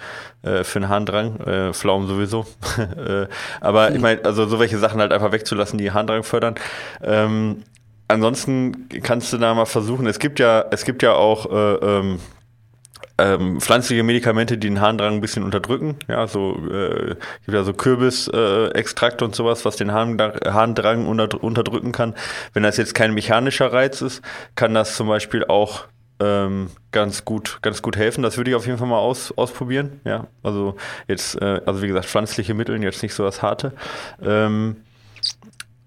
äh, 0.43 0.65
für 0.65 0.81
einen 0.81 0.91
Harndrang. 0.91 1.41
Äh, 1.41 1.73
Pflaumen 1.73 2.07
sowieso. 2.09 2.45
äh, 2.79 3.27
aber 3.63 3.93
ich 3.93 4.03
meine, 4.03 4.23
also 4.27 4.45
so 4.45 4.61
welche 4.61 4.77
Sachen 4.77 5.01
halt 5.01 5.15
einfach 5.15 5.33
wegzulassen, 5.33 5.79
die 5.79 5.93
Harndrang 5.93 6.25
fördern. 6.25 6.57
Ähm, 7.03 7.63
ansonsten 8.09 8.89
kannst 9.03 9.33
du 9.33 9.39
da 9.39 9.55
mal 9.55 9.65
versuchen. 9.65 10.07
Es 10.07 10.19
gibt 10.19 10.39
ja, 10.39 10.67
es 10.71 10.85
gibt 10.85 11.03
ja 11.03 11.15
auch 11.15 11.51
äh, 11.51 11.75
ähm, 11.77 12.19
ähm, 13.19 13.61
pflanzliche 13.61 14.03
Medikamente, 14.03 14.59
die 14.59 14.69
den 14.69 14.81
Harndrang 14.81 15.15
ein 15.15 15.21
bisschen 15.21 15.45
unterdrücken. 15.45 15.97
Ja, 16.09 16.27
so 16.27 16.57
äh, 16.71 17.17
gibt 17.45 17.55
ja 17.55 17.63
so 17.63 17.73
Kürbisextrakt 17.73 19.23
äh, 19.23 19.25
und 19.25 19.35
sowas, 19.35 19.65
was 19.65 19.77
den 19.77 19.93
Harndrang 19.93 21.07
unter, 21.07 21.43
unterdrücken 21.43 21.93
kann. 21.93 22.15
Wenn 22.53 22.63
das 22.63 22.77
jetzt 22.77 22.95
kein 22.95 23.15
mechanischer 23.15 23.73
Reiz 23.73 24.03
ist, 24.03 24.23
kann 24.57 24.75
das 24.75 24.97
zum 24.97 25.07
Beispiel 25.09 25.45
auch 25.45 25.85
ähm, 26.21 26.71
ganz 26.93 27.25
gut, 27.25 27.59
ganz 27.63 27.83
gut 27.83 27.97
helfen. 27.97 28.23
Das 28.23 28.37
würde 28.37 28.51
ich 28.51 28.57
auf 28.57 28.67
jeden 28.67 28.79
Fall 28.79 28.89
mal 28.89 28.99
aus, 28.99 29.33
ausprobieren. 29.37 30.01
Ja, 30.05 30.27
also 30.43 30.77
jetzt, 31.09 31.41
äh, 31.41 31.61
also 31.67 31.83
wie 31.83 31.89
gesagt, 31.89 32.07
pflanzliche 32.07 32.55
Mittel, 32.55 32.83
jetzt 32.83 33.03
nicht 33.03 33.15
so 33.15 33.25
das 33.25 33.43
harte. 33.43 33.73
Ähm, 34.23 34.77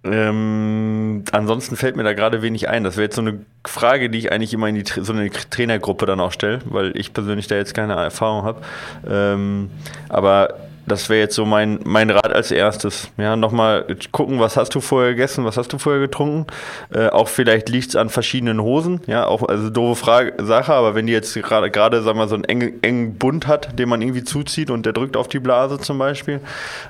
ähm, 0.03 1.23
ansonsten 1.31 1.75
fällt 1.75 1.95
mir 1.95 2.03
da 2.03 2.13
gerade 2.13 2.41
wenig 2.41 2.69
ein. 2.69 2.83
Das 2.83 2.97
wäre 2.97 3.05
jetzt 3.05 3.15
so 3.15 3.21
eine 3.21 3.39
Frage, 3.65 4.09
die 4.09 4.19
ich 4.19 4.31
eigentlich 4.31 4.53
immer 4.53 4.67
in 4.67 4.75
die 4.75 4.83
so 4.85 5.11
eine 5.11 5.29
Trainergruppe 5.29 6.05
dann 6.05 6.19
auch 6.19 6.31
stelle, 6.31 6.59
weil 6.65 6.95
ich 6.95 7.13
persönlich 7.13 7.47
da 7.47 7.55
jetzt 7.55 7.73
keine 7.73 7.93
Erfahrung 7.93 8.43
habe. 8.43 8.61
Ähm, 9.07 9.69
aber 10.09 10.55
das 10.87 11.09
wäre 11.09 11.19
jetzt 11.19 11.35
so 11.35 11.45
mein, 11.45 11.79
mein 11.83 12.09
Rat 12.09 12.31
als 12.33 12.49
erstes. 12.49 13.11
Ja, 13.17 13.35
nochmal 13.35 13.85
gucken, 14.13 14.39
was 14.39 14.55
hast 14.55 14.73
du 14.73 14.79
vorher 14.79 15.11
gegessen, 15.11 15.43
was 15.43 15.57
hast 15.57 15.73
du 15.73 15.77
vorher 15.77 16.01
getrunken. 16.01 16.47
Äh, 16.93 17.09
auch 17.09 17.27
vielleicht 17.27 17.67
liegt 17.67 17.89
es 17.89 17.95
an 17.97 18.09
verschiedenen 18.09 18.61
Hosen. 18.61 19.01
Ja, 19.05 19.27
auch, 19.27 19.43
also 19.43 19.69
doofe 19.69 19.99
Frage, 19.99 20.33
Sache, 20.43 20.73
aber 20.73 20.95
wenn 20.95 21.05
die 21.05 21.13
jetzt 21.13 21.33
gerade, 21.33 21.69
gerade, 21.69 22.01
sagen 22.01 22.17
wir 22.17 22.27
so 22.29 22.35
einen 22.35 22.45
engen, 22.45 22.81
engen 22.81 23.17
Bund 23.17 23.47
hat, 23.47 23.77
den 23.77 23.89
man 23.89 24.01
irgendwie 24.01 24.23
zuzieht 24.23 24.69
und 24.69 24.85
der 24.85 24.93
drückt 24.93 25.17
auf 25.17 25.27
die 25.27 25.39
Blase 25.39 25.77
zum 25.77 25.97
Beispiel, 25.97 26.39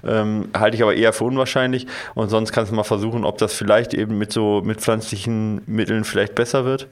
ähm, 0.06 0.50
halte 0.56 0.78
ich 0.78 0.84
aber 0.84 0.94
eher 0.94 1.12
für 1.12 1.24
unwahrscheinlich. 1.24 1.88
Und 2.14 2.30
sonst 2.30 2.52
kannst 2.52 2.72
du 2.72 2.76
mal 2.76 2.84
versuchen, 2.84 3.26
ob 3.26 3.40
das 3.40 3.54
vielleicht 3.54 3.96
eben 3.96 4.20
mit 4.20 4.32
so, 4.32 4.62
mit 4.64 4.80
pflanzlichen 4.80 5.64
Mitteln 5.66 6.04
vielleicht 6.04 6.36
besser 6.36 6.66
wird. 6.66 6.88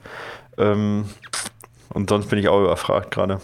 Ähm, 0.58 1.04
und 1.90 2.10
sonst 2.10 2.28
bin 2.28 2.40
ich 2.40 2.48
auch 2.48 2.60
überfragt 2.60 3.12
gerade. 3.12 3.40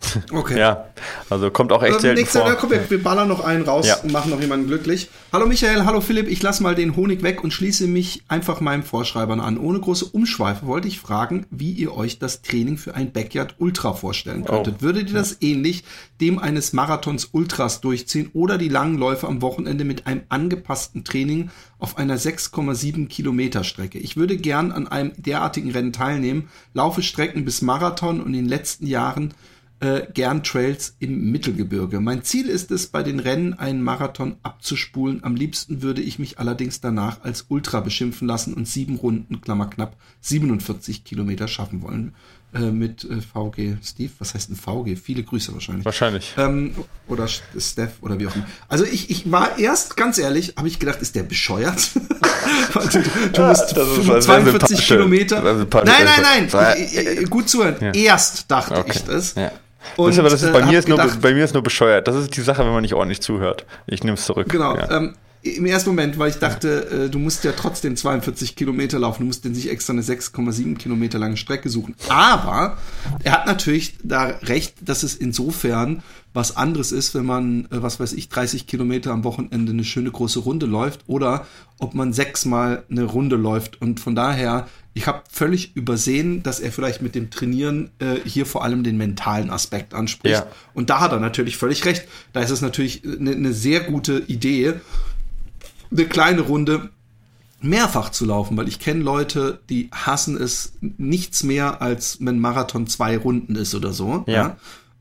Okay. 0.32 0.58
Ja, 0.58 0.86
also 1.30 1.50
kommt 1.50 1.72
auch 1.72 1.82
echt 1.82 1.96
ähm, 1.96 2.00
selten 2.00 2.20
nächster, 2.20 2.40
vor. 2.40 2.54
Komm, 2.54 2.70
wir, 2.70 2.90
wir 2.90 3.02
ballern 3.02 3.28
noch 3.28 3.44
einen 3.44 3.64
raus 3.64 3.86
ja. 3.86 3.96
und 3.96 4.12
machen 4.12 4.30
noch 4.30 4.40
jemanden 4.40 4.66
glücklich. 4.66 5.08
Hallo 5.32 5.46
Michael, 5.46 5.84
hallo 5.84 6.00
Philipp, 6.00 6.28
ich 6.28 6.42
lasse 6.42 6.62
mal 6.62 6.74
den 6.74 6.96
Honig 6.96 7.22
weg 7.22 7.44
und 7.44 7.52
schließe 7.52 7.86
mich 7.86 8.22
einfach 8.28 8.60
meinem 8.60 8.82
Vorschreibern 8.82 9.40
an. 9.40 9.58
Ohne 9.58 9.80
große 9.80 10.06
Umschweife 10.06 10.66
wollte 10.66 10.88
ich 10.88 11.00
fragen, 11.00 11.46
wie 11.50 11.72
ihr 11.72 11.94
euch 11.94 12.18
das 12.18 12.42
Training 12.42 12.78
für 12.78 12.94
ein 12.94 13.12
Backyard 13.12 13.56
Ultra 13.58 13.92
vorstellen 13.92 14.44
könntet. 14.44 14.76
Oh. 14.78 14.82
Würdet 14.82 15.08
ihr 15.08 15.14
das 15.14 15.38
ähnlich 15.40 15.84
dem 16.20 16.38
eines 16.38 16.72
Marathons 16.72 17.28
Ultras 17.32 17.80
durchziehen 17.80 18.30
oder 18.32 18.58
die 18.58 18.68
langen 18.68 18.98
Läufe 18.98 19.26
am 19.26 19.42
Wochenende 19.42 19.84
mit 19.84 20.06
einem 20.06 20.22
angepassten 20.28 21.04
Training 21.04 21.50
auf 21.78 21.98
einer 21.98 22.18
6,7 22.18 23.08
Kilometer 23.08 23.64
Strecke? 23.64 23.98
Ich 23.98 24.16
würde 24.16 24.36
gern 24.36 24.72
an 24.72 24.88
einem 24.88 25.12
derartigen 25.16 25.70
Rennen 25.70 25.92
teilnehmen, 25.92 26.48
laufe 26.74 27.02
Strecken 27.02 27.44
bis 27.44 27.62
Marathon 27.62 28.20
und 28.20 28.28
in 28.28 28.44
den 28.44 28.48
letzten 28.48 28.86
Jahren 28.86 29.34
äh, 29.80 30.02
gern 30.12 30.42
Trails 30.42 30.96
im 30.98 31.30
Mittelgebirge. 31.30 32.00
Mein 32.00 32.22
Ziel 32.22 32.48
ist 32.48 32.70
es, 32.70 32.88
bei 32.88 33.02
den 33.02 33.20
Rennen 33.20 33.54
einen 33.54 33.82
Marathon 33.82 34.36
abzuspulen. 34.42 35.22
Am 35.22 35.36
liebsten 35.36 35.82
würde 35.82 36.02
ich 36.02 36.18
mich 36.18 36.38
allerdings 36.38 36.80
danach 36.80 37.22
als 37.22 37.46
Ultra 37.48 37.80
beschimpfen 37.80 38.26
lassen 38.26 38.54
und 38.54 38.66
sieben 38.66 38.96
Runden, 38.96 39.40
Klammer 39.40 39.66
knapp, 39.66 39.96
47 40.20 41.04
Kilometer 41.04 41.48
schaffen 41.48 41.82
wollen. 41.82 42.14
Äh, 42.54 42.70
mit 42.70 43.04
äh, 43.04 43.20
VG 43.20 43.76
Steve, 43.84 44.10
was 44.18 44.32
heißt 44.32 44.50
ein 44.50 44.56
VG? 44.56 44.96
Viele 44.96 45.22
Grüße 45.22 45.52
wahrscheinlich. 45.52 45.84
Wahrscheinlich. 45.84 46.32
Ähm, 46.38 46.74
oder 47.06 47.28
Steph 47.28 47.96
oder 48.00 48.18
wie 48.18 48.26
auch 48.26 48.34
immer. 48.34 48.46
Also 48.68 48.84
ich, 48.84 49.10
ich 49.10 49.30
war 49.30 49.58
erst, 49.58 49.98
ganz 49.98 50.16
ehrlich, 50.16 50.54
habe 50.56 50.66
ich 50.66 50.78
gedacht, 50.78 51.02
ist 51.02 51.14
der 51.14 51.24
bescheuert? 51.24 51.90
du, 52.72 53.02
du 53.34 53.42
musst 53.42 53.76
ja, 53.76 54.20
42 54.20 54.86
Kilometer. 54.86 55.42
Nein, 55.42 55.84
nein, 55.84 56.48
nein. 56.50 57.24
Gut 57.28 57.50
zuhören. 57.50 57.76
Ja. 57.82 57.92
Erst 57.92 58.50
dachte 58.50 58.78
okay. 58.78 58.92
ich 58.94 59.04
das. 59.04 59.34
Ja. 59.34 59.52
Und, 59.96 60.10
das, 60.10 60.18
aber 60.18 60.30
das 60.30 60.42
ist, 60.42 60.52
bei, 60.52 60.60
äh, 60.60 60.66
mir 60.66 60.78
ist 60.78 60.86
gedacht, 60.86 61.12
nur, 61.12 61.20
bei 61.20 61.34
mir 61.34 61.44
ist 61.44 61.54
nur 61.54 61.62
bescheuert. 61.62 62.08
Das 62.08 62.16
ist 62.16 62.36
die 62.36 62.40
Sache, 62.40 62.64
wenn 62.64 62.72
man 62.72 62.82
nicht 62.82 62.94
ordentlich 62.94 63.20
zuhört. 63.20 63.64
Ich 63.86 64.02
nehme 64.02 64.14
es 64.14 64.24
zurück. 64.24 64.48
Genau. 64.48 64.76
Ja. 64.76 64.90
Ähm, 64.90 65.14
Im 65.42 65.66
ersten 65.66 65.90
Moment, 65.90 66.18
weil 66.18 66.30
ich 66.30 66.36
dachte, 66.36 67.06
äh, 67.06 67.10
du 67.10 67.18
musst 67.18 67.44
ja 67.44 67.52
trotzdem 67.52 67.96
42 67.96 68.56
Kilometer 68.56 68.98
laufen. 68.98 69.22
Du 69.22 69.26
musst 69.26 69.44
denn 69.44 69.54
sich 69.54 69.70
extra 69.70 69.92
eine 69.92 70.02
6,7 70.02 70.76
Kilometer 70.76 71.18
lange 71.18 71.36
Strecke 71.36 71.68
suchen. 71.68 71.94
Aber 72.08 72.78
er 73.22 73.32
hat 73.32 73.46
natürlich 73.46 73.94
da 74.02 74.24
recht, 74.42 74.76
dass 74.80 75.02
es 75.02 75.14
insofern 75.14 76.02
was 76.34 76.56
anderes 76.56 76.92
ist, 76.92 77.14
wenn 77.14 77.26
man, 77.26 77.66
äh, 77.66 77.82
was 77.82 78.00
weiß 78.00 78.12
ich, 78.14 78.28
30 78.28 78.66
Kilometer 78.66 79.12
am 79.12 79.24
Wochenende 79.24 79.72
eine 79.72 79.84
schöne 79.84 80.10
große 80.10 80.40
Runde 80.40 80.66
läuft 80.66 81.00
oder 81.06 81.46
ob 81.78 81.94
man 81.94 82.12
sechsmal 82.12 82.84
eine 82.90 83.04
Runde 83.04 83.36
läuft. 83.36 83.80
Und 83.80 84.00
von 84.00 84.14
daher 84.14 84.66
ich 84.98 85.06
habe 85.06 85.22
völlig 85.30 85.76
übersehen, 85.76 86.42
dass 86.42 86.58
er 86.58 86.72
vielleicht 86.72 87.02
mit 87.02 87.14
dem 87.14 87.30
Trainieren 87.30 87.92
äh, 88.00 88.16
hier 88.24 88.44
vor 88.46 88.64
allem 88.64 88.82
den 88.82 88.96
mentalen 88.96 89.48
Aspekt 89.48 89.94
anspricht. 89.94 90.34
Ja. 90.34 90.46
Und 90.74 90.90
da 90.90 90.98
hat 90.98 91.12
er 91.12 91.20
natürlich 91.20 91.56
völlig 91.56 91.84
recht. 91.84 92.08
Da 92.32 92.40
ist 92.40 92.50
es 92.50 92.62
natürlich 92.62 93.04
eine 93.04 93.36
ne 93.36 93.52
sehr 93.52 93.78
gute 93.78 94.18
Idee, 94.26 94.74
eine 95.90 96.06
kleine 96.06 96.42
Runde 96.42 96.90
mehrfach 97.60 98.10
zu 98.10 98.24
laufen, 98.24 98.56
weil 98.56 98.68
ich 98.68 98.78
kenne 98.78 99.02
Leute, 99.02 99.60
die 99.68 99.90
hassen 99.92 100.36
es 100.36 100.74
nichts 100.80 101.42
mehr, 101.42 101.82
als 101.82 102.18
wenn 102.20 102.38
Marathon 102.38 102.86
zwei 102.86 103.16
Runden 103.18 103.56
ist 103.56 103.74
oder 103.74 103.92
so. 103.92 104.24
Ja. 104.26 104.32
ja? 104.32 104.56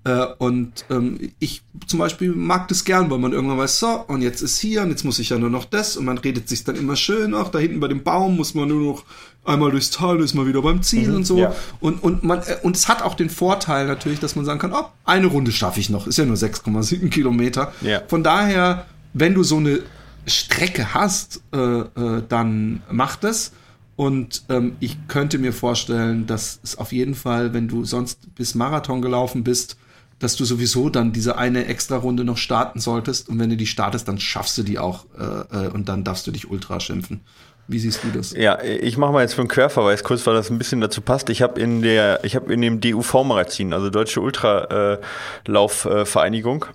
Äh, 0.08 0.26
und 0.38 0.86
ähm, 0.90 1.32
ich 1.40 1.64
zum 1.86 2.00
Beispiel 2.00 2.34
mag 2.34 2.68
das 2.70 2.86
gern, 2.86 3.12
weil 3.12 3.20
man 3.20 3.34
irgendwann 3.34 3.58
weiß, 3.58 3.80
so, 3.80 4.06
und 4.08 4.22
jetzt 4.22 4.42
ist 4.42 4.58
hier, 4.58 4.82
und 4.82 4.90
jetzt 4.90 5.04
muss 5.04 5.20
ich 5.20 5.30
ja 5.30 5.38
nur 5.38 5.50
noch 5.50 5.66
das, 5.66 5.98
und 5.98 6.06
man 6.06 6.18
redet 6.18 6.48
sich 6.48 6.64
dann 6.64 6.76
immer 6.78 6.96
schön, 6.96 7.36
ach, 7.36 7.50
da 7.50 7.60
hinten 7.60 7.80
bei 7.80 7.90
dem 7.90 8.04
Baum 8.04 8.38
muss 8.38 8.54
man 8.54 8.70
nur 8.70 8.94
noch 8.94 9.04
einmal 9.44 9.70
durchs 9.72 9.92
Tal, 9.92 10.22
ist 10.22 10.34
man 10.34 10.48
wieder 10.48 10.62
beim 10.62 10.82
Ziel 10.82 11.10
mhm, 11.10 11.16
und 11.18 11.26
so. 11.26 11.38
Ja. 11.38 11.56
Und, 11.80 12.02
und, 12.04 12.24
man, 12.24 12.40
äh, 12.40 12.58
und 12.64 12.76
es 12.76 12.88
hat 12.88 13.02
auch 13.02 13.16
den 13.16 13.30
Vorteil 13.30 13.86
natürlich, 13.86 14.20
dass 14.20 14.36
man 14.36 14.46
sagen 14.46 14.60
kann, 14.60 14.74
oh, 14.74 14.86
eine 15.04 15.28
Runde 15.28 15.52
schaffe 15.52 15.80
ich 15.80 15.90
noch, 15.90 16.08
ist 16.08 16.18
ja 16.18 16.26
nur 16.26 16.38
6,7 16.38 17.10
Kilometer. 17.10 17.74
Ja. 17.82 18.02
Von 18.08 18.24
daher, 18.24 18.86
wenn 19.14 19.34
du 19.34 19.44
so 19.44 19.58
eine 19.58 19.80
Strecke 20.28 20.94
hast, 20.94 21.42
äh, 21.54 21.58
äh, 21.58 22.24
dann 22.28 22.82
mach 22.92 23.16
das. 23.16 23.54
Und 23.96 24.44
ähm, 24.50 24.76
ich 24.80 25.08
könnte 25.08 25.40
mir 25.40 25.54
vorstellen, 25.54 26.28
dass 26.28 26.60
es 26.64 26.78
auf 26.78 26.92
jeden 26.92 27.16
Fall, 27.16 27.54
wenn 27.54 27.68
du 27.68 27.84
sonst 27.84 28.36
bis 28.36 28.54
Marathon 28.54 29.02
gelaufen 29.02 29.44
bist, 29.44 29.78
dass 30.20 30.36
du 30.36 30.46
sowieso 30.46 30.90
dann 30.90 31.14
diese 31.14 31.38
eine 31.38 31.66
extra 31.66 31.98
Runde 31.98 32.24
noch 32.24 32.38
starten 32.38 32.80
solltest 32.80 33.30
und 33.30 33.40
wenn 33.40 33.50
du 33.50 33.58
die 33.58 33.68
startest, 33.68 34.08
dann 34.08 34.20
schaffst 34.20 34.58
du 34.58 34.64
die 34.64 34.80
auch 34.80 35.06
äh, 35.18 35.66
äh, 35.66 35.68
und 35.70 35.90
dann 35.90 36.04
darfst 36.04 36.28
du 36.28 36.32
dich 36.32 36.50
ultra 36.50 36.80
schimpfen. 36.80 37.22
Wie 37.68 37.80
siehst 37.80 38.04
du 38.04 38.10
das? 38.10 38.32
Ja, 38.32 38.62
ich 38.64 38.98
mache 38.98 39.12
mal 39.12 39.22
jetzt 39.22 39.34
für 39.34 39.42
einen 39.42 39.50
Querverweis 39.50 40.04
kurz, 40.04 40.26
weil 40.26 40.36
das 40.36 40.50
ein 40.50 40.58
bisschen 40.58 40.80
dazu 40.80 41.02
passt. 41.02 41.30
Ich 41.30 41.42
habe 41.42 41.60
in 41.60 41.82
der, 41.82 42.24
ich 42.24 42.34
habe 42.36 42.54
in 42.54 42.62
dem 42.62 42.80
DUV-Magazin, 42.80 43.74
also 43.74 43.90
Deutsche 43.90 44.22
Ultralaufvereinigung, 44.22 46.64
äh, 46.64 46.68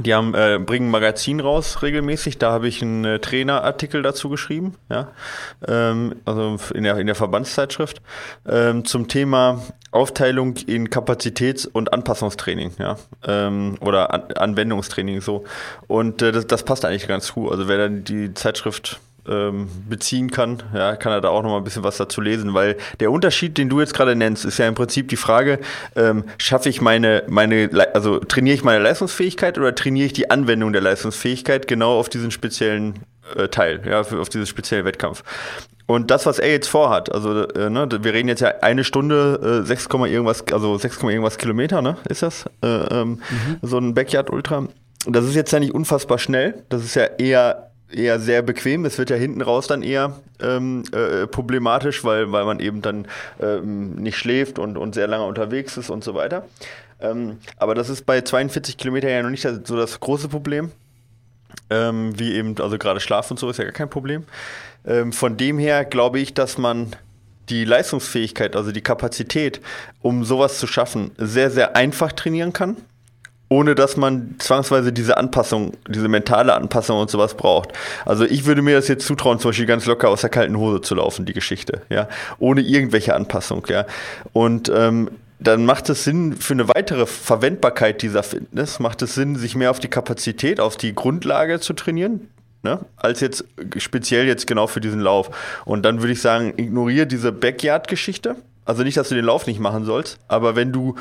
die 0.00 0.14
haben, 0.14 0.34
äh, 0.34 0.58
bringen 0.58 0.88
ein 0.88 0.90
Magazin 0.90 1.40
raus 1.40 1.82
regelmäßig. 1.82 2.38
Da 2.38 2.52
habe 2.52 2.68
ich 2.68 2.82
einen 2.82 3.04
äh, 3.04 3.18
Trainerartikel 3.20 4.02
dazu 4.02 4.28
geschrieben, 4.28 4.74
ja, 4.90 5.08
ähm, 5.66 6.16
also 6.26 6.58
in 6.74 6.84
der, 6.84 6.98
in 6.98 7.06
der 7.06 7.14
Verbandszeitschrift 7.14 8.02
ähm, 8.46 8.84
zum 8.84 9.08
Thema 9.08 9.62
Aufteilung 9.90 10.56
in 10.66 10.90
Kapazitäts- 10.90 11.66
und 11.66 11.92
Anpassungstraining, 11.94 12.72
ja, 12.78 12.96
ähm, 13.26 13.76
oder 13.80 14.12
An 14.12 14.30
Anwendungstraining 14.32 15.22
so. 15.22 15.44
Und 15.86 16.20
äh, 16.20 16.32
das, 16.32 16.46
das 16.46 16.64
passt 16.64 16.84
eigentlich 16.84 17.08
ganz 17.08 17.32
gut. 17.32 17.50
Also 17.50 17.66
wer 17.66 17.78
dann 17.78 18.04
die 18.04 18.34
Zeitschrift 18.34 19.00
ähm, 19.28 19.68
beziehen 19.88 20.30
kann, 20.30 20.62
ja, 20.74 20.96
kann 20.96 21.12
er 21.12 21.20
da 21.20 21.28
auch 21.28 21.42
noch 21.42 21.50
mal 21.50 21.58
ein 21.58 21.64
bisschen 21.64 21.84
was 21.84 21.96
dazu 21.96 22.20
lesen, 22.20 22.54
weil 22.54 22.76
der 23.00 23.10
Unterschied, 23.10 23.58
den 23.58 23.68
du 23.68 23.80
jetzt 23.80 23.94
gerade 23.94 24.16
nennst, 24.16 24.44
ist 24.44 24.58
ja 24.58 24.68
im 24.68 24.74
Prinzip 24.74 25.08
die 25.08 25.16
Frage, 25.16 25.58
ähm, 25.96 26.24
schaffe 26.38 26.68
ich 26.68 26.80
meine, 26.80 27.24
meine, 27.28 27.70
also 27.94 28.18
trainiere 28.18 28.54
ich 28.54 28.64
meine 28.64 28.82
Leistungsfähigkeit 28.82 29.58
oder 29.58 29.74
trainiere 29.74 30.06
ich 30.06 30.12
die 30.12 30.30
Anwendung 30.30 30.72
der 30.72 30.82
Leistungsfähigkeit 30.82 31.68
genau 31.68 31.98
auf 31.98 32.08
diesen 32.08 32.30
speziellen 32.30 33.00
äh, 33.36 33.48
Teil, 33.48 33.82
ja, 33.86 34.00
auf 34.00 34.28
diesen 34.28 34.46
speziellen 34.46 34.84
Wettkampf. 34.84 35.22
Und 35.86 36.10
das, 36.10 36.26
was 36.26 36.38
er 36.38 36.50
jetzt 36.50 36.68
vorhat, 36.68 37.10
also 37.10 37.48
äh, 37.48 37.70
ne, 37.70 37.88
wir 38.02 38.12
reden 38.12 38.28
jetzt 38.28 38.40
ja 38.40 38.52
eine 38.60 38.84
Stunde, 38.84 39.62
äh, 39.64 39.66
6, 39.66 39.88
irgendwas, 40.06 40.44
also 40.52 40.76
6, 40.76 41.02
irgendwas 41.04 41.38
Kilometer, 41.38 41.80
ne, 41.80 41.96
ist 42.10 42.22
das? 42.22 42.44
Äh, 42.62 42.66
ähm, 42.66 43.08
mhm. 43.30 43.56
So 43.62 43.78
ein 43.78 43.94
Backyard 43.94 44.28
Ultra. 44.30 44.68
Das 45.06 45.24
ist 45.24 45.34
jetzt 45.34 45.50
ja 45.50 45.60
nicht 45.60 45.72
unfassbar 45.72 46.18
schnell. 46.18 46.62
Das 46.68 46.84
ist 46.84 46.94
ja 46.94 47.04
eher 47.04 47.67
eher 47.90 48.20
sehr 48.20 48.42
bequem. 48.42 48.84
Es 48.84 48.98
wird 48.98 49.10
ja 49.10 49.16
hinten 49.16 49.42
raus 49.42 49.66
dann 49.66 49.82
eher 49.82 50.20
ähm, 50.40 50.84
äh, 50.92 51.26
problematisch, 51.26 52.04
weil, 52.04 52.32
weil 52.32 52.44
man 52.44 52.60
eben 52.60 52.82
dann 52.82 53.06
ähm, 53.40 53.94
nicht 53.94 54.16
schläft 54.16 54.58
und, 54.58 54.76
und 54.76 54.94
sehr 54.94 55.06
lange 55.06 55.24
unterwegs 55.24 55.76
ist 55.76 55.90
und 55.90 56.04
so 56.04 56.14
weiter. 56.14 56.46
Ähm, 57.00 57.38
aber 57.56 57.74
das 57.74 57.88
ist 57.88 58.06
bei 58.06 58.20
42 58.20 58.76
Kilometern 58.76 59.10
ja 59.10 59.22
noch 59.22 59.30
nicht 59.30 59.46
so 59.64 59.76
das 59.76 60.00
große 60.00 60.28
Problem. 60.28 60.70
Ähm, 61.70 62.18
wie 62.18 62.34
eben, 62.34 62.54
also 62.60 62.78
gerade 62.78 63.00
Schlaf 63.00 63.30
und 63.30 63.38
so 63.38 63.48
ist 63.50 63.58
ja 63.58 63.64
gar 63.64 63.72
kein 63.72 63.90
Problem. 63.90 64.24
Ähm, 64.86 65.12
von 65.12 65.36
dem 65.36 65.58
her 65.58 65.84
glaube 65.84 66.18
ich, 66.18 66.34
dass 66.34 66.58
man 66.58 66.94
die 67.48 67.64
Leistungsfähigkeit, 67.64 68.56
also 68.56 68.72
die 68.72 68.82
Kapazität, 68.82 69.60
um 70.02 70.24
sowas 70.24 70.58
zu 70.58 70.66
schaffen, 70.66 71.12
sehr, 71.16 71.50
sehr 71.50 71.76
einfach 71.76 72.12
trainieren 72.12 72.52
kann 72.52 72.76
ohne 73.48 73.74
dass 73.74 73.96
man 73.96 74.34
zwangsweise 74.38 74.92
diese 74.92 75.16
Anpassung, 75.16 75.72
diese 75.88 76.08
mentale 76.08 76.54
Anpassung 76.54 77.00
und 77.00 77.10
sowas 77.10 77.34
braucht. 77.34 77.72
Also 78.04 78.24
ich 78.24 78.44
würde 78.44 78.62
mir 78.62 78.76
das 78.76 78.88
jetzt 78.88 79.06
zutrauen, 79.06 79.38
zum 79.38 79.50
Beispiel 79.50 79.66
ganz 79.66 79.86
locker 79.86 80.08
aus 80.10 80.20
der 80.20 80.30
kalten 80.30 80.56
Hose 80.56 80.80
zu 80.80 80.94
laufen, 80.94 81.24
die 81.24 81.32
Geschichte, 81.32 81.82
ja, 81.88 82.08
ohne 82.38 82.60
irgendwelche 82.60 83.14
Anpassung, 83.14 83.66
ja. 83.68 83.86
Und 84.32 84.70
ähm, 84.74 85.10
dann 85.40 85.64
macht 85.64 85.88
es 85.88 86.04
Sinn 86.04 86.36
für 86.36 86.54
eine 86.54 86.68
weitere 86.68 87.06
Verwendbarkeit 87.06 88.02
dieser 88.02 88.22
Fitness, 88.22 88.80
macht 88.80 89.02
es 89.02 89.14
Sinn, 89.14 89.36
sich 89.36 89.54
mehr 89.54 89.70
auf 89.70 89.78
die 89.78 89.88
Kapazität, 89.88 90.60
auf 90.60 90.76
die 90.76 90.94
Grundlage 90.94 91.60
zu 91.60 91.72
trainieren, 91.72 92.28
Ne, 92.64 92.80
als 92.96 93.20
jetzt 93.20 93.44
speziell 93.76 94.26
jetzt 94.26 94.48
genau 94.48 94.66
für 94.66 94.80
diesen 94.80 94.98
Lauf. 94.98 95.30
Und 95.64 95.84
dann 95.84 96.00
würde 96.00 96.12
ich 96.12 96.20
sagen, 96.20 96.54
ignoriere 96.56 97.06
diese 97.06 97.30
Backyard-Geschichte. 97.30 98.34
Also 98.64 98.82
nicht, 98.82 98.96
dass 98.96 99.08
du 99.10 99.14
den 99.14 99.24
Lauf 99.24 99.46
nicht 99.46 99.60
machen 99.60 99.84
sollst, 99.84 100.18
aber 100.26 100.56
wenn 100.56 100.72
du 100.72 100.96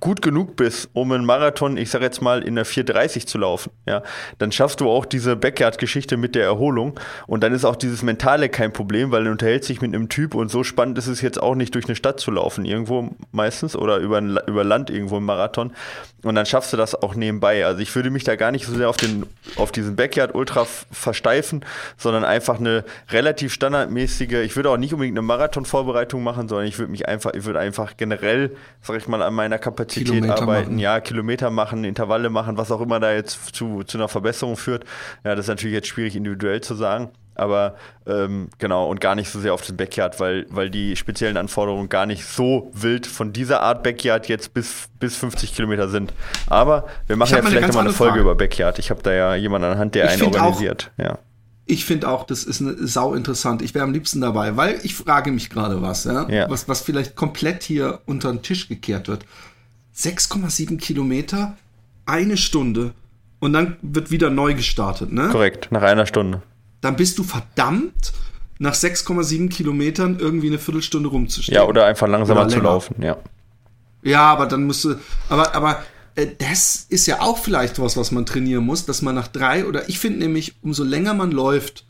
gut 0.00 0.22
genug 0.22 0.56
bist, 0.56 0.88
um 0.92 1.12
einen 1.12 1.24
Marathon, 1.24 1.76
ich 1.76 1.90
sag 1.90 2.02
jetzt 2.02 2.22
mal, 2.22 2.42
in 2.42 2.54
der 2.54 2.64
430 2.64 3.26
zu 3.26 3.38
laufen, 3.38 3.70
ja, 3.86 4.02
dann 4.38 4.52
schaffst 4.52 4.80
du 4.80 4.88
auch 4.88 5.04
diese 5.04 5.36
Backyard-Geschichte 5.36 6.16
mit 6.16 6.34
der 6.34 6.44
Erholung 6.44 6.98
und 7.26 7.42
dann 7.42 7.52
ist 7.52 7.64
auch 7.64 7.76
dieses 7.76 8.02
Mentale 8.02 8.48
kein 8.48 8.72
Problem, 8.72 9.10
weil 9.10 9.24
du 9.24 9.30
unterhältst 9.30 9.68
dich 9.68 9.80
mit 9.80 9.94
einem 9.94 10.08
Typ 10.08 10.34
und 10.34 10.50
so 10.50 10.62
spannend 10.62 10.98
ist 10.98 11.06
es 11.06 11.20
jetzt 11.20 11.42
auch 11.42 11.54
nicht, 11.54 11.74
durch 11.74 11.86
eine 11.86 11.96
Stadt 11.96 12.20
zu 12.20 12.30
laufen, 12.30 12.64
irgendwo 12.64 13.10
meistens 13.32 13.76
oder 13.76 13.98
über, 13.98 14.18
ein, 14.18 14.38
über 14.46 14.64
Land 14.64 14.90
irgendwo 14.90 15.18
im 15.18 15.24
Marathon 15.24 15.72
und 16.22 16.34
dann 16.34 16.46
schaffst 16.46 16.72
du 16.72 16.76
das 16.76 16.94
auch 16.94 17.14
nebenbei. 17.14 17.64
Also 17.66 17.80
ich 17.80 17.94
würde 17.94 18.10
mich 18.10 18.24
da 18.24 18.36
gar 18.36 18.52
nicht 18.52 18.66
so 18.66 18.74
sehr 18.74 18.88
auf, 18.88 18.96
den, 18.96 19.26
auf 19.56 19.72
diesen 19.72 19.96
Backyard-Ultra 19.96 20.66
versteifen, 20.90 21.64
sondern 21.96 22.24
einfach 22.24 22.58
eine 22.58 22.84
relativ 23.10 23.52
standardmäßige, 23.52 24.44
ich 24.44 24.56
würde 24.56 24.70
auch 24.70 24.76
nicht 24.76 24.92
unbedingt 24.92 25.16
eine 25.16 25.26
Marathon-Vorbereitung 25.26 26.22
machen, 26.22 26.48
sondern 26.48 26.66
ich 26.66 26.78
würde 26.78 26.90
mich 26.90 27.08
einfach, 27.08 27.34
ich 27.34 27.44
würde 27.44 27.60
einfach 27.60 27.96
generell, 27.96 28.56
sag 28.82 28.96
ich 28.96 29.08
mal, 29.08 29.22
an 29.22 29.34
meiner 29.34 29.58
Kapazität 29.58 29.87
Kapazität 29.88 30.14
Kilometer 30.14 30.42
arbeiten, 30.42 30.70
machen. 30.70 30.78
ja, 30.78 31.00
Kilometer 31.00 31.50
machen, 31.50 31.84
Intervalle 31.84 32.30
machen, 32.30 32.56
was 32.56 32.70
auch 32.70 32.80
immer 32.80 33.00
da 33.00 33.12
jetzt 33.12 33.54
zu, 33.54 33.82
zu 33.84 33.98
einer 33.98 34.08
Verbesserung 34.08 34.56
führt. 34.56 34.84
Ja, 35.24 35.34
das 35.34 35.46
ist 35.46 35.48
natürlich 35.48 35.74
jetzt 35.74 35.88
schwierig 35.88 36.16
individuell 36.16 36.60
zu 36.60 36.74
sagen. 36.74 37.10
aber 37.38 37.76
ähm, 38.06 38.48
genau, 38.58 38.88
und 38.88 39.00
gar 39.00 39.14
nicht 39.14 39.30
so 39.30 39.38
sehr 39.40 39.54
auf 39.54 39.62
den 39.62 39.76
Backyard, 39.76 40.18
weil, 40.20 40.46
weil 40.50 40.70
die 40.70 40.96
speziellen 40.96 41.36
Anforderungen 41.36 41.88
gar 41.88 42.04
nicht 42.04 42.24
so 42.24 42.70
wild 42.74 43.06
von 43.06 43.32
dieser 43.32 43.62
Art 43.62 43.82
Backyard 43.82 44.28
jetzt 44.28 44.52
bis, 44.54 44.88
bis 44.98 45.16
50 45.16 45.54
Kilometer 45.54 45.88
sind. 45.88 46.12
Aber 46.48 46.88
wir 47.06 47.16
machen 47.16 47.36
ja 47.36 47.42
vielleicht 47.42 47.68
nochmal 47.68 47.84
eine 47.84 47.92
Folge 47.92 48.14
Frage. 48.14 48.22
über 48.22 48.34
Backyard. 48.34 48.78
Ich 48.78 48.90
habe 48.90 49.02
da 49.02 49.12
ja 49.12 49.34
jemanden 49.36 49.68
an 49.68 49.78
Hand, 49.78 49.94
der 49.94 50.06
ich 50.06 50.12
einen 50.12 50.34
organisiert. 50.34 50.90
Auch, 50.98 51.04
ja. 51.04 51.18
Ich 51.70 51.84
finde 51.84 52.08
auch, 52.08 52.24
das 52.24 52.44
ist 52.44 52.62
eine 52.62 52.74
sau 52.86 53.14
interessant. 53.14 53.60
Ich 53.60 53.74
wäre 53.74 53.84
am 53.84 53.92
liebsten 53.92 54.22
dabei, 54.22 54.56
weil 54.56 54.80
ich 54.82 54.94
frage 54.94 55.30
mich 55.30 55.50
gerade 55.50 55.82
was, 55.82 56.04
ja? 56.04 56.26
ja? 56.28 56.50
Was, 56.50 56.66
was 56.66 56.80
vielleicht 56.80 57.14
komplett 57.14 57.62
hier 57.62 58.00
unter 58.06 58.32
den 58.32 58.42
Tisch 58.42 58.68
gekehrt 58.68 59.06
wird. 59.06 59.26
6,7 59.98 60.78
Kilometer, 60.78 61.56
eine 62.06 62.36
Stunde 62.36 62.92
und 63.40 63.52
dann 63.52 63.76
wird 63.82 64.10
wieder 64.10 64.30
neu 64.30 64.54
gestartet, 64.54 65.12
ne? 65.12 65.28
Korrekt, 65.30 65.68
nach 65.70 65.82
einer 65.82 66.06
Stunde. 66.06 66.42
Dann 66.80 66.96
bist 66.96 67.18
du 67.18 67.24
verdammt, 67.24 68.12
nach 68.58 68.74
6,7 68.74 69.48
Kilometern 69.48 70.18
irgendwie 70.18 70.48
eine 70.48 70.58
Viertelstunde 70.58 71.08
rumzustehen. 71.08 71.56
Ja, 71.56 71.64
oder 71.64 71.86
einfach 71.86 72.08
langsamer 72.08 72.42
oder 72.42 72.48
zu 72.48 72.60
laufen, 72.60 72.96
ja. 73.02 73.16
Ja, 74.02 74.22
aber 74.22 74.46
dann 74.46 74.64
musst 74.64 74.84
du, 74.84 74.94
aber, 75.28 75.54
aber 75.54 75.82
äh, 76.14 76.26
das 76.38 76.86
ist 76.88 77.06
ja 77.06 77.20
auch 77.20 77.38
vielleicht 77.38 77.80
was, 77.80 77.96
was 77.96 78.10
man 78.12 78.26
trainieren 78.26 78.64
muss, 78.64 78.86
dass 78.86 79.02
man 79.02 79.14
nach 79.14 79.28
drei 79.28 79.66
oder 79.66 79.88
ich 79.88 79.98
finde 79.98 80.20
nämlich, 80.20 80.54
umso 80.62 80.84
länger 80.84 81.14
man 81.14 81.32
läuft, 81.32 81.84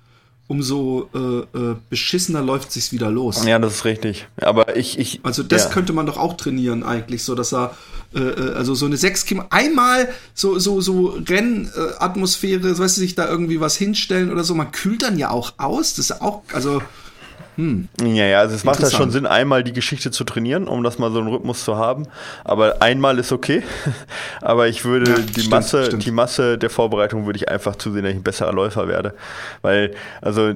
umso 0.46 1.10
äh, 1.14 1.58
äh, 1.58 1.76
beschissener 1.90 2.42
läuft 2.42 2.72
sich's 2.72 2.92
wieder 2.92 3.10
los. 3.10 3.44
Ja, 3.44 3.58
das 3.58 3.74
ist 3.74 3.84
richtig. 3.84 4.26
Aber 4.36 4.76
ich, 4.76 4.98
ich 4.98 5.20
also 5.22 5.42
das 5.42 5.64
ja. 5.64 5.70
könnte 5.70 5.92
man 5.92 6.06
doch 6.06 6.16
auch 6.16 6.36
trainieren 6.36 6.82
eigentlich, 6.82 7.22
so 7.22 7.34
dass 7.34 7.52
er 7.52 7.76
äh, 8.14 8.18
äh 8.18 8.54
also 8.54 8.74
so 8.74 8.86
eine 8.86 8.96
sechs 8.96 9.24
Kilometer 9.24 9.52
einmal 9.52 10.08
so 10.34 10.58
so 10.58 10.80
so 10.80 11.18
Rennatmosphäre, 11.28 12.68
äh, 12.68 12.78
weißt 12.78 12.96
du, 12.96 13.00
sich 13.00 13.14
da 13.14 13.28
irgendwie 13.28 13.60
was 13.60 13.76
hinstellen 13.76 14.30
oder 14.32 14.44
so. 14.44 14.54
Man 14.54 14.72
kühlt 14.72 15.02
dann 15.02 15.18
ja 15.18 15.30
auch 15.30 15.54
aus. 15.58 15.94
Das 15.94 16.10
ist 16.10 16.22
auch 16.22 16.42
also 16.52 16.80
hm. 17.58 17.88
Ja, 18.00 18.24
ja, 18.24 18.38
also 18.38 18.54
es 18.54 18.62
macht 18.62 18.78
ja 18.80 18.88
schon 18.88 19.10
Sinn, 19.10 19.26
einmal 19.26 19.64
die 19.64 19.72
Geschichte 19.72 20.12
zu 20.12 20.22
trainieren, 20.22 20.68
um 20.68 20.84
das 20.84 21.00
mal 21.00 21.10
so 21.10 21.18
einen 21.18 21.26
Rhythmus 21.26 21.64
zu 21.64 21.76
haben. 21.76 22.06
Aber 22.44 22.80
einmal 22.80 23.18
ist 23.18 23.32
okay. 23.32 23.64
Aber 24.40 24.68
ich 24.68 24.84
würde 24.84 25.10
ja, 25.10 25.18
die 25.18 25.32
stimmt, 25.32 25.50
Masse, 25.50 25.86
stimmt. 25.86 26.06
die 26.06 26.12
Masse 26.12 26.56
der 26.56 26.70
Vorbereitung 26.70 27.26
würde 27.26 27.36
ich 27.36 27.48
einfach 27.48 27.74
zusehen, 27.74 28.04
dass 28.04 28.12
ich 28.12 28.18
ein 28.18 28.22
besserer 28.22 28.52
Läufer 28.52 28.86
werde. 28.86 29.12
Weil, 29.62 29.90
also, 30.22 30.54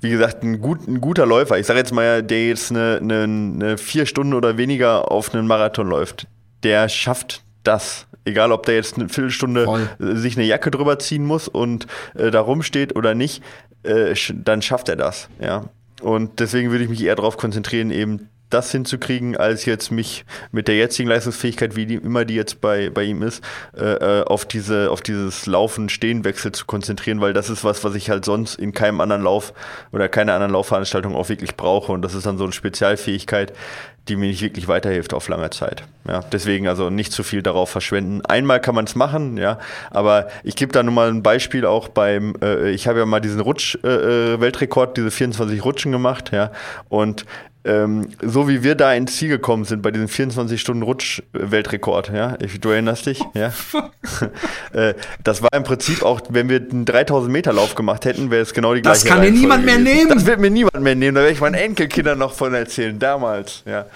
wie 0.00 0.10
gesagt, 0.10 0.44
ein, 0.44 0.60
gut, 0.60 0.86
ein 0.86 1.00
guter 1.00 1.26
Läufer, 1.26 1.58
ich 1.58 1.66
sage 1.66 1.80
jetzt 1.80 1.92
mal, 1.92 2.22
der 2.22 2.46
jetzt 2.46 2.70
eine, 2.70 3.00
eine, 3.02 3.24
eine 3.24 3.76
vier 3.76 4.06
Stunden 4.06 4.32
oder 4.32 4.56
weniger 4.56 5.10
auf 5.10 5.34
einen 5.34 5.48
Marathon 5.48 5.88
läuft, 5.88 6.28
der 6.64 6.88
schafft 6.88 7.42
das. 7.62 8.06
Egal, 8.24 8.52
ob 8.52 8.64
der 8.66 8.74
jetzt 8.76 8.96
eine 8.96 9.08
Viertelstunde 9.08 9.64
Voll. 9.64 9.88
sich 9.98 10.36
eine 10.36 10.46
Jacke 10.46 10.70
drüber 10.70 10.98
ziehen 10.98 11.24
muss 11.24 11.46
und 11.46 11.86
äh, 12.14 12.30
da 12.30 12.40
rumsteht 12.40 12.96
oder 12.96 13.14
nicht, 13.14 13.42
äh, 13.82 14.14
dann 14.32 14.62
schafft 14.62 14.88
er 14.88 14.96
das. 14.96 15.28
Ja. 15.40 15.64
Und 16.00 16.40
deswegen 16.40 16.70
würde 16.70 16.84
ich 16.84 16.90
mich 16.90 17.02
eher 17.02 17.16
darauf 17.16 17.36
konzentrieren, 17.36 17.90
eben 17.90 18.28
das 18.50 18.70
hinzukriegen, 18.70 19.36
als 19.36 19.64
jetzt 19.64 19.90
mich 19.90 20.24
mit 20.52 20.68
der 20.68 20.76
jetzigen 20.76 21.08
Leistungsfähigkeit, 21.08 21.76
wie 21.76 21.86
die, 21.86 21.94
immer 21.94 22.24
die 22.24 22.34
jetzt 22.34 22.60
bei, 22.60 22.90
bei 22.90 23.04
ihm 23.04 23.22
ist, 23.22 23.42
äh, 23.76 24.20
äh 24.20 24.24
auf, 24.24 24.44
diese, 24.44 24.90
auf 24.90 25.02
dieses 25.02 25.46
Laufen-Stehen-Wechsel 25.46 26.52
zu 26.52 26.66
konzentrieren, 26.66 27.20
weil 27.20 27.32
das 27.32 27.50
ist 27.50 27.64
was, 27.64 27.84
was 27.84 27.94
ich 27.94 28.10
halt 28.10 28.24
sonst 28.24 28.54
in 28.56 28.72
keinem 28.72 29.00
anderen 29.00 29.22
Lauf 29.22 29.52
oder 29.92 30.08
keiner 30.08 30.34
anderen 30.34 30.52
Laufveranstaltung 30.52 31.14
auch 31.14 31.28
wirklich 31.28 31.56
brauche. 31.56 31.92
Und 31.92 32.02
das 32.02 32.14
ist 32.14 32.26
dann 32.26 32.38
so 32.38 32.44
eine 32.44 32.52
Spezialfähigkeit, 32.52 33.52
die 34.08 34.16
mir 34.16 34.26
nicht 34.26 34.42
wirklich 34.42 34.68
weiterhilft 34.68 35.14
auf 35.14 35.28
lange 35.28 35.50
Zeit. 35.50 35.84
Ja, 36.06 36.20
deswegen 36.20 36.68
also 36.68 36.90
nicht 36.90 37.12
zu 37.12 37.22
viel 37.22 37.42
darauf 37.42 37.70
verschwenden. 37.70 38.20
Einmal 38.26 38.60
kann 38.60 38.74
man 38.74 38.84
es 38.84 38.94
machen, 38.94 39.38
ja, 39.38 39.58
aber 39.90 40.28
ich 40.42 40.56
gebe 40.56 40.72
da 40.72 40.82
nur 40.82 40.92
mal 40.92 41.08
ein 41.08 41.22
Beispiel 41.22 41.64
auch 41.64 41.88
beim, 41.88 42.34
äh, 42.42 42.70
ich 42.70 42.86
habe 42.86 42.98
ja 42.98 43.06
mal 43.06 43.20
diesen 43.20 43.40
Rutsch-Weltrekord, 43.40 44.90
äh, 44.90 44.94
diese 45.00 45.10
24 45.10 45.64
Rutschen 45.64 45.92
gemacht, 45.92 46.32
ja, 46.32 46.52
und 46.90 47.24
ähm, 47.64 48.08
so 48.20 48.46
wie 48.46 48.62
wir 48.62 48.74
da 48.74 48.92
ins 48.92 49.16
Ziel 49.16 49.30
gekommen 49.30 49.64
sind 49.64 49.80
bei 49.80 49.90
diesem 49.90 50.08
24 50.08 50.60
Stunden 50.60 50.82
Rutsch-Weltrekord, 50.82 52.10
ja, 52.12 52.36
ich, 52.40 52.60
du 52.60 52.68
erinnerst 52.68 53.06
dich, 53.06 53.22
ja, 53.32 53.52
äh, 54.72 54.94
das 55.22 55.40
war 55.42 55.48
im 55.54 55.64
Prinzip 55.64 56.02
auch, 56.02 56.20
wenn 56.28 56.50
wir 56.50 56.60
einen 56.60 56.84
3000 56.84 57.32
Meter 57.32 57.54
Lauf 57.54 57.74
gemacht 57.74 58.04
hätten, 58.04 58.30
wäre 58.30 58.42
es 58.42 58.52
genau 58.52 58.74
die 58.74 58.82
gleiche. 58.82 59.04
Das 59.04 59.10
kann 59.10 59.22
dir 59.22 59.30
niemand 59.30 59.64
mehr 59.64 59.78
nehmen. 59.78 60.10
Das 60.10 60.26
wird 60.26 60.40
mir 60.40 60.50
niemand 60.50 60.80
mehr 60.80 60.94
nehmen. 60.94 61.14
Da 61.14 61.22
werde 61.22 61.32
ich 61.32 61.40
meinen 61.40 61.54
Enkelkindern 61.54 62.18
noch 62.18 62.34
von 62.34 62.52
erzählen. 62.52 62.98
Damals, 62.98 63.62
ja. 63.64 63.86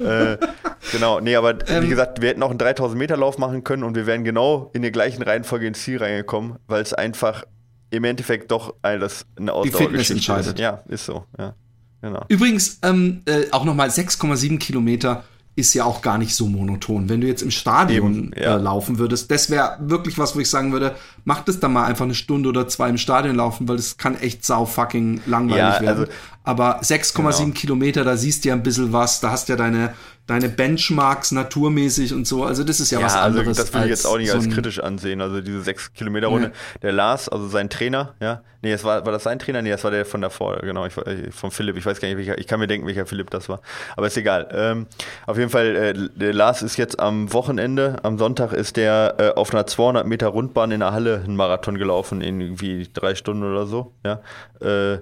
äh, 0.00 0.36
genau, 0.92 1.20
nee, 1.20 1.36
aber 1.36 1.56
ähm, 1.68 1.84
wie 1.84 1.88
gesagt, 1.88 2.20
wir 2.20 2.30
hätten 2.30 2.42
auch 2.42 2.50
einen 2.50 2.58
3000 2.58 2.98
Meter 2.98 3.16
Lauf 3.16 3.38
machen 3.38 3.62
können 3.62 3.84
und 3.84 3.94
wir 3.94 4.06
wären 4.06 4.24
genau 4.24 4.70
in 4.74 4.82
der 4.82 4.90
gleichen 4.90 5.22
Reihenfolge 5.22 5.68
ins 5.68 5.82
Ziel 5.82 5.98
reingekommen, 5.98 6.56
weil 6.66 6.82
es 6.82 6.92
einfach 6.92 7.44
im 7.90 8.02
Endeffekt 8.04 8.50
doch 8.50 8.74
alles 8.82 9.26
eine 9.36 9.52
Ausdauergeschichte 9.52 10.32
ist. 10.32 10.58
Ja, 10.58 10.82
ist 10.88 11.04
so, 11.04 11.24
ja. 11.38 11.54
Genau. 12.02 12.24
Übrigens, 12.28 12.78
ähm, 12.82 13.22
äh, 13.26 13.44
auch 13.52 13.64
nochmal 13.64 13.88
6,7 13.88 14.58
Kilometer 14.58 15.24
ist 15.54 15.74
ja 15.74 15.84
auch 15.84 16.00
gar 16.00 16.16
nicht 16.16 16.34
so 16.34 16.46
monoton. 16.46 17.08
Wenn 17.08 17.20
du 17.20 17.26
jetzt 17.26 17.42
im 17.42 17.50
Stadion 17.50 18.14
Eben, 18.14 18.30
ja. 18.36 18.56
äh, 18.56 18.58
laufen 18.58 18.98
würdest, 18.98 19.30
das 19.30 19.50
wäre 19.50 19.76
wirklich 19.80 20.16
was, 20.18 20.34
wo 20.34 20.40
ich 20.40 20.48
sagen 20.48 20.72
würde, 20.72 20.96
mach 21.24 21.44
das 21.44 21.60
dann 21.60 21.74
mal 21.74 21.84
einfach 21.84 22.06
eine 22.06 22.14
Stunde 22.14 22.48
oder 22.48 22.68
zwei 22.68 22.88
im 22.88 22.96
Stadion 22.96 23.36
laufen, 23.36 23.68
weil 23.68 23.76
das 23.76 23.98
kann 23.98 24.18
echt 24.18 24.46
sau 24.46 24.64
fucking 24.64 25.20
langweilig 25.26 25.74
ja, 25.74 25.80
werden. 25.80 25.98
Also, 26.00 26.12
Aber 26.42 26.80
6,7 26.80 27.38
genau. 27.38 27.52
Kilometer, 27.52 28.02
da 28.02 28.16
siehst 28.16 28.44
du 28.44 28.48
ja 28.48 28.54
ein 28.54 28.62
bisschen 28.62 28.92
was, 28.92 29.20
da 29.20 29.30
hast 29.30 29.48
du 29.48 29.52
ja 29.52 29.56
deine, 29.58 29.92
deine 30.26 30.48
Benchmarks 30.48 31.32
naturmäßig 31.32 32.14
und 32.14 32.26
so. 32.26 32.44
Also 32.44 32.62
das 32.62 32.80
ist 32.80 32.90
ja, 32.90 33.00
ja 33.00 33.06
was 33.06 33.14
also 33.14 33.40
anderes. 33.40 33.56
Das 33.56 33.74
will 33.74 33.82
ich 33.82 33.88
jetzt 33.88 34.06
auch 34.06 34.18
nicht 34.18 34.30
so 34.30 34.36
als 34.36 34.48
kritisch 34.48 34.78
ansehen. 34.78 35.20
Also 35.20 35.40
diese 35.40 35.62
6 35.62 35.94
Kilometer 35.94 36.28
Runde. 36.28 36.48
Nee. 36.48 36.80
Der 36.82 36.92
Lars, 36.92 37.28
also 37.28 37.48
sein 37.48 37.68
Trainer, 37.68 38.14
ja. 38.20 38.42
Nee, 38.62 38.70
das 38.70 38.84
war, 38.84 39.04
war 39.04 39.10
das 39.10 39.24
sein 39.24 39.40
Trainer? 39.40 39.60
Nee, 39.60 39.70
das 39.70 39.82
war 39.82 39.90
der 39.90 40.06
von 40.06 40.20
davor, 40.20 40.58
genau, 40.60 40.86
ich, 40.86 40.94
von 40.94 41.50
Philipp. 41.50 41.76
Ich 41.76 41.84
weiß 41.84 42.00
gar 42.00 42.06
nicht, 42.06 42.16
welcher, 42.16 42.38
ich 42.38 42.46
kann 42.46 42.60
mir 42.60 42.68
denken, 42.68 42.86
welcher 42.86 43.06
Philipp 43.06 43.28
das 43.30 43.48
war. 43.48 43.60
Aber 43.96 44.06
ist 44.06 44.16
egal. 44.16 44.48
Ähm, 44.52 44.86
auf 45.26 45.36
jeden 45.36 45.50
Fall, 45.50 45.74
äh, 45.74 45.94
der 46.14 46.32
Lars 46.32 46.62
ist 46.62 46.76
jetzt 46.76 47.00
am 47.00 47.32
Wochenende, 47.32 47.96
am 48.04 48.18
Sonntag 48.18 48.52
ist 48.52 48.76
der 48.76 49.16
äh, 49.18 49.28
auf 49.30 49.52
einer 49.52 49.66
200 49.66 50.06
Meter 50.06 50.28
Rundbahn 50.28 50.70
in 50.70 50.78
der 50.78 50.92
Halle 50.92 51.22
einen 51.24 51.34
Marathon 51.34 51.76
gelaufen, 51.76 52.20
in 52.20 52.40
irgendwie 52.40 52.88
drei 52.92 53.16
Stunden 53.16 53.42
oder 53.42 53.66
so, 53.66 53.92
ja. 54.04 54.20
Äh, 54.60 55.00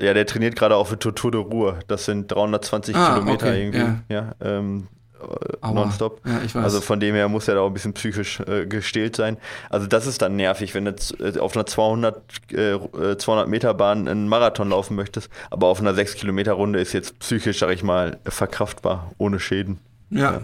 ja, 0.00 0.14
der 0.14 0.26
trainiert 0.26 0.56
gerade 0.56 0.76
auch 0.76 0.88
für 0.88 0.98
Tour 0.98 1.30
de 1.30 1.40
Ruhr. 1.40 1.78
Das 1.88 2.04
sind 2.04 2.30
320 2.30 2.94
ah, 2.96 3.14
Kilometer 3.14 3.46
okay, 3.46 3.60
irgendwie. 3.60 3.78
Ja. 4.12 4.34
ja 4.40 4.58
ähm, 4.58 4.88
äh, 5.22 5.72
nonstop. 5.72 6.20
Ja, 6.26 6.60
also 6.60 6.80
von 6.80 6.98
dem 7.00 7.14
her 7.14 7.28
muss 7.28 7.48
er 7.48 7.54
da 7.54 7.60
auch 7.60 7.68
ein 7.68 7.74
bisschen 7.74 7.92
psychisch 7.92 8.40
äh, 8.40 8.66
gestählt 8.66 9.16
sein. 9.16 9.36
Also 9.70 9.86
das 9.86 10.06
ist 10.06 10.22
dann 10.22 10.36
nervig, 10.36 10.74
wenn 10.74 10.84
du 10.84 10.94
äh, 11.20 11.38
auf 11.38 11.54
einer 11.54 11.66
200, 11.66 12.22
äh, 12.52 13.16
200 13.16 13.48
Meter 13.48 13.74
Bahn 13.74 14.08
einen 14.08 14.28
Marathon 14.28 14.70
laufen 14.70 14.96
möchtest, 14.96 15.30
aber 15.50 15.68
auf 15.68 15.80
einer 15.80 15.94
6 15.94 16.14
Kilometer 16.14 16.52
Runde 16.52 16.80
ist 16.80 16.92
jetzt 16.92 17.18
psychisch, 17.20 17.58
sag 17.58 17.70
ich 17.70 17.82
mal, 17.82 18.18
verkraftbar, 18.24 19.12
ohne 19.18 19.38
Schäden. 19.38 19.78
Ja, 20.10 20.18
ja, 20.20 20.42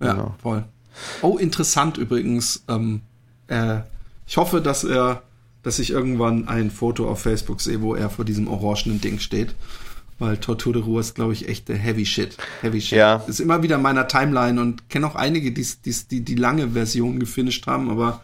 ja 0.00 0.12
genau. 0.12 0.34
voll. 0.42 0.64
Oh, 1.22 1.38
interessant 1.38 1.96
übrigens. 1.96 2.64
Ähm, 2.68 3.00
äh, 3.46 3.78
ich 4.26 4.36
hoffe, 4.36 4.60
dass 4.60 4.84
er 4.84 5.22
dass 5.62 5.78
ich 5.78 5.90
irgendwann 5.90 6.48
ein 6.48 6.70
Foto 6.70 7.08
auf 7.08 7.20
Facebook 7.20 7.60
sehe, 7.60 7.80
wo 7.80 7.94
er 7.94 8.10
vor 8.10 8.24
diesem 8.24 8.48
orangenen 8.48 9.00
Ding 9.00 9.18
steht. 9.18 9.54
Weil 10.18 10.36
Tortur 10.36 10.72
de 10.72 10.82
Ruhe 10.82 11.00
ist, 11.00 11.14
glaube 11.14 11.32
ich, 11.32 11.48
echt 11.48 11.68
heavy 11.68 12.06
shit. 12.06 12.36
Heavy 12.60 12.80
shit. 12.80 12.98
Ja. 12.98 13.24
Ist 13.26 13.40
immer 13.40 13.62
wieder 13.62 13.76
in 13.76 13.82
meiner 13.82 14.06
Timeline 14.06 14.60
und 14.60 14.88
kenne 14.88 15.06
auch 15.06 15.16
einige, 15.16 15.52
die, 15.52 15.66
die, 16.10 16.20
die 16.20 16.34
lange 16.34 16.70
Version 16.70 17.18
gefinisht 17.18 17.66
haben, 17.66 17.90
aber 17.90 18.20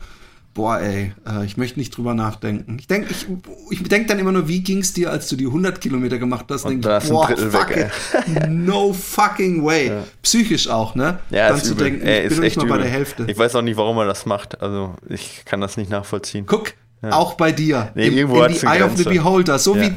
boah, 0.58 0.80
ey, 0.80 1.12
äh, 1.26 1.44
ich 1.44 1.56
möchte 1.56 1.78
nicht 1.78 1.96
drüber 1.96 2.14
nachdenken. 2.14 2.78
Ich 2.80 2.88
denke 2.88 3.12
ich, 3.12 3.26
ich 3.70 3.82
denk 3.84 4.08
dann 4.08 4.18
immer 4.18 4.32
nur, 4.32 4.48
wie 4.48 4.60
ging 4.60 4.78
es 4.78 4.92
dir, 4.92 5.10
als 5.10 5.28
du 5.28 5.36
die 5.36 5.46
100 5.46 5.80
Kilometer 5.80 6.18
gemacht 6.18 6.46
hast? 6.50 6.64
Und 6.64 6.84
denk 6.84 7.04
ich, 7.04 7.10
boah, 7.10 7.28
fuck 7.28 7.76
weg, 7.76 7.92
it. 8.26 8.48
No 8.50 8.92
fucking 8.92 9.64
way. 9.64 9.86
Ja. 9.88 10.04
Psychisch 10.22 10.68
auch, 10.68 10.96
ne? 10.96 11.20
Ja, 11.30 11.50
dann 11.50 11.62
zu 11.62 11.72
übel. 11.72 11.90
denken, 11.90 12.06
ey, 12.06 12.26
ich 12.26 12.28
bin 12.30 12.40
nicht 12.40 12.56
mal 12.56 12.64
übel. 12.64 12.76
bei 12.76 12.82
der 12.82 12.90
Hälfte. 12.90 13.24
Ich 13.28 13.38
weiß 13.38 13.54
auch 13.54 13.62
nicht, 13.62 13.76
warum 13.76 13.96
er 13.98 14.06
das 14.06 14.26
macht. 14.26 14.60
Also, 14.60 14.94
ich 15.08 15.44
kann 15.44 15.60
das 15.60 15.76
nicht 15.76 15.90
nachvollziehen. 15.90 16.44
Guck, 16.46 16.74
ja. 17.02 17.12
Auch 17.12 17.34
bei 17.34 17.52
dir. 17.52 17.92
Nee, 17.94 18.08
Im, 18.08 18.30
in 18.30 18.52
die 18.52 18.66
Eye 18.66 18.82
of 18.82 18.96
the 18.96 19.04
Beholder. 19.04 19.58
So 19.58 19.76
ja. 19.76 19.82
wie 19.82 19.92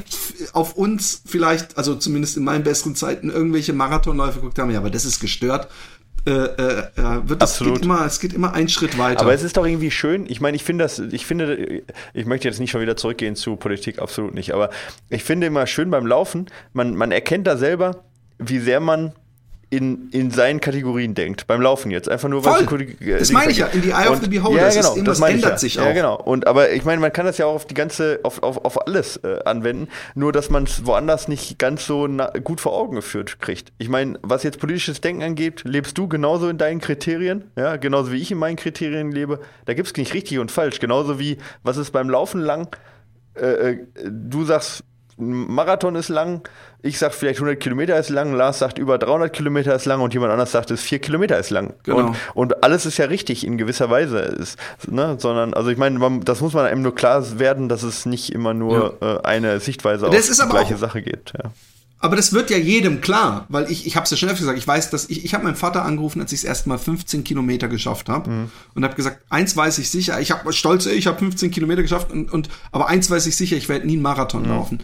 auf 0.53 0.75
uns 0.75 1.23
vielleicht, 1.25 1.77
also 1.77 1.95
zumindest 1.95 2.37
in 2.37 2.43
meinen 2.43 2.63
besseren 2.63 2.95
Zeiten, 2.95 3.29
irgendwelche 3.29 3.73
Marathonläufe 3.73 4.39
geguckt 4.39 4.59
haben. 4.59 4.69
Ja, 4.69 4.79
aber 4.79 4.91
das 4.91 5.05
ist 5.05 5.19
gestört. 5.19 5.67
Äh, 6.27 6.31
äh, 6.31 6.83
wird 7.23 7.41
das 7.41 7.57
geht 7.57 7.79
immer, 7.79 8.05
es 8.05 8.19
geht 8.19 8.33
immer 8.33 8.53
einen 8.53 8.69
Schritt 8.69 8.99
weiter. 8.99 9.21
Aber 9.21 9.33
es 9.33 9.41
ist 9.41 9.57
doch 9.57 9.65
irgendwie 9.65 9.89
schön. 9.89 10.27
Ich 10.29 10.39
meine, 10.39 10.55
ich 10.55 10.63
finde 10.63 10.83
das, 10.83 10.99
ich 10.99 11.25
finde, 11.25 11.81
ich 12.13 12.25
möchte 12.27 12.47
jetzt 12.47 12.59
nicht 12.59 12.69
schon 12.69 12.81
wieder 12.81 12.95
zurückgehen 12.95 13.35
zu 13.35 13.55
Politik, 13.55 13.97
absolut 13.97 14.35
nicht. 14.35 14.53
Aber 14.53 14.69
ich 15.09 15.23
finde 15.23 15.47
immer 15.47 15.65
schön 15.65 15.89
beim 15.89 16.05
Laufen, 16.05 16.45
man, 16.73 16.95
man 16.95 17.11
erkennt 17.11 17.47
da 17.47 17.57
selber, 17.57 18.03
wie 18.37 18.59
sehr 18.59 18.79
man 18.79 19.13
in, 19.71 20.09
in 20.11 20.31
seinen 20.31 20.59
Kategorien 20.59 21.15
denkt, 21.15 21.47
beim 21.47 21.61
Laufen 21.61 21.91
jetzt. 21.91 22.09
Einfach 22.09 22.27
nur, 22.27 22.43
weil. 22.43 22.63
Äh, 22.99 23.17
das 23.17 23.31
meine 23.31 23.51
ich 23.51 23.59
ja, 23.59 23.67
in 23.67 23.81
die 23.81 23.91
Eye 23.91 24.09
of 24.09 24.19
the 24.21 24.27
Beholder. 24.27 24.67
Ja, 24.67 24.69
genau, 24.69 24.95
das, 24.95 25.19
das 25.19 25.29
ändert 25.29 25.51
ja. 25.51 25.57
sich 25.57 25.79
auch. 25.79 25.85
Ja, 25.85 25.93
genau. 25.93 26.21
Und, 26.21 26.45
aber 26.45 26.73
ich 26.73 26.83
meine, 26.83 26.99
man 26.99 27.13
kann 27.13 27.25
das 27.25 27.37
ja 27.37 27.45
auch 27.45 27.55
auf 27.55 27.65
die 27.65 27.73
ganze, 27.73 28.19
auf, 28.23 28.43
auf, 28.43 28.65
auf 28.65 28.85
alles 28.85 29.15
äh, 29.23 29.39
anwenden, 29.45 29.87
nur 30.13 30.33
dass 30.33 30.49
man 30.49 30.63
es 30.65 30.85
woanders 30.85 31.29
nicht 31.29 31.57
ganz 31.57 31.85
so 31.85 32.05
gut 32.43 32.59
vor 32.59 32.73
Augen 32.73 32.95
geführt 32.95 33.39
kriegt. 33.39 33.71
Ich 33.77 33.87
meine, 33.87 34.19
was 34.21 34.43
jetzt 34.43 34.59
politisches 34.59 34.99
Denken 34.99 35.23
angeht, 35.23 35.61
lebst 35.63 35.97
du 35.97 36.09
genauso 36.09 36.49
in 36.49 36.57
deinen 36.57 36.81
Kriterien, 36.81 37.45
ja, 37.55 37.77
genauso 37.77 38.11
wie 38.11 38.17
ich 38.17 38.29
in 38.29 38.39
meinen 38.39 38.57
Kriterien 38.57 39.13
lebe. 39.13 39.39
Da 39.63 39.73
gibt 39.73 39.87
es 39.87 39.95
nicht 39.95 40.13
richtig 40.13 40.39
und 40.39 40.51
falsch. 40.51 40.81
Genauso 40.81 41.17
wie, 41.17 41.37
was 41.63 41.77
ist 41.77 41.91
beim 41.91 42.09
Laufen 42.09 42.41
lang, 42.41 42.75
äh, 43.35 43.45
äh 43.45 43.77
du 44.03 44.43
sagst, 44.43 44.83
ein 45.21 45.31
Marathon 45.53 45.95
ist 45.95 46.09
lang, 46.09 46.41
ich 46.81 46.97
sag 46.99 47.13
vielleicht 47.13 47.37
100 47.39 47.59
Kilometer 47.59 47.97
ist 47.97 48.09
lang, 48.09 48.33
Lars 48.33 48.59
sagt 48.59 48.77
über 48.79 48.97
300 48.97 49.31
Kilometer 49.31 49.75
ist 49.75 49.85
lang 49.85 50.01
und 50.01 50.13
jemand 50.13 50.31
anders 50.33 50.51
sagt, 50.51 50.71
es 50.71 50.81
4 50.81 50.99
Kilometer 50.99 51.37
ist 51.37 51.51
lang. 51.51 51.73
Genau. 51.83 52.07
Und, 52.07 52.15
und 52.33 52.63
alles 52.63 52.85
ist 52.85 52.97
ja 52.97 53.05
richtig 53.05 53.45
in 53.45 53.57
gewisser 53.57 53.89
Weise. 53.89 54.19
Ist, 54.19 54.57
ne? 54.87 55.15
Sondern, 55.19 55.53
also 55.53 55.69
ich 55.69 55.77
meine, 55.77 56.19
das 56.25 56.41
muss 56.41 56.53
man 56.53 56.65
einem 56.65 56.81
nur 56.81 56.95
klar 56.95 57.23
werden, 57.39 57.69
dass 57.69 57.83
es 57.83 58.05
nicht 58.05 58.33
immer 58.33 58.53
nur 58.53 58.97
äh, 59.01 59.25
eine 59.25 59.59
Sichtweise 59.59 60.09
Das 60.09 60.29
auf 60.39 60.47
die 60.47 60.51
gleiche 60.51 60.75
auch- 60.75 60.79
Sache 60.79 61.01
geht. 61.01 61.31
Ja. 61.37 61.51
Aber 62.01 62.15
das 62.15 62.33
wird 62.33 62.49
ja 62.49 62.57
jedem 62.57 62.99
klar, 62.99 63.45
weil 63.49 63.69
ich, 63.71 63.85
ich 63.85 63.95
habe 63.95 64.05
es 64.05 64.09
ja 64.11 64.17
schon 64.17 64.29
öfter 64.29 64.41
gesagt, 64.41 64.57
ich 64.57 64.67
weiß, 64.67 64.89
dass 64.89 65.09
ich, 65.09 65.23
ich 65.23 65.33
habe 65.35 65.43
meinen 65.43 65.55
Vater 65.55 65.85
angerufen, 65.85 66.19
als 66.19 66.33
ich 66.33 66.43
erste 66.45 66.67
Mal 66.67 66.79
15 66.79 67.23
Kilometer 67.23 67.67
geschafft 67.67 68.09
habe 68.09 68.29
Mhm. 68.29 68.51
und 68.73 68.83
habe 68.83 68.95
gesagt, 68.95 69.21
eins 69.29 69.55
weiß 69.55 69.77
ich 69.77 69.89
sicher, 69.89 70.19
ich 70.19 70.31
habe 70.31 70.51
stolz, 70.51 70.87
ich 70.87 71.05
habe 71.07 71.19
15 71.19 71.51
Kilometer 71.51 71.81
geschafft 71.83 72.11
und, 72.11 72.31
und 72.33 72.49
aber 72.71 72.87
eins 72.87 73.09
weiß 73.09 73.27
ich 73.27 73.35
sicher, 73.35 73.55
ich 73.55 73.69
werde 73.69 73.85
nie 73.85 73.93
einen 73.93 73.99
Mhm. 74.01 74.03
Marathon 74.03 74.45
laufen. 74.45 74.79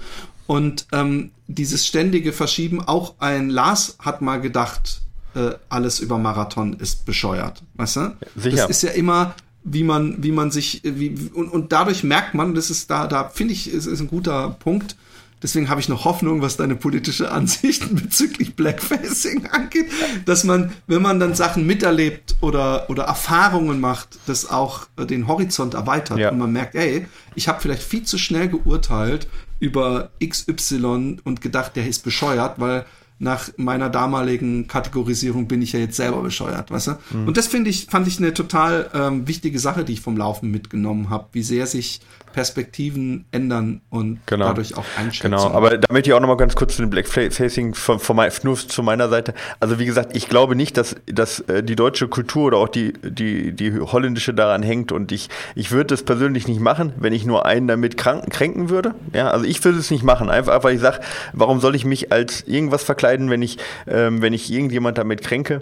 Und 0.46 0.86
ähm, 0.94 1.32
dieses 1.48 1.86
ständige 1.88 2.32
Verschieben, 2.34 2.82
auch 2.82 3.16
ein 3.20 3.50
Lars 3.50 3.98
hat 4.00 4.22
mal 4.22 4.40
gedacht, 4.40 5.02
äh, 5.36 5.52
alles 5.70 6.00
über 6.00 6.18
Marathon 6.20 6.74
ist 6.74 7.06
bescheuert, 7.06 7.64
weißt 7.76 7.96
du? 7.98 8.18
sicher. 8.36 8.58
Das 8.58 8.70
ist 8.70 8.84
ja 8.84 8.92
immer 8.92 9.36
wie 9.70 9.84
man, 9.84 10.24
wie 10.24 10.32
man 10.32 10.50
sich, 10.50 10.82
wie, 10.86 11.30
und, 11.34 11.50
und 11.50 11.74
dadurch 11.74 12.02
merkt 12.04 12.34
man, 12.34 12.54
das 12.56 12.70
ist 12.70 12.90
da, 12.90 13.06
da 13.08 13.28
finde 13.28 13.54
ich, 13.54 13.68
es 13.68 13.86
ist 13.86 14.00
ein 14.00 14.08
guter 14.08 14.52
Punkt. 14.60 14.96
Deswegen 15.44 15.70
habe 15.70 15.80
ich 15.80 15.88
noch 15.88 16.04
Hoffnung, 16.06 16.42
was 16.42 16.58
deine 16.58 16.76
politische 16.76 17.32
Ansichten 17.32 17.96
bezüglich 18.02 18.56
Blackfacing 18.56 19.46
angeht, 19.48 19.86
dass 20.26 20.44
man, 20.44 20.72
wenn 20.88 21.02
man 21.02 21.20
dann 21.20 21.36
Sachen 21.36 21.68
miterlebt 21.68 22.36
oder, 22.42 22.90
oder 22.90 23.04
Erfahrungen 23.04 23.80
macht, 23.80 24.18
das 24.26 24.50
auch 24.50 24.88
äh, 24.98 25.06
den 25.06 25.28
Horizont 25.28 25.76
erweitert 25.76 26.18
Ja. 26.18 26.32
und 26.32 26.40
man 26.40 26.52
merkt, 26.52 26.76
ey, 26.76 27.06
ich 27.36 27.48
habe 27.48 27.62
vielleicht 27.62 27.84
viel 27.84 28.04
zu 28.04 28.18
schnell 28.18 28.48
geurteilt 28.50 29.28
über 29.60 30.10
XY 30.24 31.18
und 31.24 31.42
gedacht, 31.42 31.76
der 31.76 31.88
ist 31.88 32.04
bescheuert, 32.04 32.60
weil 32.60 32.86
nach 33.20 33.50
meiner 33.58 33.90
damaligen 33.90 34.68
Kategorisierung 34.68 35.48
bin 35.48 35.64
ich 35.64 35.72
ja 35.74 35.80
jetzt 35.80 35.96
selber 35.98 36.22
bescheuert, 36.22 36.70
weißt 36.70 36.88
du? 36.88 36.92
Mhm. 37.18 37.28
Und 37.28 37.38
das 37.38 37.48
finde 37.48 37.72
ich, 37.72 37.86
fand 37.90 38.08
ich 38.08 38.20
eine 38.20 38.32
total 38.34 38.92
ähm, 38.94 39.28
wichtige 39.28 39.58
Sache, 39.58 39.84
die 39.84 39.94
ich 39.94 40.02
vom 40.02 40.18
Laufen 40.18 40.52
mitgenommen 40.52 41.10
habe, 41.10 41.26
wie 41.32 41.42
sehr 41.42 41.66
sich 41.66 42.02
Perspektiven 42.38 43.26
ändern 43.32 43.82
und 43.90 44.20
Genau. 44.28 44.50
dadurch 44.50 44.78
auch 44.78 44.86
Einschätzungen. 44.96 45.40
Genau, 45.40 45.58
aber 45.58 45.80
damit 45.80 46.06
ich 46.06 46.14
auch 46.14 46.20
noch 46.20 46.28
mal 46.28 46.38
ganz 46.38 46.56
kurz 46.56 46.76
zu 46.76 46.84
dem 46.84 46.92
Blackfacing 46.92 47.74
von, 47.74 47.98
von 47.98 48.16
mein, 48.16 48.32
nur 48.44 48.56
zu 48.56 48.84
meiner 48.84 49.10
Seite. 49.10 49.34
Also 49.60 49.80
wie 49.80 49.88
gesagt, 49.88 50.16
ich 50.16 50.30
glaube 50.30 50.56
nicht, 50.56 50.78
dass, 50.78 50.96
dass 51.08 51.40
äh, 51.40 51.64
die 51.64 51.76
deutsche 51.76 52.08
Kultur 52.08 52.46
oder 52.46 52.58
auch 52.58 52.68
die, 52.68 52.94
die, 53.02 53.54
die 53.54 53.80
holländische 53.80 54.36
daran 54.36 54.62
hängt 54.62 54.92
und 54.92 55.12
ich, 55.12 55.30
ich 55.56 55.72
würde 55.72 55.88
das 55.88 56.04
persönlich 56.04 56.48
nicht 56.48 56.60
machen, 56.60 56.94
wenn 56.98 57.12
ich 57.12 57.26
nur 57.26 57.48
einen 57.48 57.68
damit 57.68 57.98
krank, 57.98 58.30
kränken 58.30 58.70
würde. 58.70 58.94
Ja, 59.14 59.32
also 59.32 59.44
ich 59.44 59.64
würde 59.66 59.80
es 59.80 59.90
nicht 59.90 60.04
machen, 60.04 60.30
einfach, 60.30 60.54
einfach 60.54 60.68
weil 60.68 60.76
ich 60.76 60.82
sage, 60.82 61.00
warum 61.34 61.60
soll 61.60 61.76
ich 61.76 61.86
mich 61.86 62.12
als 62.12 62.42
irgendwas 62.42 62.84
verkleiden, 62.84 63.32
wenn 63.32 63.42
ich, 63.42 63.58
ähm, 63.88 64.22
wenn 64.22 64.34
ich 64.34 64.52
irgendjemand 64.52 65.00
damit 65.00 65.24
kränke? 65.24 65.62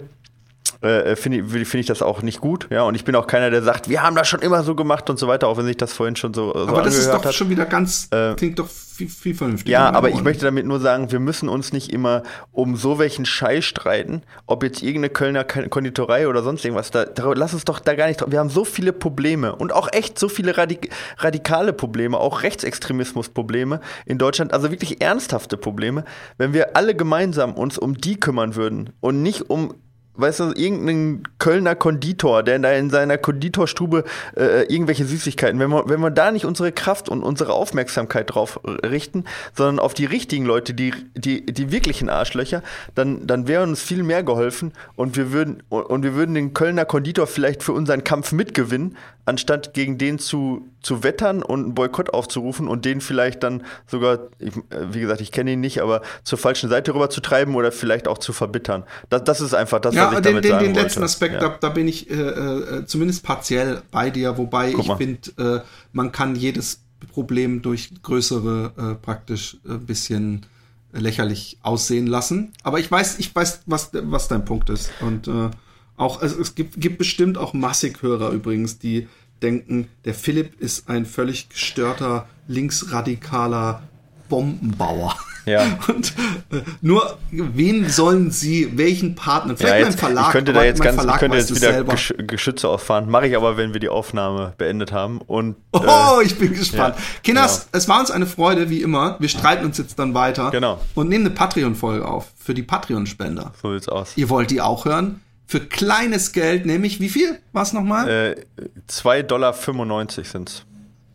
Äh, 0.82 1.16
finde 1.16 1.38
ich, 1.38 1.44
finde 1.68 1.78
ich 1.78 1.86
das 1.86 2.02
auch 2.02 2.22
nicht 2.22 2.40
gut. 2.40 2.68
Ja, 2.70 2.82
und 2.82 2.94
ich 2.94 3.04
bin 3.04 3.14
auch 3.14 3.26
keiner, 3.26 3.50
der 3.50 3.62
sagt, 3.62 3.88
wir 3.88 4.02
haben 4.02 4.16
das 4.16 4.28
schon 4.28 4.40
immer 4.40 4.62
so 4.62 4.74
gemacht 4.74 5.08
und 5.10 5.18
so 5.18 5.28
weiter, 5.28 5.48
auch 5.48 5.56
wenn 5.56 5.66
sich 5.66 5.76
das 5.76 5.92
vorhin 5.92 6.16
schon 6.16 6.34
so, 6.34 6.52
so 6.52 6.68
aber 6.68 6.82
das 6.82 6.96
ist 6.96 7.10
doch 7.10 7.24
hat. 7.24 7.34
schon 7.34 7.50
wieder 7.50 7.66
ganz, 7.66 8.08
Äh, 8.10 8.34
klingt 8.34 8.58
doch 8.58 8.68
viel, 8.68 9.08
viel 9.08 9.34
vernünftiger. 9.34 9.72
Ja, 9.72 9.84
meinen 9.84 9.96
aber 9.96 10.08
ich 10.08 10.22
möchte 10.22 10.44
damit 10.44 10.66
nur 10.66 10.80
sagen, 10.80 11.12
wir 11.12 11.20
müssen 11.20 11.48
uns 11.48 11.72
nicht 11.72 11.92
immer 11.92 12.22
um 12.52 12.76
so 12.76 12.98
welchen 12.98 13.26
Scheiß 13.26 13.64
streiten, 13.64 14.22
ob 14.46 14.62
jetzt 14.62 14.82
irgendeine 14.82 15.10
Kölner 15.10 15.44
Konditorei 15.44 16.28
oder 16.28 16.42
sonst 16.42 16.64
irgendwas. 16.64 16.90
Da, 16.90 17.04
da, 17.04 17.32
lass 17.34 17.52
uns 17.52 17.64
doch 17.64 17.78
da 17.78 17.94
gar 17.94 18.06
nicht 18.06 18.20
drauf. 18.20 18.30
Wir 18.30 18.38
haben 18.38 18.48
so 18.48 18.64
viele 18.64 18.92
Probleme 18.92 19.54
und 19.54 19.72
auch 19.72 19.88
echt 19.92 20.18
so 20.18 20.28
viele 20.28 20.56
radik 20.56 20.90
radikale 21.18 21.72
Probleme, 21.72 22.18
auch 22.18 22.42
Rechtsextremismusprobleme 22.42 23.80
in 24.06 24.18
Deutschland, 24.18 24.52
also 24.52 24.70
wirklich 24.70 25.00
ernsthafte 25.00 25.56
Probleme. 25.56 26.04
Wenn 26.38 26.52
wir 26.54 26.76
alle 26.76 26.94
gemeinsam 26.94 27.54
uns 27.54 27.78
um 27.78 27.98
die 27.98 28.18
kümmern 28.18 28.54
würden 28.54 28.90
und 29.00 29.22
nicht 29.22 29.50
um 29.50 29.74
weißt 30.16 30.40
du, 30.40 30.52
irgendein 30.54 31.22
Kölner 31.38 31.74
Konditor, 31.74 32.42
der 32.42 32.58
da 32.58 32.72
in 32.72 32.90
seiner 32.90 33.18
Konditorstube 33.18 34.04
äh, 34.36 34.62
irgendwelche 34.64 35.04
Süßigkeiten, 35.04 35.58
wenn 35.60 35.70
wir, 35.70 35.88
wenn 35.88 36.00
wir 36.00 36.10
da 36.10 36.30
nicht 36.30 36.44
unsere 36.44 36.72
Kraft 36.72 37.08
und 37.08 37.22
unsere 37.22 37.52
Aufmerksamkeit 37.52 38.34
drauf 38.34 38.60
richten, 38.64 39.24
sondern 39.54 39.78
auf 39.78 39.94
die 39.94 40.04
richtigen 40.04 40.44
Leute, 40.44 40.74
die, 40.74 40.92
die, 41.14 41.44
die 41.46 41.72
wirklichen 41.72 42.08
Arschlöcher, 42.08 42.62
dann, 42.94 43.26
dann 43.26 43.48
wäre 43.48 43.62
uns 43.62 43.82
viel 43.82 44.02
mehr 44.02 44.22
geholfen 44.22 44.72
und 44.94 45.16
wir 45.16 45.32
würden, 45.32 45.62
und 45.68 46.02
wir 46.02 46.14
würden 46.14 46.34
den 46.34 46.54
Kölner 46.54 46.84
Konditor 46.84 47.26
vielleicht 47.26 47.62
für 47.62 47.72
unseren 47.72 48.04
Kampf 48.04 48.32
mitgewinnen, 48.32 48.96
anstatt 49.26 49.74
gegen 49.74 49.98
den 49.98 50.18
zu, 50.18 50.68
zu 50.80 51.02
wettern 51.02 51.42
und 51.42 51.64
einen 51.64 51.74
Boykott 51.74 52.14
aufzurufen 52.14 52.68
und 52.68 52.84
den 52.84 53.00
vielleicht 53.00 53.42
dann 53.42 53.64
sogar, 53.86 54.20
ich, 54.38 54.56
äh, 54.56 54.60
wie 54.90 55.00
gesagt, 55.00 55.20
ich 55.20 55.32
kenne 55.32 55.52
ihn 55.52 55.60
nicht, 55.60 55.82
aber 55.82 56.00
zur 56.22 56.38
falschen 56.38 56.70
Seite 56.70 56.94
rüber 56.94 57.10
zu 57.10 57.20
treiben 57.20 57.56
oder 57.56 57.72
vielleicht 57.72 58.06
auch 58.06 58.18
zu 58.18 58.32
verbittern. 58.32 58.84
Das, 59.10 59.24
das 59.24 59.40
ist 59.40 59.52
einfach 59.52 59.80
das, 59.80 59.94
Ja, 59.96 60.05
was 60.10 60.18
ich 60.18 60.22
den, 60.24 60.42
den, 60.42 60.58
den 60.58 60.74
letzten. 60.74 61.02
Aspekt, 61.02 61.34
Ja. 61.34 61.40
da, 61.40 61.48
da 61.60 61.68
bin 61.68 61.88
ich 61.88 62.10
äh, 62.10 62.14
äh, 62.14 62.86
zumindest 62.86 63.22
partiell 63.22 63.82
bei 63.90 64.10
dir, 64.10 64.38
wobei 64.38 64.72
Guck 64.72 64.86
ich 64.86 64.92
finde, 64.94 65.62
äh, 65.62 65.66
man 65.92 66.12
kann 66.12 66.34
jedes 66.36 66.80
Problem 67.12 67.62
durch 67.62 67.90
größere 68.02 68.72
äh, 68.76 68.94
praktisch 68.94 69.58
ein 69.68 69.84
bisschen 69.86 70.46
lächerlich 70.92 71.58
aussehen 71.62 72.06
lassen. 72.06 72.52
Aber 72.62 72.78
ich 72.80 72.90
weiß, 72.90 73.18
ich 73.18 73.34
weiß, 73.34 73.62
was, 73.66 73.90
was 73.92 74.28
dein 74.28 74.44
Punkt 74.44 74.70
ist. 74.70 74.90
Und 75.00 75.28
äh, 75.28 75.50
auch, 75.96 76.22
also 76.22 76.40
es 76.40 76.54
gibt, 76.54 76.80
gibt 76.80 76.98
bestimmt 76.98 77.38
auch 77.38 77.52
massig 77.52 78.02
Hörer 78.02 78.30
übrigens, 78.30 78.78
die 78.78 79.08
denken, 79.42 79.88
der 80.04 80.14
Philipp 80.14 80.60
ist 80.60 80.88
ein 80.88 81.04
völlig 81.04 81.48
gestörter, 81.50 82.26
linksradikaler 82.48 83.82
Bombenbauer. 84.28 85.14
Ja. 85.46 85.62
Und 85.88 86.12
äh, 86.50 86.62
nur, 86.80 87.18
wen 87.30 87.88
sollen 87.88 88.32
sie, 88.32 88.76
welchen 88.76 89.14
Partner? 89.14 89.56
Vielleicht 89.56 89.74
Ja, 89.74 89.80
mein 89.80 89.90
jetzt, 89.92 90.00
Verlag. 90.00 90.26
ich 90.26 90.32
könnte 90.32 90.52
da 90.52 90.64
jetzt 90.64 90.78
mein 90.78 90.86
ganz, 90.86 90.96
Verlag 90.96 91.18
könnte 91.20 91.36
jetzt 91.36 91.54
wieder. 91.54 91.84
Gesch 91.84 92.14
Geschütze 92.18 92.68
auffahren. 92.68 93.08
Mache 93.08 93.28
ich 93.28 93.36
aber, 93.36 93.56
wenn 93.56 93.72
wir 93.72 93.78
die 93.80 93.88
Aufnahme 93.88 94.54
beendet 94.58 94.90
haben. 94.92 95.20
Und 95.20 95.54
Oh, 95.72 96.18
äh, 96.20 96.24
ich 96.24 96.36
bin 96.36 96.52
gespannt. 96.52 96.96
ja, 96.96 97.02
Kinders, 97.22 97.68
es 97.70 97.88
war 97.88 98.00
uns 98.00 98.10
eine 98.10 98.26
Freude, 98.26 98.70
wie 98.70 98.82
immer. 98.82 99.16
Wir 99.20 99.28
streiten 99.28 99.64
uns 99.64 99.78
jetzt 99.78 99.98
dann 100.00 100.14
weiter. 100.14 100.50
Genau. 100.50 100.80
Und 100.96 101.08
nehmen 101.08 101.26
eine 101.26 101.34
Patreon-Folge 101.34 102.06
auf 102.06 102.26
für 102.36 102.54
die 102.54 102.62
Patreon-Spender. 102.64 103.52
so 103.62 103.72
sieht's 103.72 103.88
aus. 103.88 104.12
Ihr 104.16 104.28
wollt 104.28 104.50
die 104.50 104.60
auch 104.60 104.84
hören? 104.84 105.20
Für 105.46 105.60
kleines 105.60 106.32
Geld, 106.32 106.66
nämlich 106.66 106.98
wie 106.98 107.08
viel? 107.08 107.38
Was 107.52 107.72
nochmal? 107.72 108.08
Äh, 108.08 108.44
2,95 108.90 109.22
Dollar 109.28 109.54
sind's. 109.54 110.64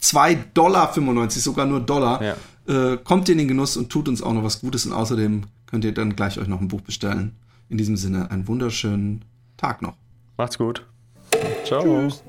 2,95 0.01 0.37
Dollar, 0.53 1.29
sogar 1.29 1.65
nur 1.65 1.81
Dollar. 1.81 2.23
Ja. 2.23 2.35
Äh, 2.71 2.97
kommt 3.03 3.27
in 3.27 3.37
den 3.37 3.49
Genuss 3.49 3.75
und 3.75 3.89
tut 3.89 4.07
uns 4.07 4.21
auch 4.21 4.31
noch 4.31 4.43
was 4.43 4.61
Gutes 4.61 4.85
und 4.85 4.93
außerdem 4.93 5.43
könnt 5.65 5.83
ihr 5.83 5.93
dann 5.93 6.15
gleich 6.15 6.39
euch 6.39 6.47
noch 6.47 6.61
ein 6.61 6.69
Buch 6.69 6.79
bestellen. 6.79 7.35
In 7.67 7.77
diesem 7.77 7.97
Sinne, 7.97 8.31
einen 8.31 8.47
wunderschönen 8.47 9.25
Tag 9.57 9.81
noch. 9.81 9.95
Macht's 10.37 10.57
gut. 10.57 10.85
Ciao. 11.65 11.83
Tschüss. 11.83 12.23